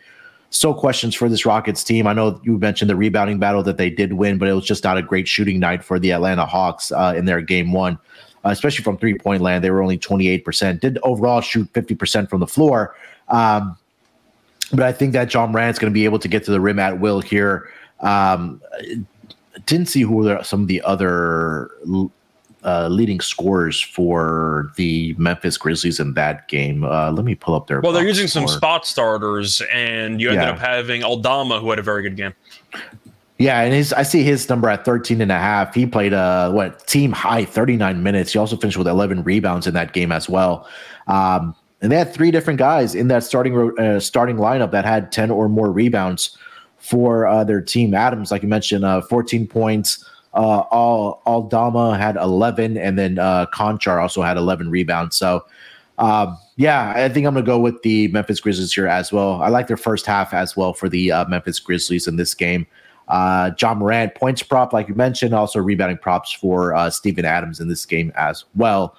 still 0.53 0.75
questions 0.75 1.15
for 1.15 1.29
this 1.29 1.45
Rockets 1.45 1.83
team. 1.83 2.07
I 2.07 2.13
know 2.13 2.41
you 2.45 2.59
mentioned 2.59 2.89
the 2.89 2.97
rebounding 2.97 3.39
battle 3.39 3.63
that 3.65 3.79
they 3.79 3.91
did 3.91 4.13
win, 4.13 4.39
but 4.39 4.49
it 4.49 4.53
was 4.53 4.65
just 4.65 4.85
not 4.85 4.99
a 4.99 5.03
great 5.03 5.27
shooting 5.27 5.59
night 5.59 5.83
for 5.83 5.99
the 5.99 6.13
Atlanta 6.13 6.47
Hawks 6.47 6.93
uh, 6.93 7.15
in 7.17 7.25
their 7.25 7.41
game 7.41 7.73
one, 7.73 7.99
uh, 8.45 8.51
especially 8.51 8.85
from 8.85 8.99
three 8.99 9.19
point 9.19 9.43
land. 9.43 9.65
They 9.65 9.71
were 9.71 9.83
only 9.83 9.99
28%, 9.99 10.79
did 10.79 10.99
overall 11.03 11.41
shoot 11.41 11.73
50% 11.73 12.29
from 12.29 12.41
the 12.41 12.47
floor. 12.47 12.95
Um, 13.29 13.77
but 14.71 14.83
I 14.83 14.93
think 14.93 15.15
that 15.15 15.33
Ja 15.33 15.47
Morant's 15.47 15.79
going 15.79 15.91
to 15.91 15.95
be 15.95 16.05
able 16.05 16.19
to 16.19 16.29
get 16.29 16.45
to 16.45 16.51
the 16.51 16.61
rim 16.61 16.79
at 16.79 17.01
will 17.01 17.21
here. 17.21 17.71
Um, 18.01 18.61
didn't 19.67 19.87
see 19.89 20.03
who 20.03 20.39
some 20.43 20.63
of 20.63 20.69
the 20.69 20.83
other 20.83 21.71
uh, 22.65 22.89
leading 22.89 23.21
scorers 23.21 23.81
for 23.81 24.73
the 24.77 25.15
Memphis 25.19 25.57
Grizzlies 25.57 25.99
in 25.99 26.15
that 26.15 26.49
game. 26.49 26.85
Uh, 26.85 27.11
let 27.11 27.25
me 27.25 27.35
pull 27.35 27.55
up 27.55 27.67
their. 27.67 27.81
Well, 27.81 27.93
they're 27.93 28.07
using 28.07 28.29
score. 28.29 28.47
some 28.47 28.57
spot 28.57 28.87
starters, 28.87 29.63
and 29.73 30.21
you 30.21 30.31
ended 30.31 30.45
yeah. 30.45 30.53
up 30.53 30.59
having 30.59 31.03
Aldama, 31.03 31.61
who 31.61 31.71
had 31.71 31.79
a 31.79 31.83
very 31.83 32.03
good 32.03 32.17
game. 32.17 32.35
Yeah, 33.39 33.61
and 33.61 33.75
his 33.75 33.93
I 33.93 34.05
see 34.05 34.23
his 34.23 34.49
number 34.49 34.69
at 34.69 34.85
13 34.85 35.21
and 35.21 35.33
a 35.33 35.39
half. 35.39 35.75
He 35.75 35.87
played 35.87 36.13
a 36.13 36.51
what 36.53 36.87
team 36.87 37.11
high 37.11 37.45
39 37.45 38.03
minutes. 38.03 38.33
He 38.33 38.39
also 38.39 38.57
finished 38.57 38.79
with 38.79 38.87
11 38.87 39.25
rebounds 39.25 39.67
in 39.67 39.75
that 39.75 39.93
game 39.93 40.13
as 40.13 40.29
well. 40.29 40.69
Um, 41.09 41.57
and 41.81 41.91
they 41.91 41.97
had 41.97 42.15
three 42.15 42.31
different 42.31 42.61
guys 42.61 42.95
in 42.95 43.09
that 43.09 43.25
starting 43.25 43.77
uh, 43.81 43.99
starting 43.99 44.37
lineup 44.37 44.71
that 44.71 44.85
had 44.85 45.11
10 45.11 45.33
or 45.33 45.49
more 45.49 45.73
rebounds 45.73 46.39
for 46.79 47.27
uh, 47.27 47.43
their 47.43 47.61
team. 47.61 47.95
Adams, 47.95 48.31
like 48.31 48.43
you 48.43 48.49
mentioned, 48.49 48.85
uh, 48.85 49.01
14 49.01 49.49
points. 49.49 50.09
Uh, 50.35 50.61
all 50.71 51.23
Aldama 51.27 51.99
had 51.99 52.17
11, 52.17 52.79
and 52.79 52.99
then 52.99 53.19
uh, 53.19 53.47
Konchar 53.47 54.01
also 54.01 54.23
had 54.23 54.37
11 54.37 54.71
rebounds. 54.71 55.17
So, 55.17 55.45
um, 55.99 56.39
yeah, 56.57 56.93
I 56.97 57.09
think 57.09 57.27
I'm 57.27 57.35
gonna 57.35 57.45
go 57.45 57.59
with 57.59 57.83
the 57.83 58.09
Memphis 58.09 58.41
Grizzlies 58.41 58.73
here 58.73 58.87
as 58.87 59.13
well. 59.13 59.43
I 59.43 59.49
like 59.49 59.67
their 59.67 59.77
first 59.77 60.07
half 60.07 60.33
as 60.33 60.57
well 60.57 60.73
for 60.73 60.89
the 60.89 61.13
uh, 61.13 61.25
Memphis 61.27 61.59
Grizzlies 61.61 62.09
in 62.09 62.17
this 62.17 62.35
game. 62.35 62.67
Uh, 63.09 63.51
Ja 63.61 63.75
Morant 63.75 64.15
points 64.15 64.43
prop, 64.43 64.73
like 64.73 64.89
you 64.89 64.95
mentioned, 64.95 65.35
also 65.35 65.59
rebounding 65.59 65.99
props 65.99 66.33
for 66.33 66.75
uh, 66.75 66.89
Steven 66.89 67.25
Adams 67.25 67.61
in 67.61 67.69
this 67.69 67.85
game 67.85 68.13
as 68.17 68.45
well. 68.55 68.97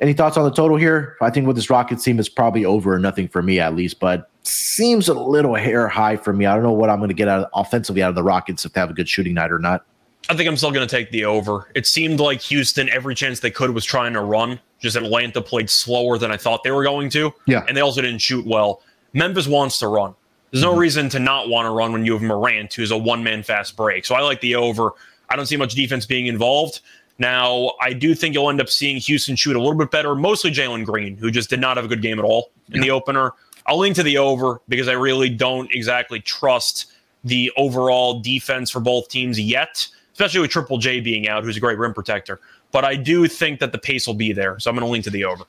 Any 0.00 0.14
thoughts 0.14 0.38
on 0.38 0.44
the 0.44 0.50
total 0.50 0.78
here? 0.78 1.16
I 1.20 1.28
think 1.28 1.46
with 1.46 1.56
this 1.56 1.68
Rockets 1.68 2.02
team, 2.02 2.18
is 2.18 2.28
probably 2.28 2.64
over 2.64 2.98
nothing 2.98 3.28
for 3.28 3.42
me 3.42 3.60
at 3.60 3.74
least, 3.74 4.00
but 4.00 4.30
seems 4.44 5.08
a 5.08 5.14
little 5.14 5.54
hair 5.54 5.88
high 5.88 6.16
for 6.16 6.32
me. 6.32 6.46
I 6.46 6.54
don't 6.54 6.62
know 6.62 6.72
what 6.72 6.88
I'm 6.88 6.98
going 6.98 7.08
to 7.08 7.14
get 7.14 7.28
out 7.28 7.44
of, 7.44 7.50
offensively 7.52 8.02
out 8.02 8.08
of 8.08 8.14
the 8.14 8.22
Rockets 8.22 8.64
if 8.64 8.72
they 8.72 8.80
have 8.80 8.88
a 8.88 8.94
good 8.94 9.08
shooting 9.08 9.34
night 9.34 9.52
or 9.52 9.58
not. 9.58 9.84
I 10.28 10.36
think 10.36 10.48
I'm 10.48 10.56
still 10.56 10.70
going 10.70 10.86
to 10.86 10.96
take 10.96 11.10
the 11.10 11.24
over. 11.24 11.70
It 11.74 11.86
seemed 11.86 12.20
like 12.20 12.40
Houston, 12.42 12.88
every 12.90 13.14
chance 13.14 13.40
they 13.40 13.50
could, 13.50 13.70
was 13.70 13.84
trying 13.84 14.12
to 14.12 14.20
run. 14.20 14.60
Just 14.78 14.96
Atlanta 14.96 15.40
played 15.40 15.68
slower 15.68 16.18
than 16.18 16.30
I 16.30 16.36
thought 16.36 16.62
they 16.62 16.70
were 16.70 16.84
going 16.84 17.10
to. 17.10 17.32
Yeah. 17.46 17.64
And 17.66 17.76
they 17.76 17.80
also 17.80 18.00
didn't 18.00 18.20
shoot 18.20 18.46
well. 18.46 18.82
Memphis 19.12 19.46
wants 19.46 19.78
to 19.78 19.88
run. 19.88 20.14
There's 20.50 20.62
no 20.62 20.72
mm-hmm. 20.72 20.80
reason 20.80 21.08
to 21.10 21.18
not 21.18 21.48
want 21.48 21.66
to 21.66 21.70
run 21.70 21.92
when 21.92 22.04
you 22.04 22.12
have 22.12 22.22
Morant, 22.22 22.72
who's 22.74 22.90
a 22.90 22.96
one 22.96 23.22
man 23.22 23.42
fast 23.42 23.76
break. 23.76 24.04
So 24.04 24.14
I 24.14 24.20
like 24.20 24.40
the 24.40 24.54
over. 24.54 24.92
I 25.28 25.36
don't 25.36 25.46
see 25.46 25.56
much 25.56 25.74
defense 25.74 26.06
being 26.06 26.26
involved. 26.26 26.80
Now, 27.18 27.72
I 27.80 27.92
do 27.92 28.14
think 28.14 28.34
you'll 28.34 28.48
end 28.48 28.60
up 28.60 28.68
seeing 28.68 28.96
Houston 28.96 29.36
shoot 29.36 29.54
a 29.54 29.58
little 29.58 29.76
bit 29.76 29.90
better, 29.90 30.14
mostly 30.14 30.50
Jalen 30.50 30.86
Green, 30.86 31.16
who 31.16 31.30
just 31.30 31.50
did 31.50 31.60
not 31.60 31.76
have 31.76 31.84
a 31.84 31.88
good 31.88 32.02
game 32.02 32.18
at 32.18 32.24
all 32.24 32.50
in 32.70 32.76
yeah. 32.76 32.82
the 32.82 32.90
opener. 32.90 33.34
I'll 33.66 33.78
lean 33.78 33.94
to 33.94 34.02
the 34.02 34.16
over 34.18 34.60
because 34.68 34.88
I 34.88 34.92
really 34.92 35.28
don't 35.28 35.72
exactly 35.72 36.20
trust 36.20 36.92
the 37.22 37.52
overall 37.56 38.20
defense 38.20 38.70
for 38.70 38.80
both 38.80 39.08
teams 39.08 39.38
yet 39.38 39.86
especially 40.20 40.40
with 40.40 40.50
Triple 40.50 40.76
J 40.76 41.00
being 41.00 41.28
out, 41.28 41.44
who's 41.44 41.56
a 41.56 41.60
great 41.60 41.78
rim 41.78 41.94
protector. 41.94 42.40
But 42.72 42.84
I 42.84 42.94
do 42.94 43.26
think 43.26 43.58
that 43.60 43.72
the 43.72 43.78
pace 43.78 44.06
will 44.06 44.14
be 44.14 44.34
there, 44.34 44.58
so 44.58 44.68
I'm 44.68 44.76
going 44.76 44.86
to 44.86 44.92
lean 44.92 45.02
to 45.02 45.10
the 45.10 45.24
over. 45.24 45.44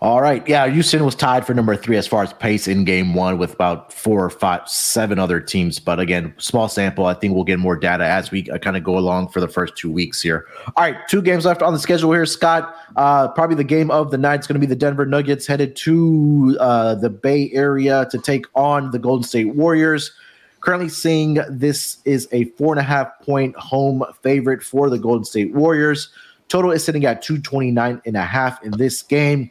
All 0.00 0.20
right. 0.20 0.46
Yeah, 0.48 0.66
Houston 0.66 1.04
was 1.04 1.14
tied 1.14 1.46
for 1.46 1.52
number 1.54 1.76
three 1.76 1.96
as 1.96 2.06
far 2.06 2.22
as 2.22 2.32
pace 2.32 2.66
in 2.66 2.84
game 2.84 3.14
one 3.14 3.36
with 3.38 3.52
about 3.52 3.92
four 3.92 4.24
or 4.24 4.30
five, 4.30 4.66
seven 4.66 5.18
other 5.18 5.40
teams. 5.40 5.78
But 5.78 6.00
again, 6.00 6.34
small 6.38 6.68
sample. 6.68 7.04
I 7.04 7.14
think 7.14 7.34
we'll 7.34 7.44
get 7.44 7.58
more 7.58 7.76
data 7.76 8.04
as 8.04 8.30
we 8.30 8.50
uh, 8.50 8.56
kind 8.58 8.78
of 8.78 8.82
go 8.82 8.96
along 8.96 9.28
for 9.28 9.40
the 9.40 9.48
first 9.48 9.76
two 9.76 9.92
weeks 9.92 10.20
here. 10.22 10.46
All 10.74 10.84
right. 10.84 10.96
Two 11.06 11.20
games 11.20 11.44
left 11.44 11.60
on 11.60 11.74
the 11.74 11.78
schedule 11.78 12.10
here, 12.12 12.24
Scott. 12.24 12.74
Uh, 12.96 13.28
probably 13.28 13.56
the 13.56 13.62
game 13.62 13.90
of 13.90 14.10
the 14.10 14.18
night 14.18 14.40
is 14.40 14.46
going 14.46 14.54
to 14.54 14.60
be 14.60 14.66
the 14.66 14.74
Denver 14.74 15.04
Nuggets 15.04 15.46
headed 15.46 15.76
to 15.76 16.56
uh, 16.58 16.94
the 16.94 17.10
Bay 17.10 17.50
Area 17.52 18.08
to 18.10 18.18
take 18.18 18.46
on 18.54 18.90
the 18.90 18.98
Golden 18.98 19.22
State 19.22 19.54
Warriors. 19.54 20.12
Currently 20.60 20.88
seeing 20.90 21.40
this 21.48 21.98
is 22.04 22.28
a 22.32 22.44
four 22.44 22.72
and 22.72 22.80
a 22.80 22.84
half 22.84 23.18
point 23.22 23.56
home 23.56 24.04
favorite 24.22 24.62
for 24.62 24.90
the 24.90 24.98
Golden 24.98 25.24
State 25.24 25.54
Warriors. 25.54 26.10
Total 26.48 26.70
is 26.72 26.84
sitting 26.84 27.04
at 27.04 27.22
229 27.22 28.02
and 28.04 28.16
a 28.16 28.22
half 28.22 28.62
in 28.62 28.72
this 28.72 29.02
game. 29.02 29.50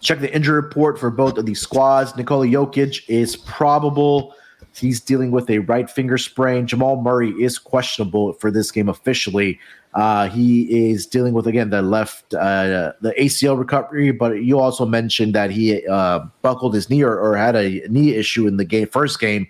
Check 0.00 0.20
the 0.20 0.32
injury 0.34 0.56
report 0.56 0.98
for 0.98 1.10
both 1.10 1.38
of 1.38 1.46
these 1.46 1.60
squads. 1.60 2.14
Nikola 2.16 2.46
Jokic 2.46 3.02
is 3.08 3.36
probable. 3.36 4.34
He's 4.74 5.00
dealing 5.00 5.30
with 5.30 5.50
a 5.50 5.58
right 5.60 5.90
finger 5.90 6.18
sprain. 6.18 6.66
Jamal 6.66 7.00
Murray 7.00 7.30
is 7.30 7.58
questionable 7.58 8.34
for 8.34 8.50
this 8.50 8.70
game 8.70 8.88
officially. 8.88 9.58
Uh, 9.94 10.28
he 10.28 10.90
is 10.90 11.06
dealing 11.06 11.32
with 11.32 11.46
again 11.46 11.70
the 11.70 11.82
left 11.82 12.34
uh, 12.34 12.92
the 13.00 13.12
ACL 13.18 13.58
recovery, 13.58 14.12
but 14.12 14.42
you 14.42 14.58
also 14.58 14.84
mentioned 14.84 15.34
that 15.34 15.50
he 15.50 15.84
uh, 15.86 16.20
buckled 16.42 16.74
his 16.74 16.90
knee 16.90 17.02
or, 17.02 17.18
or, 17.18 17.36
had 17.36 17.56
a 17.56 17.82
knee 17.88 18.14
issue 18.14 18.46
in 18.46 18.58
the 18.58 18.64
game 18.64 18.86
first 18.86 19.18
game, 19.18 19.48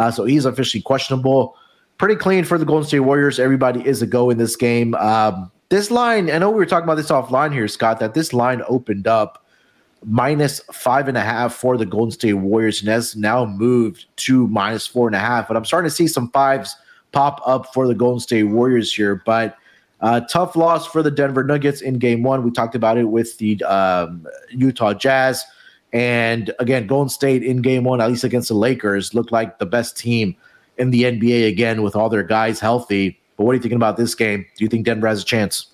uh, 0.00 0.10
so 0.10 0.24
he's 0.24 0.46
officially 0.46 0.80
questionable. 0.80 1.54
Pretty 1.98 2.16
clean 2.16 2.44
for 2.44 2.56
the 2.56 2.64
Golden 2.64 2.88
State 2.88 3.00
Warriors. 3.00 3.38
Everybody 3.38 3.86
is 3.86 4.00
a 4.00 4.06
go 4.06 4.30
in 4.30 4.38
this 4.38 4.56
game. 4.56 4.94
Um, 4.94 5.52
this 5.68 5.90
line, 5.90 6.30
I 6.30 6.38
know 6.38 6.48
we 6.50 6.56
were 6.56 6.64
talking 6.64 6.84
about 6.84 6.94
this 6.94 7.10
offline 7.10 7.52
here, 7.52 7.68
Scott. 7.68 8.00
That 8.00 8.14
this 8.14 8.32
line 8.32 8.62
opened 8.66 9.06
up 9.06 9.44
minus 10.02 10.60
five 10.72 11.06
and 11.06 11.18
a 11.18 11.20
half 11.20 11.54
for 11.54 11.76
the 11.76 11.84
Golden 11.84 12.10
State 12.10 12.32
Warriors 12.32 12.80
and 12.80 12.88
has 12.88 13.14
now 13.14 13.44
moved 13.44 14.06
to 14.16 14.48
minus 14.48 14.86
four 14.86 15.06
and 15.06 15.14
a 15.14 15.20
half. 15.20 15.46
But 15.46 15.58
I'm 15.58 15.66
starting 15.66 15.90
to 15.90 15.94
see 15.94 16.06
some 16.06 16.30
fives 16.30 16.74
pop 17.12 17.42
up 17.46 17.74
for 17.74 17.86
the 17.86 17.94
Golden 17.94 18.20
State 18.20 18.44
Warriors 18.44 18.94
here. 18.94 19.22
But 19.26 19.58
uh, 20.00 20.20
tough 20.20 20.56
loss 20.56 20.86
for 20.86 21.02
the 21.02 21.10
Denver 21.10 21.44
Nuggets 21.44 21.82
in 21.82 21.98
game 21.98 22.22
one. 22.22 22.42
We 22.42 22.52
talked 22.52 22.74
about 22.74 22.96
it 22.96 23.10
with 23.10 23.36
the 23.36 23.62
um, 23.64 24.26
Utah 24.48 24.94
Jazz. 24.94 25.44
And 25.92 26.52
again, 26.58 26.86
Golden 26.86 27.08
State 27.08 27.42
in 27.42 27.62
game 27.62 27.84
one, 27.84 28.00
at 28.00 28.08
least 28.08 28.24
against 28.24 28.48
the 28.48 28.54
Lakers, 28.54 29.14
looked 29.14 29.32
like 29.32 29.58
the 29.58 29.66
best 29.66 29.96
team 29.96 30.36
in 30.78 30.90
the 30.90 31.04
NBA 31.04 31.48
again 31.48 31.82
with 31.82 31.96
all 31.96 32.08
their 32.08 32.22
guys 32.22 32.60
healthy. 32.60 33.20
But 33.36 33.44
what 33.44 33.52
are 33.52 33.54
you 33.54 33.60
thinking 33.60 33.76
about 33.76 33.96
this 33.96 34.14
game? 34.14 34.46
Do 34.56 34.64
you 34.64 34.68
think 34.68 34.86
Denver 34.86 35.08
has 35.08 35.22
a 35.22 35.24
chance? 35.24 35.66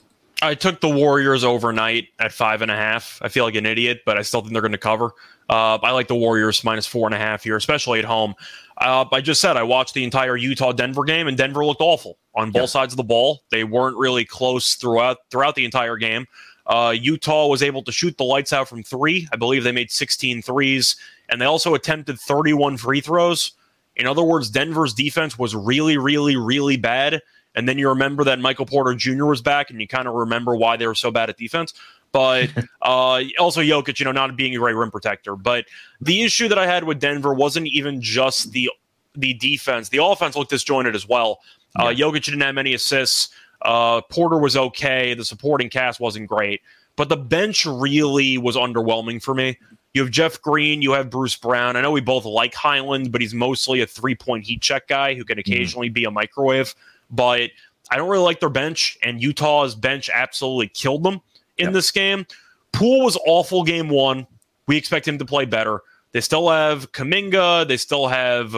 I 0.42 0.54
took 0.54 0.80
the 0.80 0.88
Warriors 0.88 1.44
overnight 1.44 2.08
at 2.18 2.32
five 2.32 2.60
and 2.60 2.70
a 2.70 2.76
half. 2.76 3.18
I 3.22 3.28
feel 3.28 3.44
like 3.44 3.54
an 3.54 3.64
idiot, 3.64 4.02
but 4.04 4.18
I 4.18 4.22
still 4.22 4.42
think 4.42 4.52
they're 4.52 4.62
going 4.62 4.72
to 4.72 4.78
cover. 4.78 5.12
Uh, 5.48 5.78
I 5.82 5.92
like 5.92 6.08
the 6.08 6.14
Warriors 6.14 6.62
minus 6.62 6.86
four 6.86 7.06
and 7.06 7.14
a 7.14 7.18
half 7.18 7.44
here, 7.44 7.56
especially 7.56 7.98
at 8.00 8.04
home. 8.04 8.34
Uh, 8.76 9.06
I 9.10 9.20
just 9.20 9.40
said 9.40 9.56
I 9.56 9.62
watched 9.62 9.94
the 9.94 10.04
entire 10.04 10.36
Utah 10.36 10.72
Denver 10.72 11.04
game, 11.04 11.26
and 11.28 11.36
Denver 11.36 11.64
looked 11.64 11.80
awful 11.80 12.18
on 12.34 12.50
both 12.50 12.62
yeah. 12.62 12.66
sides 12.66 12.92
of 12.92 12.98
the 12.98 13.04
ball. 13.04 13.40
They 13.50 13.64
weren't 13.64 13.96
really 13.96 14.24
close 14.24 14.74
throughout 14.74 15.18
throughout 15.30 15.54
the 15.54 15.64
entire 15.64 15.96
game. 15.96 16.26
Uh, 16.66 16.94
Utah 16.98 17.46
was 17.46 17.62
able 17.62 17.82
to 17.82 17.92
shoot 17.92 18.16
the 18.18 18.24
lights 18.24 18.52
out 18.52 18.68
from 18.68 18.82
three. 18.82 19.28
I 19.32 19.36
believe 19.36 19.64
they 19.64 19.72
made 19.72 19.90
16 19.90 20.42
threes, 20.42 20.96
and 21.28 21.40
they 21.40 21.46
also 21.46 21.74
attempted 21.74 22.18
31 22.18 22.76
free 22.76 23.00
throws. 23.00 23.52
In 23.94 24.06
other 24.06 24.22
words, 24.22 24.50
Denver's 24.50 24.92
defense 24.92 25.38
was 25.38 25.54
really, 25.54 25.96
really, 25.96 26.36
really 26.36 26.76
bad 26.76 27.22
and 27.56 27.66
then 27.66 27.78
you 27.78 27.88
remember 27.88 28.22
that 28.24 28.38
Michael 28.38 28.66
Porter 28.66 28.94
Jr. 28.94 29.24
was 29.24 29.40
back, 29.40 29.70
and 29.70 29.80
you 29.80 29.88
kind 29.88 30.06
of 30.06 30.14
remember 30.14 30.54
why 30.54 30.76
they 30.76 30.86
were 30.86 30.94
so 30.94 31.10
bad 31.10 31.30
at 31.30 31.38
defense. 31.38 31.72
But 32.12 32.50
uh, 32.82 33.22
also 33.38 33.62
Jokic, 33.62 33.98
you 33.98 34.04
know, 34.04 34.12
not 34.12 34.36
being 34.36 34.54
a 34.54 34.58
great 34.58 34.76
rim 34.76 34.90
protector. 34.90 35.34
But 35.34 35.64
the 36.00 36.22
issue 36.22 36.48
that 36.48 36.58
I 36.58 36.66
had 36.66 36.84
with 36.84 37.00
Denver 37.00 37.34
wasn't 37.34 37.66
even 37.68 38.00
just 38.00 38.52
the 38.52 38.70
the 39.14 39.32
defense. 39.32 39.88
The 39.88 40.04
offense 40.04 40.36
looked 40.36 40.50
disjointed 40.50 40.94
as 40.94 41.08
well. 41.08 41.40
Uh, 41.80 41.88
yeah. 41.88 42.04
Jokic 42.04 42.24
didn't 42.24 42.42
have 42.42 42.54
many 42.54 42.74
assists. 42.74 43.30
Uh, 43.66 44.00
Porter 44.00 44.38
was 44.38 44.56
okay. 44.56 45.12
The 45.12 45.24
supporting 45.24 45.68
cast 45.68 46.00
wasn't 46.00 46.28
great, 46.28 46.62
but 46.96 47.08
the 47.08 47.16
bench 47.16 47.66
really 47.66 48.38
was 48.38 48.56
underwhelming 48.56 49.22
for 49.22 49.34
me. 49.34 49.58
You 49.92 50.02
have 50.02 50.10
Jeff 50.10 50.40
Green, 50.40 50.82
you 50.82 50.92
have 50.92 51.10
Bruce 51.10 51.36
Brown. 51.36 51.76
I 51.76 51.80
know 51.80 51.90
we 51.90 52.00
both 52.00 52.24
like 52.24 52.54
Hyland, 52.54 53.12
but 53.12 53.20
he's 53.20 53.34
mostly 53.34 53.80
a 53.80 53.86
three 53.86 54.14
point 54.14 54.44
heat 54.44 54.62
check 54.62 54.88
guy 54.88 55.14
who 55.14 55.24
can 55.24 55.38
mm-hmm. 55.38 55.52
occasionally 55.52 55.90
mm. 55.90 55.94
be 55.94 56.04
a 56.04 56.10
microwave 56.10 56.74
but 57.10 57.50
I 57.90 57.96
don't 57.96 58.08
really 58.08 58.24
like 58.24 58.40
their 58.40 58.50
bench, 58.50 58.98
and 59.02 59.22
Utah's 59.22 59.74
bench 59.74 60.10
absolutely 60.12 60.68
killed 60.68 61.02
them 61.02 61.20
in 61.58 61.66
yep. 61.66 61.72
this 61.72 61.90
game. 61.90 62.26
Poole 62.72 63.04
was 63.04 63.16
awful 63.26 63.62
game 63.62 63.88
one. 63.88 64.26
We 64.66 64.76
expect 64.76 65.06
him 65.06 65.18
to 65.18 65.24
play 65.24 65.44
better. 65.44 65.80
They 66.12 66.20
still 66.20 66.48
have 66.50 66.90
Kuminga. 66.92 67.68
They 67.68 67.76
still 67.76 68.08
have 68.08 68.56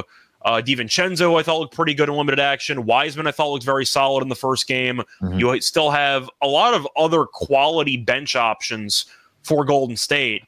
uh, 0.48 0.62
DiVincenzo, 0.62 1.38
I 1.38 1.42
thought 1.42 1.60
looked 1.60 1.74
pretty 1.74 1.92
good 1.92 2.08
in 2.08 2.14
limited 2.14 2.40
action. 2.40 2.86
Wiseman, 2.86 3.26
I 3.26 3.32
thought 3.32 3.50
looked 3.50 3.66
very 3.66 3.84
solid 3.84 4.22
in 4.22 4.30
the 4.30 4.34
first 4.34 4.66
game. 4.66 5.02
Mm-hmm. 5.20 5.38
You 5.38 5.60
still 5.60 5.90
have 5.90 6.30
a 6.40 6.46
lot 6.46 6.72
of 6.72 6.88
other 6.96 7.26
quality 7.26 7.98
bench 7.98 8.34
options 8.34 9.04
for 9.42 9.66
Golden 9.66 9.94
State. 9.94 10.42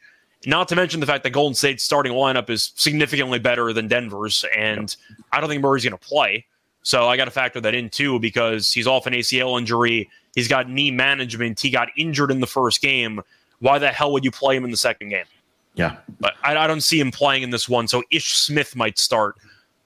Not 0.47 0.69
to 0.69 0.77
mention 0.77 1.01
the 1.01 1.07
fact 1.07 1.23
that 1.25 1.31
Golden 1.31 1.55
State's 1.55 1.85
starting 1.85 2.15
lineup 2.15 2.49
is 2.49 2.73
significantly 2.77 3.39
better 3.39 3.75
than 3.75 3.89
Denver's, 3.89 4.43
and 4.57 4.97
yep. 5.11 5.19
I 5.33 5.41
don't 5.41 5.51
think 5.51 5.61
Murray's 5.61 5.85
going 5.85 5.99
to 5.99 5.99
play. 5.99 6.47
So 6.83 7.07
I 7.07 7.19
got 7.19 7.27
to 7.27 7.31
factor 7.31 7.61
that 7.61 7.75
in 7.75 7.91
too 7.91 8.19
because 8.21 8.73
he's 8.73 8.87
off 8.87 9.07
an 9.07 9.13
ACL 9.13 9.59
injury. 9.59 10.09
He's 10.35 10.49
got 10.49 10.71
knee 10.71 10.91
management. 10.91 11.61
He 11.61 11.69
got 11.69 11.89
injured 11.99 12.31
in 12.31 12.41
the 12.41 12.47
first 12.47 12.81
game. 12.81 13.21
Why 13.59 13.79
the 13.79 13.89
hell 13.89 14.13
would 14.13 14.25
you 14.25 14.31
play 14.31 14.57
him 14.57 14.65
in 14.65 14.71
the 14.71 14.79
second 14.79 15.11
game? 15.11 15.27
Yeah. 15.75 15.99
But 16.21 16.37
I, 16.43 16.57
I 16.57 16.67
don't 16.67 16.81
see 16.81 16.99
him 16.99 17.11
playing 17.11 17.43
in 17.43 17.51
this 17.51 17.69
one. 17.69 17.87
So 17.87 18.03
Ish 18.11 18.35
Smith 18.35 18.75
might 18.75 18.99
start. 18.99 19.37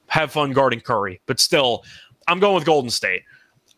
Have 0.07 0.33
fun 0.33 0.53
guarding 0.53 0.81
Curry. 0.81 1.21
But 1.27 1.41
still, 1.41 1.85
I'm 2.29 2.41
going 2.41 2.55
with 2.55 2.65
Golden 2.65 2.91
State. 2.91 3.23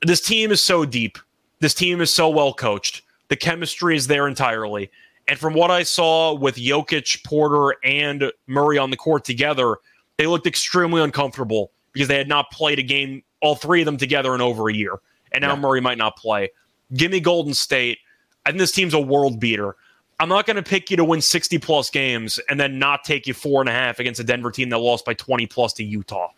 This 0.02 0.20
team 0.20 0.50
is 0.50 0.60
so 0.60 0.84
deep. 0.84 1.18
This 1.60 1.74
team 1.74 2.00
is 2.00 2.12
so 2.12 2.28
well 2.28 2.52
coached. 2.52 3.02
The 3.28 3.36
chemistry 3.36 3.96
is 3.96 4.06
there 4.06 4.28
entirely. 4.28 4.90
And 5.28 5.38
from 5.38 5.54
what 5.54 5.70
I 5.70 5.82
saw 5.82 6.34
with 6.34 6.56
Jokic, 6.56 7.24
Porter, 7.24 7.76
and 7.82 8.30
Murray 8.46 8.78
on 8.78 8.90
the 8.90 8.96
court 8.96 9.24
together, 9.24 9.76
they 10.18 10.26
looked 10.26 10.46
extremely 10.46 11.02
uncomfortable 11.02 11.72
because 11.92 12.08
they 12.08 12.18
had 12.18 12.28
not 12.28 12.50
played 12.52 12.78
a 12.78 12.82
game, 12.82 13.22
all 13.40 13.56
three 13.56 13.80
of 13.80 13.86
them 13.86 13.96
together 13.96 14.34
in 14.34 14.40
over 14.40 14.68
a 14.68 14.74
year. 14.74 14.92
And 15.32 15.42
now 15.42 15.54
yeah. 15.54 15.60
Murray 15.60 15.80
might 15.80 15.98
not 15.98 16.16
play. 16.16 16.50
Give 16.94 17.10
me 17.10 17.20
Golden 17.20 17.54
State. 17.54 17.98
I 18.44 18.50
think 18.50 18.60
this 18.60 18.70
team's 18.70 18.94
a 18.94 19.00
world 19.00 19.40
beater. 19.40 19.74
I'm 20.18 20.28
not 20.28 20.46
going 20.46 20.56
to 20.56 20.62
pick 20.62 20.90
you 20.90 20.96
to 20.96 21.04
win 21.04 21.20
60 21.20 21.58
plus 21.58 21.90
games 21.90 22.40
and 22.48 22.58
then 22.58 22.78
not 22.78 23.04
take 23.04 23.26
you 23.26 23.34
four 23.34 23.60
and 23.60 23.68
a 23.68 23.72
half 23.72 23.98
against 23.98 24.20
a 24.20 24.24
Denver 24.24 24.50
team 24.50 24.70
that 24.70 24.78
lost 24.78 25.04
by 25.04 25.14
20 25.14 25.46
plus 25.46 25.72
to 25.74 25.84
Utah. 25.84 26.30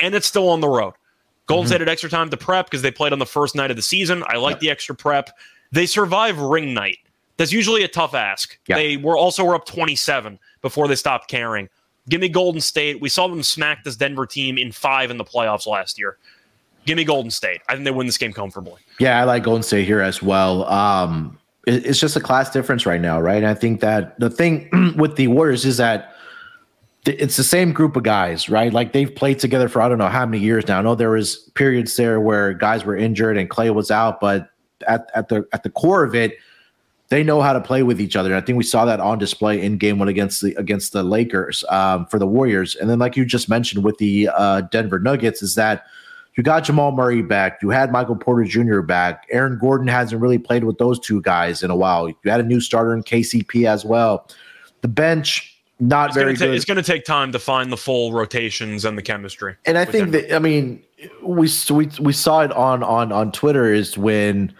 And 0.00 0.14
it's 0.14 0.26
still 0.26 0.48
on 0.48 0.60
the 0.60 0.68
road. 0.68 0.94
Golden 1.46 1.64
mm-hmm. 1.64 1.68
State 1.68 1.80
had 1.80 1.88
extra 1.88 2.08
time 2.08 2.30
to 2.30 2.36
prep 2.36 2.66
because 2.66 2.82
they 2.82 2.90
played 2.90 3.12
on 3.12 3.18
the 3.18 3.26
first 3.26 3.54
night 3.54 3.70
of 3.70 3.76
the 3.76 3.82
season. 3.82 4.22
I 4.26 4.36
like 4.36 4.60
the 4.60 4.70
extra 4.70 4.94
prep. 4.94 5.30
They 5.72 5.84
survive 5.84 6.38
ring 6.38 6.72
night. 6.72 6.98
That's 7.36 7.52
usually 7.52 7.82
a 7.82 7.88
tough 7.88 8.14
ask. 8.14 8.58
They 8.66 8.96
were 8.96 9.16
also 9.16 9.44
were 9.44 9.54
up 9.54 9.66
27 9.66 10.38
before 10.62 10.88
they 10.88 10.94
stopped 10.94 11.28
caring. 11.28 11.68
Give 12.08 12.20
me 12.20 12.28
Golden 12.28 12.60
State. 12.60 13.00
We 13.00 13.08
saw 13.08 13.28
them 13.28 13.42
smack 13.42 13.84
this 13.84 13.96
Denver 13.96 14.26
team 14.26 14.58
in 14.58 14.72
five 14.72 15.10
in 15.10 15.16
the 15.16 15.24
playoffs 15.24 15.66
last 15.66 15.98
year. 15.98 16.18
Give 16.86 16.96
me 16.96 17.04
Golden 17.04 17.30
State. 17.30 17.62
I 17.68 17.74
think 17.74 17.84
they 17.84 17.90
win 17.90 18.06
this 18.06 18.18
game 18.18 18.32
comfortably. 18.32 18.80
Yeah, 18.98 19.20
I 19.20 19.24
like 19.24 19.42
Golden 19.42 19.62
State 19.62 19.86
here 19.86 20.00
as 20.00 20.22
well. 20.22 20.64
Um, 20.64 21.38
it's 21.66 22.00
just 22.00 22.16
a 22.16 22.20
class 22.20 22.50
difference 22.50 22.86
right 22.86 23.00
now, 23.00 23.20
right? 23.20 23.38
And 23.38 23.46
I 23.46 23.54
think 23.54 23.80
that 23.80 24.18
the 24.18 24.30
thing 24.30 24.94
with 24.96 25.16
the 25.16 25.28
Warriors 25.28 25.64
is 25.64 25.76
that 25.76 26.14
it's 27.06 27.36
the 27.36 27.44
same 27.44 27.72
group 27.72 27.96
of 27.96 28.02
guys, 28.02 28.48
right? 28.48 28.72
Like 28.72 28.92
they've 28.92 29.14
played 29.14 29.38
together 29.38 29.68
for 29.68 29.80
I 29.80 29.88
don't 29.88 29.98
know 29.98 30.08
how 30.08 30.26
many 30.26 30.42
years 30.42 30.68
now. 30.68 30.78
I 30.78 30.82
know 30.82 30.94
there 30.94 31.10
was 31.10 31.36
periods 31.54 31.96
there 31.96 32.20
where 32.20 32.52
guys 32.52 32.84
were 32.84 32.96
injured 32.96 33.38
and 33.38 33.48
Klay 33.48 33.74
was 33.74 33.90
out, 33.90 34.20
but 34.20 34.50
at, 34.86 35.10
at 35.14 35.28
the 35.28 35.46
at 35.52 35.62
the 35.62 35.70
core 35.70 36.04
of 36.04 36.14
it, 36.14 36.38
they 37.08 37.22
know 37.22 37.40
how 37.40 37.52
to 37.52 37.60
play 37.60 37.82
with 37.82 38.00
each 38.00 38.16
other. 38.16 38.30
And 38.30 38.42
I 38.42 38.44
think 38.44 38.56
we 38.58 38.64
saw 38.64 38.84
that 38.84 39.00
on 39.00 39.18
display 39.18 39.60
in 39.62 39.78
game 39.78 39.98
one 39.98 40.08
against 40.08 40.42
the 40.42 40.54
against 40.54 40.92
the 40.92 41.02
Lakers 41.02 41.64
um, 41.68 42.06
for 42.06 42.18
the 42.18 42.26
Warriors. 42.26 42.74
And 42.76 42.90
then, 42.90 42.98
like 42.98 43.16
you 43.16 43.24
just 43.24 43.48
mentioned 43.48 43.82
with 43.82 43.98
the 43.98 44.28
uh, 44.34 44.62
Denver 44.62 44.98
Nuggets, 44.98 45.42
is 45.42 45.54
that 45.54 45.86
you 46.36 46.42
got 46.42 46.64
Jamal 46.64 46.92
Murray 46.92 47.22
back, 47.22 47.60
you 47.62 47.70
had 47.70 47.92
Michael 47.92 48.16
Porter 48.16 48.44
Jr. 48.44 48.80
back. 48.80 49.26
Aaron 49.30 49.58
Gordon 49.58 49.88
hasn't 49.88 50.20
really 50.20 50.38
played 50.38 50.64
with 50.64 50.78
those 50.78 50.98
two 50.98 51.20
guys 51.22 51.62
in 51.62 51.70
a 51.70 51.76
while. 51.76 52.08
You 52.08 52.16
had 52.24 52.40
a 52.40 52.44
new 52.44 52.60
starter 52.60 52.94
in 52.94 53.02
KCP 53.02 53.66
as 53.66 53.84
well. 53.84 54.28
The 54.82 54.88
bench 54.88 55.46
not 55.80 56.08
it's 56.10 56.16
very 56.16 56.34
ta- 56.34 56.46
good. 56.46 56.54
It's 56.54 56.64
going 56.64 56.76
to 56.76 56.82
take 56.82 57.04
time 57.04 57.32
to 57.32 57.38
find 57.38 57.72
the 57.72 57.76
full 57.76 58.12
rotations 58.12 58.84
and 58.84 58.98
the 58.98 59.02
chemistry. 59.02 59.56
And 59.64 59.78
I 59.78 59.84
think 59.84 60.10
Denver. 60.10 60.28
that 60.28 60.36
I 60.36 60.38
mean 60.38 60.82
we 61.22 61.48
we 61.70 61.88
we 61.98 62.12
saw 62.12 62.40
it 62.42 62.52
on 62.52 62.82
on 62.82 63.12
on 63.12 63.32
Twitter 63.32 63.72
is 63.72 63.96
when 63.96 64.54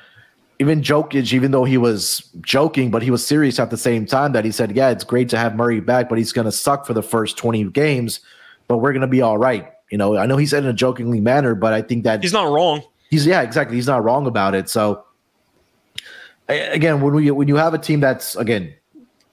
even 0.60 0.82
Jokic, 0.82 1.32
even 1.32 1.52
though 1.52 1.64
he 1.64 1.78
was 1.78 2.22
joking, 2.42 2.90
but 2.90 3.02
he 3.02 3.10
was 3.10 3.26
serious 3.26 3.58
at 3.58 3.70
the 3.70 3.78
same 3.78 4.04
time, 4.04 4.32
that 4.32 4.44
he 4.44 4.50
said, 4.50 4.76
Yeah, 4.76 4.90
it's 4.90 5.04
great 5.04 5.30
to 5.30 5.38
have 5.38 5.56
Murray 5.56 5.80
back, 5.80 6.10
but 6.10 6.18
he's 6.18 6.32
going 6.32 6.44
to 6.44 6.52
suck 6.52 6.86
for 6.86 6.92
the 6.92 7.02
first 7.02 7.38
20 7.38 7.64
games, 7.70 8.20
but 8.68 8.76
we're 8.76 8.92
going 8.92 9.00
to 9.00 9.06
be 9.06 9.22
all 9.22 9.38
right. 9.38 9.72
You 9.90 9.98
know, 9.98 10.16
I 10.16 10.26
know 10.26 10.36
he 10.36 10.46
said 10.46 10.62
in 10.62 10.70
a 10.70 10.74
jokingly 10.74 11.20
manner, 11.20 11.54
but 11.54 11.72
I 11.72 11.82
think 11.82 12.04
that 12.04 12.22
he's 12.22 12.32
not 12.32 12.50
wrong. 12.50 12.82
He's, 13.10 13.26
yeah, 13.26 13.42
exactly. 13.42 13.76
He's 13.76 13.88
not 13.88 14.04
wrong 14.04 14.26
about 14.26 14.54
it. 14.54 14.68
So, 14.68 15.04
again, 16.48 17.00
when 17.00 17.12
we 17.12 17.30
when 17.32 17.48
you 17.48 17.56
have 17.56 17.74
a 17.74 17.78
team 17.78 18.00
that's 18.00 18.36
again 18.36 18.72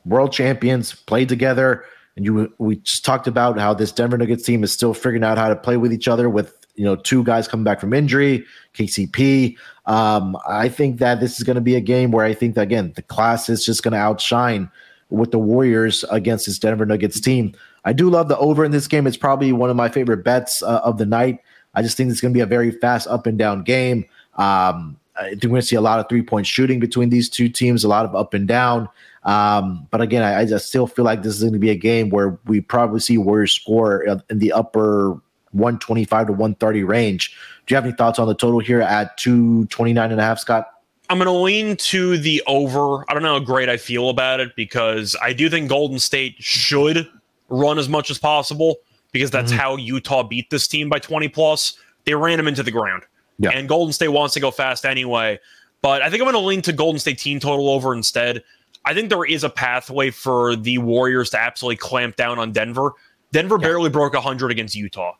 world 0.07 0.31
champions, 0.31 0.93
played 0.93 1.29
together. 1.29 1.85
And 2.15 2.25
you, 2.25 2.51
we 2.57 2.77
just 2.77 3.05
talked 3.05 3.27
about 3.27 3.59
how 3.59 3.73
this 3.73 3.91
Denver 3.91 4.17
Nuggets 4.17 4.43
team 4.43 4.63
is 4.63 4.71
still 4.71 4.93
figuring 4.93 5.23
out 5.23 5.37
how 5.37 5.49
to 5.49 5.55
play 5.55 5.77
with 5.77 5.93
each 5.93 6.07
other 6.07 6.29
with 6.29 6.65
you 6.75 6.83
know 6.83 6.95
two 6.95 7.23
guys 7.23 7.47
coming 7.47 7.63
back 7.63 7.79
from 7.79 7.93
injury, 7.93 8.45
KCP. 8.73 9.57
Um, 9.85 10.35
I 10.47 10.69
think 10.69 10.97
that 10.99 11.19
this 11.19 11.37
is 11.37 11.43
going 11.43 11.55
to 11.55 11.61
be 11.61 11.75
a 11.75 11.81
game 11.81 12.11
where 12.11 12.25
I 12.25 12.33
think 12.33 12.55
that 12.55 12.61
again 12.61 12.93
the 12.95 13.03
class 13.03 13.49
is 13.49 13.65
just 13.65 13.83
going 13.83 13.91
to 13.91 13.99
outshine 13.99 14.71
with 15.09 15.31
the 15.31 15.39
Warriors 15.39 16.03
against 16.09 16.47
this 16.47 16.59
Denver 16.59 16.85
Nuggets 16.85 17.19
team. 17.19 17.53
I 17.87 17.93
do 17.93 18.09
love 18.09 18.27
the 18.27 18.37
over 18.37 18.65
in 18.65 18.71
this 18.71 18.85
game. 18.85 19.07
It's 19.07 19.15
probably 19.15 19.53
one 19.53 19.69
of 19.69 19.77
my 19.77 19.87
favorite 19.87 20.25
bets 20.25 20.61
uh, 20.61 20.81
of 20.83 20.97
the 20.97 21.05
night. 21.05 21.39
I 21.73 21.81
just 21.81 21.95
think 21.95 22.11
it's 22.11 22.19
going 22.19 22.33
to 22.33 22.37
be 22.37 22.41
a 22.41 22.45
very 22.45 22.69
fast 22.69 23.07
up 23.07 23.25
and 23.25 23.37
down 23.37 23.63
game. 23.63 24.03
Um, 24.35 24.99
I 25.15 25.29
think 25.29 25.43
we're 25.43 25.49
going 25.51 25.61
to 25.61 25.67
see 25.67 25.77
a 25.77 25.81
lot 25.81 25.97
of 25.97 26.09
three 26.09 26.21
point 26.21 26.45
shooting 26.45 26.81
between 26.81 27.11
these 27.11 27.29
two 27.29 27.47
teams, 27.47 27.85
a 27.85 27.87
lot 27.87 28.03
of 28.03 28.13
up 28.13 28.33
and 28.33 28.45
down. 28.45 28.89
Um, 29.23 29.87
but 29.89 30.01
again, 30.01 30.21
I, 30.21 30.41
I, 30.41 30.45
just 30.45 30.67
still 30.67 30.85
feel 30.85 31.05
like 31.05 31.23
this 31.23 31.35
is 31.35 31.41
going 31.41 31.53
to 31.53 31.59
be 31.59 31.69
a 31.69 31.75
game 31.75 32.09
where 32.09 32.37
we 32.45 32.59
probably 32.59 32.99
see 32.99 33.17
Warriors 33.17 33.53
score 33.53 34.03
in 34.29 34.39
the 34.39 34.51
upper 34.51 35.11
125 35.51 36.27
to 36.27 36.33
130 36.33 36.83
range. 36.83 37.37
Do 37.65 37.73
you 37.73 37.75
have 37.75 37.85
any 37.85 37.93
thoughts 37.93 38.19
on 38.19 38.27
the 38.27 38.35
total 38.35 38.59
here 38.59 38.81
at 38.81 39.17
229 39.17 40.11
and 40.11 40.19
a 40.19 40.23
half, 40.23 40.39
Scott? 40.39 40.67
I'm 41.09 41.19
going 41.19 41.27
to 41.27 41.31
lean 41.31 41.77
to 41.77 42.17
the 42.17 42.43
over. 42.47 43.09
I 43.09 43.13
don't 43.13 43.23
know 43.23 43.39
how 43.39 43.39
great 43.39 43.69
I 43.69 43.77
feel 43.77 44.09
about 44.09 44.41
it 44.41 44.57
because 44.57 45.15
I 45.21 45.31
do 45.31 45.49
think 45.49 45.69
Golden 45.69 45.99
State 45.99 46.35
should 46.39 47.07
run 47.49 47.79
as 47.79 47.89
much 47.89 48.09
as 48.09 48.17
possible 48.17 48.77
because 49.11 49.31
that's 49.31 49.51
mm-hmm. 49.51 49.59
how 49.59 49.75
Utah 49.77 50.23
beat 50.23 50.49
this 50.49 50.67
team 50.67 50.89
by 50.89 50.99
20 50.99 51.27
plus. 51.29 51.77
They 52.05 52.13
ran 52.15 52.37
them 52.37 52.47
into 52.47 52.63
the 52.63 52.71
ground. 52.71 53.03
Yeah. 53.39 53.51
And 53.51 53.67
Golden 53.67 53.93
State 53.93 54.09
wants 54.09 54.33
to 54.33 54.39
go 54.39 54.51
fast 54.51 54.85
anyway. 54.85 55.39
But 55.81 56.01
I 56.01 56.09
think 56.09 56.21
I'm 56.21 56.25
going 56.25 56.41
to 56.41 56.47
lean 56.47 56.61
to 56.63 56.73
Golden 56.73 56.99
State 56.99 57.19
team 57.19 57.39
total 57.39 57.69
over 57.69 57.93
instead. 57.93 58.43
I 58.85 58.93
think 58.93 59.09
there 59.09 59.25
is 59.25 59.43
a 59.43 59.49
pathway 59.49 60.11
for 60.11 60.55
the 60.55 60.77
Warriors 60.77 61.29
to 61.31 61.39
absolutely 61.39 61.77
clamp 61.77 62.15
down 62.15 62.39
on 62.39 62.51
Denver. 62.51 62.93
Denver 63.31 63.57
yeah. 63.59 63.67
barely 63.67 63.89
broke 63.89 64.13
100 64.13 64.51
against 64.51 64.75
Utah. 64.75 65.13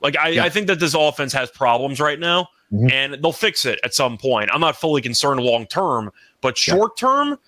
Like, 0.00 0.16
I, 0.16 0.28
yeah. 0.28 0.44
I 0.44 0.48
think 0.48 0.66
that 0.68 0.80
this 0.80 0.94
offense 0.94 1.32
has 1.32 1.50
problems 1.50 2.00
right 2.00 2.18
now, 2.18 2.48
mm-hmm. 2.72 2.90
and 2.90 3.14
they'll 3.22 3.32
fix 3.32 3.64
it 3.64 3.78
at 3.84 3.94
some 3.94 4.18
point. 4.18 4.50
I'm 4.52 4.60
not 4.60 4.76
fully 4.76 5.02
concerned 5.02 5.40
long 5.40 5.66
term, 5.66 6.10
but 6.40 6.56
short 6.56 6.96
term, 6.96 7.38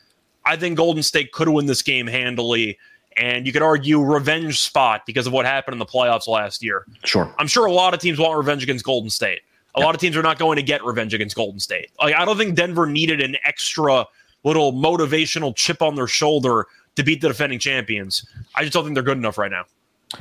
I 0.45 0.57
think 0.57 0.77
Golden 0.77 1.03
State 1.03 1.33
could 1.33 1.49
win 1.49 1.67
this 1.67 1.83
game 1.83 2.07
handily 2.07 2.79
and 3.17 3.47
you 3.47 3.53
could 3.53 3.63
argue 3.63 4.01
revenge 4.01 4.61
spot 4.61 5.03
because 5.07 5.27
of 5.27 5.33
what 5.33 5.47
happened 5.47 5.75
in 5.75 5.79
the 5.79 5.87
playoffs 5.87 6.27
last 6.27 6.63
year. 6.63 6.85
Sure. 7.05 7.33
I'm 7.39 7.47
sure 7.47 7.67
a 7.67 7.73
lot 7.73 7.95
of 7.95 8.01
teams 8.01 8.19
want 8.19 8.37
revenge 8.37 8.63
against 8.63 8.85
Golden 8.85 9.11
State. 9.11 9.41
A 9.75 9.81
yeah. 9.81 9.87
lot 9.87 9.95
of 9.95 10.01
teams 10.01 10.17
are 10.17 10.23
not 10.23 10.39
going 10.39 10.57
to 10.57 10.63
get 10.63 10.85
revenge 10.85 11.15
against 11.15 11.35
Golden 11.35 11.61
State. 11.61 11.91
Like 12.01 12.15
I 12.15 12.25
don't 12.25 12.37
think 12.37 12.55
Denver 12.55 12.87
needed 12.87 13.21
an 13.21 13.37
extra 13.45 14.07
little 14.45 14.73
motivational 14.73 15.55
chip 15.57 15.83
on 15.83 15.95
their 15.95 16.07
shoulder 16.07 16.67
to 16.97 17.03
beat 17.03 17.21
the 17.21 17.29
defending 17.29 17.59
champions. 17.59 18.27
I 18.55 18.63
just 18.63 18.73
don't 18.73 18.85
think 18.85 18.95
they're 18.95 19.03
good 19.03 19.19
enough 19.19 19.39
right 19.39 19.51
now. 19.51 19.65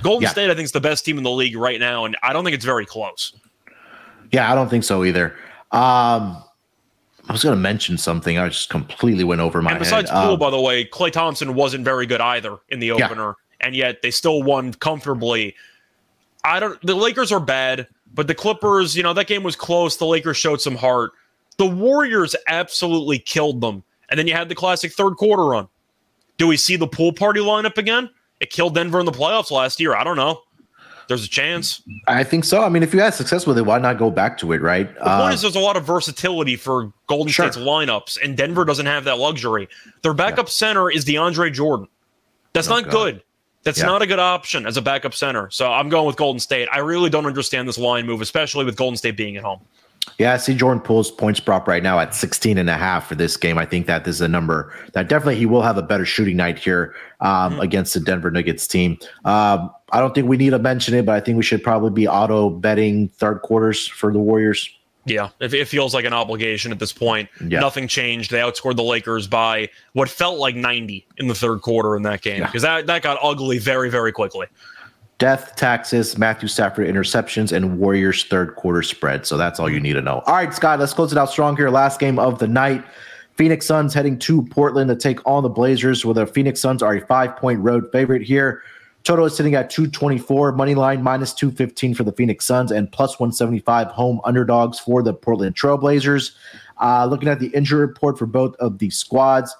Golden 0.01 0.23
yeah. 0.23 0.29
State, 0.29 0.49
I 0.49 0.55
think, 0.55 0.65
is 0.65 0.71
the 0.71 0.81
best 0.81 1.05
team 1.05 1.17
in 1.17 1.23
the 1.23 1.31
league 1.31 1.55
right 1.55 1.79
now, 1.79 2.05
and 2.05 2.17
I 2.23 2.33
don't 2.33 2.43
think 2.43 2.55
it's 2.55 2.65
very 2.65 2.85
close. 2.85 3.33
Yeah, 4.31 4.51
I 4.51 4.55
don't 4.55 4.69
think 4.69 4.83
so 4.83 5.03
either. 5.03 5.35
Um, 5.71 6.43
I 7.29 7.31
was 7.31 7.43
going 7.43 7.55
to 7.55 7.61
mention 7.61 7.97
something. 7.97 8.37
I 8.37 8.49
just 8.49 8.69
completely 8.69 9.23
went 9.23 9.41
over 9.41 9.61
my 9.61 9.71
and 9.71 9.79
besides 9.79 10.09
head. 10.09 10.23
Poole, 10.23 10.33
um, 10.33 10.39
by 10.39 10.49
the 10.49 10.59
way, 10.59 10.85
Klay 10.85 11.11
Thompson 11.11 11.53
wasn't 11.53 11.85
very 11.85 12.05
good 12.05 12.21
either 12.21 12.57
in 12.69 12.79
the 12.79 12.91
opener, 12.91 13.35
yeah. 13.59 13.65
and 13.67 13.75
yet 13.75 14.01
they 14.01 14.11
still 14.11 14.43
won 14.43 14.73
comfortably. 14.73 15.55
I 16.43 16.59
don't. 16.59 16.79
The 16.81 16.95
Lakers 16.95 17.31
are 17.31 17.39
bad, 17.39 17.87
but 18.13 18.27
the 18.27 18.35
Clippers, 18.35 18.95
you 18.97 19.03
know, 19.03 19.13
that 19.13 19.27
game 19.27 19.43
was 19.43 19.55
close. 19.55 19.95
The 19.95 20.05
Lakers 20.05 20.37
showed 20.37 20.59
some 20.59 20.75
heart. 20.75 21.11
The 21.57 21.65
Warriors 21.65 22.35
absolutely 22.47 23.19
killed 23.19 23.61
them, 23.61 23.83
and 24.09 24.19
then 24.19 24.27
you 24.27 24.33
had 24.33 24.49
the 24.49 24.55
classic 24.55 24.91
third 24.91 25.15
quarter 25.15 25.45
run. 25.45 25.67
Do 26.37 26.47
we 26.47 26.57
see 26.57 26.75
the 26.75 26.87
pool 26.87 27.13
party 27.13 27.39
lineup 27.39 27.77
again? 27.77 28.09
It 28.41 28.49
killed 28.49 28.75
Denver 28.75 28.99
in 28.99 29.05
the 29.05 29.11
playoffs 29.11 29.51
last 29.51 29.79
year. 29.79 29.95
I 29.95 30.03
don't 30.03 30.17
know 30.17 30.41
there's 31.07 31.25
a 31.25 31.29
chance. 31.29 31.81
I 32.07 32.23
think 32.23 32.43
so. 32.43 32.63
I 32.63 32.69
mean, 32.69 32.83
if 32.83 32.93
you 32.93 32.99
had 32.99 33.13
success 33.13 33.45
with 33.45 33.57
it, 33.57 33.63
why 33.63 33.79
not 33.79 33.97
go 33.97 34.09
back 34.09 34.37
to 34.39 34.51
it, 34.53 34.61
right? 34.61 34.87
The 34.93 34.99
point 34.99 35.07
uh, 35.07 35.31
is, 35.33 35.41
there's 35.41 35.55
a 35.55 35.59
lot 35.59 35.77
of 35.77 35.85
versatility 35.85 36.55
for 36.55 36.91
Golden 37.07 37.31
sure. 37.31 37.51
State's 37.51 37.65
lineups, 37.65 38.17
and 38.23 38.37
Denver 38.37 38.65
doesn't 38.65 38.85
have 38.85 39.03
that 39.05 39.19
luxury. 39.19 39.67
Their 40.01 40.13
backup 40.13 40.47
yeah. 40.47 40.51
center 40.51 40.91
is 40.91 41.05
DeAndre 41.05 41.51
Jordan. 41.53 41.87
That's 42.53 42.67
oh, 42.67 42.75
not 42.75 42.83
God. 42.85 42.91
good. 42.91 43.23
That's 43.63 43.79
yeah. 43.79 43.85
not 43.85 44.01
a 44.01 44.07
good 44.07 44.19
option 44.19 44.65
as 44.65 44.75
a 44.75 44.81
backup 44.81 45.13
center. 45.13 45.49
So 45.49 45.71
I'm 45.71 45.89
going 45.89 46.05
with 46.05 46.17
Golden 46.17 46.39
State. 46.39 46.67
I 46.71 46.79
really 46.79 47.09
don't 47.09 47.25
understand 47.25 47.67
this 47.67 47.77
line 47.77 48.05
move, 48.05 48.21
especially 48.21 48.65
with 48.65 48.75
Golden 48.75 48.97
State 48.97 49.15
being 49.15 49.37
at 49.37 49.43
home. 49.43 49.61
Yeah, 50.19 50.33
I 50.33 50.37
see 50.37 50.53
Jordan 50.53 50.81
Poole's 50.81 51.09
points 51.09 51.39
prop 51.39 51.67
right 51.67 51.81
now 51.81 51.99
at 51.99 52.13
16 52.13 52.57
and 52.57 52.69
a 52.69 52.77
half 52.77 53.07
for 53.07 53.15
this 53.15 53.35
game. 53.35 53.57
I 53.57 53.65
think 53.65 53.87
that 53.87 54.05
this 54.05 54.15
is 54.15 54.21
a 54.21 54.27
number 54.27 54.73
that 54.93 55.07
definitely 55.07 55.37
he 55.37 55.45
will 55.45 55.61
have 55.61 55.77
a 55.77 55.81
better 55.81 56.05
shooting 56.05 56.37
night 56.37 56.59
here 56.59 56.93
um, 57.21 57.53
mm-hmm. 57.53 57.61
against 57.61 57.93
the 57.93 57.99
Denver 57.99 58.29
Nuggets 58.29 58.67
team. 58.67 58.97
Um, 59.25 59.71
I 59.91 59.99
don't 59.99 60.13
think 60.13 60.27
we 60.27 60.37
need 60.37 60.51
to 60.51 60.59
mention 60.59 60.93
it, 60.93 61.05
but 61.05 61.15
I 61.15 61.19
think 61.19 61.37
we 61.37 61.43
should 61.43 61.63
probably 61.63 61.91
be 61.91 62.07
auto 62.07 62.49
betting 62.49 63.09
third 63.09 63.41
quarters 63.41 63.87
for 63.87 64.11
the 64.11 64.19
Warriors. 64.19 64.69
Yeah, 65.05 65.29
it, 65.39 65.53
it 65.53 65.67
feels 65.67 65.93
like 65.93 66.05
an 66.05 66.13
obligation 66.13 66.71
at 66.71 66.79
this 66.79 66.93
point. 66.93 67.29
Yeah. 67.45 67.59
Nothing 67.59 67.87
changed. 67.87 68.31
They 68.31 68.39
outscored 68.39 68.77
the 68.77 68.83
Lakers 68.83 69.27
by 69.27 69.69
what 69.93 70.07
felt 70.09 70.39
like 70.39 70.55
90 70.55 71.05
in 71.17 71.27
the 71.27 71.35
third 71.35 71.61
quarter 71.61 71.95
in 71.97 72.03
that 72.03 72.21
game 72.21 72.41
because 72.41 72.63
yeah. 72.63 72.77
that, 72.77 72.87
that 72.87 73.01
got 73.01 73.17
ugly 73.21 73.57
very, 73.57 73.89
very 73.89 74.13
quickly 74.13 74.47
death, 75.17 75.55
taxes, 75.55 76.17
Matthew 76.17 76.47
Stafford 76.47 76.87
interceptions, 76.87 77.51
and 77.51 77.79
Warriors 77.79 78.25
third 78.25 78.55
quarter 78.55 78.83
spread. 78.83 79.25
So 79.25 79.37
that's 79.37 79.59
all 79.59 79.69
you 79.69 79.79
need 79.79 79.93
to 79.93 80.01
know. 80.01 80.21
All 80.25 80.35
right, 80.35 80.53
Scott, 80.53 80.79
let's 80.79 80.93
close 80.93 81.11
it 81.11 81.17
out 81.17 81.29
strong 81.29 81.55
here. 81.55 81.69
Last 81.69 81.99
game 81.99 82.19
of 82.19 82.39
the 82.39 82.47
night. 82.47 82.83
Phoenix 83.35 83.65
Suns 83.65 83.93
heading 83.93 84.19
to 84.19 84.43
Portland 84.43 84.89
to 84.89 84.95
take 84.95 85.25
on 85.25 85.41
the 85.43 85.49
Blazers, 85.49 86.05
where 86.05 86.13
the 86.13 86.27
Phoenix 86.27 86.61
Suns 86.61 86.83
are 86.83 86.95
a 86.95 87.05
five 87.05 87.35
point 87.35 87.59
road 87.61 87.91
favorite 87.91 88.21
here. 88.21 88.61
Total 89.03 89.25
is 89.25 89.35
sitting 89.35 89.53
at 89.55 89.69
224, 89.69 90.53
money 90.53 90.75
line 90.75 91.03
minus 91.03 91.33
215 91.33 91.93
for 91.93 92.03
the 92.03 92.13
Phoenix 92.13 92.45
Suns, 92.45 92.71
and 92.71 92.89
plus 92.91 93.19
175 93.19 93.87
home 93.87 94.21
underdogs 94.23 94.79
for 94.79 95.03
the 95.03 95.13
Portland 95.13 95.55
Trailblazers. 95.55 96.31
Uh, 96.81 97.05
looking 97.05 97.27
at 97.27 97.39
the 97.39 97.47
injury 97.47 97.81
report 97.81 98.17
for 98.17 98.25
both 98.25 98.55
of 98.57 98.77
the 98.77 98.89
squads, 98.89 99.53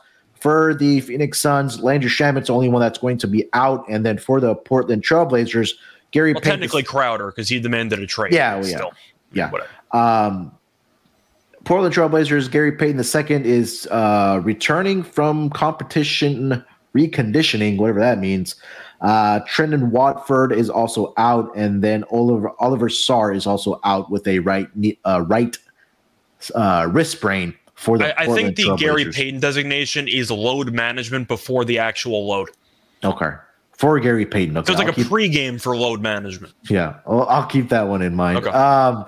for 0.43 0.73
the 0.73 0.99
Phoenix 0.99 1.39
Suns, 1.39 1.79
Landry 1.79 2.09
Shamet's 2.09 2.47
the 2.47 2.53
only 2.53 2.67
one 2.67 2.81
that's 2.81 2.97
going 2.97 3.17
to 3.19 3.27
be 3.27 3.47
out. 3.53 3.87
And 3.87 4.05
then 4.05 4.17
for 4.17 4.41
the 4.41 4.55
Portland 4.55 5.01
Trailblazers, 5.01 5.71
Gary 6.11 6.33
well, 6.33 6.41
Payton 6.41 6.59
technically 6.59 6.83
Crowder 6.83 7.27
because 7.27 7.47
he 7.47 7.61
demanded 7.61 7.99
a 7.99 8.05
trade. 8.05 8.33
Yeah, 8.33 8.55
well, 8.55 8.67
yeah, 8.67 8.75
still. 8.75 8.91
yeah. 9.31 9.49
Whatever. 9.49 9.69
Um, 9.93 10.51
Portland 11.63 11.95
Trailblazers, 11.95 12.51
Gary 12.51 12.73
Payton 12.73 12.99
II 12.99 13.49
is 13.49 13.87
uh, 13.89 14.41
returning 14.43 15.01
from 15.01 15.49
competition 15.51 16.61
reconditioning, 16.93 17.77
whatever 17.77 18.01
that 18.01 18.19
means. 18.19 18.55
Uh, 18.99 19.39
Trendon 19.45 19.91
Watford 19.91 20.51
is 20.51 20.69
also 20.69 21.13
out, 21.15 21.55
and 21.55 21.81
then 21.81 22.03
Oliver 22.11 22.51
Oliver 22.59 22.89
Sarr 22.89 23.33
is 23.33 23.47
also 23.47 23.79
out 23.85 24.11
with 24.11 24.27
a 24.27 24.39
right 24.39 24.67
uh, 25.05 25.23
right 25.25 25.57
uh, 26.53 26.89
wrist 26.91 27.13
sprain 27.13 27.55
for 27.83 27.97
the. 27.97 28.19
I, 28.19 28.23
I 28.23 28.27
think 28.27 28.55
the 28.55 28.75
Gary 28.75 29.11
Payton 29.11 29.39
designation 29.39 30.07
is 30.07 30.31
load 30.31 30.73
management 30.73 31.27
before 31.27 31.65
the 31.65 31.79
actual 31.79 32.25
load. 32.25 32.49
Okay. 33.03 33.31
For 33.77 33.99
Gary 33.99 34.25
Payton. 34.25 34.57
Okay. 34.57 34.67
So 34.67 34.71
it's 34.73 34.79
like 34.79 34.87
I'll 34.87 34.93
a 34.93 34.95
keep, 34.95 35.07
pregame 35.07 35.61
for 35.61 35.75
load 35.75 36.01
management. 36.01 36.53
Yeah. 36.69 36.99
Well, 37.05 37.27
I'll 37.27 37.45
keep 37.45 37.69
that 37.69 37.87
one 37.87 38.01
in 38.01 38.15
mind. 38.15 38.37
Okay. 38.37 38.49
Um, 38.49 39.05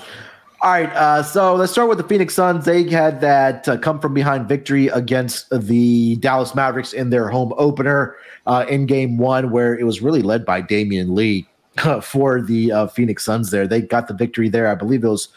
all 0.62 0.72
right. 0.72 0.90
Uh, 0.92 1.24
so 1.24 1.56
let's 1.56 1.72
start 1.72 1.88
with 1.88 1.98
the 1.98 2.04
Phoenix 2.04 2.34
Suns. 2.34 2.66
They 2.66 2.84
had 2.90 3.22
that 3.22 3.70
uh, 3.70 3.78
come 3.78 4.00
from 4.00 4.14
behind 4.14 4.50
victory 4.50 4.88
against 4.88 5.50
the 5.52 6.18
Dallas 6.18 6.54
Mavericks 6.54 6.92
in 6.92 7.10
their 7.10 7.30
home 7.30 7.54
opener 7.58 8.16
uh, 8.48 8.66
in 8.68 8.86
game 8.86 9.18
one, 9.18 9.52
where 9.52 9.78
it 9.78 9.84
was 9.84 10.02
really 10.02 10.22
led 10.22 10.46
by 10.46 10.62
Damion 10.62 11.16
Lee 11.16 11.48
for 12.02 12.42
the 12.42 12.72
uh, 12.72 12.88
Phoenix 12.88 13.24
Suns 13.24 13.52
there. 13.52 13.68
They 13.68 13.82
got 13.82 14.08
the 14.08 14.14
victory 14.14 14.50
there. 14.50 14.68
I 14.68 14.76
believe 14.76 15.04
it 15.04 15.10
was 15.10 15.30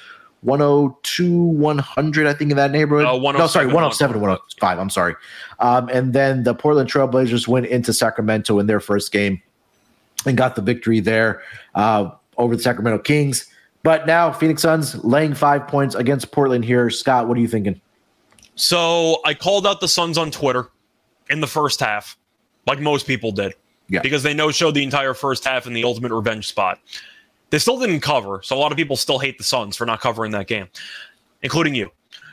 102, 0.43 1.35
100, 1.35 2.27
I 2.27 2.33
think 2.33 2.51
in 2.51 2.57
that 2.57 2.71
neighborhood. 2.71 3.07
Uh, 3.07 3.33
no, 3.33 3.47
sorry, 3.47 3.67
107, 3.67 4.21
105. 4.21 4.79
I'm 4.79 4.91
sorry. 4.91 5.15
Um, 5.59 5.89
and 5.89 6.13
then 6.13 6.45
the 6.45 6.55
Portland 6.55 6.91
Trailblazers 6.91 7.49
went 7.49 7.67
into 7.67 7.93
Sacramento 7.93 8.59
in 8.59 8.67
their 8.67 8.81
first 8.81 9.11
game 9.11 9.43
and 10.27 10.37
got 10.37 10.57
the 10.57 10.63
victory 10.63 11.01
there 11.01 11.43
uh, 11.75 12.11
over 12.37 12.57
the 12.57 12.63
Sacramento 12.63 13.03
Kings. 13.03 13.47
But 13.83 14.07
now 14.07 14.33
Phoenix 14.33 14.63
Suns 14.63 15.03
laying 15.05 15.35
five 15.35 15.67
points 15.67 15.95
against 15.95 16.31
Portland 16.31 16.65
here. 16.65 16.91
Scott, 16.91 17.29
what 17.29 17.37
are 17.37 17.41
you 17.41 17.49
thinking? 17.49 17.81
So 18.55 19.21
I 19.25 19.35
called 19.35 19.67
out 19.67 19.81
the 19.81 19.89
Suns 19.89 20.19
on 20.19 20.31
Twitter 20.31 20.69
in 21.31 21.41
the 21.41 21.47
first 21.47 21.81
half, 21.81 22.17
like 22.67 22.81
most 22.81 23.07
people 23.07 23.31
did, 23.31 23.55
yeah. 23.89 24.01
because 24.03 24.23
they 24.23 24.35
no 24.35 24.51
showed 24.51 24.75
the 24.75 24.83
entire 24.83 25.15
first 25.15 25.45
half 25.45 25.67
in 25.67 25.73
the 25.73 25.85
ultimate 25.85 26.13
revenge 26.13 26.49
spot. 26.49 26.81
They 27.51 27.59
still 27.59 27.79
didn't 27.79 28.01
cover, 28.01 28.41
so 28.43 28.57
a 28.57 28.61
lot 28.61 28.73
of 28.73 28.79
people 28.79 28.97
still 28.97 29.19
hate 29.19 29.39
the 29.39 29.45
Suns 29.45 29.77
for 29.77 29.87
not 29.87 30.01
covering 30.01 30.33
that 30.33 30.47
game, 30.47 30.69
including 31.43 31.75
you. 31.75 31.91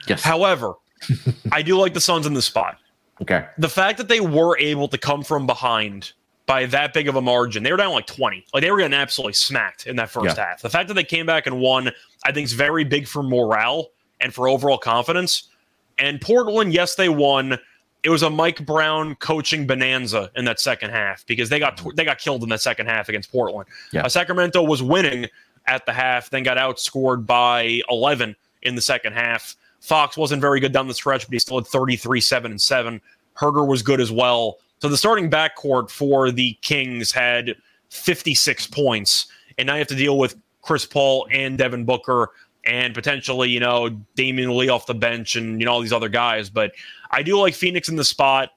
Yes. 0.07 0.21
However, 0.21 0.73
I 1.51 1.61
do 1.61 1.77
like 1.77 1.93
the 1.93 2.01
Suns 2.01 2.25
in 2.25 2.33
this 2.33 2.45
spot. 2.45 2.77
Okay. 3.21 3.45
The 3.57 3.69
fact 3.69 3.97
that 3.97 4.07
they 4.07 4.19
were 4.19 4.57
able 4.57 4.87
to 4.89 4.97
come 4.97 5.23
from 5.23 5.47
behind 5.47 6.11
by 6.45 6.65
that 6.67 6.93
big 6.93 7.07
of 7.07 7.15
a 7.15 7.21
margin, 7.21 7.63
they 7.63 7.71
were 7.71 7.77
down 7.77 7.93
like 7.93 8.07
20. 8.07 8.45
Like 8.53 8.61
they 8.61 8.69
were 8.71 8.77
getting 8.77 8.93
absolutely 8.93 9.33
smacked 9.33 9.87
in 9.87 9.95
that 9.95 10.09
first 10.09 10.37
yeah. 10.37 10.47
half. 10.47 10.61
The 10.61 10.69
fact 10.69 10.89
that 10.89 10.95
they 10.95 11.03
came 11.03 11.25
back 11.25 11.47
and 11.47 11.59
won, 11.59 11.91
I 12.25 12.31
think, 12.31 12.45
is 12.45 12.53
very 12.53 12.83
big 12.83 13.07
for 13.07 13.23
morale 13.23 13.87
and 14.21 14.33
for 14.33 14.47
overall 14.47 14.77
confidence. 14.77 15.49
And 15.97 16.19
Portland, 16.19 16.73
yes, 16.73 16.95
they 16.95 17.09
won. 17.09 17.57
It 18.05 18.09
was 18.09 18.21
a 18.21 18.29
Mike 18.29 18.63
Brown 18.63 19.15
coaching 19.15 19.65
bonanza 19.65 20.29
in 20.35 20.45
that 20.45 20.59
second 20.59 20.91
half 20.91 21.25
because 21.25 21.49
they 21.49 21.57
got 21.57 21.81
they 21.95 22.05
got 22.05 22.19
killed 22.19 22.43
in 22.43 22.49
that 22.49 22.61
second 22.61 22.85
half 22.85 23.09
against 23.09 23.31
Portland. 23.31 23.67
Yeah. 23.91 24.05
Uh, 24.05 24.09
Sacramento 24.09 24.61
was 24.61 24.83
winning 24.83 25.25
at 25.65 25.87
the 25.87 25.91
half, 25.91 26.29
then 26.29 26.43
got 26.43 26.57
outscored 26.57 27.25
by 27.25 27.81
11 27.89 28.35
in 28.61 28.75
the 28.75 28.81
second 28.81 29.13
half. 29.13 29.55
Fox 29.81 30.15
wasn't 30.15 30.39
very 30.39 30.59
good 30.59 30.71
down 30.71 30.87
the 30.87 30.93
stretch, 30.93 31.25
but 31.25 31.33
he 31.33 31.39
still 31.39 31.57
had 31.57 31.65
33, 31.65 32.21
7, 32.21 32.51
and 32.51 32.61
7. 32.61 33.01
Huerter 33.37 33.67
was 33.67 33.81
good 33.81 33.99
as 33.99 34.11
well. 34.11 34.59
So 34.79 34.87
the 34.87 34.97
starting 34.97 35.31
backcourt 35.31 35.89
for 35.89 36.31
the 36.31 36.53
Kings 36.61 37.11
had 37.11 37.55
56 37.89 38.67
points. 38.67 39.25
And 39.57 39.65
now 39.65 39.73
you 39.73 39.79
have 39.79 39.87
to 39.87 39.95
deal 39.95 40.19
with 40.19 40.35
Chris 40.61 40.85
Paul 40.85 41.27
and 41.31 41.57
Devin 41.57 41.85
Booker 41.85 42.29
and 42.65 42.93
potentially, 42.93 43.49
you 43.49 43.59
know, 43.59 43.89
Damion 44.15 44.55
Lee 44.55 44.69
off 44.69 44.85
the 44.85 44.93
bench 44.93 45.35
and, 45.35 45.59
you 45.59 45.65
know, 45.65 45.71
all 45.71 45.81
these 45.81 45.93
other 45.93 46.09
guys. 46.09 46.49
But 46.49 46.73
I 47.11 47.23
do 47.23 47.39
like 47.39 47.53
Phoenix 47.53 47.89
in 47.89 47.95
the 47.95 48.03
spot. 48.03 48.49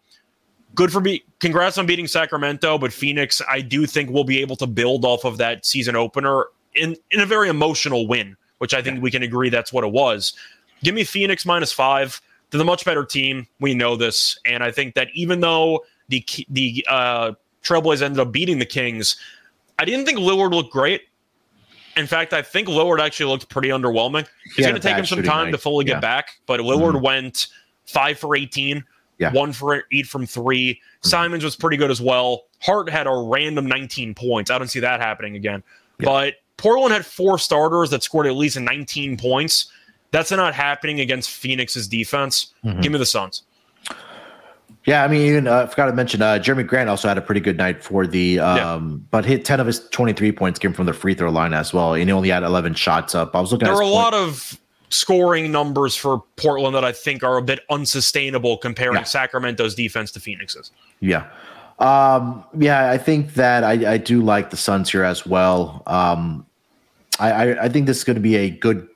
Good 0.75 0.93
for 0.93 1.01
me. 1.01 1.23
Congrats 1.41 1.79
on 1.79 1.87
beating 1.87 2.07
Sacramento, 2.07 2.79
but 2.79 2.93
Phoenix, 2.93 3.41
I 3.49 3.61
do 3.61 3.87
think 3.87 4.11
we'll 4.11 4.25
be 4.25 4.41
able 4.41 4.57
to 4.57 4.66
build 4.66 5.05
off 5.05 5.25
of 5.25 5.39
that 5.39 5.65
season 5.65 5.97
opener 5.97 6.47
in, 6.75 6.97
in 7.11 7.20
a 7.20 7.27
very 7.27 7.49
emotional 7.49 8.07
win, 8.07 8.37
which 8.59 8.75
I 8.75 8.83
think 8.83 8.97
yeah. 8.97 9.03
we 9.03 9.11
can 9.11 9.23
agree 9.23 9.49
that's 9.49 9.73
what 9.73 9.85
it 9.85 9.93
was. 9.93 10.35
Give 10.83 10.95
me 10.95 11.05
Phoenix 11.05 11.47
minus 11.47 11.73
five. 11.73 12.20
They're 12.51 12.59
the 12.59 12.65
much 12.65 12.85
better 12.85 13.05
team. 13.05 13.47
We 13.61 13.75
know 13.75 13.97
this. 13.97 14.39
And 14.47 14.62
I 14.62 14.70
think 14.70 14.95
that 14.95 15.09
even 15.15 15.41
though 15.41 15.85
the 16.09 16.25
the 16.49 16.85
uh, 16.89 17.33
Trailblazers 17.62 18.03
ended 18.03 18.20
up 18.20 18.33
beating 18.33 18.59
the 18.59 18.66
Kings, 18.66 19.16
I 19.79 19.85
didn't 19.85 20.07
think 20.07 20.19
Lillard 20.19 20.53
looked 20.53 20.73
great. 20.73 21.03
In 21.97 22.07
fact, 22.07 22.33
I 22.33 22.43
think 22.43 22.69
Lillard 22.69 23.01
actually 23.01 23.31
looked 23.31 23.49
pretty 23.49 23.70
underwhelming. 23.70 24.27
It's 24.45 24.59
going 24.59 24.75
to 24.75 24.81
take 24.81 24.97
him 24.97 25.05
some 25.05 25.23
time 25.23 25.47
night. 25.47 25.53
to 25.53 25.59
fully 25.59 25.85
yeah. 25.85 25.95
get 25.95 26.03
back, 26.03 26.39
but 26.47 26.61
Lillard 26.61 26.93
mm-hmm. 26.93 27.05
went 27.05 27.49
five 27.89 28.19
for 28.19 28.36
18, 28.36 28.85
yeah. 29.19 29.32
one 29.32 29.52
for 29.52 29.85
eight 29.93 30.06
from 30.06 30.27
3 30.27 30.74
mm-hmm. 30.74 31.09
Simons 31.09 31.43
was 31.43 31.56
pretty 31.56 31.77
good 31.77 31.90
as 31.90 32.01
well. 32.01 32.44
Hart 32.60 32.89
had 32.89 33.06
a 33.06 33.15
random 33.15 33.66
19 33.66 34.15
points. 34.15 34.51
I 34.51 34.59
don't 34.59 34.69
see 34.69 34.81
that 34.81 35.01
happening 35.01 35.36
again. 35.36 35.62
Yeah. 35.98 36.06
But 36.06 36.35
Portland 36.56 36.93
had 36.93 37.06
four 37.06 37.39
starters 37.39 37.90
that 37.90 38.02
scored 38.02 38.27
at 38.27 38.35
least 38.35 38.59
19 38.59 39.16
points. 39.16 39.70
That's 40.10 40.31
not 40.31 40.55
happening 40.55 41.01
against 41.01 41.31
Phoenix's 41.31 41.89
defense. 41.89 42.55
Mm-hmm. 42.65 42.81
Give 42.81 42.93
me 42.93 42.98
the 42.98 43.06
Suns. 43.06 43.43
Yeah, 44.85 45.05
I 45.05 45.09
mean, 45.09 45.20
even 45.20 45.47
uh, 45.47 45.65
I 45.65 45.66
forgot 45.66 45.86
to 45.86 45.93
mention 45.93 46.23
uh, 46.23 46.39
Jerami 46.39 46.66
Grant 46.66 46.89
also 46.89 47.09
had 47.09 47.19
a 47.19 47.20
pretty 47.20 47.43
good 47.43 47.59
night 47.59 47.85
for 47.85 48.06
the, 48.06 48.39
um, 48.39 48.56
yeah. 48.56 49.06
but 49.10 49.27
hit 49.27 49.44
ten 49.44 49.60
of 49.60 49.66
his 49.66 49.86
twenty 49.90 50.15
three 50.15 50.32
points 50.32 50.59
came 50.59 50.73
from 50.73 50.86
the 50.86 50.94
free 50.94 51.12
throw 51.12 51.31
line 51.31 51.52
as 51.52 51.74
well, 51.74 51.93
and 51.93 52.05
he 52.05 52.12
only 52.12 52.31
had 52.31 52.43
eleven 52.43 52.73
shots 52.73 53.15
up. 53.15 53.35
I 53.35 53.40
was 53.40 53.52
looking. 53.52 53.66
There 53.66 53.74
were 53.74 53.82
a 53.82 53.85
point. 53.85 53.94
lot 53.94 54.15
of 54.15 54.59
scoring 54.90 55.52
numbers 55.52 55.94
for 55.94 56.23
Portland 56.36 56.74
that 56.74 56.85
I 56.85 56.93
think 56.93 57.23
are 57.23 57.36
a 57.36 57.43
bit 57.43 57.60
unsustainable 57.70 58.56
comparing 58.56 58.97
yeah. 58.97 59.05
Sacramento's 59.05 59.74
defense 59.74 60.10
to 60.12 60.20
Phoenix's. 60.20 60.70
Yeah. 61.01 61.28
Um, 61.78 62.44
yeah, 62.59 62.90
I 62.90 62.98
think 62.98 63.35
that 63.35 63.62
I, 63.62 63.93
I, 63.93 63.98
do 63.98 64.20
like 64.20 64.51
the 64.51 64.56
Suns 64.56 64.90
here 64.90 65.05
as 65.05 65.24
well. 65.24 65.85
Um, 65.86 66.44
I, 67.20 67.31
I, 67.31 67.65
I 67.65 67.69
think 67.69 67.86
this 67.86 67.98
is 67.98 68.05
going 68.05 68.16
to 68.16 68.20
be 68.20 68.35
a 68.35 68.51
good 68.51 68.89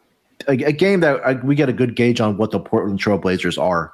a, 0.48 0.52
a 0.52 0.72
game 0.72 0.98
that 1.00 1.24
I, 1.24 1.34
we 1.34 1.54
get 1.54 1.68
a 1.68 1.72
good 1.72 1.94
gauge 1.94 2.20
on 2.20 2.36
what 2.36 2.50
the 2.50 2.58
Portland 2.58 3.00
Trailblazers 3.00 3.60
are. 3.60 3.92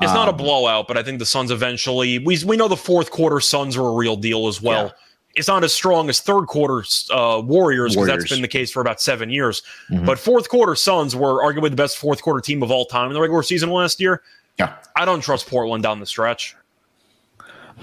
It's 0.00 0.10
um, 0.10 0.16
not 0.16 0.28
a 0.28 0.30
um, 0.30 0.38
blowout, 0.38 0.88
but 0.88 0.96
I 0.96 1.02
think 1.02 1.18
the 1.18 1.26
Suns 1.26 1.50
eventually. 1.50 2.18
We 2.18 2.42
we 2.44 2.56
know 2.56 2.68
the 2.68 2.76
fourth 2.76 3.10
quarter 3.10 3.40
Suns 3.40 3.76
are 3.76 3.86
a 3.86 3.92
real 3.92 4.16
deal 4.16 4.48
as 4.48 4.62
well. 4.62 4.86
Yeah. 4.86 4.92
It's 5.36 5.48
not 5.48 5.62
as 5.62 5.72
strong 5.72 6.08
as 6.08 6.20
third 6.20 6.46
quarter 6.46 6.84
uh, 7.10 7.40
Warriors 7.44 7.94
because 7.94 8.08
that's 8.08 8.28
been 8.28 8.42
the 8.42 8.48
case 8.48 8.70
for 8.70 8.80
about 8.80 9.00
seven 9.00 9.30
years. 9.30 9.62
Mm-hmm. 9.88 10.04
But 10.04 10.18
fourth 10.18 10.48
quarter 10.48 10.74
Suns 10.74 11.14
were 11.14 11.42
arguably 11.44 11.70
the 11.70 11.76
best 11.76 11.98
fourth 11.98 12.20
quarter 12.20 12.40
team 12.40 12.62
of 12.62 12.70
all 12.70 12.84
time 12.84 13.08
in 13.08 13.14
the 13.14 13.20
regular 13.20 13.42
season 13.42 13.70
last 13.70 14.00
year. 14.00 14.22
Yeah, 14.58 14.76
I 14.96 15.04
don't 15.04 15.20
trust 15.20 15.46
Portland 15.46 15.82
down 15.82 16.00
the 16.00 16.06
stretch. 16.06 16.56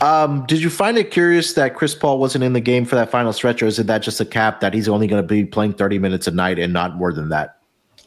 Um, 0.02 0.45
did 0.45 0.61
you 0.61 0.69
find 0.69 0.98
it 0.98 1.10
curious 1.10 1.53
that 1.53 1.76
Chris 1.76 1.95
Paul 1.95 2.19
wasn't 2.19 2.44
in 2.44 2.53
the 2.53 2.61
game 2.61 2.86
for 2.86 2.95
that 2.95 3.10
final 3.10 3.34
stretch, 3.34 3.64
or 3.64 3.65
is 3.65 3.80
it 3.80 3.88
that 3.88 3.99
just 3.99 4.22
a 4.22 4.26
cap 4.26 4.60
that 4.60 4.74
he's 4.74 4.88
only 4.88 5.07
going 5.07 5.22
to 5.22 5.28
be 5.28 5.44
playing 5.44 5.74
30 5.74 5.99
minutes 5.99 6.28
a 6.28 6.32
night 6.32 6.60
and 6.60 6.72
not 6.72 6.95
more 6.95 7.11
than 7.11 7.30
that? 7.30 7.57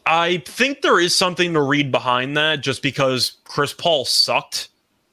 I 0.05 0.37
think 0.45 0.81
there 0.81 0.99
is 0.99 1.15
something 1.15 1.53
to 1.53 1.61
read 1.61 1.91
behind 1.91 2.37
that 2.37 2.61
just 2.61 2.81
because 2.81 3.33
Chris 3.43 3.73
Paul 3.73 4.05
sucked 4.05 4.69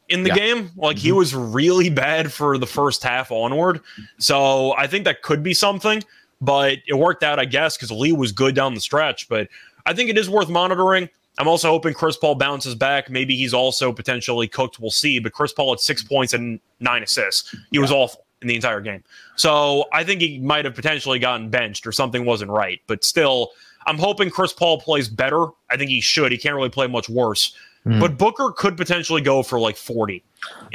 in 0.09 0.23
the 0.23 0.31
yeah. 0.31 0.37
game. 0.37 0.71
Like 0.77 0.97
mm-hmm. 0.97 1.05
he 1.05 1.13
was 1.13 1.35
really 1.35 1.91
bad 1.91 2.33
for 2.33 2.59
the 2.59 2.67
first 2.67 3.03
half 3.03 3.31
onward. 3.31 3.81
So 4.19 4.75
I 4.77 4.87
think 4.87 5.05
that 5.05 5.23
could 5.23 5.43
be 5.43 5.55
something, 5.55 6.03
but 6.41 6.79
it 6.87 6.95
worked 6.95 7.23
out, 7.23 7.39
I 7.39 7.45
guess, 7.45 7.77
because 7.77 7.91
Lee 7.91 8.13
was 8.13 8.33
good 8.33 8.55
down 8.55 8.75
the 8.75 8.81
stretch. 8.81 9.29
But 9.29 9.49
I 9.87 9.95
think 9.95 10.11
it 10.11 10.19
is 10.19 10.29
worth 10.29 10.49
monitoring. 10.49 11.09
I'm 11.39 11.47
also 11.47 11.69
hoping 11.71 11.95
Chris 11.95 12.17
Paul 12.17 12.35
bounces 12.35 12.75
back. 12.75 13.11
Maybe 13.11 13.37
he's 13.37 13.55
also 13.55 13.93
potentially 13.93 14.49
cooked. 14.49 14.81
We'll 14.81 14.91
see. 14.91 15.21
But 15.21 15.33
Chris 15.33 15.53
Paul 15.53 15.71
had 15.71 15.81
six 15.81 16.03
points 16.03 16.35
and 16.35 16.59
nine 16.81 17.03
assists. 17.03 17.51
He 17.51 17.59
yeah. 17.73 17.81
was 17.81 17.93
awful 17.93 18.25
in 18.43 18.49
the 18.49 18.57
entire 18.57 18.81
game. 18.81 19.05
So 19.37 19.85
I 19.93 20.05
think 20.05 20.21
he 20.21 20.39
might 20.39 20.65
have 20.65 20.75
potentially 20.75 21.19
gotten 21.19 21.49
benched 21.49 21.87
or 21.87 21.93
something 21.93 22.25
wasn't 22.25 22.51
right. 22.51 22.81
But 22.87 23.05
still, 23.05 23.53
I'm 23.87 23.99
hoping 23.99 24.31
Chris 24.31 24.53
Paul 24.53 24.81
plays 24.81 25.09
better. 25.09 25.47
I 25.71 25.77
think 25.77 25.91
he 25.91 26.01
should. 26.01 26.33
He 26.33 26.39
can't 26.39 26.55
really 26.57 26.69
play 26.69 26.87
much 26.87 27.09
worse. 27.09 27.55
Mm. 27.87 28.01
But 28.01 28.19
Booker 28.19 28.53
could 28.57 28.77
potentially 28.77 29.21
go 29.21 29.43
for 29.43 29.59
like 29.59 29.77
40. 29.77 30.23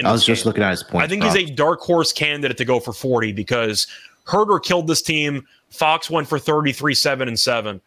I 0.04 0.12
was 0.12 0.26
just 0.26 0.46
looking 0.46 0.64
at 0.64 0.72
his 0.72 0.84
point. 0.84 1.04
I 1.04 1.08
think 1.08 1.24
he's 1.24 1.36
a 1.36 1.46
dark 1.46 1.80
horse 1.82 2.12
candidate 2.12 2.58
to 2.58 2.66
go 2.66 2.80
for 2.80 2.94
40 2.94 3.32
because 3.34 3.88
Huerter 4.28 4.62
killed 4.62 4.88
this 4.88 5.02
team. 5.02 5.46
Fox 5.70 6.10
went 6.10 6.28
for 6.28 6.40
33, 6.40 6.94
7, 6.94 7.28
and 7.28 7.40
7. 7.40 7.82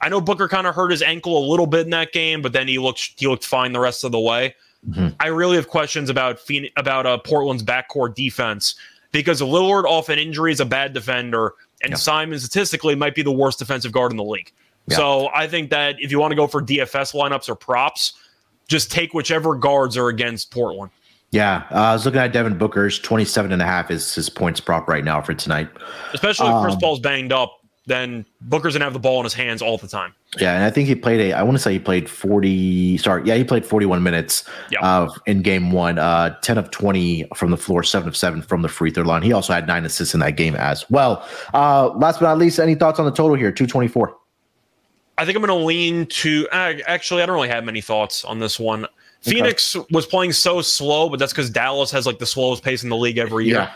I 0.00 0.08
know 0.08 0.20
Booker 0.20 0.48
kind 0.48 0.66
of 0.66 0.74
hurt 0.74 0.90
his 0.90 1.02
ankle 1.02 1.38
a 1.38 1.44
little 1.48 1.66
bit 1.66 1.80
in 1.80 1.90
that 1.90 2.12
game, 2.12 2.40
but 2.40 2.52
then 2.52 2.68
he 2.68 2.78
looked 2.78 3.14
he 3.16 3.26
looked 3.26 3.44
fine 3.44 3.72
the 3.72 3.80
rest 3.80 4.04
of 4.04 4.12
the 4.12 4.20
way. 4.20 4.54
Mm-hmm. 4.88 5.08
I 5.18 5.26
really 5.26 5.56
have 5.56 5.68
questions 5.68 6.08
about 6.08 6.40
about 6.76 7.06
uh, 7.06 7.18
Portland's 7.18 7.64
backcourt 7.64 8.14
defense 8.14 8.76
because 9.10 9.40
Lillard 9.40 9.84
off 9.84 10.08
an 10.08 10.18
injury 10.18 10.52
is 10.52 10.60
a 10.60 10.64
bad 10.64 10.92
defender, 10.92 11.54
and 11.82 11.90
yeah. 11.90 11.96
Simon 11.96 12.38
statistically 12.38 12.94
might 12.94 13.14
be 13.14 13.22
the 13.22 13.32
worst 13.32 13.58
defensive 13.58 13.90
guard 13.90 14.12
in 14.12 14.16
the 14.16 14.24
league. 14.24 14.52
Yeah. 14.86 14.96
So 14.96 15.28
I 15.34 15.48
think 15.48 15.70
that 15.70 15.96
if 15.98 16.12
you 16.12 16.20
want 16.20 16.30
to 16.30 16.36
go 16.36 16.46
for 16.46 16.62
DFS 16.62 17.12
lineups 17.14 17.48
or 17.48 17.56
props, 17.56 18.12
just 18.68 18.92
take 18.92 19.14
whichever 19.14 19.54
guards 19.54 19.96
are 19.96 20.08
against 20.08 20.50
Portland. 20.50 20.92
Yeah, 21.30 21.66
uh, 21.70 21.74
I 21.74 21.92
was 21.92 22.06
looking 22.06 22.20
at 22.20 22.32
Devin 22.32 22.56
Booker's 22.56 22.98
27 22.98 23.52
and 23.52 23.60
a 23.60 23.66
half 23.66 23.90
is 23.90 24.14
his 24.14 24.30
points 24.30 24.60
prop 24.60 24.88
right 24.88 25.04
now 25.04 25.20
for 25.20 25.34
tonight. 25.34 25.68
Especially 26.14 26.48
if 26.48 26.62
Chris 26.62 26.74
um, 26.74 26.80
Paul's 26.80 27.00
banged 27.00 27.32
up, 27.32 27.52
then 27.84 28.24
Booker's 28.42 28.74
gonna 28.74 28.84
have 28.84 28.94
the 28.94 28.98
ball 28.98 29.18
in 29.20 29.24
his 29.24 29.34
hands 29.34 29.60
all 29.60 29.76
the 29.76 29.88
time. 29.88 30.14
Yeah, 30.38 30.54
and 30.54 30.64
I 30.64 30.70
think 30.70 30.88
he 30.88 30.94
played 30.94 31.20
a. 31.20 31.32
I 31.32 31.42
want 31.42 31.56
to 31.56 31.62
say 31.62 31.72
he 31.72 31.78
played 31.78 32.08
forty. 32.08 32.96
Sorry, 32.98 33.22
yeah, 33.24 33.34
he 33.34 33.44
played 33.44 33.66
forty-one 33.66 34.02
minutes 34.02 34.48
yep. 34.70 34.82
uh, 34.82 35.08
in 35.26 35.42
game 35.42 35.72
one. 35.72 35.98
Uh, 35.98 36.34
Ten 36.40 36.56
of 36.56 36.70
twenty 36.70 37.26
from 37.34 37.50
the 37.50 37.56
floor, 37.56 37.82
seven 37.82 38.08
of 38.08 38.16
seven 38.16 38.40
from 38.42 38.62
the 38.62 38.68
free 38.68 38.90
throw 38.90 39.04
line. 39.04 39.22
He 39.22 39.32
also 39.32 39.52
had 39.52 39.66
nine 39.66 39.84
assists 39.84 40.14
in 40.14 40.20
that 40.20 40.36
game 40.36 40.54
as 40.54 40.88
well. 40.90 41.26
Uh, 41.52 41.88
last 41.94 42.20
but 42.20 42.26
not 42.26 42.38
least, 42.38 42.58
any 42.58 42.74
thoughts 42.74 42.98
on 42.98 43.06
the 43.06 43.12
total 43.12 43.36
here? 43.36 43.50
Two 43.52 43.66
twenty-four. 43.66 44.16
I 45.18 45.24
think 45.24 45.36
I'm 45.36 45.42
going 45.44 45.58
to 45.58 45.66
lean 45.66 46.06
to. 46.06 46.48
Uh, 46.52 46.74
actually, 46.86 47.22
I 47.22 47.26
don't 47.26 47.34
really 47.34 47.48
have 47.48 47.64
many 47.64 47.80
thoughts 47.80 48.24
on 48.24 48.38
this 48.38 48.58
one. 48.58 48.84
Okay. 48.84 48.92
Phoenix 49.32 49.76
was 49.90 50.06
playing 50.06 50.32
so 50.32 50.62
slow, 50.62 51.08
but 51.08 51.18
that's 51.18 51.32
because 51.32 51.50
Dallas 51.50 51.90
has 51.90 52.06
like 52.06 52.20
the 52.20 52.26
slowest 52.26 52.62
pace 52.62 52.84
in 52.84 52.88
the 52.88 52.96
league 52.96 53.18
every 53.18 53.46
year. 53.46 53.56
Yeah. 53.56 53.72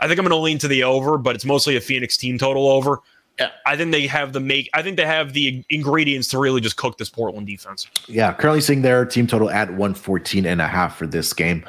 I 0.00 0.08
think 0.08 0.18
I'm 0.18 0.24
going 0.24 0.36
to 0.36 0.42
lean 0.42 0.58
to 0.58 0.68
the 0.68 0.84
over, 0.84 1.18
but 1.18 1.34
it's 1.34 1.44
mostly 1.44 1.76
a 1.76 1.80
Phoenix 1.80 2.16
team 2.16 2.38
total 2.38 2.68
over. 2.68 3.00
Yeah. 3.38 3.50
I 3.66 3.76
think 3.76 3.92
they 3.92 4.06
have 4.06 4.32
the 4.32 4.40
make. 4.40 4.70
I 4.72 4.82
think 4.82 4.96
they 4.96 5.04
have 5.04 5.34
the 5.34 5.62
ingredients 5.68 6.28
to 6.28 6.38
really 6.38 6.62
just 6.62 6.76
cook 6.76 6.96
this 6.96 7.10
Portland 7.10 7.46
defense. 7.46 7.86
Yeah, 8.08 8.32
currently 8.32 8.62
seeing 8.62 8.80
their 8.80 9.04
team 9.04 9.26
total 9.26 9.50
at 9.50 9.68
114 9.68 10.46
and 10.46 10.62
a 10.62 10.66
half 10.66 10.96
for 10.96 11.06
this 11.06 11.34
game. 11.34 11.62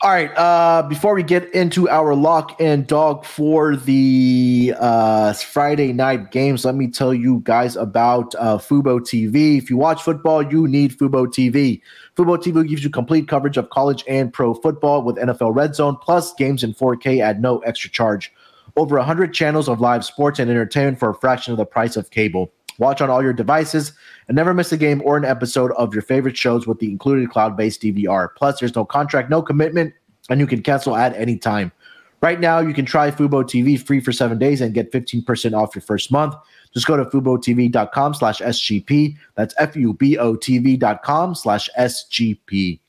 All 0.00 0.10
right. 0.10 0.30
Uh, 0.36 0.82
before 0.82 1.12
we 1.12 1.24
get 1.24 1.52
into 1.52 1.88
our 1.88 2.14
lock 2.14 2.60
and 2.60 2.86
dog 2.86 3.24
for 3.24 3.74
the 3.74 4.72
uh, 4.78 5.32
Friday 5.32 5.92
night 5.92 6.30
games, 6.30 6.64
let 6.64 6.76
me 6.76 6.86
tell 6.86 7.12
you 7.12 7.40
guys 7.42 7.74
about 7.74 8.32
uh, 8.36 8.58
Fubo 8.58 9.00
TV. 9.00 9.58
If 9.58 9.68
you 9.68 9.76
watch 9.76 10.00
football, 10.00 10.40
you 10.40 10.68
need 10.68 10.96
Fubo 10.96 11.26
TV. 11.26 11.80
Fubo 12.16 12.36
TV 12.38 12.68
gives 12.68 12.84
you 12.84 12.90
complete 12.90 13.26
coverage 13.26 13.56
of 13.56 13.70
college 13.70 14.04
and 14.06 14.32
pro 14.32 14.54
football 14.54 15.02
with 15.02 15.16
NFL 15.16 15.56
Red 15.56 15.74
Zone 15.74 15.96
plus 16.00 16.32
games 16.34 16.62
in 16.62 16.74
4K 16.74 17.18
at 17.18 17.40
no 17.40 17.58
extra 17.60 17.90
charge. 17.90 18.32
Over 18.76 18.98
100 18.98 19.34
channels 19.34 19.68
of 19.68 19.80
live 19.80 20.04
sports 20.04 20.38
and 20.38 20.48
entertainment 20.48 21.00
for 21.00 21.10
a 21.10 21.14
fraction 21.14 21.52
of 21.52 21.56
the 21.56 21.66
price 21.66 21.96
of 21.96 22.12
cable. 22.12 22.52
Watch 22.78 23.00
on 23.00 23.10
all 23.10 23.22
your 23.22 23.32
devices 23.32 23.92
and 24.28 24.36
never 24.36 24.54
miss 24.54 24.72
a 24.72 24.76
game 24.76 25.02
or 25.04 25.16
an 25.16 25.24
episode 25.24 25.72
of 25.72 25.92
your 25.92 26.02
favorite 26.02 26.36
shows 26.36 26.66
with 26.66 26.78
the 26.78 26.90
included 26.90 27.30
cloud 27.30 27.56
based 27.56 27.82
DVR. 27.82 28.28
Plus, 28.36 28.60
there's 28.60 28.74
no 28.74 28.84
contract, 28.84 29.30
no 29.30 29.42
commitment, 29.42 29.92
and 30.30 30.40
you 30.40 30.46
can 30.46 30.62
cancel 30.62 30.96
at 30.96 31.14
any 31.16 31.36
time. 31.36 31.72
Right 32.20 32.40
now, 32.40 32.58
you 32.58 32.74
can 32.74 32.84
try 32.84 33.10
Fubo 33.10 33.44
TV 33.44 33.80
free 33.80 34.00
for 34.00 34.12
seven 34.12 34.38
days 34.38 34.60
and 34.60 34.74
get 34.74 34.90
15% 34.90 35.56
off 35.56 35.74
your 35.74 35.82
first 35.82 36.10
month. 36.10 36.34
Just 36.74 36.86
go 36.86 36.96
to 36.96 37.04
FuboTV.com 37.04 38.14
slash 38.14 38.40
SGP. 38.40 39.16
That's 39.36 39.54
F 39.58 39.76
U 39.76 39.94
B 39.94 40.18
O 40.18 40.34
TV.com 40.34 41.34
slash 41.34 41.68
SGP. 41.78 42.80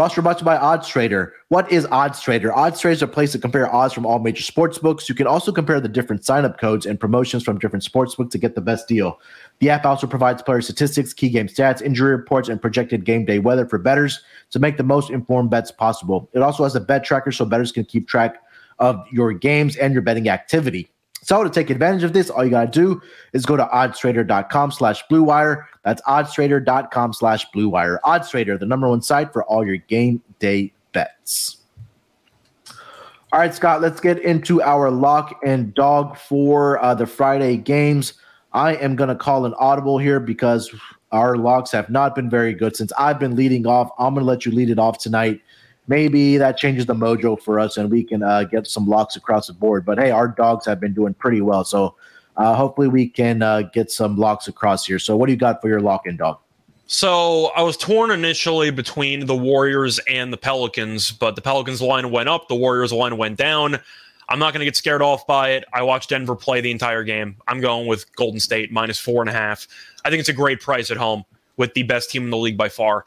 Roster 0.00 0.22
brought 0.22 0.38
to 0.38 0.40
you 0.40 0.46
by 0.46 0.56
Odds 0.56 0.88
Trader. 0.88 1.34
What 1.48 1.70
is 1.70 1.84
Odds 1.90 2.22
Trader? 2.22 2.56
Odds 2.56 2.80
Trader 2.80 2.94
is 2.94 3.02
a 3.02 3.06
place 3.06 3.32
to 3.32 3.38
compare 3.38 3.70
odds 3.70 3.92
from 3.92 4.06
all 4.06 4.18
major 4.18 4.42
sports 4.42 4.78
books. 4.78 5.10
You 5.10 5.14
can 5.14 5.26
also 5.26 5.52
compare 5.52 5.78
the 5.78 5.90
different 5.90 6.24
sign-up 6.24 6.58
codes 6.58 6.86
and 6.86 6.98
promotions 6.98 7.44
from 7.44 7.58
different 7.58 7.84
sports 7.84 8.14
books 8.14 8.32
to 8.32 8.38
get 8.38 8.54
the 8.54 8.62
best 8.62 8.88
deal. 8.88 9.20
The 9.58 9.68
app 9.68 9.84
also 9.84 10.06
provides 10.06 10.40
player 10.40 10.62
statistics, 10.62 11.12
key 11.12 11.28
game 11.28 11.48
stats, 11.48 11.82
injury 11.82 12.12
reports, 12.12 12.48
and 12.48 12.62
projected 12.62 13.04
game 13.04 13.26
day 13.26 13.40
weather 13.40 13.66
for 13.66 13.76
bettors 13.76 14.22
to 14.52 14.58
make 14.58 14.78
the 14.78 14.84
most 14.84 15.10
informed 15.10 15.50
bets 15.50 15.70
possible. 15.70 16.30
It 16.32 16.40
also 16.40 16.62
has 16.62 16.74
a 16.74 16.80
bet 16.80 17.04
tracker 17.04 17.30
so 17.30 17.44
bettors 17.44 17.70
can 17.70 17.84
keep 17.84 18.08
track 18.08 18.36
of 18.78 19.04
your 19.12 19.34
games 19.34 19.76
and 19.76 19.92
your 19.92 20.00
betting 20.00 20.30
activity. 20.30 20.90
So 21.22 21.44
to 21.44 21.50
take 21.50 21.70
advantage 21.70 22.02
of 22.02 22.12
this, 22.12 22.30
all 22.30 22.44
you 22.44 22.50
got 22.50 22.72
to 22.72 22.80
do 22.80 23.00
is 23.32 23.44
go 23.44 23.56
to 23.56 23.64
oddstrader.com 23.64 24.72
slash 24.72 25.04
bluewire. 25.10 25.66
That's 25.84 26.02
oddstrader.com 26.02 27.12
slash 27.12 27.46
bluewire. 27.54 27.98
Oddstrader, 28.04 28.58
the 28.58 28.66
number 28.66 28.88
one 28.88 29.02
site 29.02 29.32
for 29.32 29.44
all 29.44 29.66
your 29.66 29.76
game 29.76 30.22
day 30.38 30.72
bets. 30.92 31.58
All 33.32 33.38
right, 33.38 33.54
Scott, 33.54 33.80
let's 33.80 34.00
get 34.00 34.18
into 34.18 34.60
our 34.62 34.90
lock 34.90 35.38
and 35.44 35.72
dog 35.74 36.16
for 36.16 36.82
uh, 36.82 36.94
the 36.94 37.06
Friday 37.06 37.56
games. 37.56 38.14
I 38.52 38.74
am 38.74 38.96
going 38.96 39.08
to 39.08 39.14
call 39.14 39.46
an 39.46 39.54
audible 39.58 39.98
here 39.98 40.18
because 40.18 40.74
our 41.12 41.36
locks 41.36 41.70
have 41.70 41.90
not 41.90 42.16
been 42.16 42.28
very 42.28 42.54
good 42.54 42.74
since 42.74 42.92
I've 42.98 43.20
been 43.20 43.36
leading 43.36 43.66
off. 43.66 43.90
I'm 43.98 44.14
going 44.14 44.24
to 44.24 44.28
let 44.28 44.44
you 44.44 44.52
lead 44.52 44.70
it 44.70 44.80
off 44.80 44.98
tonight 44.98 45.40
maybe 45.90 46.36
that 46.36 46.56
changes 46.56 46.86
the 46.86 46.94
mojo 46.94 47.38
for 47.38 47.58
us 47.58 47.76
and 47.76 47.90
we 47.90 48.04
can 48.04 48.22
uh, 48.22 48.44
get 48.44 48.66
some 48.68 48.86
locks 48.86 49.16
across 49.16 49.48
the 49.48 49.52
board. 49.52 49.84
But 49.84 49.98
hey, 49.98 50.12
our 50.12 50.28
dogs 50.28 50.64
have 50.66 50.78
been 50.78 50.94
doing 50.94 51.14
pretty 51.14 51.40
well. 51.40 51.64
So 51.64 51.96
uh, 52.36 52.54
hopefully 52.54 52.86
we 52.86 53.08
can 53.08 53.42
uh, 53.42 53.62
get 53.62 53.90
some 53.90 54.16
locks 54.16 54.46
across 54.46 54.86
here. 54.86 55.00
So 55.00 55.16
what 55.16 55.26
do 55.26 55.32
you 55.32 55.38
got 55.38 55.60
for 55.60 55.68
your 55.68 55.80
lock 55.80 56.06
in 56.06 56.16
dog? 56.16 56.38
So 56.86 57.46
I 57.56 57.62
was 57.62 57.76
torn 57.76 58.12
initially 58.12 58.70
between 58.70 59.26
the 59.26 59.36
Warriors 59.36 59.98
and 60.08 60.32
the 60.32 60.36
Pelicans, 60.36 61.10
but 61.10 61.34
the 61.34 61.42
Pelicans 61.42 61.82
line 61.82 62.10
went 62.10 62.28
up, 62.28 62.46
the 62.48 62.54
Warriors 62.54 62.92
line 62.92 63.16
went 63.16 63.36
down. 63.36 63.78
I'm 64.28 64.38
not 64.38 64.52
going 64.52 64.60
to 64.60 64.64
get 64.64 64.76
scared 64.76 65.02
off 65.02 65.26
by 65.26 65.50
it. 65.50 65.64
I 65.72 65.82
watched 65.82 66.10
Denver 66.10 66.36
play 66.36 66.60
the 66.60 66.70
entire 66.70 67.02
game. 67.02 67.36
I'm 67.48 67.60
going 67.60 67.88
with 67.88 68.14
Golden 68.14 68.38
State 68.38 68.70
minus 68.70 68.98
four 69.00 69.22
and 69.22 69.28
a 69.28 69.32
half. 69.32 69.66
I 70.04 70.10
think 70.10 70.20
it's 70.20 70.28
a 70.28 70.32
great 70.32 70.60
price 70.60 70.92
at 70.92 70.96
home 70.96 71.24
with 71.56 71.74
the 71.74 71.82
best 71.82 72.10
team 72.10 72.24
in 72.24 72.30
the 72.30 72.36
league 72.36 72.56
by 72.56 72.68
far. 72.68 73.04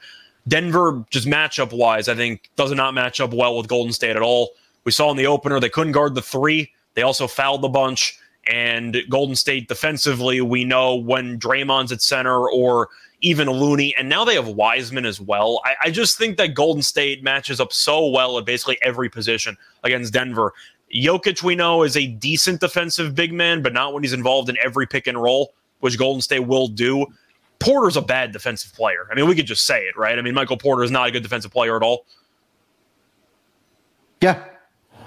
Denver, 0.48 1.03
just 1.10 1.28
matchup 1.28 1.72
wise, 1.72 2.10
I 2.10 2.15
think 2.15 2.49
does 2.56 2.72
not 2.72 2.94
match 2.94 3.22
up 3.22 3.34
well 3.34 3.57
with 3.57 3.68
Golden 3.68 3.94
State 3.94 4.15
at 4.15 4.22
all. 4.22 4.52
We 4.84 4.91
saw 4.91 5.10
in 5.11 5.18
the 5.18 5.28
opener 5.28 5.60
they 5.60 5.70
couldn't 5.70 5.94
guard 5.94 6.15
the 6.15 6.22
three. 6.22 6.72
They 6.95 7.02
also 7.02 7.28
fouled 7.28 7.61
the 7.61 7.70
bunch. 7.70 8.20
And 8.45 8.98
Golden 9.10 9.36
State 9.36 9.70
defensively, 9.70 10.41
we 10.41 10.65
know 10.65 10.95
when 10.95 11.40
Draymond's 11.40 11.94
at 11.94 12.02
center 12.02 12.49
or 12.49 12.90
even 13.22 13.49
Looney, 13.49 13.95
and 13.95 14.10
now 14.10 14.26
they 14.26 14.36
have 14.36 14.49
Wiseman 14.49 15.06
as 15.06 15.22
well. 15.22 15.61
I, 15.64 15.76
I 15.84 15.91
just 15.91 16.18
think 16.18 16.36
that 16.38 16.53
Golden 16.53 16.84
State 16.84 17.24
matches 17.24 17.61
up 17.61 17.72
so 17.72 18.10
well 18.10 18.38
at 18.38 18.44
basically 18.44 18.78
every 18.82 19.10
position 19.10 19.56
against 19.84 20.11
Denver. 20.11 20.53
Jokic, 20.94 21.41
we 21.41 21.56
know, 21.56 21.84
is 21.84 21.95
a 21.95 22.07
decent 22.07 22.60
defensive 22.60 23.15
big 23.15 23.34
man, 23.34 23.61
but 23.61 23.72
not 23.72 23.94
when 23.94 24.03
he's 24.03 24.14
involved 24.14 24.49
in 24.49 24.57
every 24.61 24.86
pick 24.86 25.07
and 25.07 25.22
roll, 25.22 25.53
which 25.80 25.98
Golden 25.98 26.22
State 26.22 26.45
will 26.45 26.68
do. 26.68 27.07
Porter's 27.64 27.98
a 27.98 28.02
bad 28.02 28.31
defensive 28.31 28.73
player. 28.73 29.07
I 29.11 29.15
mean, 29.15 29.27
we 29.27 29.35
could 29.35 29.45
just 29.45 29.65
say 29.65 29.81
it, 29.84 29.98
right? 29.98 30.18
I 30.18 30.22
mean, 30.22 30.34
Michael 30.34 30.57
Porter 30.57 30.84
is 30.84 30.91
not 30.91 31.07
a 31.07 31.11
good 31.11 31.23
defensive 31.23 31.52
player 31.52 31.76
at 31.76 31.84
all. 31.84 32.06
Yeah. 34.22 34.44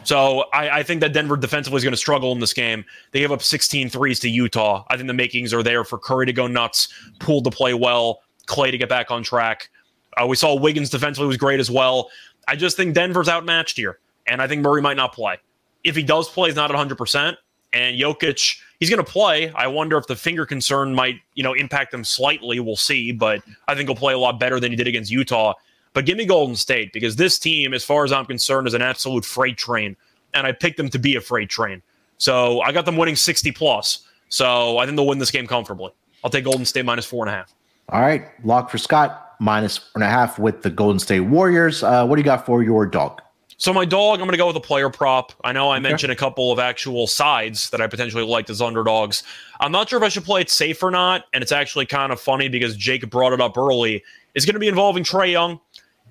So 0.05 0.45
I, 0.53 0.79
I 0.79 0.83
think 0.83 1.01
that 1.01 1.13
Denver 1.13 1.37
defensively 1.37 1.79
is 1.79 1.83
going 1.83 1.93
to 1.93 1.99
struggle 1.99 2.31
in 2.33 2.39
this 2.39 2.53
game. 2.53 2.85
They 3.11 3.21
gave 3.21 3.33
up 3.33 3.43
16 3.43 3.89
threes 3.91 4.21
to 4.21 4.29
Utah. 4.29 4.85
I 4.89 4.97
think 4.97 5.09
the 5.09 5.15
makings 5.15 5.53
are 5.53 5.63
there 5.63 5.83
for 5.85 5.99
Curry 5.99 6.27
to 6.27 6.33
go 6.33 6.47
nuts, 6.47 6.89
Poole 7.19 7.43
to 7.43 7.51
play 7.51 7.75
well, 7.75 8.21
Klay 8.47 8.71
to 8.71 8.79
get 8.79 8.89
back 8.89 9.11
on 9.11 9.23
track. 9.23 9.69
Uh, 10.17 10.27
we 10.27 10.37
saw 10.37 10.55
Wiggins 10.55 10.91
defensively 10.91 11.27
was 11.27 11.37
great 11.37 11.61
as 11.61 11.71
well. 11.71 12.11
I 12.49 12.57
just 12.57 12.77
think 12.77 12.95
Denver's 12.95 13.29
outmatched 13.29 13.77
here, 13.77 13.99
and 14.27 14.41
I 14.41 14.47
think 14.47 14.63
Murray 14.63 14.81
might 14.81 14.97
not 14.97 15.13
play. 15.13 15.39
If 15.83 15.97
he 15.97 16.03
does 16.03 16.29
play, 16.29 16.49
he's 16.49 16.57
not 16.57 16.73
at 16.73 16.77
100%. 16.77 17.37
And 17.73 17.99
Jokic 18.01 18.61
he's 18.81 18.91
going 18.91 19.05
to 19.05 19.11
play. 19.11 19.51
I 19.51 19.67
wonder 19.67 19.97
if 19.97 20.07
the 20.07 20.17
finger 20.17 20.47
concern 20.47 20.95
might, 20.95 21.17
you 21.35 21.43
know, 21.43 21.55
impact 21.55 21.93
him 21.93 22.05
slightly. 22.05 22.61
We'll 22.61 22.77
see, 22.77 23.13
but 23.13 23.43
I 23.69 23.75
think 23.75 23.89
he'll 23.89 23.97
play 23.97 24.15
a 24.15 24.19
lot 24.19 24.39
better 24.39 24.61
than 24.61 24.73
he 24.73 24.77
did 24.77 24.87
against 24.87 25.11
Utah. 25.11 25.55
But 25.93 26.05
give 26.05 26.19
me 26.19 26.27
Golden 26.27 26.57
State 26.57 26.93
because 26.93 27.17
this 27.17 27.39
team, 27.39 27.73
as 27.73 27.83
far 27.83 28.05
as 28.05 28.13
I'm 28.13 28.27
concerned, 28.27 28.67
is 28.67 28.75
an 28.75 28.83
absolute 28.83 29.25
freight 29.25 29.57
train, 29.57 29.97
and 30.35 30.47
I 30.47 30.53
picked 30.53 30.77
them 30.77 30.91
to 30.91 30.99
be 30.99 31.17
a 31.17 31.21
freight 31.21 31.49
train. 31.49 31.83
So 32.19 32.61
I 32.61 32.73
got 32.73 32.85
them 32.85 32.97
winning 32.97 33.17
60 33.17 33.53
plus. 33.53 34.07
So 34.29 34.79
I 34.79 34.85
think 34.85 34.97
they'll 34.97 35.07
win 35.07 35.19
this 35.19 35.31
game 35.31 35.47
comfortably. 35.47 35.93
I'll 36.23 36.31
take 36.31 36.45
Golden 36.45 36.65
State 36.65 36.85
minus 36.85 37.07
four 37.07 37.25
and 37.27 37.35
a 37.35 37.39
half. 37.39 37.55
All 37.89 38.01
right, 38.01 38.27
lock 38.45 38.69
for 38.71 38.79
Scott 38.79 39.37
minus 39.39 39.79
four 39.79 39.91
and 39.95 40.05
a 40.05 40.09
half 40.09 40.39
with 40.39 40.63
the 40.63 40.71
Golden 40.71 40.99
State 40.99 41.21
Warriors. 41.21 41.83
Uh, 41.83 42.05
what 42.07 42.17
do 42.17 42.21
you 42.21 42.25
got 42.25 42.45
for 42.45 42.63
your 42.63 42.85
dog? 42.85 43.23
So 43.59 43.73
my 43.73 43.87
dog, 43.87 44.21
I'm 44.21 44.27
going 44.27 44.33
to 44.33 44.37
go 44.37 44.49
with 44.49 44.57
a 44.57 44.61
player 44.61 44.91
prop. 44.91 45.33
I 45.43 45.53
know 45.53 45.71
I 45.71 45.77
okay. 45.77 45.83
mentioned 45.83 46.13
a 46.13 46.17
couple 46.17 46.53
of 46.53 46.59
actual 46.59 47.07
sides 47.07 47.71
that 47.71 47.81
I 47.81 47.87
potentially 47.87 48.25
liked 48.25 48.51
as 48.51 48.61
underdogs. 48.61 49.23
I'm 49.61 49.73
not 49.73 49.89
sure 49.89 49.99
if 49.99 50.03
I 50.03 50.09
should 50.09 50.25
play 50.25 50.43
it 50.43 50.51
safe 50.51 50.83
or 50.83 50.91
not, 50.91 51.25
and 51.33 51.43
it's 51.43 51.53
actually 51.53 51.87
kind 51.87 52.13
of 52.13 52.21
funny 52.21 52.49
because 52.49 52.77
Jake 52.77 53.09
brought 53.09 53.33
it 53.33 53.41
up 53.41 53.57
early. 53.57 54.03
It's 54.35 54.45
going 54.45 54.55
to 54.55 54.61
be 54.61 54.69
involving 54.69 55.05
Trae 55.05 55.33
Young. 55.33 55.59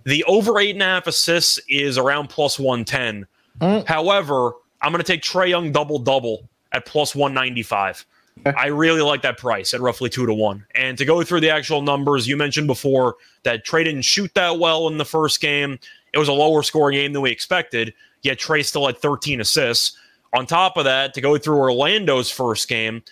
The 0.06 0.24
over 0.26 0.60
eight 0.60 0.76
and 0.76 0.82
a 0.82 0.86
half 0.86 1.08
assists 1.08 1.60
is 1.70 1.98
around 1.98 2.30
plus 2.30 2.58
110. 2.58 3.28
Mm. 3.60 3.88
However, 3.88 4.54
I'm 4.82 4.92
going 4.92 5.04
to 5.04 5.08
take 5.08 5.22
Trae 5.22 5.50
Young 5.50 5.72
double 5.72 6.00
double 6.00 6.50
at 6.72 6.86
plus 6.86 7.16
195. 7.16 8.06
Okay. 8.46 8.56
I 8.58 8.68
really 8.68 9.02
like 9.02 9.22
that 9.22 9.38
price 9.38 9.74
at 9.74 9.82
roughly 9.82 10.10
two 10.10 10.26
to 10.26 10.34
one. 10.34 10.66
And 10.76 10.98
to 10.98 11.06
go 11.06 11.24
through 11.24 11.40
the 11.40 11.50
actual 11.50 11.82
numbers, 11.82 12.28
you 12.28 12.36
mentioned 12.36 12.68
before 12.68 13.16
that 13.44 13.66
Trae 13.66 13.86
didn't 13.86 14.02
shoot 14.02 14.34
that 14.34 14.60
well 14.60 14.88
in 14.88 14.98
the 14.98 15.06
first 15.06 15.40
game. 15.40 15.80
It 16.16 16.20
was 16.20 16.30
a 16.30 16.34
lower 16.34 16.64
scoring 16.64 16.96
game 16.96 17.12
than 17.14 17.22
we 17.22 17.30
expected, 17.30 17.94
yet 18.22 18.40
Trae 18.40 18.66
still 18.66 18.88
had 18.88 18.98
13 18.98 19.42
assists. 19.42 19.98
On 20.34 20.46
top 20.46 20.78
of 20.78 20.86
that, 20.86 21.14
to 21.14 21.22
go 21.22 21.38
through 21.38 21.58
Orlando's 21.58 22.32
first 22.32 22.70
game, 22.70 23.04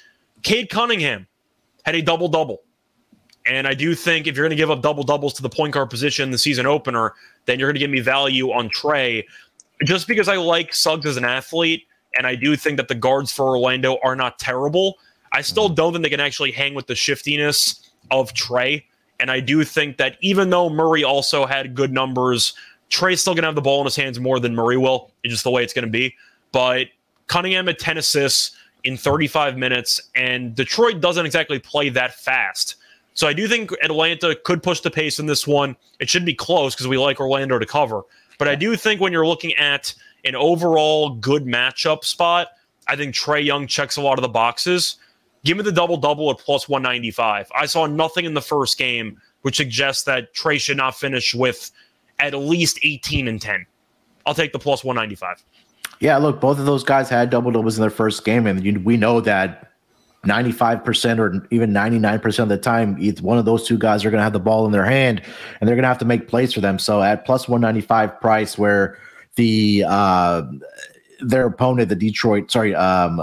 Cade 0.42 0.70
Cunningham 0.70 1.28
had 1.86 1.96
a 1.96 2.02
double 2.02 2.30
double. 2.30 2.62
And 3.46 3.68
I 3.68 3.74
do 3.74 3.94
think 3.94 4.26
if 4.26 4.38
you're 4.38 4.46
going 4.46 4.56
to 4.56 4.62
give 4.62 4.72
up 4.72 4.82
double 4.82 5.04
doubles 5.04 5.34
to 5.34 5.42
the 5.42 5.50
point 5.50 5.74
guard 5.74 5.90
position 5.90 6.24
in 6.24 6.32
the 6.32 6.38
season 6.38 6.66
opener, 6.66 7.14
then 7.46 7.60
you're 7.60 7.68
going 7.68 7.76
to 7.76 7.80
give 7.80 7.92
me 7.92 8.00
value 8.00 8.52
on 8.52 8.70
Trae. 8.70 9.26
Just 9.84 10.08
because 10.08 10.30
I 10.30 10.38
like 10.38 10.74
Suggs 10.74 11.06
as 11.06 11.18
an 11.18 11.26
athlete, 11.26 11.86
and 12.18 12.26
I 12.26 12.36
do 12.36 12.56
think 12.56 12.78
that 12.78 12.88
the 12.88 12.96
guards 12.96 13.34
for 13.34 13.48
Orlando 13.48 13.98
are 14.02 14.16
not 14.16 14.40
terrible, 14.40 14.98
I 15.34 15.42
still 15.42 15.68
don't 15.68 15.92
think 15.92 16.04
they 16.04 16.10
can 16.10 16.22
actually 16.22 16.52
hang 16.52 16.74
with 16.74 16.88
the 16.88 16.96
shiftiness 16.96 17.90
of 18.12 18.34
Trae. 18.34 18.84
And 19.20 19.30
I 19.30 19.40
do 19.40 19.64
think 19.64 19.98
that 19.98 20.18
even 20.22 20.50
though 20.50 20.70
Murray 20.70 21.04
also 21.04 21.46
had 21.46 21.76
good 21.76 21.92
numbers 21.92 22.54
Trae's 22.94 23.22
still 23.22 23.34
going 23.34 23.42
to 23.42 23.48
have 23.48 23.56
the 23.56 23.62
ball 23.62 23.80
in 23.80 23.86
his 23.86 23.96
hands 23.96 24.20
more 24.20 24.40
than 24.40 24.54
Murray 24.54 24.78
will. 24.78 25.12
It's 25.24 25.34
just 25.34 25.44
the 25.44 25.50
way 25.50 25.64
it's 25.64 25.74
going 25.74 25.86
to 25.86 25.92
be. 25.92 26.14
But 26.52 26.88
Cunningham 27.26 27.66
had 27.66 27.80
10 27.80 27.98
assists 27.98 28.56
in 28.84 28.98
35 28.98 29.58
minutes, 29.58 30.00
and 30.16 30.54
Detroit 30.54 31.02
doesn't 31.02 31.26
exactly 31.26 31.58
play 31.58 31.90
that 31.90 32.14
fast. 32.14 32.76
So 33.16 33.28
I 33.28 33.34
do 33.34 33.48
think 33.48 33.72
Atlanta 33.82 34.36
could 34.44 34.62
push 34.62 34.82
the 34.82 34.92
pace 34.92 35.18
in 35.18 35.26
this 35.26 35.48
one. 35.48 35.76
It 36.00 36.08
should 36.08 36.24
be 36.24 36.36
close 36.36 36.76
because 36.76 36.88
we 36.88 36.98
like 37.00 37.20
Orlando 37.20 37.58
to 37.58 37.66
cover. 37.66 38.04
But 38.38 38.48
I 38.48 38.54
do 38.54 38.76
think 38.76 39.02
when 39.02 39.12
you're 39.12 39.26
looking 39.26 39.54
at 39.56 39.94
an 40.24 40.36
overall 40.36 41.12
good 41.12 41.46
matchup 41.46 42.04
spot, 42.04 42.50
I 42.88 42.96
think 42.96 43.16
Trae 43.16 43.44
Young 43.44 43.66
checks 43.66 43.98
a 43.98 44.02
lot 44.02 44.20
of 44.20 44.22
the 44.22 44.30
boxes. 44.30 44.98
Give 45.44 45.58
me 45.58 45.64
the 45.64 45.72
double 45.72 45.98
double 45.98 46.30
at 46.30 46.38
plus 46.38 46.70
195. 46.70 47.52
I 47.56 47.66
saw 47.66 47.88
nothing 47.88 48.26
in 48.26 48.36
the 48.36 48.42
first 48.42 48.78
game 48.78 49.20
which 49.44 49.58
suggests 49.58 50.04
that 50.04 50.34
Trae 50.34 50.60
should 50.60 50.78
not 50.78 50.96
finish 50.96 51.34
with 51.36 51.70
at 52.20 52.34
least 52.34 52.80
18 52.84 53.28
and 53.28 53.42
10. 53.42 53.66
I'll 54.26 54.34
take 54.34 54.54
the 54.54 54.60
plus 54.60 54.84
195. 54.84 55.44
Yeah, 56.00 56.18
look, 56.18 56.42
both 56.42 56.60
of 56.60 56.66
those 56.66 56.84
guys 56.84 57.10
had 57.10 57.30
double 57.30 57.52
doubles 57.52 57.78
in 57.78 57.82
their 57.82 57.90
first 57.90 58.26
game, 58.26 58.48
and 58.48 58.64
you, 58.64 58.80
we 58.80 58.98
know 58.98 59.22
that 59.22 59.74
95% 60.26 61.20
or 61.20 61.48
even 61.52 61.72
99% 61.72 62.40
of 62.40 62.50
the 62.50 62.58
time, 62.58 62.96
each 63.00 63.22
one 63.22 63.38
of 63.38 63.46
those 63.46 63.68
two 63.68 63.78
guys 63.78 64.06
are 64.06 64.10
going 64.10 64.20
to 64.20 64.24
have 64.24 64.34
the 64.34 64.40
ball 64.40 64.66
in 64.66 64.72
their 64.72 64.86
hand 64.86 65.22
and 65.60 65.68
they're 65.68 65.76
going 65.76 65.84
to 65.84 65.90
have 65.90 65.98
to 65.98 66.06
make 66.06 66.30
plays 66.30 66.54
for 66.54 66.62
them. 66.62 66.80
So 66.80 67.04
at 67.04 67.26
plus 67.26 67.50
195 67.50 68.22
price, 68.22 68.58
where 68.58 68.98
the 69.36 69.84
uh, 69.86 70.44
their 71.20 71.48
opponent, 71.48 71.90
the 71.90 71.96
Detroit, 71.96 72.52
sorry, 72.52 72.74
um, 72.74 73.20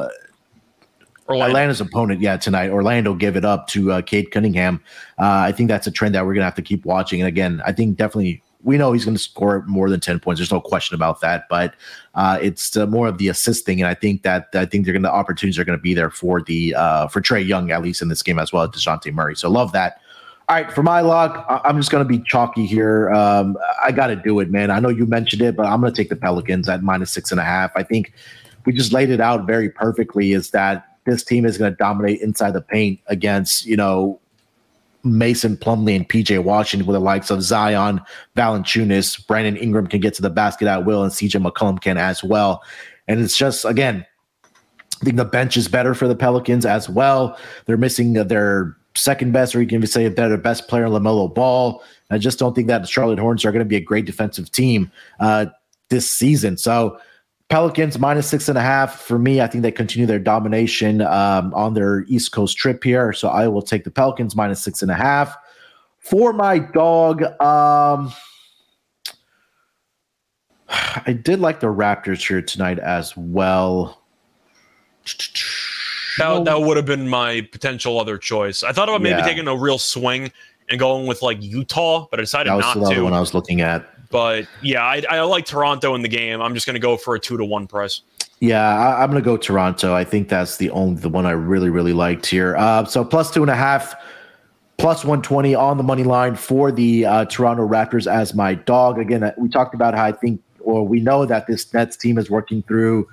Orlando. 1.26 1.46
Atlanta's 1.46 1.80
opponent, 1.80 2.20
yeah, 2.20 2.36
tonight. 2.36 2.70
Orlando 2.70 3.14
give 3.14 3.36
it 3.36 3.44
up 3.44 3.68
to 3.68 3.92
uh, 3.92 4.02
Cade 4.02 4.30
Cunningham. 4.30 4.82
Uh, 5.18 5.44
I 5.46 5.52
think 5.52 5.68
that's 5.68 5.86
a 5.86 5.90
trend 5.90 6.14
that 6.14 6.26
we're 6.26 6.34
going 6.34 6.40
to 6.42 6.46
have 6.46 6.56
to 6.56 6.62
keep 6.62 6.84
watching. 6.84 7.20
And 7.20 7.28
again, 7.28 7.62
I 7.64 7.72
think 7.72 7.96
definitely 7.96 8.42
we 8.62 8.76
know 8.76 8.92
he's 8.92 9.04
going 9.04 9.16
to 9.16 9.22
score 9.22 9.64
more 9.66 9.88
than 9.88 10.00
10 10.00 10.20
points. 10.20 10.38
There's 10.38 10.52
no 10.52 10.60
question 10.60 10.94
about 10.94 11.20
that. 11.20 11.48
But 11.48 11.74
uh, 12.14 12.38
it's 12.42 12.76
uh, 12.76 12.86
more 12.86 13.08
of 13.08 13.18
the 13.18 13.28
assisting. 13.28 13.80
And 13.80 13.88
I 13.88 13.94
think 13.94 14.22
that 14.22 14.48
I 14.54 14.66
think 14.66 14.84
they're 14.84 14.92
going 14.92 15.02
to, 15.02 15.08
the 15.08 15.12
opportunities 15.12 15.58
are 15.58 15.64
going 15.64 15.78
to 15.78 15.82
be 15.82 15.94
there 15.94 16.10
for 16.10 16.42
the, 16.42 16.74
uh, 16.74 17.08
for 17.08 17.20
Trae 17.20 17.46
Young, 17.46 17.70
at 17.70 17.82
least 17.82 18.02
in 18.02 18.08
this 18.08 18.22
game 18.22 18.38
as 18.38 18.52
well 18.52 18.64
as 18.64 18.70
Dejounte 18.70 19.12
Murray. 19.12 19.36
So 19.36 19.48
love 19.48 19.72
that. 19.72 20.00
All 20.48 20.56
right, 20.56 20.72
for 20.72 20.82
my 20.82 21.00
luck, 21.00 21.46
I'm 21.48 21.76
just 21.76 21.92
going 21.92 22.04
to 22.04 22.08
be 22.08 22.18
chalky 22.24 22.66
here. 22.66 23.08
Um, 23.10 23.56
I 23.84 23.92
got 23.92 24.08
to 24.08 24.16
do 24.16 24.40
it, 24.40 24.50
man. 24.50 24.72
I 24.72 24.80
know 24.80 24.88
you 24.88 25.06
mentioned 25.06 25.42
it, 25.42 25.54
but 25.54 25.64
I'm 25.64 25.80
going 25.80 25.92
to 25.92 25.96
take 25.96 26.08
the 26.08 26.16
Pelicans 26.16 26.68
at 26.68 26.82
minus 26.82 27.12
six 27.12 27.30
and 27.30 27.38
a 27.38 27.44
half. 27.44 27.70
I 27.76 27.84
think 27.84 28.12
we 28.66 28.72
just 28.72 28.92
laid 28.92 29.10
it 29.10 29.20
out 29.20 29.46
very 29.46 29.70
perfectly 29.70 30.32
is 30.32 30.50
that 30.50 30.98
this 31.04 31.22
team 31.22 31.44
is 31.44 31.56
going 31.56 31.70
to 31.70 31.76
dominate 31.76 32.20
inside 32.20 32.52
the 32.52 32.60
paint 32.60 32.98
against, 33.06 33.64
you 33.64 33.76
know, 33.76 34.20
Mason 35.02 35.56
Plumlee 35.56 35.96
and 35.96 36.08
PJ 36.08 36.42
Washington 36.42 36.86
with 36.86 36.94
the 36.94 37.00
likes 37.00 37.30
of 37.30 37.42
Zion, 37.42 38.00
Valanciunas, 38.36 39.26
Brandon 39.26 39.56
Ingram 39.56 39.86
can 39.86 40.00
get 40.00 40.14
to 40.14 40.22
the 40.22 40.30
basket 40.30 40.68
at 40.68 40.84
will, 40.84 41.02
and 41.02 41.12
CJ 41.12 41.44
McCollum 41.44 41.80
can 41.80 41.96
as 41.96 42.22
well. 42.22 42.62
And 43.08 43.20
it's 43.20 43.36
just 43.36 43.64
again, 43.64 44.06
I 45.00 45.04
think 45.04 45.16
the 45.16 45.24
bench 45.24 45.56
is 45.56 45.68
better 45.68 45.94
for 45.94 46.06
the 46.06 46.14
Pelicans 46.14 46.66
as 46.66 46.88
well. 46.88 47.38
They're 47.66 47.76
missing 47.78 48.12
their 48.12 48.76
second 48.94 49.32
best, 49.32 49.54
or 49.54 49.62
you 49.62 49.68
can 49.68 49.86
say 49.86 50.08
their 50.08 50.36
best 50.36 50.68
player, 50.68 50.86
LaMelo 50.86 51.34
Ball. 51.34 51.82
I 52.10 52.18
just 52.18 52.38
don't 52.38 52.54
think 52.54 52.68
that 52.68 52.82
the 52.82 52.88
Charlotte 52.88 53.18
Hornets 53.18 53.44
are 53.44 53.52
going 53.52 53.64
to 53.64 53.68
be 53.68 53.76
a 53.76 53.80
great 53.80 54.04
defensive 54.04 54.50
team 54.50 54.90
uh, 55.20 55.46
this 55.88 56.10
season. 56.10 56.56
So 56.56 56.98
Pelicans 57.50 57.98
minus 57.98 58.28
six 58.28 58.48
and 58.48 58.56
a 58.56 58.62
half 58.62 59.00
for 59.00 59.18
me. 59.18 59.40
I 59.40 59.48
think 59.48 59.62
they 59.62 59.72
continue 59.72 60.06
their 60.06 60.20
domination 60.20 61.02
um, 61.02 61.52
on 61.52 61.74
their 61.74 62.04
East 62.06 62.30
Coast 62.30 62.56
trip 62.56 62.82
here. 62.84 63.12
So 63.12 63.28
I 63.28 63.48
will 63.48 63.62
take 63.62 63.82
the 63.82 63.90
Pelicans 63.90 64.36
minus 64.36 64.62
six 64.62 64.82
and 64.82 64.90
a 64.90 64.94
half. 64.94 65.36
For 65.98 66.32
my 66.32 66.60
dog, 66.60 67.22
um, 67.42 68.12
I 70.68 71.18
did 71.20 71.40
like 71.40 71.58
the 71.58 71.66
Raptors 71.66 72.26
here 72.26 72.40
tonight 72.40 72.78
as 72.78 73.16
well. 73.16 74.00
That, 76.18 76.44
that 76.44 76.60
would 76.60 76.76
have 76.76 76.86
been 76.86 77.08
my 77.08 77.40
potential 77.52 77.98
other 77.98 78.16
choice. 78.16 78.62
I 78.62 78.72
thought 78.72 78.88
about 78.88 79.02
maybe 79.02 79.18
yeah. 79.18 79.26
taking 79.26 79.48
a 79.48 79.56
real 79.56 79.78
swing 79.78 80.30
and 80.68 80.78
going 80.78 81.06
with 81.06 81.20
like 81.20 81.42
Utah, 81.42 82.06
but 82.10 82.20
I 82.20 82.22
decided 82.22 82.50
that 82.50 82.56
was 82.56 82.76
not 82.76 82.88
the 82.88 82.94
to. 82.94 83.04
one 83.04 83.12
I 83.12 83.20
was 83.20 83.34
looking 83.34 83.60
at. 83.60 83.88
But 84.10 84.46
yeah, 84.60 84.84
I, 84.84 85.02
I 85.08 85.20
like 85.22 85.46
Toronto 85.46 85.94
in 85.94 86.02
the 86.02 86.08
game. 86.08 86.40
I'm 86.42 86.54
just 86.54 86.66
going 86.66 86.74
to 86.74 86.80
go 86.80 86.96
for 86.96 87.14
a 87.14 87.20
two 87.20 87.36
to 87.36 87.44
one 87.44 87.66
price. 87.66 88.02
Yeah, 88.40 88.62
I, 88.62 89.04
am 89.04 89.10
going 89.10 89.22
to 89.22 89.24
go 89.24 89.36
Toronto. 89.36 89.94
I 89.94 90.02
think 90.04 90.28
that's 90.28 90.56
the 90.56 90.70
only 90.70 91.00
the 91.00 91.08
one 91.08 91.26
I 91.26 91.32
really 91.32 91.70
really 91.70 91.92
liked 91.92 92.26
here. 92.26 92.56
Uh, 92.56 92.84
so 92.84 93.04
plus 93.04 93.30
two 93.30 93.42
and 93.42 93.50
a 93.50 93.56
half, 93.56 93.94
plus 94.78 95.04
120 95.04 95.54
on 95.54 95.76
the 95.76 95.82
money 95.82 96.04
line 96.04 96.34
for 96.34 96.72
the 96.72 97.06
uh, 97.06 97.24
Toronto 97.26 97.68
Raptors 97.68 98.10
as 98.10 98.34
my 98.34 98.54
dog. 98.54 98.98
Again, 98.98 99.32
we 99.36 99.48
talked 99.48 99.74
about 99.74 99.94
how 99.94 100.06
I 100.06 100.12
think, 100.12 100.42
or 100.60 100.86
we 100.86 101.00
know 101.00 101.26
that 101.26 101.46
this 101.46 101.72
Nets 101.72 101.96
team 101.96 102.18
is 102.18 102.30
working 102.30 102.62
through 102.62 103.08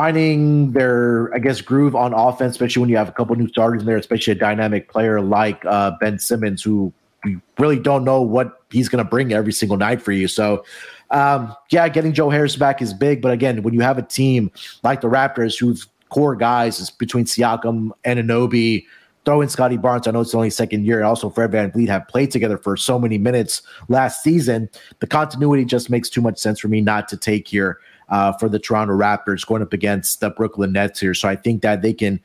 finding 0.00 0.72
their, 0.72 1.30
I 1.34 1.38
guess, 1.38 1.60
groove 1.60 1.94
on 1.94 2.14
offense, 2.14 2.52
especially 2.52 2.80
when 2.80 2.88
you 2.88 2.96
have 2.96 3.10
a 3.10 3.12
couple 3.12 3.36
new 3.36 3.48
starters 3.48 3.82
in 3.82 3.86
there, 3.86 3.98
especially 3.98 4.32
a 4.32 4.36
dynamic 4.36 4.90
player 4.90 5.20
like 5.20 5.62
uh, 5.66 5.90
Ben 6.00 6.18
Simmons, 6.18 6.62
who 6.62 6.90
we 7.24 7.38
really 7.58 7.78
don't 7.78 8.04
know 8.04 8.22
what 8.22 8.62
he's 8.70 8.88
going 8.88 9.04
to 9.04 9.08
bring 9.08 9.32
every 9.32 9.52
single 9.52 9.76
night 9.76 10.00
for 10.00 10.12
you. 10.12 10.28
So, 10.28 10.64
um, 11.10 11.54
yeah, 11.70 11.88
getting 11.88 12.12
Joe 12.12 12.30
Harris 12.30 12.56
back 12.56 12.80
is 12.80 12.94
big. 12.94 13.20
But 13.20 13.32
again, 13.32 13.62
when 13.62 13.74
you 13.74 13.80
have 13.80 13.98
a 13.98 14.02
team 14.02 14.50
like 14.82 15.00
the 15.00 15.08
Raptors, 15.08 15.58
whose 15.58 15.86
core 16.08 16.36
guys 16.36 16.80
is 16.80 16.90
between 16.90 17.24
Siakam 17.24 17.90
and 18.04 18.18
Anunoby, 18.18 18.84
throw 19.24 19.40
in 19.40 19.48
Scottie 19.48 19.76
Barnes. 19.76 20.06
I 20.06 20.12
know 20.12 20.20
it's 20.20 20.34
only 20.34 20.50
second 20.50 20.84
year. 20.86 21.02
Also, 21.04 21.30
Fred 21.30 21.52
Van 21.52 21.70
VanVleet 21.70 21.88
have 21.88 22.08
played 22.08 22.30
together 22.30 22.58
for 22.58 22.76
so 22.76 22.98
many 22.98 23.18
minutes 23.18 23.62
last 23.88 24.22
season. 24.22 24.68
The 25.00 25.06
continuity 25.06 25.64
just 25.64 25.90
makes 25.90 26.08
too 26.08 26.20
much 26.20 26.38
sense 26.38 26.60
for 26.60 26.68
me 26.68 26.80
not 26.80 27.08
to 27.08 27.16
take 27.16 27.46
here 27.46 27.78
uh, 28.08 28.32
for 28.32 28.48
the 28.48 28.58
Toronto 28.58 28.94
Raptors 28.94 29.46
going 29.46 29.62
up 29.62 29.72
against 29.72 30.20
the 30.20 30.30
Brooklyn 30.30 30.72
Nets 30.72 31.00
here. 31.00 31.14
So 31.14 31.28
I 31.28 31.36
think 31.36 31.62
that 31.62 31.82
they 31.82 31.92
can 31.92 32.20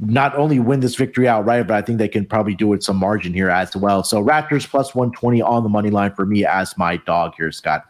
not 0.00 0.36
only 0.36 0.58
win 0.58 0.80
this 0.80 0.96
victory 0.96 1.28
outright, 1.28 1.66
but 1.66 1.76
I 1.76 1.82
think 1.82 1.98
they 1.98 2.08
can 2.08 2.26
probably 2.26 2.54
do 2.54 2.72
it 2.72 2.82
some 2.82 2.96
margin 2.96 3.32
here 3.32 3.48
as 3.48 3.76
well. 3.76 4.02
So 4.02 4.22
Raptors 4.22 4.68
plus 4.68 4.94
120 4.94 5.40
on 5.42 5.62
the 5.62 5.68
money 5.68 5.90
line 5.90 6.14
for 6.14 6.26
me 6.26 6.44
as 6.44 6.76
my 6.76 6.96
dog 6.98 7.34
here, 7.36 7.52
Scott. 7.52 7.84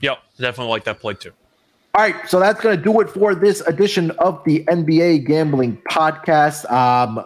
Yep, 0.00 0.18
definitely 0.38 0.70
like 0.70 0.84
that 0.84 1.00
play 1.00 1.14
too. 1.14 1.32
All 1.94 2.02
right, 2.02 2.28
so 2.28 2.38
that's 2.38 2.60
going 2.60 2.76
to 2.76 2.82
do 2.82 3.00
it 3.00 3.08
for 3.08 3.34
this 3.34 3.62
edition 3.62 4.10
of 4.12 4.42
the 4.44 4.64
NBA 4.64 5.26
Gambling 5.26 5.80
Podcast. 5.90 6.70
Um, 6.70 7.24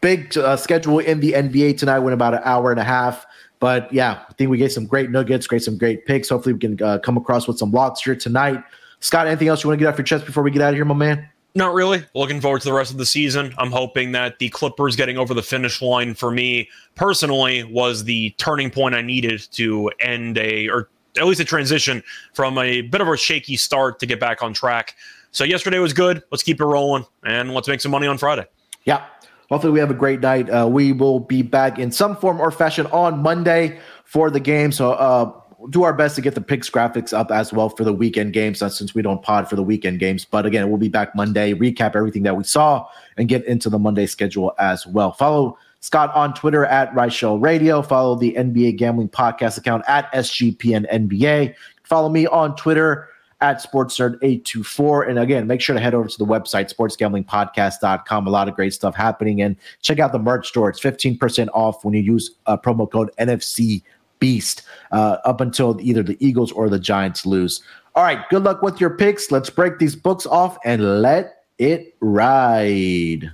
big 0.00 0.36
uh, 0.36 0.56
schedule 0.56 0.98
in 0.98 1.20
the 1.20 1.32
NBA 1.32 1.78
tonight. 1.78 2.00
Went 2.00 2.14
about 2.14 2.34
an 2.34 2.40
hour 2.44 2.72
and 2.72 2.80
a 2.80 2.84
half. 2.84 3.24
But 3.60 3.92
yeah, 3.92 4.24
I 4.28 4.32
think 4.34 4.50
we 4.50 4.58
get 4.58 4.72
some 4.72 4.86
great 4.86 5.10
nuggets, 5.10 5.46
great 5.46 5.62
some 5.62 5.78
great 5.78 6.06
picks. 6.06 6.28
Hopefully, 6.28 6.54
we 6.54 6.58
can 6.58 6.82
uh, 6.82 6.98
come 6.98 7.16
across 7.16 7.46
with 7.46 7.58
some 7.58 7.70
locks 7.70 8.02
here 8.02 8.16
tonight. 8.16 8.62
Scott, 9.00 9.28
anything 9.28 9.46
else 9.46 9.62
you 9.62 9.68
want 9.68 9.78
to 9.78 9.84
get 9.84 9.88
off 9.88 9.98
your 9.98 10.04
chest 10.04 10.26
before 10.26 10.42
we 10.42 10.50
get 10.50 10.60
out 10.62 10.70
of 10.70 10.74
here, 10.74 10.84
my 10.84 10.94
man? 10.94 11.28
Not 11.58 11.74
really. 11.74 12.04
Looking 12.14 12.40
forward 12.40 12.60
to 12.60 12.66
the 12.66 12.72
rest 12.72 12.92
of 12.92 12.98
the 12.98 13.04
season. 13.04 13.52
I'm 13.58 13.72
hoping 13.72 14.12
that 14.12 14.38
the 14.38 14.48
Clippers 14.50 14.94
getting 14.94 15.18
over 15.18 15.34
the 15.34 15.42
finish 15.42 15.82
line 15.82 16.14
for 16.14 16.30
me 16.30 16.68
personally 16.94 17.64
was 17.64 18.04
the 18.04 18.30
turning 18.38 18.70
point 18.70 18.94
I 18.94 19.02
needed 19.02 19.40
to 19.54 19.90
end 19.98 20.38
a, 20.38 20.68
or 20.68 20.88
at 21.16 21.26
least 21.26 21.40
a 21.40 21.44
transition 21.44 22.04
from 22.32 22.58
a 22.58 22.82
bit 22.82 23.00
of 23.00 23.08
a 23.08 23.16
shaky 23.16 23.56
start 23.56 23.98
to 23.98 24.06
get 24.06 24.20
back 24.20 24.40
on 24.40 24.54
track. 24.54 24.94
So 25.32 25.42
yesterday 25.42 25.80
was 25.80 25.92
good. 25.92 26.22
Let's 26.30 26.44
keep 26.44 26.60
it 26.60 26.64
rolling 26.64 27.04
and 27.24 27.52
let's 27.52 27.66
make 27.66 27.80
some 27.80 27.90
money 27.90 28.06
on 28.06 28.18
Friday. 28.18 28.46
Yeah, 28.84 29.04
Hopefully, 29.50 29.72
we 29.72 29.80
have 29.80 29.90
a 29.90 29.94
great 29.94 30.20
night. 30.20 30.48
Uh, 30.48 30.68
we 30.70 30.92
will 30.92 31.18
be 31.18 31.42
back 31.42 31.80
in 31.80 31.90
some 31.90 32.14
form 32.14 32.38
or 32.38 32.52
fashion 32.52 32.86
on 32.88 33.20
Monday 33.20 33.80
for 34.04 34.30
the 34.30 34.38
game. 34.38 34.70
So, 34.70 34.92
uh, 34.92 35.32
do 35.70 35.82
our 35.82 35.92
best 35.92 36.14
to 36.16 36.22
get 36.22 36.34
the 36.34 36.40
picks 36.40 36.70
graphics 36.70 37.12
up 37.12 37.30
as 37.30 37.52
well 37.52 37.68
for 37.68 37.84
the 37.84 37.92
weekend 37.92 38.32
games, 38.32 38.58
since 38.58 38.94
we 38.94 39.02
don't 39.02 39.22
pod 39.22 39.48
for 39.48 39.56
the 39.56 39.62
weekend 39.62 39.98
games. 39.98 40.24
But 40.24 40.46
again, 40.46 40.68
we'll 40.68 40.78
be 40.78 40.88
back 40.88 41.14
Monday, 41.14 41.52
recap 41.52 41.96
everything 41.96 42.22
that 42.22 42.36
we 42.36 42.44
saw, 42.44 42.86
and 43.16 43.28
get 43.28 43.44
into 43.44 43.68
the 43.68 43.78
Monday 43.78 44.06
schedule 44.06 44.54
as 44.58 44.86
well. 44.86 45.12
Follow 45.12 45.58
Scott 45.80 46.14
on 46.14 46.34
Twitter 46.34 46.64
at 46.64 46.92
Reichel 46.92 47.42
Radio. 47.42 47.82
Follow 47.82 48.14
the 48.14 48.34
NBA 48.34 48.76
Gambling 48.76 49.08
Podcast 49.08 49.58
account 49.58 49.84
at 49.88 50.12
SGPN 50.12 50.90
NBA. 50.92 51.54
Follow 51.82 52.08
me 52.08 52.26
on 52.26 52.54
Twitter 52.56 53.08
at 53.40 53.62
SportsNerd824. 53.62 55.08
And 55.08 55.18
again, 55.18 55.46
make 55.46 55.60
sure 55.60 55.74
to 55.74 55.80
head 55.80 55.94
over 55.94 56.08
to 56.08 56.18
the 56.18 56.24
website, 56.24 56.72
sportsgamblingpodcast.com. 56.74 58.26
A 58.26 58.30
lot 58.30 58.48
of 58.48 58.54
great 58.54 58.74
stuff 58.74 58.94
happening. 58.94 59.42
And 59.42 59.56
check 59.80 60.00
out 60.00 60.12
the 60.12 60.18
merch 60.18 60.48
store. 60.48 60.68
It's 60.70 60.80
15% 60.80 61.48
off 61.54 61.84
when 61.84 61.94
you 61.94 62.00
use 62.00 62.32
uh, 62.46 62.56
promo 62.56 62.90
code 62.90 63.10
NFC 63.18 63.82
Beast 64.20 64.62
uh, 64.92 65.18
up 65.24 65.40
until 65.40 65.78
either 65.80 66.02
the 66.02 66.16
Eagles 66.24 66.52
or 66.52 66.68
the 66.68 66.78
Giants 66.78 67.26
lose. 67.26 67.62
All 67.94 68.04
right, 68.04 68.28
good 68.30 68.44
luck 68.44 68.62
with 68.62 68.80
your 68.80 68.90
picks. 68.90 69.30
Let's 69.30 69.50
break 69.50 69.78
these 69.78 69.96
books 69.96 70.26
off 70.26 70.58
and 70.64 71.02
let 71.02 71.44
it 71.58 71.96
ride. 72.00 73.32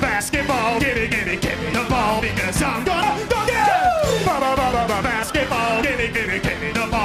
Basketball, 0.00 0.80
give 0.80 0.96
it, 0.96 1.10
give 1.10 1.27
it, 1.27 1.27